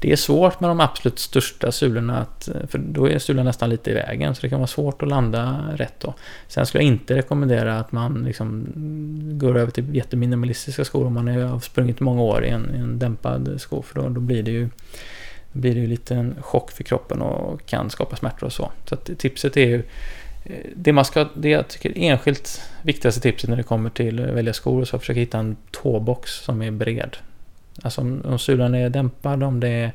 det 0.02 0.12
är 0.12 0.16
svårt 0.16 0.60
med 0.60 0.70
de 0.70 0.80
absolut 0.80 1.20
största 1.20 1.72
sulorna 1.72 2.18
att, 2.22 2.48
eh, 2.48 2.68
för 2.68 2.78
då 2.78 3.10
är 3.10 3.20
sulan 3.20 3.46
nästan 3.46 3.70
lite 3.70 3.92
i 3.92 3.94
vägen 3.94 4.36
så 4.36 4.42
det 4.42 4.50
kan 4.50 4.60
vara 4.60 4.68
svårt 4.68 5.02
att 5.02 5.10
landa 5.10 5.64
rätt 5.76 6.00
då. 6.00 6.14
Sen 6.48 6.66
skulle 6.66 6.84
jag 6.84 6.92
inte 6.92 7.16
rekommendera 7.16 7.80
att 7.80 7.92
man 7.92 8.24
liksom 8.24 8.68
går 9.40 9.58
över 9.58 9.72
till 9.72 9.96
jätteminimalistiska 9.96 10.86
skor 10.86 11.06
om 11.06 11.14
man 11.14 11.28
har 11.28 11.60
sprungit 11.60 12.00
många 12.00 12.22
år 12.22 12.46
i 12.46 12.50
en, 12.50 12.76
i 12.76 12.78
en 12.78 13.00
dämpad 13.00 13.62
sko 13.62 13.82
för 13.82 14.02
då, 14.02 14.10
då 14.10 14.22
blir 14.22 14.44
det 14.44 14.52
ju 14.52 14.70
då 15.54 15.60
blir 15.60 15.76
det 15.76 15.80
ju 15.82 15.88
lite 15.88 16.16
en 16.16 16.36
chock 16.42 16.72
för 16.72 16.84
kroppen 16.84 17.22
och 17.22 17.66
kan 17.66 17.90
skapa 17.90 18.16
smärtor 18.16 18.46
och 18.48 18.54
så. 18.54 18.72
Så 18.86 18.96
tipset 18.96 19.58
är 19.58 19.68
ju 19.68 19.84
eh, 20.46 20.66
det, 20.76 20.94
man 20.94 21.06
ska, 21.06 21.28
det 21.36 21.50
jag 21.50 21.68
tycker 21.68 21.94
enskilt 21.96 22.62
viktigaste 22.82 23.22
tipset 23.22 23.50
när 23.50 23.58
det 23.58 23.64
kommer 23.64 23.90
till 23.90 24.24
att 24.24 24.30
välja 24.30 24.54
skor 24.54 24.82
så 24.82 24.86
försök 24.86 25.02
försöka 25.02 25.20
hitta 25.20 25.40
en 25.40 25.58
tåbox 25.72 26.32
som 26.32 26.62
är 26.62 26.72
bred. 26.72 27.18
Alltså 27.84 28.02
om, 28.02 28.22
om 28.26 28.40
sulan 28.40 28.76
är 28.76 28.90
dämpad, 28.90 29.44
om 29.44 29.60
det 29.60 29.70
är 29.70 29.92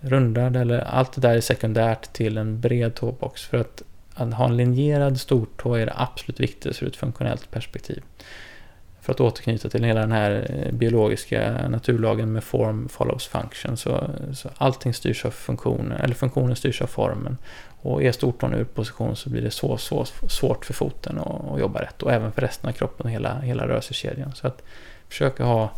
rundad 0.00 0.56
eller 0.56 0.78
allt 0.78 1.12
det 1.12 1.20
där 1.20 1.36
är 1.36 1.40
sekundärt 1.40 2.12
till 2.12 2.38
en 2.38 2.60
bred 2.60 2.94
tåbox. 2.94 3.42
För 3.42 3.56
att, 3.58 3.82
att 4.14 4.34
ha 4.34 4.44
en 4.44 4.56
linjerad 4.56 5.20
stortå 5.20 5.74
är 5.74 5.86
det 5.86 5.94
absolut 5.96 6.40
viktigaste 6.40 6.84
ur 6.84 6.88
ett 6.88 6.96
funktionellt 6.96 7.50
perspektiv. 7.50 8.02
För 9.00 9.12
att 9.12 9.20
återknyta 9.20 9.68
till 9.68 9.84
hela 9.84 10.00
den 10.00 10.12
här 10.12 10.46
eh, 10.50 10.72
biologiska 10.72 11.68
naturlagen 11.68 12.32
med 12.32 12.44
form 12.44 12.88
follows 12.88 13.26
function. 13.26 13.76
Så, 13.76 14.10
så 14.34 14.48
allting 14.56 14.94
styrs 14.94 15.24
av 15.24 15.30
funktionen, 15.30 15.92
eller 15.92 16.14
funktionen 16.14 16.56
styrs 16.56 16.82
av 16.82 16.86
formen. 16.86 17.38
Och 17.82 18.02
är 18.02 18.12
stortån 18.12 18.54
ur 18.54 18.64
position 18.64 19.16
så 19.16 19.30
blir 19.30 19.42
det 19.42 19.50
så, 19.50 19.76
så 19.76 20.04
svårt 20.28 20.64
för 20.64 20.74
foten 20.74 21.18
att, 21.18 21.52
att 21.52 21.60
jobba 21.60 21.82
rätt. 21.82 22.02
Och 22.02 22.12
även 22.12 22.32
för 22.32 22.40
resten 22.40 22.68
av 22.68 22.72
kroppen 22.72 23.04
och 23.06 23.10
hela, 23.10 23.40
hela 23.40 23.68
rörelsekedjan. 23.68 24.32
Så 24.34 24.46
att 24.46 24.62
försöka 25.08 25.44
ha 25.44 25.70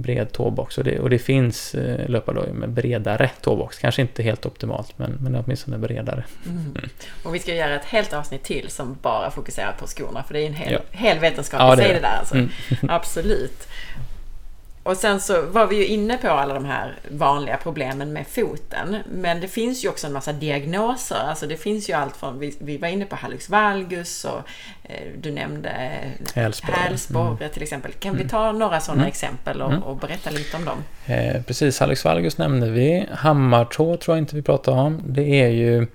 bred 0.00 0.32
tåbox. 0.32 0.78
Och 0.78 0.84
det, 0.84 0.98
och 0.98 1.10
det 1.10 1.18
finns 1.18 1.74
eh, 1.74 2.08
löpardojor 2.08 2.52
med 2.52 2.70
bredare 2.70 3.30
tåbox. 3.40 3.78
Kanske 3.78 4.02
inte 4.02 4.22
helt 4.22 4.46
optimalt, 4.46 4.98
men, 4.98 5.18
men 5.20 5.34
åtminstone 5.34 5.78
bredare. 5.78 6.24
Mm. 6.46 6.88
Och 7.22 7.34
vi 7.34 7.38
ska 7.38 7.54
göra 7.54 7.74
ett 7.74 7.84
helt 7.84 8.12
avsnitt 8.12 8.42
till 8.42 8.70
som 8.70 8.96
bara 9.02 9.30
fokuserar 9.30 9.72
på 9.72 9.86
skorna, 9.86 10.22
för 10.22 10.34
det 10.34 10.40
är 10.40 10.46
en 10.46 10.54
hel, 10.54 10.72
ja. 10.72 10.78
hel 10.90 11.18
vetenskap 11.18 11.60
ja, 11.60 11.76
det, 11.76 11.82
det 11.82 12.00
där. 12.00 12.18
Alltså. 12.18 12.34
Mm. 12.34 12.50
Absolut. 12.88 13.68
Och 14.82 14.96
sen 14.96 15.20
så 15.20 15.42
var 15.42 15.66
vi 15.66 15.76
ju 15.76 15.86
inne 15.86 16.16
på 16.16 16.28
alla 16.28 16.54
de 16.54 16.64
här 16.64 16.94
vanliga 17.10 17.56
problemen 17.56 18.12
med 18.12 18.26
foten. 18.26 18.96
Men 19.10 19.40
det 19.40 19.48
finns 19.48 19.84
ju 19.84 19.88
också 19.88 20.06
en 20.06 20.12
massa 20.12 20.32
diagnoser. 20.32 21.16
Alltså 21.28 21.46
det 21.46 21.56
finns 21.56 21.90
ju 21.90 21.92
allt 21.92 22.16
från, 22.16 22.38
vi, 22.38 22.56
vi 22.58 22.78
var 22.78 22.88
inne 22.88 23.04
på 23.04 23.16
hallux 23.16 23.48
valgus 23.48 24.24
och 24.24 24.40
eh, 24.82 25.06
du 25.20 25.30
nämnde 25.30 25.70
hälsporre 26.34 27.36
mm. 27.38 27.50
till 27.52 27.62
exempel. 27.62 27.92
Kan 27.92 28.10
mm. 28.10 28.22
vi 28.22 28.28
ta 28.28 28.52
några 28.52 28.80
sådana 28.80 29.02
mm. 29.02 29.08
exempel 29.08 29.62
och, 29.62 29.72
mm. 29.72 29.82
och, 29.82 29.96
berätta 29.96 30.30
lite 30.30 30.56
om 30.56 30.64
dem? 30.64 30.78
Eh, 31.06 31.42
precis, 31.42 31.80
hallux 31.80 32.04
valgus 32.04 32.38
nämnde 32.38 32.70
vi. 32.70 33.06
Hammartå 33.12 33.96
tror 33.96 34.16
jag 34.16 34.22
inte 34.22 34.36
vi 34.36 34.42
pratade 34.42 34.80
om. 34.80 35.02
Det 35.06 35.40
är 35.40 35.48
ju 35.48 35.86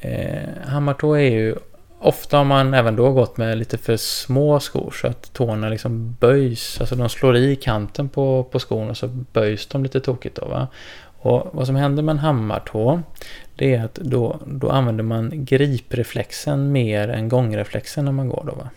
eh, 0.00 0.48
Hammartå 0.66 1.14
är 1.14 1.30
ju 1.30 1.56
Ofta 2.00 2.36
har 2.36 2.44
man 2.44 2.74
även 2.74 2.96
då 2.96 3.12
gått 3.12 3.36
med 3.36 3.58
lite 3.58 3.78
för 3.78 3.96
små 3.96 4.60
skor 4.60 4.90
så 4.90 5.06
att 5.06 5.32
tårna 5.32 5.68
liksom 5.68 6.16
böjs. 6.20 6.80
Alltså 6.80 6.96
de 6.96 7.08
slår 7.08 7.36
i 7.36 7.56
kanten 7.56 8.08
på, 8.08 8.44
på 8.44 8.58
skon 8.58 8.90
och 8.90 8.96
så 8.96 9.08
böjs 9.08 9.66
de 9.66 9.82
lite 9.82 10.00
tokigt 10.00 10.36
då 10.36 10.44
va. 10.48 10.68
Och 11.20 11.48
vad 11.52 11.66
som 11.66 11.76
händer 11.76 12.02
med 12.02 12.12
en 12.12 12.18
hammartå 12.18 13.02
det 13.56 13.74
är 13.74 13.84
att 13.84 13.94
då, 13.94 14.40
då 14.46 14.70
använder 14.70 15.04
man 15.04 15.44
gripreflexen 15.44 16.72
mer 16.72 17.08
än 17.08 17.28
gångreflexen 17.28 18.04
när 18.04 18.12
man 18.12 18.28
går 18.28 18.44
då 18.46 18.54
va. 18.54 18.70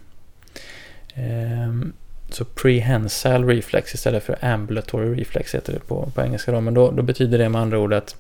Ehm, 1.14 1.93
så 2.30 2.45
prehensile 2.45 3.48
reflex 3.48 3.93
istället 3.93 4.23
för 4.23 4.45
ambulatory 4.45 5.15
reflex 5.15 5.56
heter 5.56 5.73
det 5.73 5.80
på, 5.80 6.11
på 6.15 6.22
engelska 6.22 6.52
då. 6.52 6.61
Men 6.61 6.73
då, 6.73 6.91
då 6.91 7.02
betyder 7.02 7.38
det 7.38 7.49
med 7.49 7.61
andra 7.61 7.80
ord 7.80 7.93
att 7.93 8.15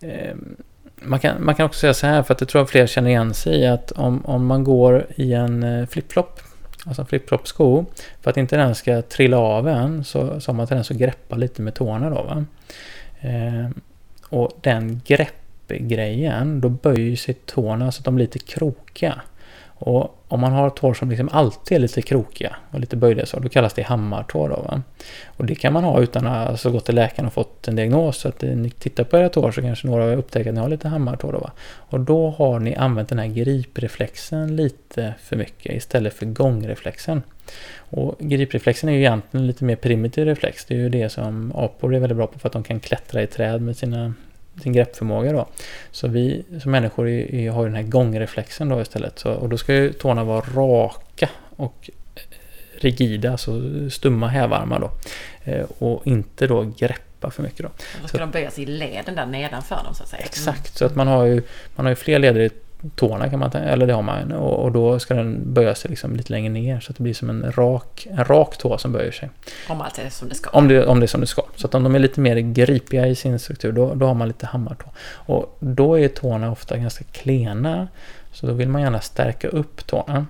ehm, 0.00 0.56
man 1.02 1.20
kan, 1.20 1.44
man 1.44 1.54
kan 1.54 1.66
också 1.66 1.80
säga 1.80 1.94
så 1.94 2.06
här, 2.06 2.22
för 2.22 2.34
att 2.34 2.38
det 2.38 2.46
tror 2.46 2.60
jag 2.60 2.68
fler 2.68 2.86
känner 2.86 3.10
igen 3.10 3.34
sig 3.34 3.60
i 3.60 3.66
att 3.66 3.92
om, 3.92 4.24
om 4.24 4.46
man 4.46 4.64
går 4.64 5.06
i 5.14 5.32
en 5.32 5.62
eh, 5.62 5.86
flip-flop, 5.86 6.40
alltså 6.86 7.02
en 7.02 7.06
flip-flop-sko, 7.06 7.84
för 8.20 8.30
att 8.30 8.36
inte 8.36 8.56
den 8.56 8.74
ska 8.74 9.02
trilla 9.02 9.38
av 9.38 9.68
en 9.68 10.04
så, 10.04 10.40
så 10.40 10.50
har 10.50 10.56
man 10.56 10.66
tendens 10.66 10.90
att 10.90 10.96
greppa 10.96 11.36
lite 11.36 11.62
med 11.62 11.74
tårna 11.74 12.10
då. 12.10 12.22
Va? 12.22 12.44
Eh, 13.20 13.70
och 14.28 14.58
den 14.60 15.00
greppgrejen, 15.06 16.60
då 16.60 16.68
böjer 16.68 17.16
sig 17.16 17.34
tårna 17.34 17.92
så 17.92 17.98
att 17.98 18.04
de 18.04 18.14
blir 18.14 18.26
lite 18.26 18.38
krokiga. 18.38 19.20
Och 19.86 20.24
om 20.28 20.40
man 20.40 20.52
har 20.52 20.70
tår 20.70 20.94
som 20.94 21.10
liksom 21.10 21.28
alltid 21.32 21.76
är 21.76 21.80
lite 21.80 22.02
krokiga 22.02 22.56
och 22.70 22.80
lite 22.80 22.96
böjda 22.96 23.26
så, 23.26 23.38
då 23.40 23.48
kallas 23.48 23.74
det 23.74 23.82
hammartår. 23.82 24.48
Då, 24.48 24.56
va? 24.56 24.82
Och 25.26 25.46
det 25.46 25.54
kan 25.54 25.72
man 25.72 25.84
ha 25.84 26.00
utan 26.00 26.26
att 26.26 26.48
alltså, 26.48 26.70
gå 26.70 26.80
till 26.80 26.94
läkaren 26.94 27.26
och 27.26 27.32
fått 27.32 27.68
en 27.68 27.76
diagnos. 27.76 28.16
Så 28.16 28.28
att 28.28 28.42
ni 28.42 28.70
tittar 28.70 29.04
på 29.04 29.16
era 29.16 29.28
tår 29.28 29.50
så 29.50 29.62
kanske 29.62 29.86
några 29.86 30.14
upptäcker 30.14 30.50
att 30.50 30.54
ni 30.54 30.60
har 30.60 30.68
lite 30.68 30.88
hammartår. 30.88 31.32
Då, 31.32 31.38
va? 31.38 31.52
Och 31.66 32.00
då 32.00 32.30
har 32.30 32.58
ni 32.58 32.74
använt 32.74 33.08
den 33.08 33.18
här 33.18 33.26
gripreflexen 33.26 34.56
lite 34.56 35.14
för 35.22 35.36
mycket 35.36 35.76
istället 35.76 36.14
för 36.14 36.26
gångreflexen. 36.26 37.22
Och 37.76 38.16
gripreflexen 38.18 38.88
är 38.88 38.92
ju 38.92 38.98
egentligen 38.98 39.46
lite 39.46 39.64
mer 39.64 39.76
primitiv 39.76 40.24
reflex. 40.24 40.64
Det 40.64 40.74
är 40.74 40.78
ju 40.78 40.88
det 40.88 41.08
som 41.08 41.52
apor 41.56 41.94
är 41.94 41.98
väldigt 41.98 42.16
bra 42.16 42.26
på 42.26 42.38
för 42.38 42.48
att 42.48 42.52
de 42.52 42.62
kan 42.62 42.80
klättra 42.80 43.22
i 43.22 43.26
träd 43.26 43.62
med 43.62 43.76
sina 43.76 44.14
sin 44.62 44.72
greppförmåga 44.72 45.32
då. 45.32 45.46
Så 45.90 46.08
vi 46.08 46.44
som 46.62 46.70
människor 46.70 47.08
är, 47.08 47.50
har 47.50 47.64
den 47.64 47.74
här 47.74 47.82
gångreflexen 47.82 48.68
då 48.68 48.80
istället. 48.80 49.18
Så, 49.18 49.32
och 49.32 49.48
då 49.48 49.56
ska 49.56 49.74
ju 49.74 49.92
tårna 49.92 50.24
vara 50.24 50.44
raka 50.54 51.28
och 51.56 51.90
rigida, 52.78 53.30
alltså 53.30 53.60
stumma 53.90 54.28
hävarmar 54.28 54.80
då. 54.80 54.90
Eh, 55.44 55.66
och 55.78 56.06
inte 56.06 56.46
då 56.46 56.72
greppa 56.78 57.30
för 57.30 57.42
mycket 57.42 57.58
då. 57.58 57.70
Då 58.02 58.08
ska 58.08 58.18
så, 58.18 58.24
de 58.24 58.30
böjas 58.30 58.58
i 58.58 58.66
leden 58.66 59.14
där 59.14 59.26
nedanför 59.26 59.80
dem 59.84 59.94
så 59.94 60.02
att 60.02 60.08
säga. 60.08 60.22
Exakt, 60.24 60.58
mm. 60.58 60.74
så 60.74 60.84
att 60.84 60.94
man 60.94 61.06
har 61.06 61.24
ju, 61.24 61.42
man 61.76 61.86
har 61.86 61.90
ju 61.90 61.96
fler 61.96 62.18
leder 62.18 62.40
i 62.40 62.50
tårna 62.94 63.30
kan 63.30 63.38
man 63.38 63.52
eller 63.52 63.86
det 63.86 63.92
har 63.92 64.02
man. 64.02 64.32
Och, 64.32 64.64
och, 64.64 64.72
då 64.72 64.98
ska 64.98 65.14
den 65.14 65.54
böja 65.54 65.74
sig 65.74 65.90
liksom 65.90 66.16
lite 66.16 66.32
längre 66.32 66.52
ner 66.52 66.80
så 66.80 66.90
att 66.90 66.96
det 66.96 67.02
blir 67.02 67.14
som 67.14 67.30
en 67.30 67.52
rak, 67.52 68.06
en 68.10 68.24
rak 68.24 68.58
tå 68.58 68.78
som 68.78 68.92
böjer 68.92 69.12
sig. 69.12 69.30
Om 69.68 69.80
allt 69.80 69.98
är 69.98 70.10
som 70.10 70.28
det 70.28 70.34
ska. 70.34 70.50
Om 70.50 70.68
det, 70.68 70.86
om 70.86 71.00
det 71.00 71.06
är 71.06 71.08
som 71.08 71.20
det 71.20 71.26
ska. 71.26 71.42
Så 71.56 71.66
att 71.66 71.74
om 71.74 71.82
de 71.82 71.94
är 71.94 71.98
lite 71.98 72.20
mer 72.20 72.36
gripiga 72.36 73.06
i 73.06 73.14
sin 73.14 73.38
struktur 73.38 73.72
då, 73.72 73.94
då 73.94 74.06
har 74.06 74.14
man 74.14 74.28
lite 74.28 74.46
hammartå. 74.46 74.86
Och 75.06 75.56
då 75.60 75.98
är 75.98 76.08
tårna 76.08 76.50
ofta 76.50 76.76
ganska 76.76 77.04
klena. 77.04 77.88
Så 78.32 78.46
då 78.46 78.52
vill 78.52 78.68
man 78.68 78.82
gärna 78.82 79.00
stärka 79.00 79.48
upp 79.48 79.86
tårna. 79.86 80.26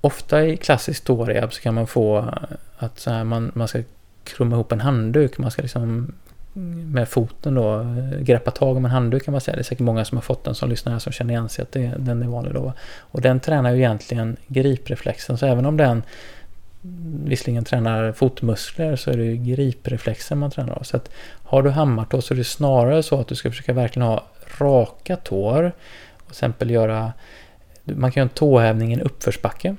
Ofta 0.00 0.46
i 0.46 0.56
klassisk 0.56 1.04
tårehab 1.04 1.52
så 1.52 1.60
kan 1.60 1.74
man 1.74 1.86
få 1.86 2.34
att 2.78 2.98
så 2.98 3.10
här, 3.10 3.24
man, 3.24 3.52
man 3.54 3.68
ska 3.68 3.82
krumma 4.24 4.56
ihop 4.56 4.72
en 4.72 4.80
handduk. 4.80 5.38
Man 5.38 5.50
ska 5.50 5.62
liksom 5.62 6.12
Mm. 6.58 6.90
med 6.90 7.08
foten 7.08 7.54
då, 7.54 7.80
eh, 7.80 8.20
greppa 8.20 8.50
tag 8.50 8.76
om 8.76 8.84
en 8.84 8.90
handduk 8.90 9.24
kan 9.24 9.32
man 9.32 9.40
säga. 9.40 9.54
Det 9.54 9.60
är 9.60 9.64
säkert 9.64 9.84
många 9.84 10.04
som 10.04 10.18
har 10.18 10.22
fått 10.22 10.44
den 10.44 10.54
som 10.54 10.70
lyssnar 10.70 10.92
här 10.92 10.98
som 10.98 11.12
känner 11.12 11.34
igen 11.34 11.48
sig 11.48 11.62
att 11.62 11.72
det, 11.72 11.92
den 11.98 12.22
är 12.22 12.26
vanlig 12.26 12.54
då. 12.54 12.72
Och 12.98 13.20
den 13.20 13.40
tränar 13.40 13.70
ju 13.70 13.76
egentligen 13.76 14.36
gripreflexen, 14.46 15.38
så 15.38 15.46
även 15.46 15.66
om 15.66 15.76
den 15.76 16.02
visserligen 17.24 17.64
tränar 17.64 18.12
fotmuskler 18.12 18.96
så 18.96 19.10
är 19.10 19.16
det 19.16 19.24
ju 19.24 19.36
gripreflexen 19.36 20.38
man 20.38 20.50
tränar 20.50 20.72
av. 20.72 20.82
Så 20.82 20.96
att 20.96 21.10
har 21.42 21.62
du 21.62 21.70
hammartå 21.70 22.22
så 22.22 22.34
är 22.34 22.38
det 22.38 22.44
snarare 22.44 23.02
så 23.02 23.20
att 23.20 23.28
du 23.28 23.34
ska 23.34 23.50
försöka 23.50 23.72
verkligen 23.72 24.08
ha 24.08 24.24
raka 24.58 25.16
tår. 25.16 25.72
Till 26.18 26.30
exempel 26.30 26.70
göra, 26.70 27.12
man 27.84 28.12
kan 28.12 28.20
göra 28.20 28.30
en 28.30 28.34
tåhävning 28.34 28.90
i 28.90 28.94
en 28.94 29.00
uppförsbacke. 29.00 29.76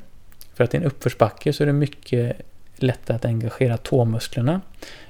För 0.53 0.63
att 0.63 0.73
i 0.73 0.77
en 0.77 0.83
uppförsbacke 0.83 1.53
så 1.53 1.63
är 1.63 1.67
det 1.67 1.73
mycket 1.73 2.37
lättare 2.75 3.15
att 3.15 3.25
engagera 3.25 3.77
tåmusklerna 3.77 4.61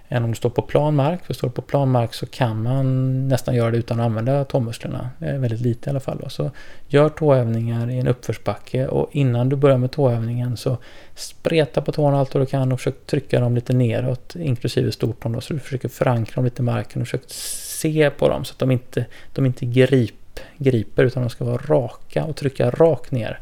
än 0.09 0.23
om 0.23 0.29
du 0.29 0.35
står 0.35 0.49
på 0.49 0.61
plan 0.61 0.95
mark. 0.95 1.25
För 1.25 1.33
står 1.33 1.47
du 1.47 1.53
på 1.53 1.61
plan 1.61 1.91
mark 1.91 2.13
så 2.13 2.25
kan 2.25 2.63
man 2.63 3.27
nästan 3.27 3.55
göra 3.55 3.71
det 3.71 3.77
utan 3.77 3.99
att 3.99 4.05
använda 4.05 4.45
tåmusklerna. 4.45 5.09
Väldigt 5.17 5.61
lite 5.61 5.89
i 5.89 5.91
alla 5.91 5.99
fall. 5.99 6.17
Då. 6.23 6.29
Så 6.29 6.51
gör 6.87 7.09
tåövningar 7.09 7.89
i 7.89 7.99
en 7.99 8.07
uppförsbacke 8.07 8.87
och 8.87 9.09
innan 9.11 9.49
du 9.49 9.55
börjar 9.55 9.77
med 9.77 9.91
tåövningen 9.91 10.57
så 10.57 10.77
spreta 11.15 11.81
på 11.81 11.91
tårna 11.91 12.19
allt 12.19 12.33
vad 12.33 12.43
du 12.43 12.47
kan 12.47 12.71
och 12.71 12.79
försök 12.79 13.05
trycka 13.05 13.39
dem 13.39 13.55
lite 13.55 13.73
neråt 13.73 14.35
inklusive 14.35 14.91
stortån 14.91 15.31
då, 15.31 15.41
så 15.41 15.53
du 15.53 15.59
försöker 15.59 15.89
förankra 15.89 16.35
dem 16.35 16.45
lite 16.45 16.61
i 16.61 16.65
marken 16.65 17.01
och 17.01 17.07
försök 17.07 17.23
se 17.27 18.09
på 18.09 18.29
dem 18.29 18.45
så 18.45 18.53
att 18.53 18.59
de 18.59 18.71
inte, 18.71 19.05
de 19.33 19.45
inte 19.45 19.65
grip, 19.65 20.39
griper 20.57 21.03
utan 21.03 21.23
de 21.23 21.29
ska 21.29 21.45
vara 21.45 21.57
raka 21.57 22.23
och 22.23 22.35
trycka 22.35 22.69
rakt 22.69 23.11
ner 23.11 23.39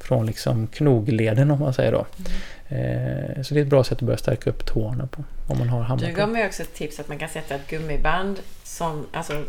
från 0.00 0.26
liksom 0.26 0.66
knogleden 0.66 1.50
om 1.50 1.58
man 1.60 1.74
säger 1.74 1.92
då. 1.92 2.06
Mm. 2.18 2.32
Eh, 2.68 3.42
så 3.42 3.54
det 3.54 3.60
är 3.60 3.62
ett 3.62 3.68
bra 3.68 3.84
sätt 3.84 3.98
att 3.98 4.02
börja 4.02 4.18
stärka 4.18 4.50
upp 4.50 4.66
tårna 4.66 5.06
på. 5.06 5.24
Om 5.46 5.58
man 5.58 5.68
har. 5.68 5.96
Du 5.96 6.12
gav 6.12 6.28
mig 6.28 6.46
också 6.46 6.62
ett 6.62 6.74
tips 6.74 7.00
att 7.00 7.08
man 7.08 7.18
kan 7.18 7.28
sätta 7.28 7.54
ett 7.54 7.70
gummiband 7.70 8.38
som, 8.64 9.06
alltså, 9.12 9.44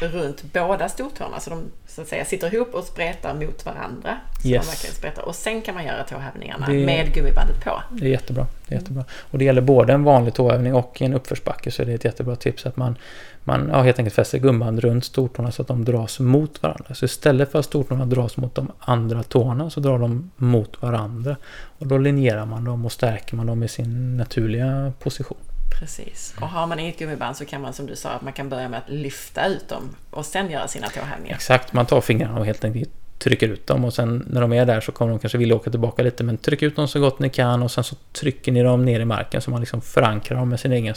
runt 0.00 0.42
båda 0.52 0.88
stortårna 0.88 1.40
så 1.40 1.50
de 1.50 1.62
så 1.86 2.02
att 2.02 2.08
säga 2.08 2.24
sitter 2.24 2.54
ihop 2.54 2.74
och 2.74 2.84
spretar 2.84 3.34
mot 3.34 3.66
varandra. 3.66 4.18
Så 4.42 4.48
yes. 4.48 4.68
verkligen 4.68 4.94
spretar. 4.94 5.22
Och 5.22 5.34
sen 5.34 5.62
kan 5.62 5.74
man 5.74 5.84
göra 5.84 6.04
tåhävningarna 6.04 6.66
det, 6.66 6.86
med 6.86 7.14
gummibandet 7.14 7.64
på. 7.64 7.82
Det 7.90 8.06
är 8.06 8.10
jättebra. 8.10 8.46
Det 8.66 8.74
är 8.74 8.78
jättebra. 8.78 9.04
Och 9.30 9.38
det 9.38 9.44
gäller 9.44 9.60
både 9.60 9.92
en 9.92 10.04
vanlig 10.04 10.34
tåhävning 10.34 10.74
och 10.74 11.02
en 11.02 11.14
uppförsbacke 11.14 11.70
så 11.70 11.84
det 11.84 11.90
är 11.92 11.94
ett 11.94 12.04
jättebra 12.04 12.36
tips 12.36 12.66
att 12.66 12.76
man, 12.76 12.96
man 13.44 13.68
ja, 13.72 13.82
helt 13.82 13.98
enkelt 13.98 14.14
fäster 14.14 14.38
gummiband 14.38 14.80
runt 14.80 15.04
stortårna 15.04 15.52
så 15.52 15.62
att 15.62 15.68
de 15.68 15.84
dras 15.84 16.20
mot 16.20 16.62
varandra. 16.62 16.94
Så 16.94 17.04
istället 17.04 17.52
för 17.52 17.58
att 17.58 17.64
stortårna 17.64 18.06
dras 18.06 18.36
mot 18.36 18.54
de 18.54 18.72
andra 18.78 19.22
tårna 19.22 19.70
så 19.70 19.80
drar 19.80 19.98
de 19.98 20.30
mot 20.36 20.82
varandra. 20.82 21.36
Och 21.78 21.86
då 21.86 21.98
linjerar 21.98 22.46
man 22.46 22.64
dem 22.64 22.84
och 22.84 22.92
stärker 22.92 23.36
man 23.36 23.46
dem 23.46 23.62
i 23.62 23.68
sin 23.68 24.16
naturliga 24.16 24.92
position. 24.98 25.38
Precis. 25.80 26.34
Och 26.40 26.48
har 26.48 26.66
man 26.66 26.78
inget 26.78 26.98
gummiband 26.98 27.36
så 27.36 27.44
kan 27.44 27.60
man 27.60 27.72
som 27.72 27.86
du 27.86 27.96
sa, 27.96 28.10
att 28.10 28.22
man 28.22 28.32
kan 28.32 28.48
börja 28.48 28.68
med 28.68 28.78
att 28.78 28.90
lyfta 28.90 29.46
ut 29.46 29.68
dem 29.68 29.96
och 30.10 30.26
sen 30.26 30.50
göra 30.50 30.68
sina 30.68 30.88
tåhävningar. 30.88 31.34
Exakt, 31.34 31.72
man 31.72 31.86
tar 31.86 32.00
fingrarna 32.00 32.38
och 32.38 32.46
helt 32.46 32.64
enkelt 32.64 32.90
trycker 33.18 33.48
ut 33.48 33.66
dem 33.66 33.84
och 33.84 33.94
sen 33.94 34.24
när 34.30 34.40
de 34.40 34.52
är 34.52 34.66
där 34.66 34.80
så 34.80 34.92
kommer 34.92 35.10
de 35.10 35.18
kanske 35.18 35.38
vilja 35.38 35.56
åka 35.56 35.70
tillbaka 35.70 36.02
lite 36.02 36.24
men 36.24 36.36
tryck 36.36 36.62
ut 36.62 36.76
dem 36.76 36.88
så 36.88 37.00
gott 37.00 37.18
ni 37.18 37.30
kan 37.30 37.62
och 37.62 37.70
sen 37.70 37.84
så 37.84 37.96
trycker 38.12 38.52
ni 38.52 38.62
dem 38.62 38.84
ner 38.84 39.00
i 39.00 39.04
marken 39.04 39.40
så 39.40 39.50
man 39.50 39.60
liksom 39.60 39.80
förankrar 39.80 40.38
dem 40.38 40.48
med 40.48 40.60
sin 40.60 40.72
egen 40.72 40.94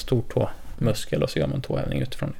muskel 0.79 1.23
och 1.23 1.29
så 1.29 1.39
gör 1.39 1.47
man 1.47 1.61
tåhävning 1.61 2.01
utifrån 2.01 2.29
det. 2.31 2.37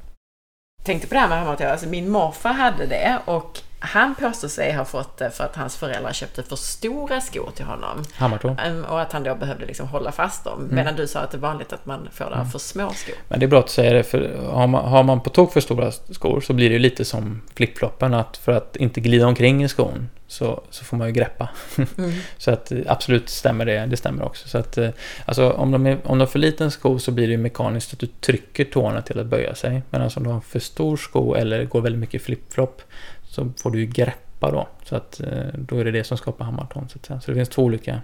Tänkte 0.84 1.08
på 1.08 1.14
det 1.14 1.20
här 1.20 1.28
med 1.28 1.40
hammartå, 1.40 1.68
alltså 1.68 1.88
min 1.88 2.10
morfar 2.10 2.54
hade 2.54 2.86
det 2.86 3.20
och 3.26 3.62
han 3.80 4.16
påstår 4.16 4.48
sig 4.48 4.74
ha 4.74 4.86
fått 4.86 5.18
det 5.18 5.32
för 5.32 5.44
att 5.44 5.56
hans 5.56 5.78
föräldrar 5.78 6.14
köpte 6.14 6.44
för 6.44 6.56
stora 6.56 7.22
skor 7.22 7.52
till 7.56 7.66
honom. 7.66 8.04
Hammartå. 8.14 8.56
Ehm, 8.66 8.86
och 8.86 9.02
att 9.02 9.12
han 9.14 9.24
då 9.24 9.36
behövde 9.36 9.66
liksom 9.66 9.88
hålla 9.88 10.12
fast 10.12 10.44
dem. 10.44 10.60
Mm. 10.60 10.76
Medan 10.76 10.96
du 10.96 11.08
sa 11.08 11.20
att 11.20 11.32
det 11.32 11.38
är 11.38 11.40
vanligt 11.40 11.74
att 11.74 11.86
man 11.86 12.10
får 12.12 12.26
det 12.26 12.36
mm. 12.36 12.50
för 12.50 12.60
små 12.60 12.94
skor. 12.94 13.16
Men 13.28 13.40
det 13.40 13.46
är 13.46 13.48
bra 13.48 13.60
att 13.60 13.70
säga 13.70 13.94
det, 13.94 14.04
för 14.04 14.38
har 14.52 14.68
man, 14.68 14.86
har 14.86 15.04
man 15.04 15.22
på 15.22 15.30
tok 15.30 15.54
för 15.54 15.62
stora 15.62 15.92
skor 15.92 16.42
så 16.42 16.54
blir 16.54 16.70
det 16.70 16.74
ju 16.74 16.80
lite 16.80 17.06
som 17.06 17.42
flipfloppen. 17.56 18.14
Att 18.14 18.38
för 18.38 18.52
att 18.52 18.76
inte 18.76 19.02
glida 19.02 19.28
omkring 19.28 19.64
i 19.64 19.68
skon 19.68 20.10
så, 20.28 20.64
så 20.70 20.86
får 20.86 20.98
man 20.98 21.08
ju 21.08 21.14
greppa. 21.14 21.50
Mm. 21.98 22.12
så 22.38 22.52
att 22.52 22.72
absolut 22.88 23.30
stämmer 23.30 23.66
det, 23.66 23.86
det 23.86 23.98
stämmer 23.98 24.26
också. 24.26 24.48
Så 24.48 24.58
att, 24.58 24.78
alltså, 25.26 25.52
om, 25.52 25.72
de 25.72 25.86
är, 25.86 25.94
om 26.04 26.18
de 26.18 26.20
har 26.20 26.26
för 26.26 26.40
liten 26.40 26.72
sko 26.72 27.00
så 27.00 27.12
blir 27.12 27.28
det 27.28 27.32
ju 27.32 27.38
mekaniskt 27.38 27.94
att 27.94 28.00
du 28.00 28.08
trycker 28.08 28.66
tårna 28.66 29.02
till 29.02 29.20
att 29.20 29.26
böja 29.26 29.56
sig. 29.56 29.82
Alltså 29.92 30.20
om 30.20 30.24
du 30.24 30.30
har 30.30 30.42
för 30.42 30.60
stor 30.60 30.98
sko 30.98 31.34
eller 31.34 31.66
går 31.66 31.82
väldigt 31.82 32.00
mycket 32.00 32.22
flipflop 32.22 32.82
så 33.30 33.52
får 33.58 33.72
du 33.72 33.80
ju 33.80 33.86
greppa 33.86 34.52
då. 34.52 34.68
Så 34.84 34.96
att 34.96 35.20
eh, 35.20 35.48
då 35.54 35.80
är 35.80 35.86
det 35.86 35.92
det 35.92 36.04
som 36.04 36.18
skapar 36.18 36.46
hammartån. 36.46 36.90
Så, 36.90 37.00
så 37.20 37.32
det 37.32 37.36
finns 37.36 37.50
två 37.50 37.64
olika 37.64 38.02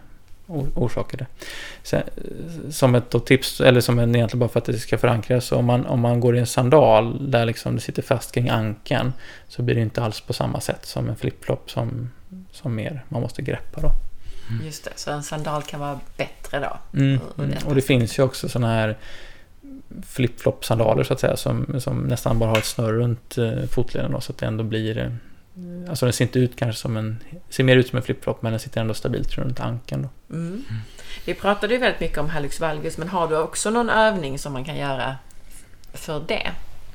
orsaker 0.76 1.18
där. 1.18 1.28
Sen, 1.84 2.04
som 2.70 2.96
ett 2.96 3.26
tips, 3.26 3.62
eller 3.62 3.82
som 3.82 4.00
en 4.00 4.16
egentligen 4.16 4.40
bara 4.40 4.50
för 4.50 4.60
att 4.60 4.66
det 4.66 4.78
ska 4.78 4.98
förankras. 4.98 5.52
Om 5.52 5.66
man, 5.66 5.86
om 5.86 6.00
man 6.00 6.20
går 6.20 6.36
i 6.36 6.40
en 6.40 6.48
sandal 6.48 7.32
där 7.32 7.46
liksom 7.46 7.76
det 7.76 7.82
sitter 7.82 8.02
fast 8.02 8.32
kring 8.32 8.50
ankeln 8.50 9.14
så 9.48 9.62
blir 9.62 9.76
det 9.76 9.82
inte 9.82 10.04
alls 10.04 10.22
på 10.22 10.34
samma 10.34 10.60
sätt 10.60 10.86
som 10.86 11.10
en 11.10 11.16
flipflop 11.16 11.72
som, 11.72 12.10
som 12.52 12.76
mer 12.76 13.06
man 13.10 13.22
måste 13.22 13.42
greppa 13.42 13.82
då. 13.82 13.92
Mm. 14.50 14.66
Just 14.66 14.84
det, 14.84 14.92
så 14.96 15.12
en 15.12 15.24
sandal 15.24 15.64
kan 15.64 15.80
vara 15.80 16.00
bättre 16.18 16.60
då? 16.60 17.00
Mm, 17.00 17.20
mm. 17.38 17.58
Och 17.66 17.76
det 17.76 17.82
finns 17.82 18.20
ju 18.20 18.24
också 18.24 18.50
sådana 18.50 18.74
här 18.74 18.98
flip-flop-sandaler 20.08 21.04
så 21.04 21.14
att 21.14 21.20
säga 21.20 21.38
som, 21.38 21.80
som 21.80 22.00
nästan 22.00 22.40
bara 22.40 22.50
har 22.50 22.58
ett 22.58 22.66
snöre 22.66 22.92
runt 22.92 23.38
eh, 23.38 23.66
fotleden 23.72 24.12
då, 24.12 24.22
så 24.22 24.32
att 24.32 24.38
det 24.38 24.46
ändå 24.46 24.64
blir 24.64 24.98
eh, 24.98 25.10
Alltså 25.90 26.06
den 26.06 26.14
ser 26.14 26.26
inte 26.26 26.40
ut 26.40 26.56
kanske 26.56 26.82
som 26.82 26.98
en, 26.98 27.20
ser 27.50 27.64
mer 27.64 27.78
ut 27.78 27.88
som 27.88 27.98
en 27.98 28.04
flip-flop 28.04 28.42
men 28.42 28.52
den 28.52 28.60
sitter 28.60 28.82
ändå 28.82 28.94
stabilt 28.94 29.38
runt 29.38 29.60
ankeln 29.60 30.02
då. 30.02 30.36
Mm. 30.36 30.48
Mm. 30.48 30.64
Vi 31.26 31.34
pratade 31.34 31.74
ju 31.74 31.80
väldigt 31.80 32.02
mycket 32.02 32.18
om 32.18 32.30
hallux 32.30 32.60
valgus 32.60 32.98
men 32.98 33.10
har 33.10 33.28
du 33.28 33.38
också 33.38 33.70
någon 33.70 33.90
övning 33.90 34.40
som 34.40 34.54
man 34.54 34.66
kan 34.66 34.76
göra 34.76 35.16
för 35.94 36.24
det? 36.28 36.52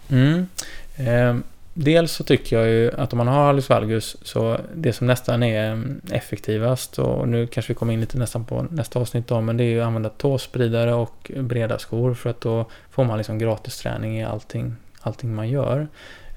Mm. 0.08 0.48
Eh, 0.96 1.36
Dels 1.80 2.12
så 2.12 2.24
tycker 2.24 2.58
jag 2.58 2.68
ju 2.68 2.90
att 2.96 3.12
om 3.12 3.16
man 3.16 3.28
har 3.28 3.44
hallux 3.44 3.68
valgus 3.68 4.16
så 4.22 4.60
det 4.74 4.92
som 4.92 5.06
nästan 5.06 5.42
är 5.42 5.84
effektivast 6.12 6.98
och 6.98 7.28
nu 7.28 7.46
kanske 7.46 7.72
vi 7.72 7.74
kommer 7.74 7.92
in 7.92 8.00
lite 8.00 8.18
nästan 8.18 8.44
på 8.44 8.66
nästa 8.70 8.98
avsnitt 8.98 9.26
då 9.26 9.40
men 9.40 9.56
det 9.56 9.64
är 9.64 9.68
ju 9.68 9.80
att 9.80 9.86
använda 9.86 10.08
tåspridare 10.08 10.94
och 10.94 11.30
breda 11.36 11.78
skor 11.78 12.14
för 12.14 12.30
att 12.30 12.40
då 12.40 12.66
får 12.90 13.04
man 13.04 13.18
liksom 13.18 13.38
gratis 13.38 13.78
träning 13.78 14.20
i 14.20 14.24
allting, 14.24 14.76
allting 15.00 15.34
man 15.34 15.48
gör. 15.48 15.88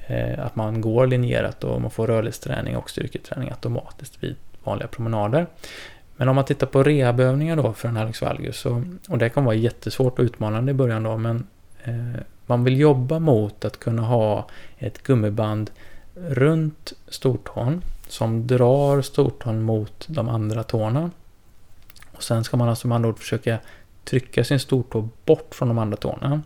Eh, 0.08 0.46
att 0.46 0.56
man 0.56 0.82
går 0.82 1.08
linjerat 1.08 1.64
och 1.64 1.82
man 1.82 1.92
får 1.92 2.08
rörlighetsträning 2.08 2.78
och 2.78 2.90
styrketräning 2.90 3.50
automatiskt 3.50 4.24
vid 4.24 4.36
vanliga 4.64 4.88
promenader. 4.88 5.48
Men 6.16 6.30
om 6.30 6.36
man 6.36 6.46
tittar 6.46 6.68
på 6.68 6.84
rehabövningar 6.84 7.56
då 7.56 7.74
för 7.74 7.90
en 7.90 7.96
hallux 7.96 8.22
valgus 8.22 8.60
så, 8.60 8.84
och 9.10 9.18
det 9.18 9.30
kan 9.30 9.46
vara 9.46 9.56
jättesvårt 9.56 10.20
och 10.20 10.24
utmanande 10.24 10.72
i 10.72 10.76
början 10.76 11.04
då 11.04 11.18
men 11.18 11.48
eh, 11.84 12.22
man 12.52 12.64
vill 12.64 12.80
jobba 12.80 13.20
mot 13.20 13.66
att 13.66 13.80
kunna 13.80 14.02
ha 14.02 14.48
ett 14.78 15.04
gummiband 15.04 15.72
runt 16.16 16.94
stortån 17.08 17.82
som 18.08 18.48
drar 18.48 19.02
stortån 19.02 19.62
mot 19.62 20.06
de 20.08 20.30
andra 20.30 20.64
tårna. 20.64 21.12
Och 22.12 22.24
sen 22.24 22.44
ska 22.44 22.58
man 22.58 22.70
alltså 22.70 22.88
med 22.88 22.96
andra 22.96 23.10
ord 23.10 23.20
försöka 23.20 23.60
trycka 24.04 24.44
sin 24.44 24.60
stortå 24.60 25.10
bort 25.26 25.56
från 25.56 25.68
de 25.68 25.78
andra 25.78 25.98
tårna. 25.98 26.42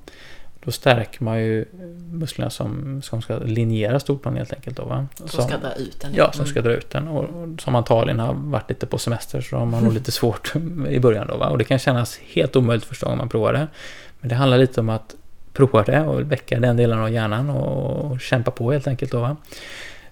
Då 0.63 0.71
stärker 0.71 1.23
man 1.23 1.39
ju 1.39 1.65
musklerna 2.11 2.49
som, 2.49 3.01
som 3.01 3.21
ska 3.21 3.37
linjera 3.37 3.99
stortån 3.99 4.35
helt 4.35 4.53
enkelt. 4.53 4.77
Då, 4.77 4.85
va? 4.85 5.07
Som, 5.15 5.27
som 5.27 5.43
ska 5.43 5.57
dra 5.57 5.73
ut 5.73 5.99
den. 6.01 6.13
Ja, 6.13 6.31
som 6.31 6.45
ska 6.45 6.61
dra 6.61 6.71
ut 6.73 6.89
den. 6.89 7.07
Och, 7.07 7.23
och 7.23 7.61
som 7.61 7.75
antagligen 7.75 8.19
har 8.19 8.33
varit 8.33 8.69
lite 8.69 8.85
på 8.85 8.97
semester 8.97 9.41
så 9.41 9.57
har 9.57 9.65
man 9.65 9.83
nog 9.83 9.93
lite 9.99 10.11
svårt 10.11 10.53
i 10.89 10.99
början 10.99 11.27
då. 11.27 11.37
Va? 11.37 11.49
Och 11.49 11.57
det 11.57 11.63
kan 11.63 11.79
kännas 11.79 12.17
helt 12.17 12.55
omöjligt 12.55 12.85
första 12.85 13.05
gången 13.05 13.17
man 13.17 13.29
provar 13.29 13.53
det. 13.53 13.67
Men 14.19 14.29
det 14.29 14.35
handlar 14.35 14.57
lite 14.57 14.79
om 14.79 14.89
att 14.89 15.15
prova 15.55 15.83
det 15.83 16.01
och 16.01 16.31
väcka 16.31 16.59
den 16.59 16.77
delen 16.77 16.99
av 16.99 17.11
hjärnan 17.11 17.49
och, 17.49 18.21
kämpa 18.21 18.51
på 18.51 18.71
helt 18.71 18.87
enkelt. 18.87 19.11
Då, 19.11 19.19
va? 19.19 19.37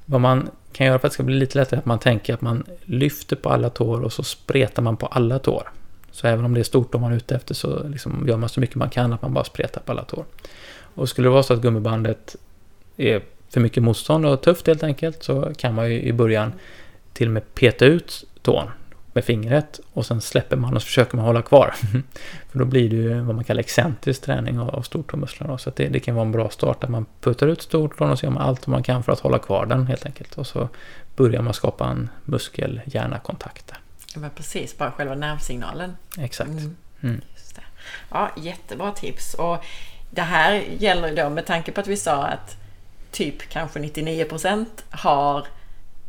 Vad 0.06 0.22
man 0.22 0.50
kan 0.74 0.88
göra 0.88 1.00
för 1.00 1.08
att 1.08 1.12
det 1.12 1.14
ska 1.14 1.24
bli 1.24 1.36
lite 1.36 1.58
lättare 1.58 1.78
är 1.78 1.80
att 1.80 1.86
man 1.86 2.00
tänker 2.00 2.34
att 2.34 2.42
man 2.42 2.64
lyfter 2.84 3.36
på 3.36 3.50
alla 3.50 3.70
tår 3.70 4.02
och 4.02 4.14
så 4.14 4.24
spretar 4.24 4.82
man 4.82 4.98
på 4.98 5.06
alla 5.06 5.40
tår. 5.40 5.70
Så 6.12 6.28
även 6.28 6.46
om 6.46 6.54
det 6.54 6.60
är 6.60 6.64
stort 6.64 6.96
om 6.96 7.02
man 7.02 7.12
är 7.12 7.16
ute 7.16 7.36
efter 7.36 7.54
så 7.54 7.88
liksom 7.88 8.26
gör 8.28 8.38
man 8.38 8.50
så 8.50 8.60
mycket 8.60 8.76
man 8.76 8.90
kan 8.90 9.14
att 9.14 9.22
man 9.22 9.34
bara 9.34 9.44
spretar 9.44 9.82
på 9.82 9.92
alla 9.92 10.04
tår. 10.04 10.26
Och 10.96 11.10
skulle 11.10 11.28
det 11.28 11.32
vara 11.32 11.44
så 11.44 11.54
att 11.54 11.62
gummibandet 11.62 12.36
är 12.98 13.22
för 13.50 13.62
mycket 13.62 13.84
motstånd 13.84 14.26
och 14.26 14.42
tufft 14.42 14.68
helt 14.68 14.84
enkelt 14.84 15.24
så 15.24 15.52
kan 15.58 15.76
man 15.76 15.92
ju 15.92 16.02
i 16.02 16.14
början 16.14 16.54
till 17.14 17.28
och 17.28 17.34
med 17.34 17.56
peta 17.56 17.86
ut 17.86 18.26
tån 18.42 18.68
med 19.14 19.24
fingret 19.24 19.80
och 19.94 20.06
sen 20.06 20.22
släpper 20.22 20.56
man 20.56 20.76
och 20.76 20.82
så 20.82 20.86
försöker 20.86 21.18
man 21.18 21.26
hålla 21.26 21.42
kvar. 21.42 21.74
för 22.52 22.60
då 22.60 22.66
blir 22.66 22.90
det 22.90 22.96
ju 22.96 23.22
vad 23.22 23.36
man 23.36 23.44
kallar 23.44 23.60
excentrisk 23.60 24.22
träning 24.22 24.60
av, 24.60 24.82
stortåmusklerna. 24.82 25.58
Så 25.58 25.72
det, 25.76 25.88
det, 25.88 26.00
kan 26.00 26.16
vara 26.16 26.26
en 26.26 26.32
bra 26.32 26.50
start 26.50 26.84
att 26.84 26.90
man 26.90 27.06
puttar 27.22 27.48
ut 27.48 27.62
stortån 27.62 28.10
och 28.10 28.20
så 28.20 28.26
gör 28.26 28.32
man 28.32 28.44
allt 28.44 28.68
man 28.68 28.84
kan 28.84 29.04
för 29.04 29.12
att 29.12 29.20
hålla 29.20 29.40
kvar 29.40 29.66
den 29.66 29.88
helt 29.88 30.06
enkelt. 30.06 30.38
Och 30.38 30.48
så 30.48 30.70
börjar 31.16 31.42
man 31.42 31.54
skapa 31.54 31.88
en 31.88 32.10
muskel-hjärna-kontakt 32.26 33.68
där. 33.68 33.78
Men 34.20 34.30
precis, 34.30 34.78
bara 34.78 34.92
själva 34.92 35.16
nervsignalen. 35.16 35.98
Exakt. 36.18 36.50
Mm. 36.50 36.76
Mm. 37.02 37.22
Ja, 38.10 38.32
jättebra 38.38 38.92
tips. 38.92 39.34
Och 39.34 39.58
det 40.10 40.22
här 40.22 40.64
gäller 40.80 41.16
då 41.16 41.30
med 41.30 41.46
tanke 41.46 41.72
på 41.72 41.82
att 41.82 41.88
vi 41.88 41.98
sa 41.98 42.24
att 42.24 42.58
typ 43.12 43.50
kanske 43.50 43.80
99% 43.80 44.66
har 44.90 45.48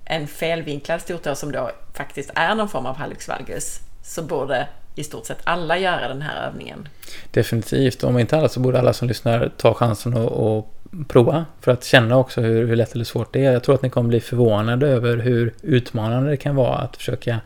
en 0.05 0.27
felvinklad 0.27 1.01
stortå 1.01 1.35
som 1.35 1.53
då 1.53 1.71
faktiskt 1.93 2.31
är 2.35 2.55
någon 2.55 2.69
form 2.69 2.87
av 2.87 2.97
hallux 2.97 3.29
valgus 3.29 3.81
så 4.03 4.23
borde 4.23 4.69
i 4.95 5.05
stort 5.05 5.27
sett 5.27 5.39
alla 5.45 5.79
göra 5.79 6.09
den 6.09 6.23
här 6.23 6.47
övningen. 6.47 6.89
Definitivt. 7.31 8.05
Om 8.05 8.19
inte 8.19 8.39
alla 8.39 8.49
så 8.49 8.61
borde 8.61 8.79
alla 8.79 8.93
som 8.93 9.09
lyssnar 9.09 9.53
ta 9.57 9.75
chansen 9.75 10.15
och, 10.15 10.57
och 10.57 10.75
prova 11.09 11.47
för 11.61 11.73
att 11.73 11.85
känna 11.85 12.17
också 12.17 12.41
hur, 12.41 12.67
hur 12.67 12.77
lätt 12.77 12.95
eller 12.95 13.05
svårt 13.05 13.33
det 13.33 13.45
är. 13.45 13.53
Jag 13.53 13.63
tror 13.63 13.75
att 13.75 13.83
ni 13.83 13.91
kommer 13.91 14.09
bli 14.09 14.21
förvånade 14.21 14.89
över 14.89 15.17
hur 15.17 15.55
utmanande 15.63 16.31
det 16.31 16.37
kan 16.37 16.57
vara 16.57 16.79
att 16.79 16.97
försöka 16.97 17.41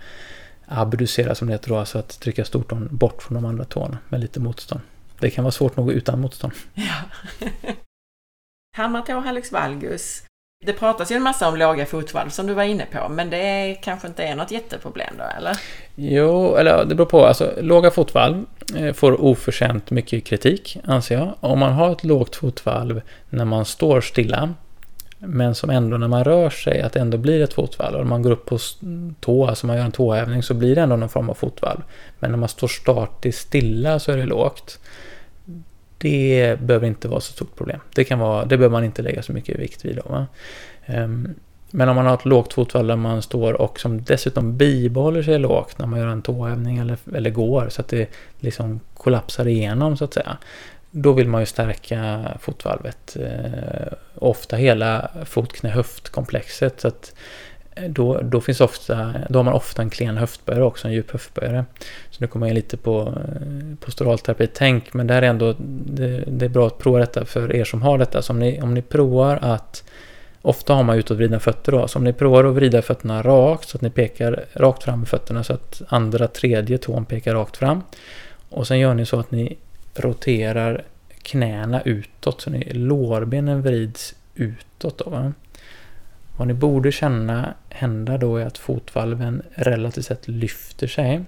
abducera 0.67 1.35
som 1.35 1.47
det 1.49 1.55
heter 1.55 1.69
då, 1.69 1.79
alltså 1.79 1.99
att 1.99 2.21
trycka 2.21 2.45
stortån 2.45 2.89
bort 2.91 3.23
från 3.23 3.35
de 3.35 3.45
andra 3.45 3.65
tårna 3.65 3.99
med 4.09 4.21
lite 4.21 4.41
motstånd. 4.41 4.81
Det 5.21 5.31
kan 5.31 5.45
vara 5.45 5.53
svårt 5.53 5.77
nog 5.77 5.93
utan 5.93 6.21
motstånd. 6.21 6.53
Ja. 6.75 6.95
Hammartå 8.77 9.13
hallux 9.13 9.53
valgus. 9.53 10.28
Det 10.67 10.73
pratas 10.73 11.13
ju 11.13 11.17
en 11.17 11.23
massa 11.23 11.49
om 11.49 11.57
låga 11.57 11.87
fotvalv 11.87 12.31
som 12.31 12.47
du 12.47 12.55
var 12.55 12.63
inne 12.63 12.87
på, 12.93 13.09
men 13.09 13.31
det 13.31 13.77
kanske 13.83 14.09
inte 14.09 14.23
är 14.23 14.37
något 14.37 14.51
jätteproblem 14.51 15.15
då, 15.19 15.25
eller? 15.39 15.57
Jo, 15.95 16.57
eller 16.57 16.85
det 16.85 16.95
beror 16.95 17.07
på. 17.07 17.27
Alltså, 17.27 17.53
låga 17.61 17.91
fotvalv 17.91 18.45
eh, 18.77 18.93
får 18.93 19.21
oförtjänt 19.21 19.91
mycket 19.91 20.25
kritik, 20.25 20.79
anser 20.85 21.15
jag. 21.15 21.35
Om 21.41 21.59
man 21.59 21.73
har 21.73 21.93
ett 21.93 22.05
lågt 22.05 22.37
fotvalv 22.37 23.01
när 23.31 23.45
man 23.45 23.65
står 23.65 24.01
stilla, 24.01 24.55
men 25.19 25.55
som 25.55 25.71
ändå 25.71 25.97
när 25.97 26.09
man 26.09 26.25
rör 26.25 26.51
sig, 26.51 26.83
att 26.83 26.93
det 26.93 27.01
ändå 27.01 27.19
blir 27.19 27.43
ett 27.43 27.55
fotvalv. 27.55 28.01
Om 28.01 28.09
man 28.09 28.23
går 28.23 28.31
upp 28.31 28.47
på 28.47 28.59
tå, 29.21 29.47
alltså 29.47 29.67
man 29.67 29.77
gör 29.77 29.85
en 29.85 29.93
tåhävning, 29.93 30.43
så 30.43 30.55
blir 30.55 30.75
det 30.75 30.81
ändå 30.81 30.97
någon 30.97 31.09
form 31.09 31.31
av 31.31 31.35
fotvalv. 31.35 31.81
Men 32.19 32.31
när 32.31 32.39
man 32.39 32.49
står 32.49 32.69
statiskt 32.69 33.47
stilla 33.47 33.99
så 33.99 34.13
är 34.13 34.17
det 34.17 34.27
lågt. 34.27 34.79
Det 35.99 36.57
behöver 36.61 36.87
inte 36.87 37.09
vara 37.09 37.21
så 37.21 37.33
stort 37.33 37.57
problem. 37.57 37.81
Det, 37.95 38.05
kan 38.05 38.19
vara, 38.19 38.45
det 38.45 38.57
behöver 38.57 38.73
man 38.73 38.85
inte 38.85 39.03
lägga 39.03 39.23
så 39.23 39.33
mycket 39.33 39.59
vikt 39.59 39.85
vid. 39.85 39.97
Då, 39.97 40.27
um, 40.87 41.35
men 41.71 41.89
om 41.89 41.97
man 41.97 42.07
har 42.07 42.15
ett 42.15 42.25
lågt 42.25 42.53
fotvalv 42.53 42.89
där 42.89 42.97
man 42.97 43.23
står 43.23 43.53
och 43.53 43.81
som 43.81 44.03
dessutom 44.03 44.57
bibehåller 44.57 45.23
sig 45.23 45.39
lågt 45.39 45.79
när 45.79 45.87
man 45.87 46.01
gör 46.01 46.07
en 46.07 46.23
tåövning 46.23 46.79
eller, 46.79 46.97
eller 47.15 47.31
går 47.31 47.69
så 47.69 47.81
att 47.81 47.89
det 47.89 48.11
liksom 48.41 48.81
kollapsar 48.95 49.49
igenom 49.49 49.97
så 49.97 50.05
att 50.05 50.15
säga. 50.15 50.37
Då 50.91 51.13
vill 51.13 51.29
man 51.29 51.43
ju 51.43 51.47
stärka 51.47 52.25
fotvalvet. 52.41 53.17
Eh, 53.17 53.93
ofta 54.15 54.57
hela 54.57 55.11
fot-, 55.25 55.53
knä-, 55.53 55.71
höftkomplexet. 55.71 56.81
Så 56.81 56.89
att 56.89 57.15
då, 57.89 58.21
då, 58.23 58.41
finns 58.41 58.61
ofta, 58.61 59.15
då 59.29 59.39
har 59.39 59.45
man 59.45 59.55
ofta 59.55 59.83
en 59.83 59.91
klen 59.91 60.17
höftböjare 60.17 60.65
också, 60.65 60.89
en 60.89 60.95
djup 60.95 61.11
höftböjare. 61.11 61.65
Så 62.11 62.17
nu 62.21 62.27
kommer 62.27 62.47
jag 62.47 62.51
in 62.51 62.55
lite 62.55 62.77
på 62.77 63.01
eh, 63.01 63.77
posturalterapi-tänk, 63.81 64.95
men 64.95 65.07
det 65.07 65.15
här 65.15 65.23
är 65.23 65.27
ändå 65.27 65.55
det, 65.59 66.25
det, 66.27 66.45
är 66.45 66.49
bra 66.49 66.67
att 66.67 66.79
prova 66.79 66.99
detta 66.99 67.25
för 67.25 67.57
er 67.57 67.65
som 67.65 67.83
har 67.83 67.99
detta. 67.99 68.23
Så 68.23 68.33
om 68.33 68.39
ni, 68.39 68.63
om 68.63 68.75
ni 68.75 68.83
provar 68.83 69.39
att 69.43 69.85
Ofta 70.43 70.75
har 70.75 70.83
man 70.83 70.99
utåtvridna 70.99 71.41
fötter 71.41 71.73
då, 71.73 71.89
så 71.89 71.99
om 71.99 72.05
ni 72.05 72.13
provar 72.13 72.45
att 72.45 72.55
vrida 72.55 72.83
fötterna 72.83 73.23
rakt 73.23 73.69
så 73.69 73.77
att 73.77 73.83
ni 73.83 73.91
pekar 73.91 74.45
rakt 74.53 74.83
fram 74.83 74.99
med 74.99 75.09
fötterna 75.09 75.45
så 75.45 75.53
att 75.53 75.83
andra 75.89 76.29
tredje 76.29 76.79
tån 76.79 77.05
pekar 77.05 77.35
rakt 77.35 77.57
fram. 77.57 77.83
Och 78.49 78.67
sen 78.67 78.79
gör 78.79 78.95
ni 78.95 79.07
så 79.07 79.21
att 79.21 79.31
ni 79.31 79.57
roterar 79.95 80.85
knäna 81.23 81.83
utåt 81.83 82.41
så 82.41 82.51
ni, 82.51 82.73
lårbenen 82.73 83.63
vrids 83.63 84.15
utåt. 84.35 84.99
Då, 84.99 85.11
va? 85.11 85.33
Vad 86.39 86.49
ni 86.49 86.55
borde 86.55 86.93
känna 86.93 87.55
hända 87.69 88.19
då 88.19 88.37
är 88.37 88.47
att 88.47 88.59
fotvalven 88.59 89.43
relativt 89.55 90.05
sett 90.05 90.29
lyfter 90.29 90.87
sig. 90.87 91.25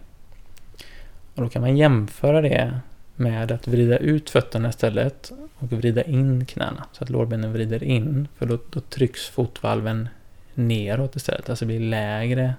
Och 1.35 1.43
då 1.43 1.49
kan 1.49 1.63
man 1.63 1.77
jämföra 1.77 2.41
det 2.41 2.81
med 3.17 3.53
att 3.53 3.69
vrida 3.69 3.99
ut 3.99 4.31
fötterna 4.31 4.69
istället 4.69 5.33
och 5.59 5.73
vrida 5.73 6.03
in 6.03 6.47
knäna 6.47 6.87
så 6.93 7.05
att 7.05 7.11
lårbenen 7.11 7.53
vrider 7.53 7.85
in. 7.85 8.29
För 8.37 8.47
då, 8.47 8.59
då 8.71 8.81
trycks 8.81 9.29
fotvalven 9.29 10.09
neråt 10.55 11.17
istället, 11.17 11.51
alltså 11.51 11.67
blir 11.67 11.81
lägre 11.81 12.55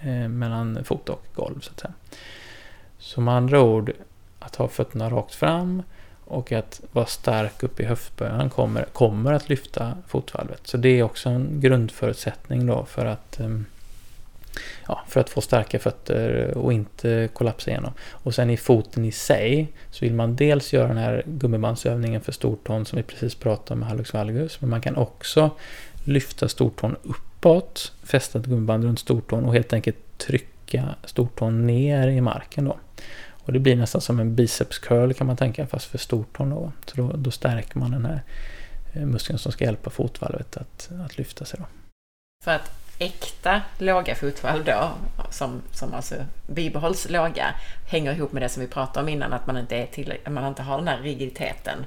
eh, 0.00 0.28
mellan 0.28 0.84
fot 0.84 1.08
och 1.08 1.26
golv 1.34 1.60
så 1.60 1.70
att 1.70 1.80
säga. 1.80 1.92
Så 2.98 3.20
med 3.20 3.34
andra 3.34 3.62
ord, 3.62 3.92
att 4.38 4.56
ha 4.56 4.68
fötterna 4.68 5.10
rakt 5.10 5.34
fram 5.34 5.82
och 6.32 6.52
att 6.52 6.80
vara 6.92 7.06
stark 7.06 7.62
upp 7.62 7.80
i 7.80 7.84
höftböjan 7.84 8.50
kommer, 8.50 8.84
kommer 8.84 9.32
att 9.32 9.48
lyfta 9.48 9.96
fotvalvet. 10.08 10.60
Så 10.66 10.76
det 10.76 10.88
är 10.88 11.02
också 11.02 11.28
en 11.28 11.60
grundförutsättning 11.60 12.66
då 12.66 12.84
för 12.84 13.06
att, 13.06 13.40
ehm, 13.40 13.66
ja, 14.88 15.04
för 15.08 15.20
att 15.20 15.30
få 15.30 15.40
starka 15.40 15.78
fötter 15.78 16.50
och 16.56 16.72
inte 16.72 17.28
kollapsa 17.32 17.70
igenom. 17.70 17.92
Och 18.10 18.34
sen 18.34 18.50
i 18.50 18.56
foten 18.56 19.04
i 19.04 19.12
sig 19.12 19.72
så 19.90 20.04
vill 20.04 20.14
man 20.14 20.36
dels 20.36 20.72
göra 20.72 20.88
den 20.88 20.96
här 20.96 21.22
gummibandsövningen 21.26 22.20
för 22.20 22.32
stortån 22.32 22.84
som 22.84 22.96
vi 22.96 23.02
precis 23.02 23.34
pratade 23.34 23.72
om 23.72 23.78
med 23.78 23.88
hallux 23.88 24.12
valgus. 24.12 24.60
Men 24.60 24.70
man 24.70 24.80
kan 24.80 24.96
också 24.96 25.50
lyfta 26.04 26.48
stortån 26.48 26.96
uppåt, 27.02 27.92
fästa 28.02 28.38
ett 28.38 28.46
gummiband 28.46 28.84
runt 28.84 28.98
stortån 28.98 29.44
och 29.44 29.52
helt 29.52 29.72
enkelt 29.72 30.18
trycka 30.18 30.94
stortån 31.04 31.66
ner 31.66 32.08
i 32.08 32.20
marken 32.20 32.64
då. 32.64 32.76
Och 33.44 33.52
det 33.52 33.58
blir 33.58 33.76
nästan 33.76 34.00
som 34.00 34.20
en 34.20 34.34
biceps 34.34 34.78
curl 34.78 35.12
kan 35.12 35.26
man 35.26 35.36
tänka, 35.36 35.66
fast 35.66 35.86
för 35.86 35.98
stortån 35.98 36.50
då. 36.50 36.72
Så 36.86 36.96
då, 36.96 37.12
då 37.16 37.30
stärker 37.30 37.78
man 37.78 37.90
den 37.90 38.04
här 38.04 38.22
eh, 38.92 39.06
muskeln 39.06 39.38
som 39.38 39.52
ska 39.52 39.64
hjälpa 39.64 39.90
fotvalvet 39.90 40.56
att, 40.56 40.90
att 41.04 41.18
lyfta 41.18 41.44
sig 41.44 41.60
då. 41.60 41.66
För 42.44 42.50
att 42.50 42.81
äkta 43.04 43.60
låga 43.78 44.14
fotvalv 44.14 44.64
då, 44.64 44.90
som, 45.30 45.62
som 45.72 45.94
alltså 45.94 46.14
bibehålls 46.46 47.10
låga, 47.10 47.54
hänger 47.86 48.12
ihop 48.12 48.32
med 48.32 48.42
det 48.42 48.48
som 48.48 48.60
vi 48.60 48.68
pratade 48.68 49.02
om 49.02 49.08
innan, 49.08 49.32
att 49.32 49.46
man 49.46 49.58
inte, 49.58 49.76
är 49.76 49.86
till, 49.86 50.14
man 50.28 50.48
inte 50.48 50.62
har 50.62 50.78
den 50.78 50.88
här 50.88 50.98
rigiditeten. 50.98 51.78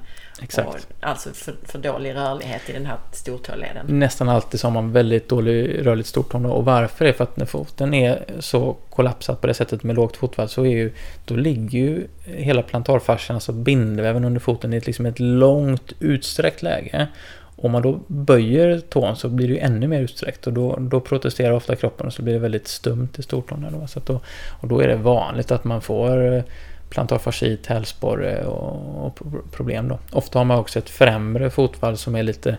Exakt. 0.42 0.68
Och 0.68 0.78
alltså 1.00 1.30
för, 1.32 1.54
för 1.64 1.78
dålig 1.78 2.14
rörlighet 2.14 2.70
i 2.70 2.72
den 2.72 2.86
här 2.86 2.96
stortåleden. 3.12 3.86
Nästan 3.88 4.28
alltid 4.28 4.60
så 4.60 4.66
har 4.66 4.72
man 4.72 4.92
väldigt 4.92 5.28
dålig 5.28 5.86
rörligt 5.86 6.08
stortån 6.08 6.46
och 6.46 6.64
varför 6.64 7.04
är 7.04 7.12
för 7.12 7.24
att 7.24 7.36
när 7.36 7.46
foten 7.46 7.94
är 7.94 8.24
så 8.40 8.76
kollapsad 8.90 9.40
på 9.40 9.46
det 9.46 9.54
sättet 9.54 9.82
med 9.82 9.96
lågt 9.96 10.16
fotvalv 10.16 10.48
så 10.48 10.62
är 10.62 10.70
ju, 10.70 10.92
då 11.24 11.36
ligger 11.36 11.78
ju 11.78 12.06
hela 12.24 12.62
plantarfascian, 12.62 13.34
alltså 13.34 13.52
bindväven 13.52 14.24
under 14.24 14.40
foten 14.40 14.74
i 14.74 14.76
ett, 14.76 14.86
liksom 14.86 15.06
ett 15.06 15.20
långt 15.20 15.92
utsträckt 16.00 16.62
läge. 16.62 17.08
Om 17.56 17.72
man 17.72 17.82
då 17.82 18.00
böjer 18.06 18.80
tån 18.80 19.16
så 19.16 19.28
blir 19.28 19.48
det 19.48 19.54
ju 19.54 19.60
ännu 19.60 19.88
mer 19.88 20.00
utsträckt 20.00 20.46
och 20.46 20.52
då, 20.52 20.76
då 20.80 21.00
protesterar 21.00 21.52
ofta 21.52 21.76
kroppen 21.76 22.06
och 22.06 22.12
så 22.12 22.22
blir 22.22 22.34
det 22.34 22.40
väldigt 22.40 22.68
stumt 22.68 23.08
i 23.16 23.22
stortån. 23.22 23.66
Då, 23.80 23.86
så 23.86 24.00
då, 24.00 24.20
och 24.60 24.68
då 24.68 24.80
är 24.80 24.88
det 24.88 24.96
vanligt 24.96 25.50
att 25.50 25.64
man 25.64 25.80
får 25.80 26.34
eh, 26.34 26.42
plantarfascit, 26.90 27.66
hälsporre 27.66 28.44
och, 28.44 29.06
och, 29.06 29.18
problem. 29.52 29.88
Då. 29.88 29.98
Ofta 30.12 30.38
har 30.38 30.44
man 30.44 30.58
också 30.58 30.78
ett 30.78 30.90
främre 30.90 31.50
fotfall 31.50 31.96
som 31.96 32.14
är 32.14 32.22
lite 32.22 32.56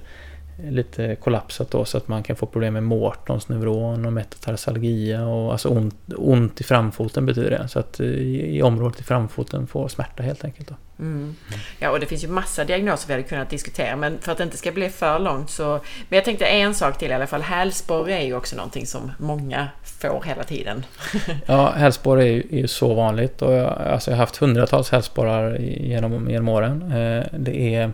lite 0.64 1.16
kollapsat 1.16 1.72
då 1.72 1.86
så 1.86 1.98
att 1.98 2.08
man 2.08 2.24
kan 2.24 2.36
få 2.36 2.46
problem 2.46 2.74
med 2.74 2.84
Mortons 2.84 3.50
neuron 3.50 4.06
och 4.06 4.14
metatarsalgia 4.14 5.26
och 5.26 5.52
alltså 5.52 5.70
ont, 5.70 5.96
ont 6.16 6.62
i 6.62 6.64
framfoten 6.64 7.26
betyder 7.26 7.50
det. 7.50 7.68
Så 7.68 7.80
att 7.80 8.00
i, 8.00 8.58
i 8.58 8.62
området 8.62 9.00
i 9.00 9.04
framfoten 9.04 9.68
får 9.68 9.88
smärta 9.88 10.24
helt 10.24 10.46
enkelt. 10.46 10.68
Då. 10.68 10.76
Mm. 11.00 11.36
Ja, 11.80 11.90
och 11.90 12.00
det 12.00 12.06
finns 12.06 12.24
ju 12.24 12.28
massa 12.28 12.64
diagnoser 12.64 13.08
vi 13.08 13.14
hade 13.14 13.24
kunnat 13.24 13.50
diskutera, 13.50 13.96
men 13.96 14.20
för 14.20 14.32
att 14.32 14.38
det 14.38 14.44
inte 14.44 14.58
ska 14.58 14.72
bli 14.72 14.90
för 14.90 15.20
långt 15.20 15.50
så... 15.50 15.80
Men 16.10 16.18
jag 16.18 16.26
tänkte 16.26 16.46
en 16.46 16.74
sak 16.74 16.98
till 16.98 17.12
i 17.12 17.14
alla 17.14 17.28
fall. 17.28 17.42
Hälsporre 17.42 18.14
är 18.14 18.26
ju 18.26 18.36
också 18.36 18.56
någonting 18.56 18.86
som 18.86 19.12
många 19.20 19.68
får 19.84 20.24
hela 20.26 20.44
tiden. 20.44 20.86
ja, 21.46 21.70
hälsporre 21.70 22.28
är 22.28 22.38
är 22.54 22.58
ju 22.58 22.68
så 22.68 22.94
vanligt 22.94 23.42
och 23.42 23.54
jag, 23.54 23.82
alltså 23.82 24.12
jag 24.12 24.16
har 24.18 24.24
haft 24.24 24.38
hundratals 24.38 24.92
hälsporrar 24.92 25.58
genom, 25.60 26.30
genom 26.30 26.48
åren. 26.48 26.82
Eh, 26.82 27.26
det 27.32 27.76
är 27.76 27.92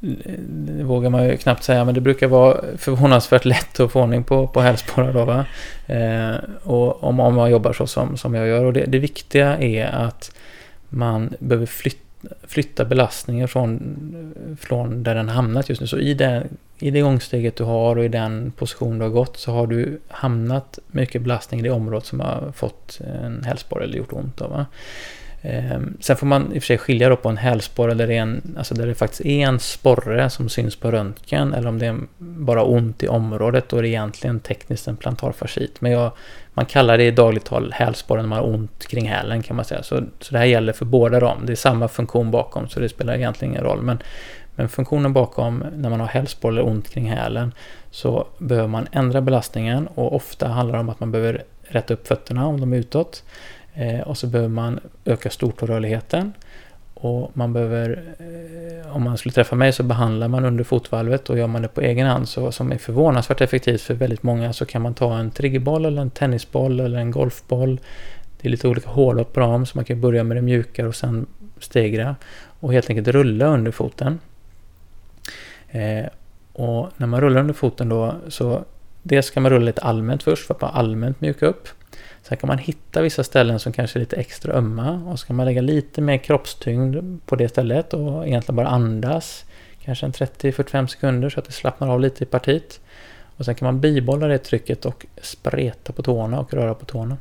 det 0.00 0.82
vågar 0.82 1.10
man 1.10 1.28
ju 1.28 1.36
knappt 1.36 1.64
säga, 1.64 1.84
men 1.84 1.94
det 1.94 2.00
brukar 2.00 2.26
vara 2.26 2.60
förvånansvärt 2.76 3.44
lätt 3.44 3.80
att 3.80 3.92
få 3.92 4.02
ordning 4.02 4.24
på, 4.24 4.46
på 4.46 4.60
hälsporrar 4.60 5.12
då 5.12 5.24
va. 5.24 5.44
Eh, 5.86 6.36
och 6.62 7.04
om, 7.04 7.20
om 7.20 7.34
man 7.34 7.50
jobbar 7.50 7.72
så 7.72 7.86
som, 7.86 8.16
som 8.16 8.34
jag 8.34 8.48
gör. 8.48 8.64
Och 8.64 8.72
det, 8.72 8.84
det 8.84 8.98
viktiga 8.98 9.58
är 9.58 9.86
att 9.86 10.32
man 10.88 11.34
behöver 11.38 11.66
flytta, 11.66 12.28
flytta 12.46 12.84
belastningen 12.84 13.48
från, 13.48 14.56
från 14.60 15.02
där 15.02 15.14
den 15.14 15.28
hamnat 15.28 15.68
just 15.68 15.80
nu. 15.80 15.86
Så 15.86 15.98
i 15.98 16.14
det, 16.14 16.46
i 16.78 16.90
det 16.90 17.00
gångsteget 17.00 17.56
du 17.56 17.64
har 17.64 17.96
och 17.96 18.04
i 18.04 18.08
den 18.08 18.50
position 18.56 18.98
du 18.98 19.04
har 19.04 19.10
gått 19.10 19.36
så 19.36 19.52
har 19.52 19.66
du 19.66 20.00
hamnat 20.08 20.78
mycket 20.86 21.22
belastning 21.22 21.60
i 21.60 21.62
det 21.62 21.70
område 21.70 22.06
som 22.06 22.20
har 22.20 22.52
fått 22.56 23.00
en 23.24 23.44
hälsporre 23.44 23.84
eller 23.84 23.98
gjort 23.98 24.12
ont. 24.12 24.36
Då, 24.36 24.48
va? 24.48 24.66
Ehm, 25.48 25.96
sen 26.00 26.16
får 26.16 26.26
man 26.26 26.52
i 26.52 26.58
och 26.58 26.62
för 26.62 26.66
sig 26.66 26.78
skilja 26.78 27.08
då 27.08 27.16
på 27.16 27.28
en 27.28 27.36
hälsporre 27.36 27.94
där 27.94 28.06
det, 28.06 28.16
en, 28.16 28.54
alltså 28.58 28.74
där 28.74 28.86
det 28.86 28.94
faktiskt 28.94 29.20
är 29.20 29.46
en 29.46 29.60
sporre 29.60 30.30
som 30.30 30.48
syns 30.48 30.76
på 30.76 30.90
röntgen 30.90 31.54
eller 31.54 31.68
om 31.68 31.78
det 31.78 31.86
är 31.86 31.98
bara 32.18 32.62
ont 32.62 33.02
i 33.02 33.08
området 33.08 33.68
då 33.68 33.76
är 33.76 33.82
det 33.82 33.88
egentligen 33.88 34.40
tekniskt 34.40 34.88
en 34.88 34.96
plantarfascit. 34.96 35.80
Men 35.80 35.92
jag, 35.92 36.12
man 36.54 36.66
kallar 36.66 36.98
det 36.98 37.04
i 37.04 37.10
dagligt 37.10 37.44
tal 37.44 37.72
hälsporre 37.72 38.22
när 38.22 38.28
man 38.28 38.38
har 38.38 38.54
ont 38.54 38.86
kring 38.86 39.08
hälen 39.08 39.42
kan 39.42 39.56
man 39.56 39.64
säga. 39.64 39.82
Så, 39.82 40.02
så 40.20 40.32
det 40.32 40.38
här 40.38 40.46
gäller 40.46 40.72
för 40.72 40.84
båda 40.84 41.20
dem. 41.20 41.46
Det 41.46 41.52
är 41.52 41.56
samma 41.56 41.88
funktion 41.88 42.30
bakom 42.30 42.68
så 42.68 42.80
det 42.80 42.88
spelar 42.88 43.14
egentligen 43.14 43.52
ingen 43.54 43.64
roll. 43.64 43.82
Men, 43.82 43.98
men 44.54 44.68
funktionen 44.68 45.12
bakom 45.12 45.64
när 45.76 45.90
man 45.90 46.00
har 46.00 46.06
hälsporre 46.06 46.52
eller 46.52 46.66
ont 46.66 46.88
kring 46.88 47.10
hälen 47.10 47.52
så 47.90 48.26
behöver 48.38 48.68
man 48.68 48.86
ändra 48.92 49.20
belastningen 49.20 49.86
och 49.86 50.14
ofta 50.14 50.48
handlar 50.48 50.74
det 50.74 50.80
om 50.80 50.88
att 50.88 51.00
man 51.00 51.12
behöver 51.12 51.44
rätta 51.68 51.94
upp 51.94 52.08
fötterna 52.08 52.46
om 52.46 52.60
de 52.60 52.72
är 52.72 52.76
utåt. 52.76 53.22
Eh, 53.76 54.00
och 54.00 54.18
så 54.18 54.26
behöver 54.26 54.48
man 54.48 54.80
öka 55.04 55.30
stortårörligheten. 55.30 56.32
Och 56.94 57.30
man 57.36 57.52
behöver, 57.52 58.02
eh, 58.18 58.96
om 58.96 59.02
man 59.02 59.18
skulle 59.18 59.32
träffa 59.32 59.56
mig 59.56 59.72
så 59.72 59.82
behandlar 59.82 60.28
man 60.28 60.44
under 60.44 60.64
fotvalvet 60.64 61.30
och 61.30 61.38
gör 61.38 61.46
man 61.46 61.62
det 61.62 61.68
på 61.68 61.80
egen 61.80 62.06
hand 62.06 62.28
så 62.28 62.52
som 62.52 62.72
är 62.72 62.78
förvånansvärt 62.78 63.40
effektivt 63.40 63.80
för 63.80 63.94
väldigt 63.94 64.22
många 64.22 64.52
så 64.52 64.66
kan 64.66 64.82
man 64.82 64.94
ta 64.94 65.18
en 65.18 65.30
triggerboll 65.30 65.84
eller 65.84 66.02
en 66.02 66.10
tennisboll 66.10 66.80
eller 66.80 66.98
en 66.98 67.10
golfboll. 67.10 67.80
Det 68.40 68.48
är 68.48 68.50
lite 68.50 68.68
olika 68.68 68.90
hårdhopp 68.90 69.32
på 69.32 69.40
dem 69.40 69.66
så 69.66 69.78
man 69.78 69.84
kan 69.84 70.00
börja 70.00 70.24
med 70.24 70.36
det 70.36 70.42
mjukare 70.42 70.88
och 70.88 70.94
sen 70.94 71.26
stegra 71.58 72.16
och 72.60 72.72
helt 72.72 72.90
enkelt 72.90 73.08
rulla 73.08 73.46
under 73.46 73.72
foten. 73.72 74.18
Eh, 75.68 76.06
och 76.52 76.88
när 76.96 77.06
man 77.06 77.20
rullar 77.20 77.40
under 77.40 77.54
foten 77.54 77.88
då 77.88 78.14
så 78.28 78.64
dels 79.02 79.26
ska 79.26 79.40
man 79.40 79.50
rulla 79.50 79.64
lite 79.64 79.80
allmänt 79.80 80.22
först 80.22 80.46
för 80.46 80.54
att 80.54 80.60
bara 80.60 80.70
allmänt 80.70 81.20
mjuka 81.20 81.46
upp. 81.46 81.68
Sen 82.28 82.36
kan 82.38 82.48
man 82.48 82.58
hitta 82.58 83.02
vissa 83.02 83.24
ställen 83.24 83.60
som 83.60 83.72
kanske 83.72 83.98
är 83.98 84.00
lite 84.00 84.16
extra 84.16 84.52
ömma 84.52 85.02
och 85.06 85.18
så 85.18 85.26
kan 85.26 85.36
man 85.36 85.46
lägga 85.46 85.60
lite 85.60 86.00
mer 86.00 86.18
kroppstyngd 86.18 87.20
på 87.26 87.36
det 87.36 87.48
stället 87.48 87.94
och 87.94 88.26
egentligen 88.26 88.56
bara 88.56 88.68
andas 88.68 89.44
kanske 89.84 90.06
en 90.06 90.12
30-45 90.12 90.86
sekunder 90.86 91.30
så 91.30 91.40
att 91.40 91.46
det 91.46 91.52
slappnar 91.52 91.88
av 91.88 92.00
lite 92.00 92.24
i 92.24 92.26
partiet. 92.26 92.80
Och 93.36 93.44
sen 93.44 93.54
kan 93.54 93.66
man 93.66 93.80
bibehålla 93.80 94.26
det 94.26 94.38
trycket 94.38 94.86
och 94.86 95.06
spreta 95.22 95.92
på 95.92 96.02
tårna 96.02 96.40
och 96.40 96.54
röra 96.54 96.74
på 96.74 96.84
tårna. 96.84 97.16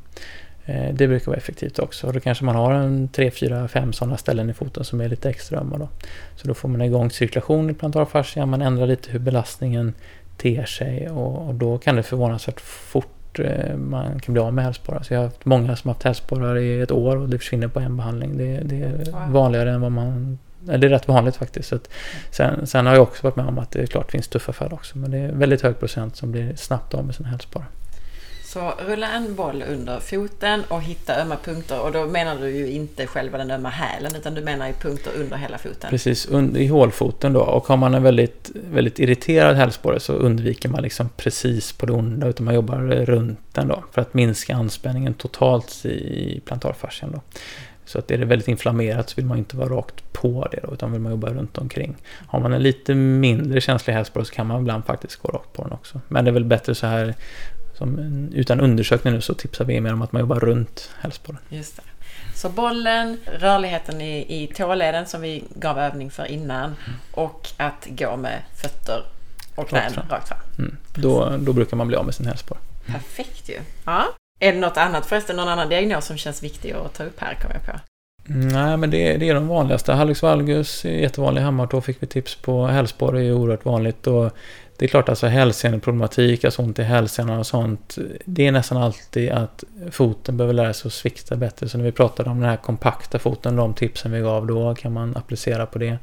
Eh, 0.66 0.94
det 0.94 1.08
brukar 1.08 1.28
vara 1.28 1.38
effektivt 1.38 1.80
också. 1.80 2.08
Och 2.08 2.14
då 2.14 2.20
kanske 2.20 2.46
man 2.46 2.56
har 2.56 2.74
en 2.74 3.08
3, 3.08 3.32
4, 3.32 3.68
5 3.68 3.94
sådana 3.94 4.18
ställen 4.18 4.50
i 4.50 4.54
foten 4.54 4.84
som 4.84 5.02
är 5.02 5.10
lite 5.10 5.30
extra 5.30 5.60
ömma. 5.60 5.78
Då. 5.78 5.90
Så 6.36 6.48
då 6.48 6.54
får 6.54 6.70
man 6.70 6.82
igång 6.82 7.12
cirkulation 7.12 7.70
i 7.70 7.74
plantarfascian, 7.74 8.50
man 8.50 8.62
ändrar 8.62 8.88
lite 8.88 9.12
hur 9.12 9.20
belastningen 9.20 9.94
ter 10.38 10.66
sig 10.66 11.10
och 11.10 11.56
då 11.56 11.78
kan 11.78 11.96
det 11.96 12.04
förvånansvärt 12.04 12.62
fort 12.62 13.15
Eh, 13.40 13.76
man 13.78 14.20
kan 14.20 14.34
bli 14.34 14.42
av 14.42 14.54
med 14.54 14.66
hälsporrar. 14.66 15.04
Så 15.04 15.14
jag 15.14 15.20
har 15.20 15.26
haft 15.26 15.46
många 15.46 15.76
som 15.76 15.90
haft 15.90 16.04
hälsporrar 16.04 16.58
i 16.58 16.82
ett 16.82 16.92
år 16.92 17.18
och 17.18 17.30
det 17.30 17.38
försvinner 17.38 17.68
på 17.68 17.80
en 17.80 17.98
behandling. 17.98 18.38
Det, 18.38 18.60
det 18.64 18.82
är 18.82 19.12
wow. 19.12 19.32
vanligare 19.32 19.72
än 19.72 19.82
vad 19.82 19.92
man... 19.92 20.40
Eller 20.68 20.78
det 20.78 20.88
är 20.88 20.90
rätt 20.90 21.08
vanligt 21.08 21.36
faktiskt. 21.36 21.70
Så 21.70 21.80
sen, 22.32 22.68
sen, 22.68 22.86
har 22.86 22.94
jag 22.94 23.04
också 23.04 23.28
varit 23.28 23.36
med 23.36 23.48
om 23.48 23.60
att 23.60 23.72
det 23.72 23.82
är 23.82 23.86
klart 23.86 24.12
finns 24.12 24.28
tuffa 24.28 24.54
fall 24.54 24.74
också. 24.74 24.98
Men 24.98 25.12
det 25.12 25.18
är 25.18 25.32
väldigt 25.32 25.62
hög 25.62 25.80
procent 25.80 26.16
som 26.16 26.32
blir 26.32 26.56
snabbt 26.56 26.94
av 26.94 27.06
med 27.06 27.16
sina 27.16 27.30
hälsporrar. 27.30 27.68
Så 28.56 28.74
rulla 28.88 29.12
en 29.12 29.36
boll 29.36 29.64
under 29.70 30.00
foten 30.00 30.64
och 30.68 30.82
hitta 30.82 31.22
ömma 31.22 31.38
punkter. 31.44 31.82
Och 31.82 31.92
då 31.92 32.06
menar 32.06 32.36
du 32.36 32.50
ju 32.50 32.72
inte 32.72 33.08
själva 33.08 33.38
den 33.38 33.52
ömma 33.52 33.70
hälen 33.70 34.16
utan 34.16 34.34
du 34.34 34.42
menar 34.42 34.68
ju 34.68 34.74
punkter 34.74 35.12
under 35.16 35.38
hela 35.38 35.58
foten. 35.58 35.90
Precis, 35.90 36.26
under, 36.26 36.60
i 36.60 36.68
hålfoten 36.68 37.34
då. 37.34 37.42
Och 37.42 37.68
har 37.68 37.78
man 37.78 37.94
en 37.94 38.04
väldigt, 38.04 38.52
väldigt 38.54 39.00
irriterad 39.00 39.56
hälsporre 39.56 40.00
så 40.00 40.14
undviker 40.14 40.70
man 40.70 40.82
liksom 40.82 41.10
precis 41.18 41.72
på 41.74 41.86
det 41.86 41.94
onda 41.94 42.28
utan 42.28 42.46
man 42.46 42.56
jobbar 42.56 42.78
runt 43.06 43.40
den 43.52 43.68
då. 43.68 43.84
För 43.92 44.02
att 44.02 44.14
minska 44.14 44.56
anspänningen 44.56 45.14
totalt 45.14 45.86
i 45.86 46.42
plantarfascian 46.46 47.12
då. 47.12 47.22
Så 47.86 48.00
att 48.00 48.12
är 48.12 48.18
det 48.18 48.26
väldigt 48.26 48.48
inflammerat 48.48 49.10
så 49.10 49.16
vill 49.16 49.26
man 49.26 49.38
inte 49.38 49.58
vara 49.58 49.70
rakt 49.70 50.14
på 50.14 50.48
det 50.52 50.60
då, 50.64 50.74
utan 50.74 50.92
vill 50.92 51.02
man 51.02 51.12
jobba 51.12 51.30
runt 51.30 51.58
omkring. 51.58 51.96
Har 52.28 52.40
man 52.40 52.54
en 52.54 52.64
lite 52.64 52.96
mindre 52.96 53.62
känslig 53.62 53.94
hälsporre 53.94 54.26
så 54.26 54.34
kan 54.34 54.48
man 54.48 54.62
ibland 54.62 54.86
faktiskt 54.86 55.16
gå 55.16 55.30
rakt 55.30 55.54
på 55.54 55.64
den 55.64 55.72
också. 55.72 56.02
Men 56.08 56.26
det 56.26 56.32
är 56.32 56.34
väl 56.34 56.46
bättre 56.46 56.76
så 56.76 56.88
här 56.88 57.16
som, 57.78 58.00
utan 58.34 58.60
undersökning 58.60 59.14
nu 59.14 59.22
så 59.22 59.34
tipsar 59.34 59.66
vi 59.66 59.82
mer 59.82 59.94
om 59.94 60.02
att 60.02 60.12
man 60.12 60.20
jobbar 60.20 60.40
runt 60.40 60.90
hälsporren. 61.00 61.40
Just 61.50 61.76
det. 61.76 61.84
Så 62.36 62.50
bollen, 62.50 63.18
rörligheten 63.40 64.02
i, 64.02 64.44
i 64.44 64.48
tåleden 64.48 65.06
som 65.06 65.22
vi 65.22 65.44
gav 65.56 65.80
övning 65.80 66.12
för 66.12 66.26
innan 66.26 66.64
mm. 66.64 67.00
och 67.12 67.48
att 67.58 67.88
gå 67.90 68.18
med 68.18 68.42
fötter 68.62 69.04
och 69.56 69.70
knän 69.70 69.84
rakt 69.84 69.94
fram. 69.94 70.10
Rakt 70.10 70.28
fram. 70.28 70.40
Mm. 70.58 70.78
Då, 70.94 71.38
då 71.38 71.54
brukar 71.54 71.78
man 71.78 71.88
bli 71.88 71.98
av 71.98 72.06
med 72.06 72.16
sin 72.16 72.26
hälsporre. 72.26 72.60
Mm. 72.88 73.00
Perfekt 73.00 73.50
ju. 73.50 73.60
Ja. 73.86 74.06
Är 74.40 74.54
det 74.54 74.60
något 74.60 74.78
annat 74.78 75.06
förresten, 75.06 75.36
någon 75.36 75.48
annan 75.48 75.70
diagnos 75.70 76.06
som 76.06 76.18
känns 76.18 76.44
viktig 76.44 76.72
att 76.72 76.94
ta 76.94 77.04
upp 77.04 77.20
här, 77.20 77.34
kommer 77.42 77.56
jag 77.56 77.64
på? 77.64 77.80
Nej, 78.28 78.78
men 78.78 78.90
det, 78.90 79.18
det 79.18 79.30
är 79.30 79.34
de 79.34 79.48
vanligaste. 79.48 79.94
Hallux 79.94 80.22
valgus 80.22 80.86
är 80.86 80.90
jättevanlig. 80.90 81.42
Hammartå 81.42 81.82
fick 81.82 82.04
vi 82.04 82.08
tips 82.08 82.36
på. 82.36 82.68
Hälsporre 82.68 83.26
är 83.26 83.34
oerhört 83.34 83.66
vanligt. 83.66 84.08
Och 84.08 84.32
det 84.78 84.86
är 84.86 84.90
klart 84.90 85.10
alltså 85.10 85.28
hälseneproblematik, 85.28 86.46
alltså 86.46 86.62
ont 86.62 86.80
i 86.80 86.84
hälsenan 86.84 87.40
och 87.40 87.48
sånt. 87.48 87.98
Det 88.26 88.48
är 88.48 88.52
nästan 88.52 88.78
alltid 88.78 89.32
att 89.32 89.64
foten 89.92 90.38
behöver 90.38 90.54
lära 90.54 90.74
sig 90.74 90.90
att 90.90 90.94
svikta 90.94 91.36
bättre. 91.36 91.70
Så 91.70 91.78
när 91.78 91.86
vi 91.86 91.92
pratade 91.92 92.30
om 92.30 92.40
den 92.40 92.50
här 92.50 92.58
kompakta 92.58 93.20
foten, 93.20 93.56
de 93.56 93.74
tipsen 93.74 94.12
vi 94.12 94.20
gav 94.20 94.48
då 94.48 94.76
kan 94.76 94.94
man 94.94 95.18
applicera 95.18 95.66
på 95.66 95.80
det. 95.80 95.98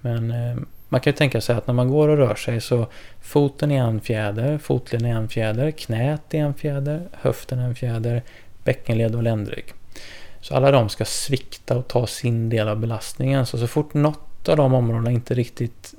Men 0.00 0.30
eh, 0.30 0.56
man 0.88 1.00
kan 1.00 1.10
ju 1.10 1.16
tänka 1.16 1.40
sig 1.40 1.56
att 1.56 1.66
när 1.66 1.74
man 1.74 1.88
går 1.88 2.08
och 2.08 2.16
rör 2.16 2.34
sig 2.34 2.60
så 2.60 2.86
foten 3.20 3.70
är 3.70 3.82
en 3.82 4.00
fjäder, 4.00 4.58
fotleden 4.58 5.06
är 5.06 5.16
en 5.16 5.28
fjäder, 5.28 5.70
knät 5.70 6.34
är 6.34 6.38
en 6.38 6.54
fjäder, 6.54 7.02
höften 7.12 7.58
är 7.58 7.64
en 7.64 7.74
fjäder, 7.74 8.22
bäckenled 8.64 9.14
och 9.14 9.22
ländrygg. 9.22 9.64
Så 10.40 10.54
alla 10.54 10.70
de 10.70 10.88
ska 10.88 11.04
svikta 11.04 11.76
och 11.76 11.88
ta 11.88 12.06
sin 12.06 12.48
del 12.48 12.68
av 12.68 12.78
belastningen. 12.78 13.46
Så 13.46 13.58
så 13.58 13.66
fort 13.66 13.94
något 13.94 14.48
av 14.48 14.56
de 14.56 14.74
områdena 14.74 15.10
inte 15.10 15.34
riktigt 15.34 15.94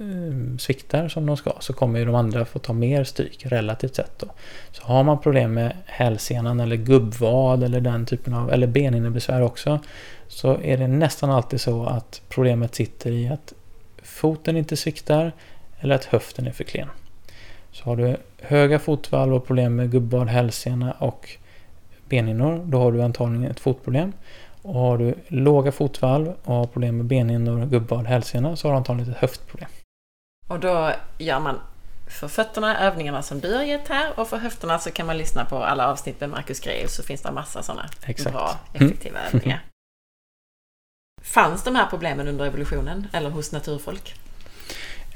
Eh, 0.00 0.56
sviktar 0.58 1.08
som 1.08 1.26
de 1.26 1.36
ska 1.36 1.52
så 1.60 1.72
kommer 1.72 1.98
ju 1.98 2.04
de 2.04 2.14
andra 2.14 2.44
få 2.44 2.58
ta 2.58 2.72
mer 2.72 3.04
stryk 3.04 3.46
relativt 3.46 3.94
sett. 3.94 4.18
Då. 4.18 4.26
Så 4.70 4.82
har 4.82 5.02
man 5.02 5.20
problem 5.20 5.54
med 5.54 5.76
hälsenan 5.86 6.60
eller 6.60 6.76
gubbvad 6.76 7.62
eller 7.62 7.80
den 7.80 8.06
typen 8.06 8.34
av, 8.34 8.52
eller 8.52 8.66
benhinnebesvär 8.66 9.42
också, 9.42 9.78
så 10.28 10.60
är 10.62 10.76
det 10.76 10.88
nästan 10.88 11.30
alltid 11.30 11.60
så 11.60 11.84
att 11.84 12.22
problemet 12.28 12.74
sitter 12.74 13.10
i 13.10 13.28
att 13.28 13.52
foten 14.02 14.56
inte 14.56 14.76
sviktar 14.76 15.32
eller 15.80 15.94
att 15.94 16.04
höften 16.04 16.46
är 16.46 16.52
för 16.52 16.64
klen. 16.64 16.88
Så 17.72 17.84
har 17.84 17.96
du 17.96 18.16
höga 18.42 18.78
fotvalv 18.78 19.34
och 19.34 19.46
problem 19.46 19.76
med 19.76 19.90
gubbvad, 19.90 20.28
hälsena 20.28 20.92
och 20.92 21.28
benhinnor, 22.08 22.64
då 22.64 22.78
har 22.78 22.92
du 22.92 23.02
antagligen 23.02 23.50
ett 23.50 23.60
fotproblem. 23.60 24.12
Och 24.62 24.74
har 24.74 24.98
du 24.98 25.14
låga 25.28 25.72
fotvalv 25.72 26.32
och 26.44 26.54
har 26.54 26.66
problem 26.66 26.96
med 26.96 27.06
benhinnor, 27.06 27.66
gubbvad, 27.66 28.06
hälsena 28.06 28.56
så 28.56 28.68
har 28.68 28.72
du 28.72 28.78
antagligen 28.78 29.12
ett 29.12 29.18
höftproblem. 29.18 29.68
Och 30.48 30.60
då 30.60 30.92
gör 31.18 31.40
man 31.40 31.60
för 32.06 32.28
fötterna 32.28 32.86
övningarna 32.86 33.22
som 33.22 33.40
du 33.40 33.54
har 33.54 33.62
gett 33.62 33.88
här 33.88 34.20
och 34.20 34.28
för 34.28 34.36
höfterna 34.36 34.78
så 34.78 34.90
kan 34.90 35.06
man 35.06 35.18
lyssna 35.18 35.44
på 35.44 35.56
alla 35.56 35.88
avsnitt 35.88 36.20
med 36.20 36.30
Marcus 36.30 36.60
Greus 36.60 36.94
så 36.94 37.02
finns 37.02 37.22
det 37.22 37.32
massa 37.32 37.62
sådana 37.62 37.88
Exakt. 38.06 38.32
bra, 38.32 38.58
effektiva 38.72 39.18
mm. 39.18 39.36
övningar. 39.36 39.64
Fanns 41.22 41.64
de 41.64 41.74
här 41.74 41.86
problemen 41.86 42.28
under 42.28 42.46
evolutionen 42.46 43.06
eller 43.12 43.30
hos 43.30 43.52
naturfolk? 43.52 44.14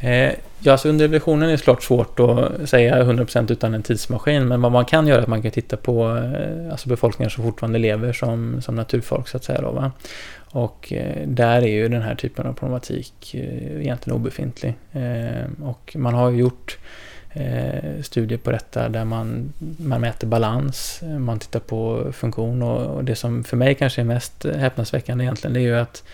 Eh, 0.02 0.32
ja, 0.58 0.72
alltså 0.72 0.88
under 0.88 1.04
evolutionen 1.04 1.48
är 1.48 1.52
det 1.52 1.62
klart 1.62 1.82
svårt 1.82 2.20
att 2.20 2.68
säga 2.68 3.04
100% 3.04 3.52
utan 3.52 3.74
en 3.74 3.82
tidsmaskin, 3.82 4.48
men 4.48 4.62
vad 4.62 4.72
man 4.72 4.84
kan 4.84 5.06
göra 5.06 5.18
är 5.18 5.22
att 5.22 5.28
man 5.28 5.42
kan 5.42 5.50
titta 5.50 5.76
på 5.76 6.16
eh, 6.16 6.72
alltså 6.72 6.88
befolkningar 6.88 7.30
som 7.30 7.44
fortfarande 7.44 7.78
lever 7.78 8.12
som, 8.12 8.62
som 8.62 8.74
naturfolk 8.74 9.28
så 9.28 9.36
att 9.36 9.44
säga. 9.44 9.60
Då, 9.60 9.70
va? 9.70 9.92
Och 10.52 10.92
eh, 10.92 11.28
där 11.28 11.62
är 11.62 11.66
ju 11.66 11.88
den 11.88 12.02
här 12.02 12.14
typen 12.14 12.46
av 12.46 12.52
problematik 12.52 13.34
eh, 13.34 13.80
egentligen 13.80 14.16
obefintlig. 14.18 14.74
Eh, 14.92 15.64
och 15.64 15.96
man 15.98 16.14
har 16.14 16.30
gjort 16.30 16.78
studier 18.02 18.38
på 18.38 18.50
detta 18.50 18.88
där 18.88 19.04
man, 19.04 19.52
man 19.78 20.00
mäter 20.00 20.26
balans, 20.26 21.02
man 21.18 21.38
tittar 21.38 21.60
på 21.60 22.12
funktion 22.12 22.62
och, 22.62 23.04
det 23.04 23.14
som 23.14 23.44
för 23.44 23.56
mig 23.56 23.74
kanske 23.74 24.00
är 24.00 24.04
mest 24.04 24.44
häpnadsväckande 24.44 25.24
egentligen 25.24 25.54
det 25.54 25.60
är 25.60 25.62
ju 25.62 25.78
att 25.78 26.04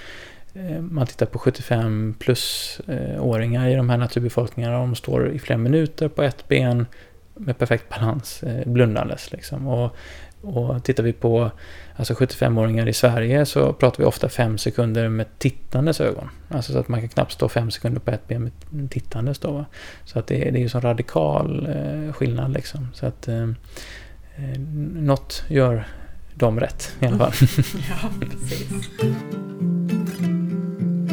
man 0.80 1.06
tittar 1.06 1.26
på 1.26 1.38
75 1.38 2.14
plus-åringar 2.18 3.68
i 3.68 3.74
de 3.74 3.90
här 3.90 3.96
naturbefolkningarna. 3.96 4.78
De 4.78 4.94
står 4.94 5.28
i 5.28 5.38
flera 5.38 5.58
minuter 5.58 6.08
på 6.08 6.22
ett 6.22 6.48
ben 6.48 6.86
med 7.34 7.58
perfekt 7.58 7.88
balans, 7.88 8.44
blundandes. 8.66 9.32
Liksom. 9.32 9.66
Och, 9.66 9.96
och 10.42 10.84
tittar 10.84 11.02
vi 11.02 11.12
på 11.12 11.50
alltså 11.98 12.14
75-åringar 12.14 12.88
i 12.88 12.92
Sverige 12.92 13.46
så 13.46 13.72
pratar 13.72 13.98
vi 13.98 14.04
ofta 14.04 14.28
fem 14.28 14.58
sekunder 14.58 15.08
med 15.08 15.38
tittandes 15.38 16.00
ögon. 16.00 16.30
Alltså 16.48 16.72
så 16.72 16.78
att 16.78 16.88
man 16.88 17.00
kan 17.00 17.08
knappt 17.08 17.32
stå 17.32 17.48
fem 17.48 17.70
sekunder 17.70 18.00
på 18.00 18.10
ett 18.10 18.28
ben 18.28 18.52
med 18.70 18.90
tittandes. 18.90 19.38
Då. 19.38 19.64
Så 20.04 20.18
att 20.18 20.26
det, 20.26 20.34
det 20.34 20.58
är 20.58 20.62
ju 20.62 20.68
så 20.68 20.80
radikal 20.80 21.66
eh, 21.66 22.12
skillnad 22.12 22.52
liksom. 22.52 22.88
Så 22.94 23.06
att 23.06 23.28
eh, 23.28 23.42
eh 23.42 24.58
något 24.94 25.44
gör 25.48 25.88
dem 26.34 26.60
rätt 26.60 26.92
i 27.00 27.06
alla 27.06 27.18
fall. 27.18 27.32
ja, 27.88 28.10
precis. 28.20 28.88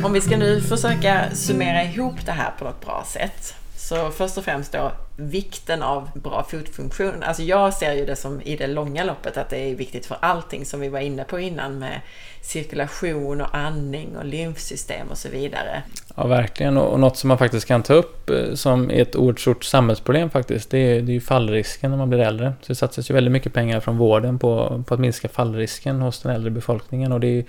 Om 0.03 0.14
vi 0.14 0.22
ska 0.22 0.38
nu 0.38 0.62
försöka 0.62 1.30
summera 1.34 1.84
ihop 1.84 2.26
det 2.26 2.32
här 2.32 2.52
på 2.60 2.66
något 2.66 2.86
bra 2.86 3.06
sätt. 3.07 3.56
Så 3.86 4.12
först 4.12 4.38
och 4.38 4.44
främst 4.44 4.72
då 4.72 4.91
vikten 5.16 5.84
av 5.84 6.10
bra 6.14 6.45
fotfunktion. 6.49 7.24
Alltså 7.24 7.44
jag 7.44 7.74
ser 7.74 7.94
ju 7.94 8.06
det 8.06 8.16
som 8.16 8.41
i 8.41 8.56
det 8.56 8.68
långa 8.68 9.03
loppet 9.03 9.38
att 9.38 9.49
det 9.49 9.57
är 9.57 9.76
viktigt 9.76 10.06
för 10.06 10.18
allting 10.20 10.66
som 10.66 10.80
vi 10.80 10.90
var 10.90 10.99
inne 10.99 11.24
på 11.24 11.40
innan 11.40 11.80
med 11.80 12.02
cirkulation 12.41 13.41
och 13.41 13.56
andning 13.56 14.18
och 14.18 14.26
lymfsystem 14.26 15.07
och 15.12 15.18
så 15.18 15.30
vidare. 15.30 15.84
Ja, 16.16 16.28
verkligen. 16.28 16.78
Och 16.78 16.99
något 16.99 17.18
som 17.18 17.28
man 17.28 17.38
faktiskt 17.38 17.68
kan 17.68 17.84
ta 17.84 17.94
upp 17.94 18.30
eh, 18.30 18.53
som 18.53 18.91
är 18.91 19.02
ett 19.02 19.16
oerhört 19.16 19.40
stort 19.40 19.64
samhällsproblem 19.64 20.30
faktiskt, 20.30 20.70
det 20.70 20.78
är, 20.78 21.02
det 21.02 21.12
är 21.12 21.14
ju 21.14 21.22
fallrisken 21.22 21.91
när 21.91 21.98
man 21.98 22.10
blir 22.10 22.20
äldre. 22.20 22.53
Så 22.62 22.68
det 22.68 22.76
satsas 22.76 23.10
ju 23.10 23.14
väldigt 23.14 23.32
mycket 23.32 23.53
pengar 23.53 23.80
från 23.80 23.98
vården 23.98 24.40
på, 24.40 24.84
på 24.88 24.94
att 24.94 24.99
minska 24.99 25.28
fallrisken 25.28 26.02
hos 26.02 26.22
den 26.22 26.32
äldre 26.32 26.52
befolkningen 26.52 27.12
och 27.12 27.20
det 27.20 27.40
är 27.40 27.45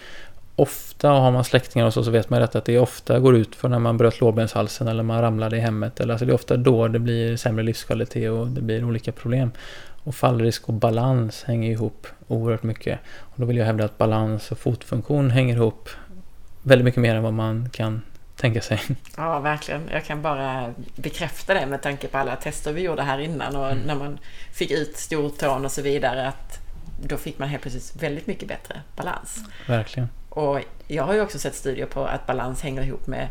ofta 0.57 1.09
har 1.09 1.31
man 1.31 1.45
släktingar 1.45 1.87
och 1.87 1.95
så, 1.95 2.05
så 2.05 2.11
vet 2.11 2.31
man 2.31 2.41
rätt 2.41 2.55
att 2.55 2.65
det 2.65 2.79
ofta 2.79 3.19
går 3.19 3.37
ut 3.37 3.55
för 3.55 3.69
när 3.69 3.79
man 3.79 3.97
bröt 3.97 4.21
lårbenshalsen 4.21 4.89
eller 4.89 5.03
man 5.03 5.23
ramlade 5.23 5.57
i 5.57 5.61
hemmet. 5.61 6.01
Eller, 6.01 6.15
alltså 6.15 6.27
det 6.27 6.33
är 6.33 6.35
ofta 6.35 6.57
då 6.57 6.89
det 6.89 6.99
blir 6.99 7.37
sämre 7.37 7.65
livskvalitet 7.65 8.31
och 8.31 8.47
det 8.47 8.61
blir 8.61 8.85
olika 8.85 9.13
problem. 9.13 9.51
Och 10.05 10.15
fallrisk 10.15 10.69
och 10.69 10.75
balans 10.75 11.45
hänger 11.45 11.71
ihop 11.71 12.07
oerhört 12.29 12.63
mycket. 12.63 12.99
Och 13.21 13.41
då 13.41 13.47
vill 13.47 13.57
jag 13.57 13.67
hävda 13.67 13.85
att 13.85 13.99
balans 13.99 14.53
och 14.53 14.59
fotfunktion 14.59 15.31
hänger 15.31 15.55
ihop 15.55 15.89
väldigt 16.63 16.85
mycket 16.85 17.01
mer 17.01 17.15
än 17.15 17.23
vad 17.23 17.33
man 17.33 17.69
kan 17.71 18.03
tänka 18.37 18.61
sig. 18.61 18.81
Ja, 19.17 19.41
verkligen. 19.41 19.83
Jag 19.93 20.05
kan 20.05 20.23
bara 20.23 20.75
bekräfta 20.97 21.55
det 21.55 21.67
med 21.67 21.83
tanke 21.83 22.09
på 22.09 22.19
alla 22.19 22.37
tester 22.37 22.73
vi 22.73 22.81
gjorde 22.81 23.03
här 23.03 23.19
innan 23.19 23.57
och 23.57 23.71
mm. 23.71 23.79
när 23.87 23.95
man 23.95 24.19
fick 24.53 24.71
ut 24.71 24.97
stortån 24.97 25.65
och 25.65 25.73
så 25.73 25.83
vidare. 25.83 26.29
att 26.29 26.59
Då 27.03 27.17
fick 27.17 27.39
man 27.39 27.49
helt 27.49 27.63
plötsligt 27.63 28.03
väldigt 28.03 28.27
mycket 28.27 28.49
bättre 28.49 28.81
balans. 28.97 29.39
Verkligen. 29.69 30.09
Och 30.37 30.61
jag 30.87 31.03
har 31.03 31.15
ju 31.15 31.21
också 31.21 31.39
sett 31.39 31.55
studier 31.55 31.87
på 31.87 32.05
att 32.05 32.27
balans 32.27 32.63
hänger 32.63 32.83
ihop 32.83 33.07
med 33.07 33.29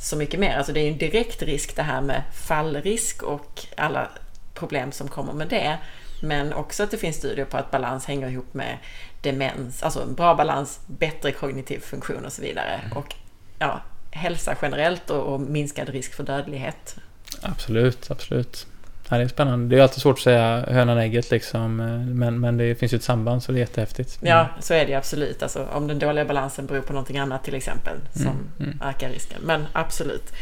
så 0.00 0.16
mycket 0.16 0.40
mer. 0.40 0.56
Alltså 0.56 0.72
det 0.72 0.80
är 0.80 0.90
en 0.90 0.98
direkt 0.98 1.42
risk 1.42 1.76
det 1.76 1.82
här 1.82 2.00
med 2.00 2.22
fallrisk 2.32 3.22
och 3.22 3.66
alla 3.76 4.08
problem 4.54 4.92
som 4.92 5.08
kommer 5.08 5.32
med 5.32 5.48
det. 5.48 5.78
Men 6.22 6.52
också 6.52 6.82
att 6.82 6.90
det 6.90 6.96
finns 6.96 7.16
studier 7.16 7.44
på 7.44 7.56
att 7.56 7.70
balans 7.70 8.06
hänger 8.06 8.28
ihop 8.28 8.54
med 8.54 8.78
demens, 9.22 9.82
alltså 9.82 10.02
en 10.02 10.14
bra 10.14 10.34
balans, 10.34 10.80
bättre 10.86 11.32
kognitiv 11.32 11.80
funktion 11.80 12.24
och 12.24 12.32
så 12.32 12.42
vidare. 12.42 12.80
Mm. 12.84 12.96
Och 12.96 13.14
ja, 13.58 13.80
hälsa 14.10 14.56
generellt 14.62 15.10
och, 15.10 15.34
och 15.34 15.40
minskad 15.40 15.88
risk 15.88 16.14
för 16.14 16.24
dödlighet. 16.24 16.96
Absolut, 17.42 18.10
absolut. 18.10 18.66
Ja, 19.10 19.16
det 19.16 19.22
är 19.22 19.28
spännande. 19.28 19.76
Det 19.76 19.80
är 19.80 19.82
alltid 19.82 20.02
svårt 20.02 20.16
att 20.16 20.22
säga 20.22 20.64
hönan 20.68 20.98
ägget 20.98 21.30
liksom. 21.30 21.80
Eh, 21.80 21.86
men, 22.14 22.40
men 22.40 22.56
det 22.56 22.74
finns 22.74 22.92
ju 22.92 22.96
ett 22.96 23.02
samband 23.02 23.42
så 23.42 23.52
det 23.52 23.58
är 23.58 23.60
jättehäftigt. 23.60 24.22
Mm. 24.22 24.30
Ja, 24.30 24.48
så 24.60 24.74
är 24.74 24.86
det 24.86 24.94
absolut. 24.94 25.42
Alltså, 25.42 25.66
om 25.72 25.86
den 25.86 25.98
dåliga 25.98 26.24
balansen 26.24 26.66
beror 26.66 26.80
på 26.80 26.92
någonting 26.92 27.18
annat 27.18 27.44
till 27.44 27.54
exempel 27.54 27.96
som 28.12 28.22
mm. 28.22 28.48
Mm. 28.60 28.82
ökar 28.84 29.08
risken. 29.08 29.38
Men 29.42 29.66
absolut. 29.72 30.32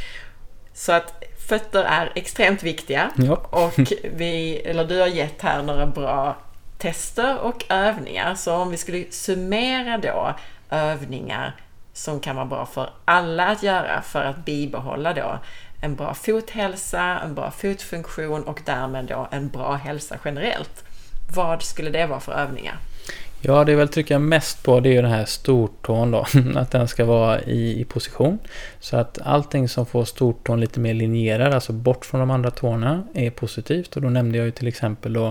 Så 0.75 0.93
att 0.93 1.25
fötter 1.49 1.85
är 1.85 2.13
extremt 2.15 2.63
viktiga. 2.63 3.11
Ja. 3.17 3.37
Och 3.51 3.93
vi, 4.15 4.57
eller 4.57 4.85
du 4.85 5.01
har 5.01 5.07
gett 5.07 5.43
här 5.43 5.63
några 5.63 5.87
bra 5.87 6.37
tester 6.79 7.39
och 7.39 7.65
övningar. 7.69 8.35
Så 8.35 8.55
om 8.55 8.71
vi 8.71 8.77
skulle 8.77 9.05
summera 9.11 9.99
då 9.99 10.35
övningar 10.71 11.57
som 11.93 12.21
kan 12.21 12.37
vara 12.37 12.47
bra 12.47 12.67
för 12.67 12.91
alla 13.05 13.47
att 13.47 13.63
göra 13.63 14.03
för 14.03 14.25
att 14.25 14.45
bibehålla 14.45 15.13
då 15.13 15.39
en 15.81 15.95
bra 15.95 16.15
fothälsa, 16.15 17.21
en 17.25 17.35
bra 17.35 17.51
fotfunktion 17.51 18.43
och 18.43 18.61
därmed 18.65 19.05
då 19.05 19.29
en 19.31 19.49
bra 19.49 19.75
hälsa 19.75 20.17
generellt. 20.25 20.85
Vad 21.35 21.63
skulle 21.63 21.91
det 21.91 22.07
vara 22.07 22.21
för 22.21 22.33
övningar? 22.33 22.79
Ja, 23.41 23.65
det 23.65 23.73
jag 23.73 23.79
vill 23.79 23.89
trycka 23.89 24.19
mest 24.19 24.63
på 24.63 24.81
det 24.81 24.97
är 24.97 25.03
den 25.03 25.11
här 25.11 25.25
stortån 25.25 26.11
då, 26.11 26.27
att 26.57 26.71
den 26.71 26.89
ska 26.89 27.05
vara 27.05 27.43
i, 27.43 27.81
i 27.81 27.85
position. 27.85 28.39
Så 28.81 28.97
att 28.97 29.19
allting 29.23 29.69
som 29.69 29.87
får 29.87 30.05
stortån 30.05 30.61
lite 30.61 30.81
mer 30.81 30.95
linjerad, 30.95 31.55
alltså 31.55 31.73
bort 31.73 32.05
från 32.05 32.21
de 32.21 32.31
andra 32.31 32.51
tårna, 32.51 33.03
är 33.15 33.31
positivt. 33.31 33.97
Och 33.97 34.03
då 34.03 34.09
nämnde 34.09 34.39
jag 34.39 34.45
ju 34.45 34.51
till 34.51 34.69
exempel 34.69 35.13
då 35.13 35.27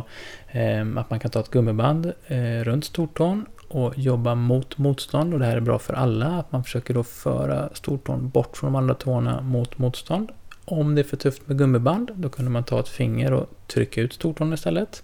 eh, 0.48 0.82
att 0.96 1.10
man 1.10 1.20
kan 1.20 1.32
ta 1.32 1.40
ett 1.40 1.52
gummiband 1.52 2.14
eh, 2.28 2.64
runt 2.64 2.86
stortån 2.86 3.46
och 3.76 3.98
jobba 3.98 4.36
mot 4.36 4.78
motstånd. 4.78 5.34
Och 5.34 5.40
det 5.40 5.46
här 5.46 5.56
är 5.56 5.62
bra 5.62 5.80
för 5.80 5.94
alla, 5.94 6.26
att 6.26 6.52
man 6.52 6.64
försöker 6.64 6.94
då 6.94 7.04
föra 7.04 7.70
stortån 7.74 8.30
bort 8.30 8.58
från 8.58 8.74
de 8.74 8.76
andra 8.78 8.94
tårna 8.94 9.42
mot 9.42 9.78
motstånd. 9.78 10.32
Om 10.66 10.96
det 10.96 11.02
är 11.02 11.04
för 11.04 11.18
tufft 11.18 11.48
med 11.48 11.58
gummiband, 11.58 12.12
då 12.16 12.30
kunde 12.30 12.52
man 12.52 12.64
ta 12.64 12.80
ett 12.80 12.88
finger 12.88 13.34
och 13.34 13.50
trycka 13.68 14.02
ut 14.02 14.14
stortån 14.14 14.54
istället. 14.54 15.04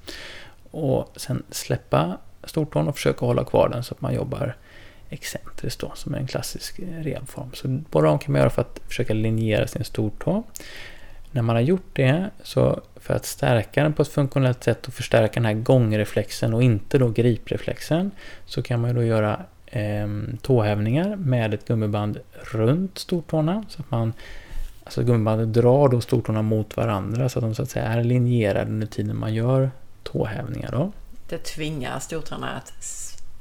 Och 0.71 1.13
sen 1.15 1.43
släppa 1.49 2.17
stortån 2.43 2.87
och 2.87 2.95
försöka 2.95 3.25
hålla 3.25 3.43
kvar 3.43 3.69
den 3.69 3.83
så 3.83 3.93
att 3.93 4.01
man 4.01 4.13
jobbar 4.13 4.55
excentriskt 5.09 5.81
då, 5.81 5.91
som 5.95 6.13
är 6.13 6.17
en 6.17 6.27
klassisk 6.27 6.79
rehabform. 6.79 7.49
Så 7.53 7.67
båda 7.67 8.07
de 8.07 8.19
kan 8.19 8.31
man 8.31 8.39
göra 8.39 8.49
för 8.49 8.61
att 8.61 8.79
försöka 8.87 9.13
linjera 9.13 9.67
sin 9.67 9.83
stortå. 9.83 10.43
När 11.31 11.41
man 11.41 11.55
har 11.55 11.63
gjort 11.63 11.89
det, 11.93 12.29
så 12.43 12.81
för 12.95 13.13
att 13.13 13.25
stärka 13.25 13.83
den 13.83 13.93
på 13.93 14.01
ett 14.01 14.07
funktionellt 14.07 14.63
sätt 14.63 14.87
och 14.87 14.93
förstärka 14.93 15.33
den 15.33 15.45
här 15.45 15.53
gångreflexen 15.53 16.53
och 16.53 16.63
inte 16.63 16.97
då 16.97 17.09
gripreflexen, 17.09 18.11
så 18.45 18.63
kan 18.63 18.81
man 18.81 18.95
då 18.95 19.03
göra 19.03 19.39
eh, 19.65 20.07
tåhävningar 20.41 21.15
med 21.15 21.53
ett 21.53 21.67
gummiband 21.67 22.19
runt 22.51 22.97
stortårna. 22.97 23.63
Så 23.69 23.81
att 23.81 23.91
man 23.91 24.13
Alltså 24.83 25.03
gummibandet 25.03 25.53
drar 25.53 25.89
då 25.89 26.01
stortårna 26.01 26.41
mot 26.41 26.77
varandra 26.77 27.29
så 27.29 27.39
att 27.39 27.43
de 27.43 27.55
så 27.55 27.63
att 27.63 27.69
säga 27.69 27.85
är 27.85 28.03
linjerade 28.03 28.71
under 28.71 28.87
tiden 28.87 29.17
man 29.17 29.33
gör 29.33 29.71
tåhävningar. 30.03 30.71
Då. 30.71 30.91
Det 31.29 31.37
tvingar 31.37 31.99
stortårna 31.99 32.49
att 32.49 32.73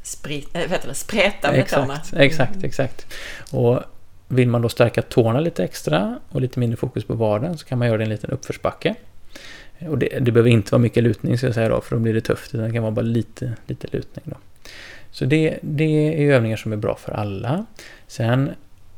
sprit, 0.02 0.48
äh, 0.52 0.70
vet 0.70 0.88
du, 0.88 0.94
spreta 0.94 1.50
med 1.50 1.60
exakt, 1.60 1.82
tårna. 1.82 2.24
Exakt, 2.24 2.64
exakt. 2.64 3.06
Och 3.50 3.80
vill 4.32 4.48
man 4.48 4.62
då 4.62 4.68
stärka 4.68 5.02
tårna 5.02 5.40
lite 5.40 5.64
extra 5.64 6.18
och 6.28 6.40
lite 6.40 6.60
mindre 6.60 6.76
fokus 6.76 7.04
på 7.04 7.14
vaden 7.14 7.58
så 7.58 7.66
kan 7.66 7.78
man 7.78 7.88
göra 7.88 7.98
det 7.98 8.02
i 8.02 8.06
en 8.06 8.10
liten 8.10 8.30
uppförsbacke. 8.30 8.94
Och 9.88 9.98
det, 9.98 10.18
det 10.20 10.32
behöver 10.32 10.50
inte 10.50 10.72
vara 10.72 10.82
mycket 10.82 11.02
lutning 11.02 11.38
ska 11.38 11.46
jag 11.46 11.54
säga 11.54 11.68
då, 11.68 11.80
för 11.80 11.96
då 11.96 12.02
blir 12.02 12.14
det 12.14 12.20
tufft. 12.20 12.54
Utan 12.54 12.66
det 12.66 12.72
kan 12.72 12.82
vara 12.82 12.92
bara 12.92 13.02
lite, 13.02 13.52
lite 13.66 13.86
lutning 13.90 14.24
då. 14.24 14.36
Så 15.10 15.24
det, 15.24 15.58
det 15.62 15.84
är 15.84 16.34
övningar 16.34 16.56
som 16.56 16.72
är 16.72 16.76
bra 16.76 16.94
för 16.94 17.12
alla. 17.12 17.66
Sen 18.06 18.50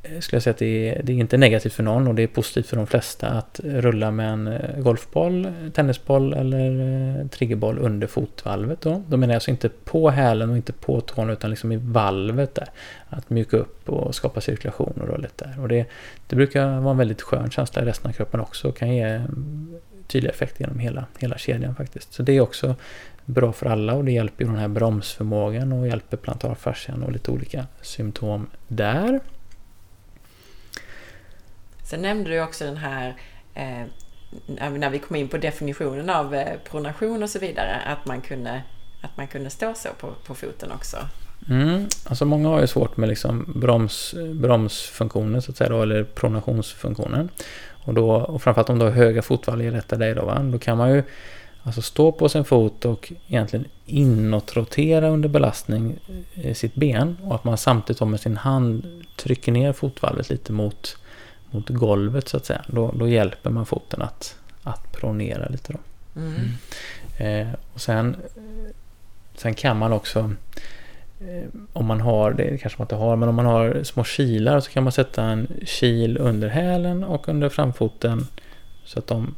Eh, 0.02 0.20
skulle 0.20 0.36
jag 0.36 0.42
säga 0.42 0.52
att 0.52 0.58
det 0.58 0.88
är, 0.88 1.02
det 1.02 1.12
är 1.12 1.16
inte 1.16 1.36
negativt 1.36 1.72
för 1.72 1.82
någon 1.82 2.08
och 2.08 2.14
det 2.14 2.22
är 2.22 2.26
positivt 2.26 2.66
för 2.66 2.76
de 2.76 2.86
flesta 2.86 3.28
att 3.28 3.60
rulla 3.64 4.10
med 4.10 4.32
en 4.32 4.46
eh, 4.46 4.78
golfboll, 4.78 5.52
tennisboll 5.74 6.32
eller 6.32 6.80
eh, 7.20 7.26
triggerboll 7.26 7.78
under 7.78 8.06
fotvalvet. 8.06 8.80
Då. 8.80 9.02
Då 9.08 9.16
menar 9.16 9.32
jag 9.32 9.36
alltså 9.36 9.50
inte 9.50 9.68
på 9.68 10.10
hälen 10.10 10.50
och 10.50 10.56
inte 10.56 10.72
på 10.72 11.00
tån 11.00 11.30
utan 11.30 11.50
liksom 11.50 11.72
i 11.72 11.76
valvet 11.76 12.54
där. 12.54 12.68
Att 13.08 13.30
mjuka 13.30 13.56
upp 13.56 13.88
och 13.88 14.14
skapa 14.14 14.40
cirkulation 14.40 14.92
och 15.00 15.08
rörligt 15.08 15.38
där. 15.38 15.60
Och 15.60 15.68
det, 15.68 15.86
det 16.26 16.36
brukar 16.36 16.80
vara 16.80 16.90
en 16.90 16.98
väldigt 16.98 17.22
skön 17.22 17.50
känsla 17.50 17.82
i 17.82 17.84
resten 17.84 18.08
av 18.08 18.12
kroppen 18.12 18.40
också 18.40 18.68
och 18.68 18.76
kan 18.76 18.94
ge 18.96 19.02
mm, 19.02 19.74
tydliga 20.06 20.32
effekter 20.32 20.60
genom 20.60 20.78
hela, 20.78 21.04
hela 21.18 21.38
kedjan 21.38 21.74
faktiskt. 21.74 22.12
Så 22.12 22.22
det 22.22 22.32
är 22.32 22.40
också 22.40 22.74
bra 23.24 23.52
för 23.52 23.66
alla 23.66 23.94
och 23.94 24.04
det 24.04 24.12
hjälper 24.12 24.44
ju 24.44 24.50
den 24.50 24.58
här 24.58 24.68
bromsförmågan 24.68 25.72
och 25.72 25.88
hjälper 25.88 26.16
plantarfascian 26.16 27.02
och 27.02 27.12
lite 27.12 27.30
olika 27.30 27.66
symptom 27.82 28.46
där. 28.68 29.20
Sen 31.93 32.02
nämnde 32.02 32.31
du 32.31 32.43
också 32.43 32.64
den 32.64 32.77
här 32.77 33.14
eh, 33.55 33.86
när 34.78 34.90
vi 34.90 34.98
kom 34.98 35.16
in 35.16 35.28
på 35.28 35.36
definitionen 35.36 36.10
av 36.10 36.35
eh, 36.35 36.59
pronation 36.70 37.23
och 37.23 37.31
så 37.31 37.39
vidare, 37.39 37.77
att 37.86 38.06
man 38.06 38.20
kunde, 38.20 38.62
att 39.01 39.16
man 39.16 39.27
kunde 39.27 39.51
stå 39.51 39.74
så 39.74 39.89
på, 40.01 40.09
på 40.27 40.35
foten 40.35 40.73
också. 40.73 40.97
Mm, 41.48 41.86
alltså 42.05 42.24
många 42.24 42.48
har 42.48 42.60
ju 42.60 42.66
svårt 42.66 42.97
med 42.97 43.09
liksom 43.09 43.52
broms, 43.56 44.14
bromsfunktionen 44.35 45.43
så 45.43 45.51
att 45.51 45.56
säga 45.56 45.70
då, 45.70 45.82
eller 45.82 46.05
pronationsfunktionen. 46.05 47.28
Och, 47.85 47.94
då, 47.94 48.10
och 48.10 48.43
framförallt 48.43 48.70
om 48.70 48.78
du 48.78 48.85
har 48.85 48.93
höga 48.93 49.23
fotvalv, 49.23 49.70
rätta 49.70 49.97
dig 49.97 50.14
då, 50.14 50.24
va? 50.24 50.39
då 50.39 50.59
kan 50.59 50.78
man 50.78 50.90
ju 50.94 51.02
alltså 51.62 51.82
stå 51.82 52.12
på 52.12 52.28
sin 52.28 52.44
fot 52.44 52.85
och 52.85 53.12
egentligen 53.28 53.66
inåtrotera 53.86 55.09
under 55.09 55.28
belastning 55.28 55.98
eh, 56.35 56.55
sitt 56.55 56.74
ben 56.74 57.16
och 57.23 57.35
att 57.35 57.44
man 57.44 57.59
samtidigt 57.59 58.09
med 58.09 58.20
sin 58.20 58.36
hand 58.36 58.86
trycker 59.16 59.52
ner 59.52 59.73
fotvalvet 59.73 60.31
lite 60.31 60.52
mot, 60.52 60.97
mot 61.52 61.68
golvet 61.68 62.28
så 62.28 62.36
att 62.36 62.46
säga. 62.46 62.64
Då, 62.66 62.92
då 62.98 63.08
hjälper 63.08 63.50
man 63.50 63.66
foten 63.66 64.02
att, 64.02 64.36
att 64.62 64.92
pronera 64.92 65.48
lite 65.48 65.72
då. 65.72 65.78
Mm. 66.20 66.34
Mm. 67.18 67.48
Eh, 67.48 67.54
och 67.74 67.80
sen, 67.80 68.16
sen 69.34 69.54
kan 69.54 69.78
man 69.78 69.92
också 69.92 70.30
Eh, 71.28 71.48
om 71.72 71.86
man 71.86 72.00
har, 72.00 72.32
det 72.32 72.58
kanske 72.58 72.78
man 72.78 72.84
inte 72.84 72.94
har, 72.94 73.16
men 73.16 73.28
om 73.28 73.34
man 73.34 73.46
har 73.46 73.82
små 73.82 74.04
kilar 74.04 74.60
så 74.60 74.70
kan 74.70 74.82
man 74.82 74.92
sätta 74.92 75.22
en 75.22 75.48
kil 75.66 76.18
under 76.18 76.48
hälen 76.48 77.04
och 77.04 77.28
under 77.28 77.48
framfoten 77.48 78.26
så 78.84 78.98
att 78.98 79.06
de 79.06 79.34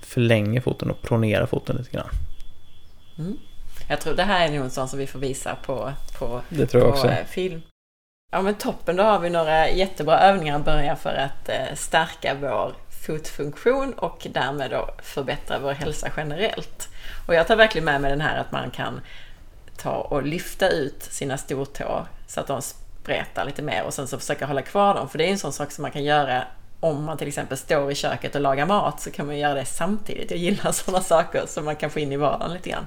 förlänger 0.00 0.60
foten 0.60 0.90
och 0.90 1.02
pronerar 1.02 1.46
foten 1.46 1.76
lite 1.76 1.90
grann. 1.90 2.08
Mm. 3.18 3.36
Jag 3.88 4.00
tror 4.00 4.14
det 4.14 4.22
här 4.22 4.48
är 4.48 4.52
nog 4.52 4.64
en 4.64 4.70
sån 4.70 4.88
som 4.88 4.98
vi 4.98 5.06
får 5.06 5.18
visa 5.18 5.56
på, 5.66 5.92
på, 6.18 6.40
det 6.48 6.66
tror 6.66 6.82
jag 6.82 6.92
på 6.92 6.98
också. 6.98 7.08
Eh, 7.08 7.26
film. 7.26 7.62
Ja 8.30 8.42
men 8.42 8.54
toppen, 8.54 8.96
då 8.96 9.02
har 9.02 9.18
vi 9.18 9.30
några 9.30 9.70
jättebra 9.70 10.20
övningar 10.20 10.56
att 10.56 10.64
börja 10.64 10.96
för 10.96 11.14
att 11.14 11.48
eh, 11.48 11.74
stärka 11.74 12.34
vår 12.40 12.74
fotfunktion 13.06 13.92
och 13.92 14.26
därmed 14.30 14.70
då 14.70 14.90
förbättra 15.02 15.58
vår 15.58 15.72
hälsa 15.72 16.08
generellt. 16.16 16.88
Och 17.26 17.34
jag 17.34 17.46
tar 17.46 17.56
verkligen 17.56 17.84
med 17.84 18.00
mig 18.00 18.10
den 18.10 18.20
här 18.20 18.38
att 18.38 18.52
man 18.52 18.70
kan 18.70 19.00
ta 19.76 19.94
och 19.94 20.22
lyfta 20.22 20.68
ut 20.68 21.02
sina 21.02 21.38
stortår 21.38 22.06
så 22.26 22.40
att 22.40 22.46
de 22.46 22.62
spretar 22.62 23.44
lite 23.44 23.62
mer 23.62 23.84
och 23.84 23.94
sen 23.94 24.08
så 24.08 24.18
försöka 24.18 24.46
hålla 24.46 24.62
kvar 24.62 24.94
dem. 24.94 25.08
För 25.08 25.18
det 25.18 25.24
är 25.24 25.30
en 25.30 25.38
sån 25.38 25.52
sak 25.52 25.72
som 25.72 25.82
man 25.82 25.90
kan 25.90 26.04
göra 26.04 26.44
om 26.80 27.04
man 27.04 27.18
till 27.18 27.28
exempel 27.28 27.58
står 27.58 27.92
i 27.92 27.94
köket 27.94 28.34
och 28.34 28.40
lagar 28.40 28.66
mat 28.66 29.00
så 29.00 29.10
kan 29.10 29.26
man 29.26 29.38
göra 29.38 29.54
det 29.54 29.64
samtidigt. 29.64 30.30
Jag 30.30 30.40
gillar 30.40 30.72
sådana 30.72 31.04
saker 31.04 31.46
som 31.46 31.64
man 31.64 31.76
kan 31.76 31.90
få 31.90 31.98
in 31.98 32.12
i 32.12 32.16
vardagen 32.16 32.52
lite 32.52 32.70
grann. 32.70 32.86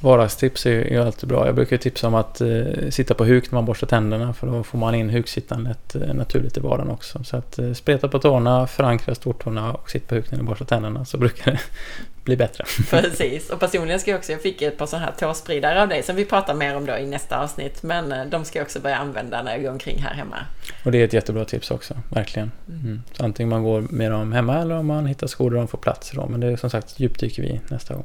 Vardagstips 0.00 0.66
är 0.66 0.90
ju 0.90 1.02
alltid 1.02 1.28
bra. 1.28 1.46
Jag 1.46 1.54
brukar 1.54 1.76
tipsa 1.76 2.06
om 2.06 2.14
att 2.14 2.40
eh, 2.40 2.48
sitta 2.90 3.14
på 3.14 3.24
huk 3.24 3.50
när 3.50 3.56
man 3.56 3.64
borstar 3.64 3.86
tänderna 3.86 4.34
för 4.34 4.46
då 4.46 4.62
får 4.62 4.78
man 4.78 4.94
in 4.94 5.10
huksittandet 5.10 5.94
eh, 5.94 6.14
naturligt 6.14 6.56
i 6.56 6.60
vardagen 6.60 6.90
också. 6.90 7.24
Så 7.24 7.36
att 7.36 7.58
eh, 7.58 7.72
spreta 7.72 8.08
på 8.08 8.18
tårna, 8.18 8.66
förankra 8.66 9.14
stortårna 9.14 9.72
och 9.72 9.90
sitta 9.90 10.06
på 10.06 10.14
huk 10.14 10.30
när 10.30 10.38
ni 10.38 10.44
borstar 10.44 10.66
tänderna 10.66 11.04
så 11.04 11.18
brukar 11.18 11.50
det 11.50 11.60
bli 12.24 12.36
bättre. 12.36 12.64
Precis, 12.90 13.50
och 13.50 13.60
personligen 13.60 14.00
ska 14.00 14.10
jag 14.10 14.18
också, 14.18 14.32
jag 14.32 14.42
fick 14.42 14.62
ett 14.62 14.78
par 14.78 14.86
sådana 14.86 15.06
här 15.06 15.12
tåspridare 15.12 15.82
av 15.82 15.88
dig 15.88 16.02
som 16.02 16.16
vi 16.16 16.24
pratar 16.24 16.54
mer 16.54 16.76
om 16.76 16.86
då 16.86 16.96
i 16.96 17.06
nästa 17.06 17.40
avsnitt. 17.40 17.82
Men 17.82 18.12
eh, 18.12 18.24
de 18.26 18.44
ska 18.44 18.58
jag 18.58 18.64
också 18.64 18.80
börja 18.80 18.96
använda 18.96 19.42
när 19.42 19.52
jag 19.52 19.62
går 19.62 19.70
omkring 19.70 19.98
här 19.98 20.14
hemma. 20.14 20.36
Och 20.84 20.92
det 20.92 21.00
är 21.00 21.04
ett 21.04 21.12
jättebra 21.12 21.44
tips 21.44 21.70
också, 21.70 21.94
verkligen. 22.10 22.50
Mm. 22.68 22.80
mm. 22.80 23.02
Så 23.12 23.24
antingen 23.24 23.48
man 23.48 23.62
går 23.62 23.80
med 23.80 24.10
dem 24.10 24.32
hemma 24.32 24.58
eller 24.58 24.74
om 24.74 24.86
man 24.86 25.06
hittar 25.06 25.26
skor 25.26 25.50
där 25.50 25.58
de 25.58 25.68
får 25.68 25.78
plats. 25.78 26.10
Då. 26.14 26.26
Men 26.26 26.40
det 26.40 26.46
är 26.46 26.56
som 26.56 26.70
sagt 26.70 27.00
djupdyker 27.00 27.42
vi 27.42 27.60
nästa 27.68 27.94
gång. 27.94 28.04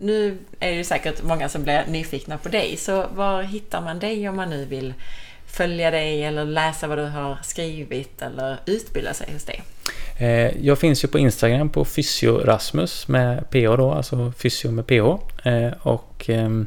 Nu 0.00 0.38
är 0.60 0.76
det 0.76 0.84
säkert 0.84 1.22
många 1.22 1.48
som 1.48 1.62
blir 1.62 1.84
nyfikna 1.88 2.38
på 2.38 2.48
dig, 2.48 2.76
så 2.76 3.06
var 3.14 3.42
hittar 3.42 3.80
man 3.80 3.98
dig 3.98 4.28
om 4.28 4.36
man 4.36 4.50
nu 4.50 4.64
vill 4.64 4.94
följa 5.46 5.90
dig 5.90 6.24
eller 6.24 6.44
läsa 6.44 6.86
vad 6.86 6.98
du 6.98 7.04
har 7.04 7.38
skrivit 7.42 8.22
eller 8.22 8.56
utbilda 8.66 9.14
sig 9.14 9.32
hos 9.32 9.44
dig? 9.44 9.62
Eh, 10.18 10.66
jag 10.66 10.78
finns 10.78 11.04
ju 11.04 11.08
på 11.08 11.18
Instagram 11.18 11.68
på 11.68 11.84
fysiorasmus 11.84 13.08
med 13.08 13.50
PH 13.50 13.76
då, 13.76 13.92
alltså 13.92 14.32
fysio 14.38 14.70
med 14.70 14.86
PH. 14.86 15.06
Eh, 15.48 15.72
och 15.82 16.24
ehm, 16.28 16.66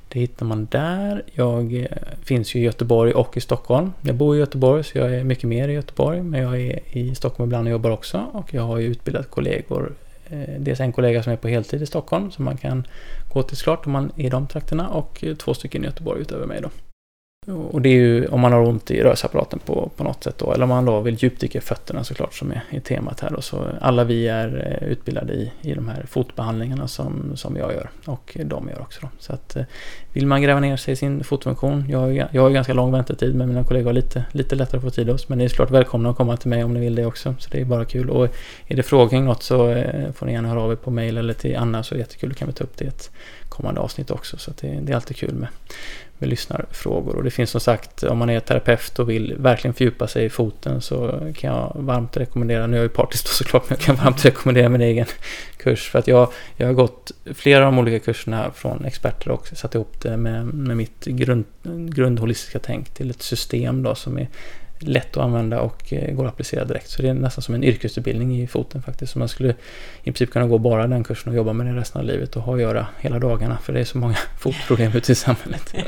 det 0.08 0.20
hittar 0.20 0.46
man 0.46 0.68
där. 0.72 1.24
Jag 1.34 1.88
finns 2.24 2.56
ju 2.56 2.60
i 2.60 2.64
Göteborg 2.64 3.14
och 3.14 3.38
i 3.38 3.42
Stockholm. 3.42 3.94
Jag 4.02 4.16
bor 4.16 4.36
i 4.36 4.40
Göteborg 4.40 4.84
så 4.84 4.98
jag 4.98 5.16
är 5.16 5.24
mycket 5.24 5.44
mer 5.44 5.68
i 5.68 5.74
Göteborg 5.74 6.22
men 6.22 6.42
jag 6.42 6.62
är 6.62 6.80
i 6.98 7.16
Stockholm 7.16 7.50
ibland 7.50 7.68
och 7.68 7.72
jobbar 7.72 7.90
också. 7.90 8.26
Och 8.32 8.54
jag 8.54 8.64
har 8.64 8.78
ju 8.78 8.88
utbildat 8.88 9.30
kollegor. 9.30 9.94
Dels 10.58 10.80
en 10.80 10.92
kollega 10.92 11.24
som 11.24 11.34
är 11.34 11.38
på 11.38 11.48
heltid 11.48 11.82
i 11.82 11.86
Stockholm 11.86 12.32
som 12.32 12.46
man 12.46 12.58
kan 12.58 12.88
gå 13.34 13.44
till 13.44 13.58
såklart 13.58 13.86
om 13.86 13.92
man 13.92 14.12
är 14.18 14.26
i 14.26 14.30
de 14.30 14.48
trakterna 14.48 14.90
och 14.90 15.24
två 15.40 15.54
stycken 15.54 15.84
i 15.84 15.86
Göteborg 15.86 16.22
utöver 16.22 16.46
mig 16.46 16.60
då. 16.62 16.70
Och 17.48 17.82
det 17.82 17.90
är 17.90 17.94
ju 17.94 18.28
om 18.28 18.40
man 18.40 18.54
har 18.54 18.62
ont 18.62 18.92
i 18.92 19.04
rörelseapparaten 19.04 19.60
på, 19.60 19.92
på 19.96 20.04
något 20.04 20.24
sätt 20.24 20.38
då, 20.38 20.54
eller 20.54 20.64
om 20.64 20.70
man 20.70 20.86
då 20.86 21.00
vill 21.00 21.16
djupdyka 21.16 21.58
i 21.58 21.62
fötterna 21.62 22.04
såklart 22.04 22.34
som 22.34 22.52
är, 22.52 22.64
är 22.70 22.80
temat 22.80 23.20
här 23.20 23.30
då. 23.30 23.42
Så 23.42 23.68
alla 23.82 24.04
vi 24.04 24.28
är 24.28 24.80
eh, 24.82 24.88
utbildade 24.88 25.34
i, 25.34 25.52
i 25.62 25.74
de 25.74 25.88
här 25.88 26.06
fotbehandlingarna 26.08 26.88
som, 26.88 27.32
som 27.36 27.58
jag 27.58 27.74
gör 27.74 27.90
och 28.06 28.38
de 28.46 28.70
gör 28.70 28.82
också 28.82 29.00
då. 29.02 29.08
Så 29.20 29.34
att 29.34 29.56
eh, 29.56 29.64
vill 30.14 30.28
man 30.28 30.42
gräva 30.42 30.60
ner 30.60 30.78
sig 30.78 30.92
i 30.92 30.96
sin 30.96 31.24
fotfunktion, 31.24 31.86
jag, 31.90 32.28
jag 32.32 32.42
har 32.42 32.50
ganska 32.50 32.74
lång 32.74 32.92
väntetid 32.92 33.36
men 33.36 33.48
mina 33.48 33.64
kollegor 33.64 33.86
har 33.86 33.94
lite, 33.94 34.26
lite 34.32 34.56
lättare 34.56 34.78
att 34.78 34.84
få 34.84 34.90
tid 34.90 35.10
hos. 35.10 35.30
Men 35.30 35.38
ni 35.38 35.44
är 35.44 35.50
såklart 35.50 35.72
välkomna 35.72 36.10
att 36.10 36.18
komma 36.18 36.38
till 36.38 36.50
mig 36.50 36.64
om 36.64 36.74
ni 36.74 36.80
vill 36.80 36.96
det 36.96 37.06
också. 37.06 37.36
Så 37.40 37.50
det 37.50 37.62
är 37.62 37.66
bara 37.66 37.86
kul. 37.86 38.10
Och 38.10 38.26
är 38.68 38.76
det 38.76 38.84
frågor 38.84 39.10
kring 39.10 39.26
något 39.26 39.44
så 39.44 39.70
eh, 39.70 40.12
får 40.12 40.26
ni 40.26 40.34
gärna 40.34 40.50
höra 40.50 40.62
av 40.62 40.72
er 40.72 40.76
på 40.76 40.92
mail 40.92 41.18
eller 41.18 41.34
till 41.34 41.58
Anna 41.58 41.84
så 41.84 41.94
är 41.94 41.98
det 41.98 42.02
jättekul. 42.02 42.30
Då 42.30 42.36
kan 42.36 42.48
vi 42.48 42.54
ta 42.54 42.64
upp 42.64 42.78
det 42.78 42.86
i 42.86 42.88
ett 42.88 43.12
kommande 43.54 43.82
avsnitt 43.82 44.12
också. 44.12 44.38
Så 44.38 44.52
det, 44.62 44.68
det 44.68 44.92
är 44.92 44.96
alltid 44.96 45.18
kul 45.18 45.34
med 45.34 45.48
med 46.24 46.30
lyssnarfrågor. 46.30 47.16
Och 47.16 47.24
det 47.24 47.32
finns 47.32 47.50
som 47.50 47.62
sagt, 47.62 48.04
om 48.04 48.18
man 48.18 48.30
är 48.30 48.40
terapeut 48.40 49.00
och 49.00 49.10
vill 49.10 49.36
verkligen 49.38 49.74
fördjupa 49.74 50.08
sig 50.08 50.26
i 50.26 50.30
foten 50.30 50.82
så 50.82 51.20
kan 51.36 51.54
jag 51.54 51.72
varmt 51.76 52.18
rekommendera, 52.18 52.68
nu 52.68 52.76
är 52.76 52.80
jag 52.80 52.84
ju 52.84 52.90
partisk 52.90 53.26
då 53.26 53.30
såklart, 53.30 53.70
men 53.70 53.78
jag 53.80 53.86
kan 53.86 53.96
varmt 53.96 54.26
rekommendera 54.26 54.70
min 54.70 54.82
egen 54.82 55.06
kurs. 55.58 55.90
För 55.90 56.00
att 56.00 56.08
jag, 56.08 56.32
jag 56.56 56.68
har 56.68 56.74
gått 56.74 57.12
flera 57.34 57.66
av 57.66 57.72
de 57.72 57.80
olika 57.80 58.00
kurserna 58.00 58.52
från 58.56 58.86
experter 58.86 59.32
och 59.32 59.48
satt 59.48 59.76
ihop 59.76 60.02
det 60.02 60.18
med, 60.18 60.46
med 60.46 60.78
mitt 60.78 61.06
grund, 61.06 61.46
grundholistiska 61.90 62.60
tänk 62.60 62.90
till 62.90 63.10
ett 63.10 63.22
system 63.22 63.84
då 63.84 63.96
som 63.96 64.18
är 64.18 64.28
lätt 64.88 65.18
att 65.18 65.24
använda 65.24 65.62
och 65.62 65.94
eh, 65.94 66.14
går 66.16 66.26
att 66.26 66.34
applicera 66.34 66.66
direkt. 66.66 66.90
Så 66.90 67.02
det 67.02 67.10
är 67.10 67.14
nästan 67.14 67.42
som 67.42 67.56
en 67.56 67.64
yrkesutbildning 67.64 68.42
i 68.42 68.48
foten 68.48 68.82
faktiskt. 68.82 69.14
Så 69.14 69.20
man 69.20 69.28
skulle 69.28 69.50
i 70.04 70.04
princip 70.04 70.32
kunna 70.32 70.48
gå 70.48 70.58
bara 70.58 70.88
den 70.88 71.04
kursen 71.04 71.30
och 71.30 71.36
jobba 71.36 71.54
med 71.54 71.66
det 71.66 71.80
resten 71.80 72.02
av 72.02 72.08
livet 72.08 72.36
och 72.36 72.44
ha 72.44 72.56
att 72.56 72.62
göra 72.62 72.88
hela 73.00 73.20
dagarna. 73.20 73.58
För 73.58 73.74
det 73.74 73.80
är 73.80 73.86
så 73.86 73.98
många 73.98 74.16
fotproblem 74.40 74.92
ute 74.96 75.12
i 75.12 75.16
samhället. 75.16 75.74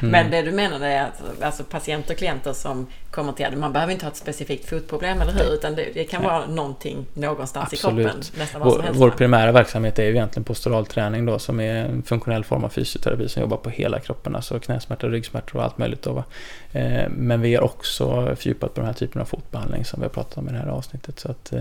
Mm. 0.00 0.10
Men 0.12 0.30
det 0.30 0.42
du 0.42 0.52
menar 0.52 0.80
är 0.80 1.02
att 1.02 1.42
alltså 1.42 1.64
patienter 1.64 2.14
och 2.14 2.18
klienter 2.18 2.52
som 2.52 2.86
kommer 3.10 3.32
till 3.32 3.56
man 3.56 3.72
behöver 3.72 3.92
inte 3.92 4.04
ha 4.04 4.10
ett 4.10 4.16
specifikt 4.16 4.68
fotproblem, 4.68 5.20
eller 5.20 5.32
hur? 5.32 5.54
Utan 5.54 5.74
det, 5.74 5.88
det 5.94 6.04
kan 6.04 6.22
Nej. 6.22 6.30
vara 6.30 6.46
någonting 6.46 7.06
någonstans 7.14 7.72
Absolut. 7.72 7.98
i 7.98 8.02
kroppen. 8.02 8.22
Nästan 8.38 8.60
vår. 8.64 8.84
Vår 8.92 9.10
primära 9.10 9.52
verksamhet 9.52 9.98
är 9.98 10.02
ju 10.02 10.10
egentligen 10.10 10.44
postural 10.44 10.86
träning 10.86 11.26
då 11.26 11.38
som 11.38 11.60
är 11.60 11.74
en 11.74 12.02
funktionell 12.02 12.44
form 12.44 12.64
av 12.64 12.68
fysioterapi 12.68 13.28
som 13.28 13.42
jobbar 13.42 13.56
på 13.56 13.70
hela 13.70 14.00
kroppen. 14.00 14.36
Alltså 14.36 14.58
knäsmärtor, 14.58 15.10
ryggsmärtor 15.10 15.58
och 15.58 15.64
allt 15.64 15.78
möjligt. 15.78 16.02
Då, 16.02 16.24
eh, 16.72 17.08
men 17.08 17.40
vi 17.40 17.48
gör 17.48 17.62
också 17.62 18.19
fördjupat 18.26 18.74
på 18.74 18.80
den 18.80 18.86
här 18.86 18.94
typen 18.94 19.22
av 19.22 19.26
fotbehandling 19.26 19.84
som 19.84 20.00
vi 20.00 20.04
har 20.04 20.10
pratat 20.10 20.38
om 20.38 20.48
i 20.48 20.52
det 20.52 20.58
här 20.58 20.66
avsnittet. 20.66 21.18
Så 21.18 21.30
att, 21.30 21.52
eh, 21.52 21.60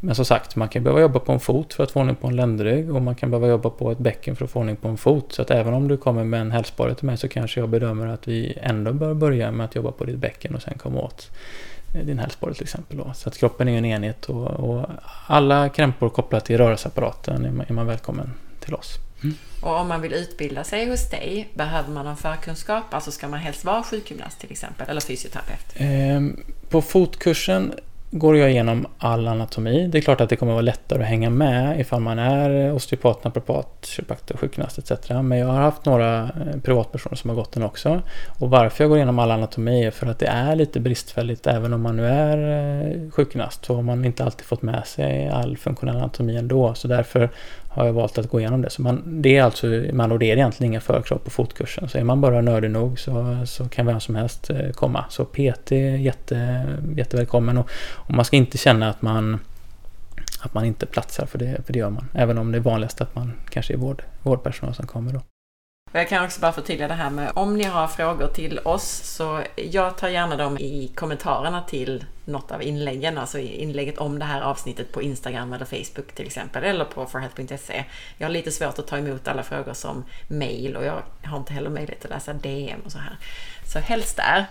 men 0.00 0.14
som 0.14 0.24
sagt, 0.24 0.56
man 0.56 0.68
kan 0.68 0.82
behöva 0.82 1.00
jobba 1.00 1.18
på 1.18 1.32
en 1.32 1.40
fot 1.40 1.74
för 1.74 1.84
att 1.84 1.90
få 1.90 2.00
ordning 2.00 2.16
på 2.16 2.26
en 2.26 2.36
ländrygg 2.36 2.94
och 2.94 3.02
man 3.02 3.14
kan 3.14 3.30
behöva 3.30 3.48
jobba 3.48 3.70
på 3.70 3.90
ett 3.90 3.98
bäcken 3.98 4.36
för 4.36 4.44
att 4.44 4.50
få 4.50 4.58
ordning 4.60 4.76
på 4.76 4.88
en 4.88 4.96
fot. 4.96 5.32
Så 5.32 5.42
att 5.42 5.50
även 5.50 5.74
om 5.74 5.88
du 5.88 5.96
kommer 5.96 6.24
med 6.24 6.40
en 6.40 6.50
hälsporre 6.50 6.94
till 6.94 7.06
mig 7.06 7.16
så 7.16 7.28
kanske 7.28 7.60
jag 7.60 7.68
bedömer 7.68 8.06
att 8.06 8.28
vi 8.28 8.58
ändå 8.62 8.92
bör 8.92 9.14
börja 9.14 9.50
med 9.50 9.64
att 9.64 9.74
jobba 9.74 9.92
på 9.92 10.04
ditt 10.04 10.18
bäcken 10.18 10.54
och 10.54 10.62
sen 10.62 10.78
komma 10.78 11.00
åt 11.00 11.30
eh, 11.94 12.06
din 12.06 12.18
hälsporre 12.18 12.54
till 12.54 12.62
exempel. 12.62 12.96
Då. 12.96 13.12
Så 13.14 13.28
att 13.28 13.38
kroppen 13.38 13.68
är 13.68 13.78
en 13.78 13.84
enhet 13.84 14.24
och, 14.24 14.46
och 14.46 14.86
alla 15.26 15.68
krämpor 15.68 16.08
kopplat 16.08 16.44
till 16.44 16.58
rörelseapparaten 16.58 17.44
är 17.44 17.50
man, 17.50 17.66
är 17.68 17.72
man 17.72 17.86
välkommen 17.86 18.34
till 18.60 18.74
oss. 18.74 19.07
Mm. 19.22 19.36
Och 19.60 19.80
om 19.80 19.88
man 19.88 20.00
vill 20.00 20.12
utbilda 20.12 20.64
sig 20.64 20.90
hos 20.90 21.10
dig, 21.10 21.48
behöver 21.54 21.90
man 21.90 22.04
någon 22.04 22.16
förkunskap? 22.16 22.84
Alltså 22.94 23.10
ska 23.10 23.28
man 23.28 23.38
helst 23.38 23.64
vara 23.64 23.82
sjukgymnast 23.82 24.40
till 24.40 24.50
exempel, 24.50 24.88
eller 24.88 25.00
fysioterapeut? 25.00 25.74
Ehm, 25.76 26.44
på 26.68 26.82
fotkursen 26.82 27.74
går 28.10 28.36
jag 28.36 28.50
igenom 28.50 28.86
all 28.98 29.28
anatomi. 29.28 29.88
Det 29.88 29.98
är 29.98 30.02
klart 30.02 30.20
att 30.20 30.28
det 30.28 30.36
kommer 30.36 30.52
vara 30.52 30.62
lättare 30.62 31.02
att 31.02 31.08
hänga 31.08 31.30
med 31.30 31.80
ifall 31.80 32.00
man 32.00 32.18
är 32.18 32.72
osteopat, 32.72 33.24
naprapat, 33.24 33.86
kiropraktor, 33.86 34.36
sjukgymnast 34.36 34.78
etc. 34.78 35.10
Men 35.10 35.38
jag 35.38 35.46
har 35.46 35.60
haft 35.60 35.84
några 35.84 36.22
eh, 36.22 36.60
privatpersoner 36.62 37.16
som 37.16 37.30
har 37.30 37.34
gått 37.36 37.52
den 37.52 37.62
också. 37.62 38.02
Och 38.38 38.50
varför 38.50 38.84
jag 38.84 38.88
går 38.88 38.98
igenom 38.98 39.18
all 39.18 39.30
anatomi 39.30 39.84
är 39.84 39.90
för 39.90 40.06
att 40.06 40.18
det 40.18 40.26
är 40.26 40.56
lite 40.56 40.80
bristfälligt 40.80 41.46
även 41.46 41.72
om 41.72 41.82
man 41.82 41.96
nu 41.96 42.06
är 42.06 42.38
eh, 42.88 43.10
sjukgymnast. 43.10 43.64
Så 43.64 43.74
har 43.74 43.82
man 43.82 44.04
inte 44.04 44.24
alltid 44.24 44.46
fått 44.46 44.62
med 44.62 44.86
sig 44.86 45.28
all 45.28 45.56
funktionell 45.56 45.96
anatomi 45.96 46.36
ändå. 46.36 46.74
Så 46.74 46.88
därför 46.88 47.30
har 47.78 47.86
jag 47.86 47.92
valt 47.92 48.18
att 48.18 48.28
gå 48.28 48.40
igenom 48.40 48.62
det. 48.62 48.70
Så 48.70 48.82
man, 48.82 49.22
det 49.22 49.36
är 49.36 49.42
alltså, 49.42 49.66
man 49.92 50.12
och 50.12 50.18
det 50.18 50.30
är 50.30 50.36
egentligen 50.36 50.72
inga 50.72 50.80
förkrav 50.80 51.18
på 51.18 51.30
fotkursen. 51.30 51.88
Så 51.88 51.98
är 51.98 52.04
man 52.04 52.20
bara 52.20 52.40
nördig 52.40 52.70
nog 52.70 52.98
så, 53.00 53.42
så 53.46 53.68
kan 53.68 53.86
vem 53.86 54.00
som 54.00 54.14
helst 54.14 54.50
eh, 54.50 54.70
komma. 54.70 55.04
Så 55.10 55.24
PT 55.24 55.72
är 55.72 55.96
jätte, 55.96 56.66
jättevälkommen 56.96 57.58
och, 57.58 57.70
och 57.94 58.14
man 58.14 58.24
ska 58.24 58.36
inte 58.36 58.58
känna 58.58 58.90
att 58.90 59.02
man 59.02 59.38
att 60.40 60.54
man 60.54 60.64
inte 60.64 60.86
platsar 60.86 61.26
för 61.26 61.38
det, 61.38 61.66
för 61.66 61.72
det 61.72 61.78
gör 61.78 61.90
man. 61.90 62.08
Även 62.14 62.38
om 62.38 62.52
det 62.52 62.58
är 62.58 62.62
vanligast 62.62 63.00
att 63.00 63.14
man 63.14 63.32
kanske 63.50 63.72
är 63.72 63.78
vård, 63.78 64.02
vårdpersonal 64.22 64.74
som 64.74 64.86
kommer 64.86 65.12
då. 65.12 65.20
Och 65.92 65.98
jag 65.98 66.08
kan 66.08 66.24
också 66.24 66.40
bara 66.40 66.52
förtydliga 66.52 66.88
det 66.88 66.94
här 66.94 67.10
med 67.10 67.32
om 67.34 67.56
ni 67.56 67.64
har 67.64 67.88
frågor 67.88 68.28
till 68.28 68.58
oss 68.58 69.02
så 69.04 69.42
jag 69.56 69.96
tar 69.96 70.08
gärna 70.08 70.36
dem 70.36 70.58
i 70.58 70.92
kommentarerna 70.94 71.62
till 71.62 72.04
något 72.24 72.50
av 72.50 72.62
inläggen, 72.62 73.18
alltså 73.18 73.38
inlägget 73.38 73.98
om 73.98 74.18
det 74.18 74.24
här 74.24 74.40
avsnittet 74.40 74.92
på 74.92 75.02
Instagram 75.02 75.52
eller 75.52 75.64
Facebook 75.64 76.12
till 76.14 76.26
exempel, 76.26 76.64
eller 76.64 76.84
på 76.84 77.06
forhealth.se. 77.06 77.84
Jag 78.18 78.26
har 78.26 78.32
lite 78.32 78.50
svårt 78.50 78.78
att 78.78 78.86
ta 78.86 78.98
emot 78.98 79.28
alla 79.28 79.42
frågor 79.42 79.72
som 79.72 80.04
mail 80.28 80.76
och 80.76 80.84
jag 80.84 81.02
har 81.24 81.38
inte 81.38 81.52
heller 81.52 81.70
möjlighet 81.70 82.04
att 82.04 82.10
läsa 82.10 82.32
DM 82.32 82.80
och 82.84 82.92
så 82.92 82.98
här. 82.98 83.18
Så 83.72 83.78
helst 83.78 84.16
där. 84.16 84.46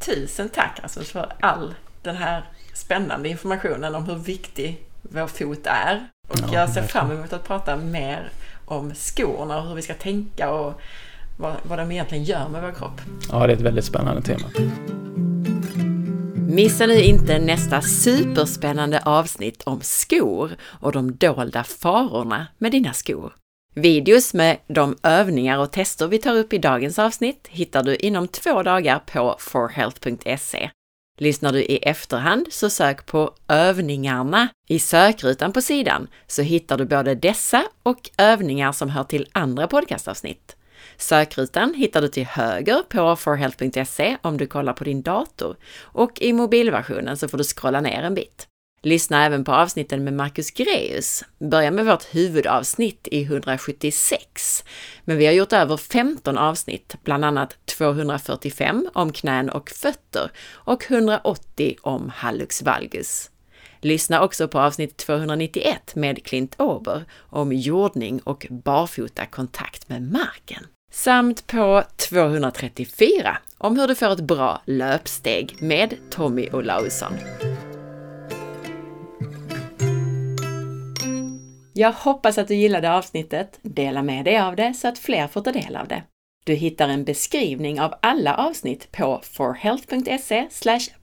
Tusen 0.00 0.48
tack 0.48 0.80
alltså 0.82 1.00
för 1.00 1.32
all 1.40 1.74
den 2.02 2.16
här 2.16 2.44
spännande 2.74 3.28
informationen 3.28 3.94
om 3.94 4.04
hur 4.04 4.14
viktig 4.16 4.86
vår 5.02 5.26
fot 5.26 5.66
är. 5.66 6.08
Och 6.28 6.38
ja, 6.38 6.48
jag 6.52 6.70
ser 6.70 6.82
fram 6.82 7.10
emot 7.10 7.32
att 7.32 7.44
prata 7.44 7.76
mer 7.76 8.30
om 8.66 8.94
skorna 8.94 9.58
och 9.58 9.68
hur 9.68 9.74
vi 9.74 9.82
ska 9.82 9.94
tänka 9.94 10.50
och 10.50 10.80
vad, 11.36 11.54
vad 11.62 11.78
de 11.78 11.92
egentligen 11.92 12.24
gör 12.24 12.48
med 12.48 12.62
vår 12.62 12.72
kropp. 12.72 13.00
Ja, 13.30 13.46
det 13.46 13.52
är 13.52 13.56
ett 13.56 13.62
väldigt 13.62 13.84
spännande 13.84 14.22
tema. 14.22 14.48
Missa 16.48 16.86
nu 16.86 17.02
inte 17.02 17.38
nästa 17.38 17.82
superspännande 17.82 19.00
avsnitt 19.04 19.62
om 19.62 19.80
skor 19.80 20.50
och 20.80 20.92
de 20.92 21.16
dolda 21.16 21.64
farorna 21.64 22.46
med 22.58 22.72
dina 22.72 22.92
skor. 22.92 23.32
Videos 23.74 24.34
med 24.34 24.58
de 24.68 24.96
övningar 25.02 25.58
och 25.58 25.72
tester 25.72 26.06
vi 26.06 26.18
tar 26.18 26.36
upp 26.36 26.52
i 26.52 26.58
dagens 26.58 26.98
avsnitt 26.98 27.48
hittar 27.50 27.82
du 27.82 27.96
inom 27.96 28.28
två 28.28 28.62
dagar 28.62 28.98
på 28.98 29.36
forhealth.se. 29.38 30.70
Lyssnar 31.18 31.52
du 31.52 31.62
i 31.62 31.76
efterhand 31.76 32.46
så 32.50 32.70
sök 32.70 33.06
på 33.06 33.34
övningarna 33.48 34.48
i 34.68 34.78
sökrutan 34.78 35.52
på 35.52 35.60
sidan 35.60 36.08
så 36.26 36.42
hittar 36.42 36.78
du 36.78 36.84
både 36.84 37.14
dessa 37.14 37.64
och 37.82 38.10
övningar 38.18 38.72
som 38.72 38.90
hör 38.90 39.04
till 39.04 39.28
andra 39.32 39.66
podcastavsnitt. 39.66 40.56
Sökrutan 40.96 41.74
hittar 41.74 42.02
du 42.02 42.08
till 42.08 42.26
höger 42.26 42.82
på 42.88 43.16
forhealth.se 43.16 44.16
om 44.22 44.36
du 44.36 44.46
kollar 44.46 44.72
på 44.72 44.84
din 44.84 45.02
dator 45.02 45.56
och 45.80 46.20
i 46.20 46.32
mobilversionen 46.32 47.16
så 47.16 47.28
får 47.28 47.38
du 47.38 47.44
scrolla 47.44 47.80
ner 47.80 48.02
en 48.02 48.14
bit. 48.14 48.48
Lyssna 48.86 49.24
även 49.24 49.44
på 49.44 49.52
avsnitten 49.52 50.04
med 50.04 50.12
Marcus 50.12 50.50
Greus. 50.50 51.24
Börja 51.38 51.70
med 51.70 51.86
vårt 51.86 52.14
huvudavsnitt 52.14 53.08
i 53.10 53.22
176. 53.22 54.64
Men 55.04 55.16
vi 55.16 55.26
har 55.26 55.32
gjort 55.32 55.52
över 55.52 55.76
15 55.76 56.38
avsnitt, 56.38 56.96
bland 57.04 57.24
annat 57.24 57.56
245 57.64 58.88
om 58.94 59.12
knän 59.12 59.50
och 59.50 59.70
fötter 59.70 60.30
och 60.50 60.90
180 60.90 61.76
om 61.82 62.12
hallux 62.16 62.62
valgus. 62.62 63.30
Lyssna 63.80 64.22
också 64.22 64.48
på 64.48 64.60
avsnitt 64.60 64.96
291 64.96 65.94
med 65.94 66.24
Clint 66.24 66.54
Ober 66.58 67.04
om 67.18 67.52
jordning 67.52 68.20
och 68.24 68.46
barfota 68.50 69.26
kontakt 69.26 69.88
med 69.88 70.02
marken. 70.02 70.66
Samt 70.92 71.46
på 71.46 71.82
234 72.10 73.38
om 73.58 73.78
hur 73.78 73.88
du 73.88 73.94
får 73.94 74.12
ett 74.12 74.20
bra 74.20 74.62
löpsteg 74.66 75.56
med 75.60 75.94
Tommy 76.10 76.48
Olausson. 76.52 77.12
Jag 81.78 81.92
hoppas 81.92 82.38
att 82.38 82.48
du 82.48 82.54
gillade 82.54 82.92
avsnittet. 82.92 83.58
Dela 83.62 84.02
med 84.02 84.24
dig 84.24 84.38
av 84.38 84.56
det 84.56 84.74
så 84.74 84.88
att 84.88 84.98
fler 84.98 85.26
får 85.26 85.40
ta 85.40 85.52
del 85.52 85.76
av 85.76 85.88
det. 85.88 86.02
Du 86.44 86.54
hittar 86.54 86.88
en 86.88 87.04
beskrivning 87.04 87.80
av 87.80 87.94
alla 88.02 88.36
avsnitt 88.36 88.92
på 88.92 89.20
forhealth.se 89.22 90.48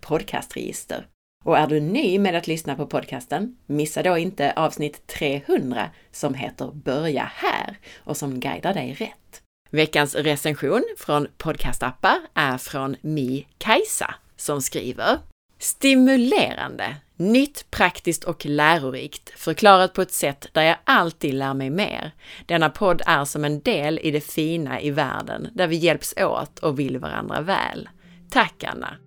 podcastregister. 0.02 1.08
Och 1.46 1.58
är 1.58 1.68
du 1.68 1.80
ny 1.80 2.20
med 2.20 2.36
att 2.36 2.48
lyssna 2.48 2.76
på 2.76 2.86
podcasten, 2.86 3.58
missa 3.66 4.04
då 4.04 4.18
inte 4.18 4.54
avsnitt 4.56 5.08
300 5.08 5.90
som 6.12 6.34
heter 6.34 6.72
Börja 6.74 7.32
här 7.36 7.78
och 7.98 8.18
som 8.18 8.40
guidar 8.40 8.74
dig 8.74 8.94
rätt. 8.94 9.42
Veckans 9.70 10.16
recension 10.16 10.84
från 10.98 11.28
podcastappar 11.38 12.18
är 12.34 12.58
från 12.58 12.96
Mi 13.02 13.48
Kajsa 13.58 14.16
som 14.36 14.62
skriver 14.62 15.20
Stimulerande! 15.60 16.96
Nytt, 17.18 17.72
praktiskt 17.72 18.24
och 18.24 18.46
lärorikt, 18.46 19.40
förklarat 19.40 19.94
på 19.94 20.02
ett 20.02 20.12
sätt 20.12 20.48
där 20.52 20.64
jag 20.64 20.78
alltid 20.84 21.34
lär 21.34 21.54
mig 21.54 21.70
mer. 21.70 22.12
Denna 22.46 22.70
podd 22.70 23.02
är 23.06 23.26
som 23.26 23.46
en 23.46 23.62
del 23.62 24.00
i 24.04 24.12
det 24.12 24.22
fina 24.22 24.82
i 24.82 24.92
världen, 24.92 25.48
där 25.54 25.68
vi 25.68 25.76
hjälps 25.76 26.14
åt 26.18 26.60
och 26.60 26.80
vill 26.80 26.98
varandra 26.98 27.42
väl. 27.42 27.90
Tack 28.30 28.64
Anna! 28.64 28.98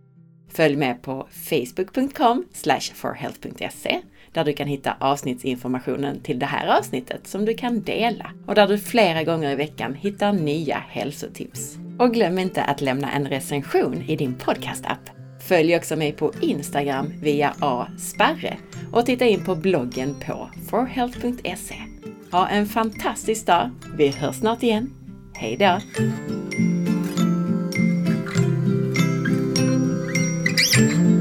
Följ 0.53 0.77
med 0.77 1.03
på 1.03 1.29
facebook.com 1.31 2.45
forhealth.se 2.95 4.01
där 4.33 4.45
du 4.45 4.53
kan 4.53 4.69
hitta 4.69 4.97
avsnittsinformationen 5.01 6.21
till 6.21 6.39
det 6.39 6.47
här 6.47 6.79
avsnittet 6.79 7.27
som 7.27 7.45
du 7.45 7.55
kan 7.55 7.83
dela 7.83 8.31
och 8.47 8.55
där 8.55 8.69
du 8.69 8.79
flera 8.79 9.25
gånger 9.25 9.51
i 9.51 9.55
veckan 9.55 9.95
hittar 9.95 10.33
nya 10.33 10.85
hälsotips. 10.89 11.77
Och 11.99 12.15
glöm 12.15 12.39
inte 12.39 12.63
att 12.63 12.81
lämna 12.81 13.13
en 13.13 13.29
recension 13.29 14.03
i 14.03 14.17
din 14.17 14.35
podcastapp 14.35 15.16
Följ 15.49 15.77
också 15.77 15.97
mig 15.97 16.13
på 16.13 16.33
Instagram 16.41 17.13
via 17.23 17.55
asparre 17.61 18.59
och 18.93 19.07
titta 19.07 19.25
in 19.25 19.45
på 19.45 19.55
bloggen 19.55 20.15
på 20.27 20.51
forhealth.se. 20.71 21.75
Ha 22.31 22.49
en 22.49 22.67
fantastisk 22.67 23.47
dag! 23.47 23.71
Vi 23.97 24.09
hörs 24.09 24.37
snart 24.37 24.63
igen. 24.63 24.91
Hejdå! 25.35 25.79
thank 30.77 31.16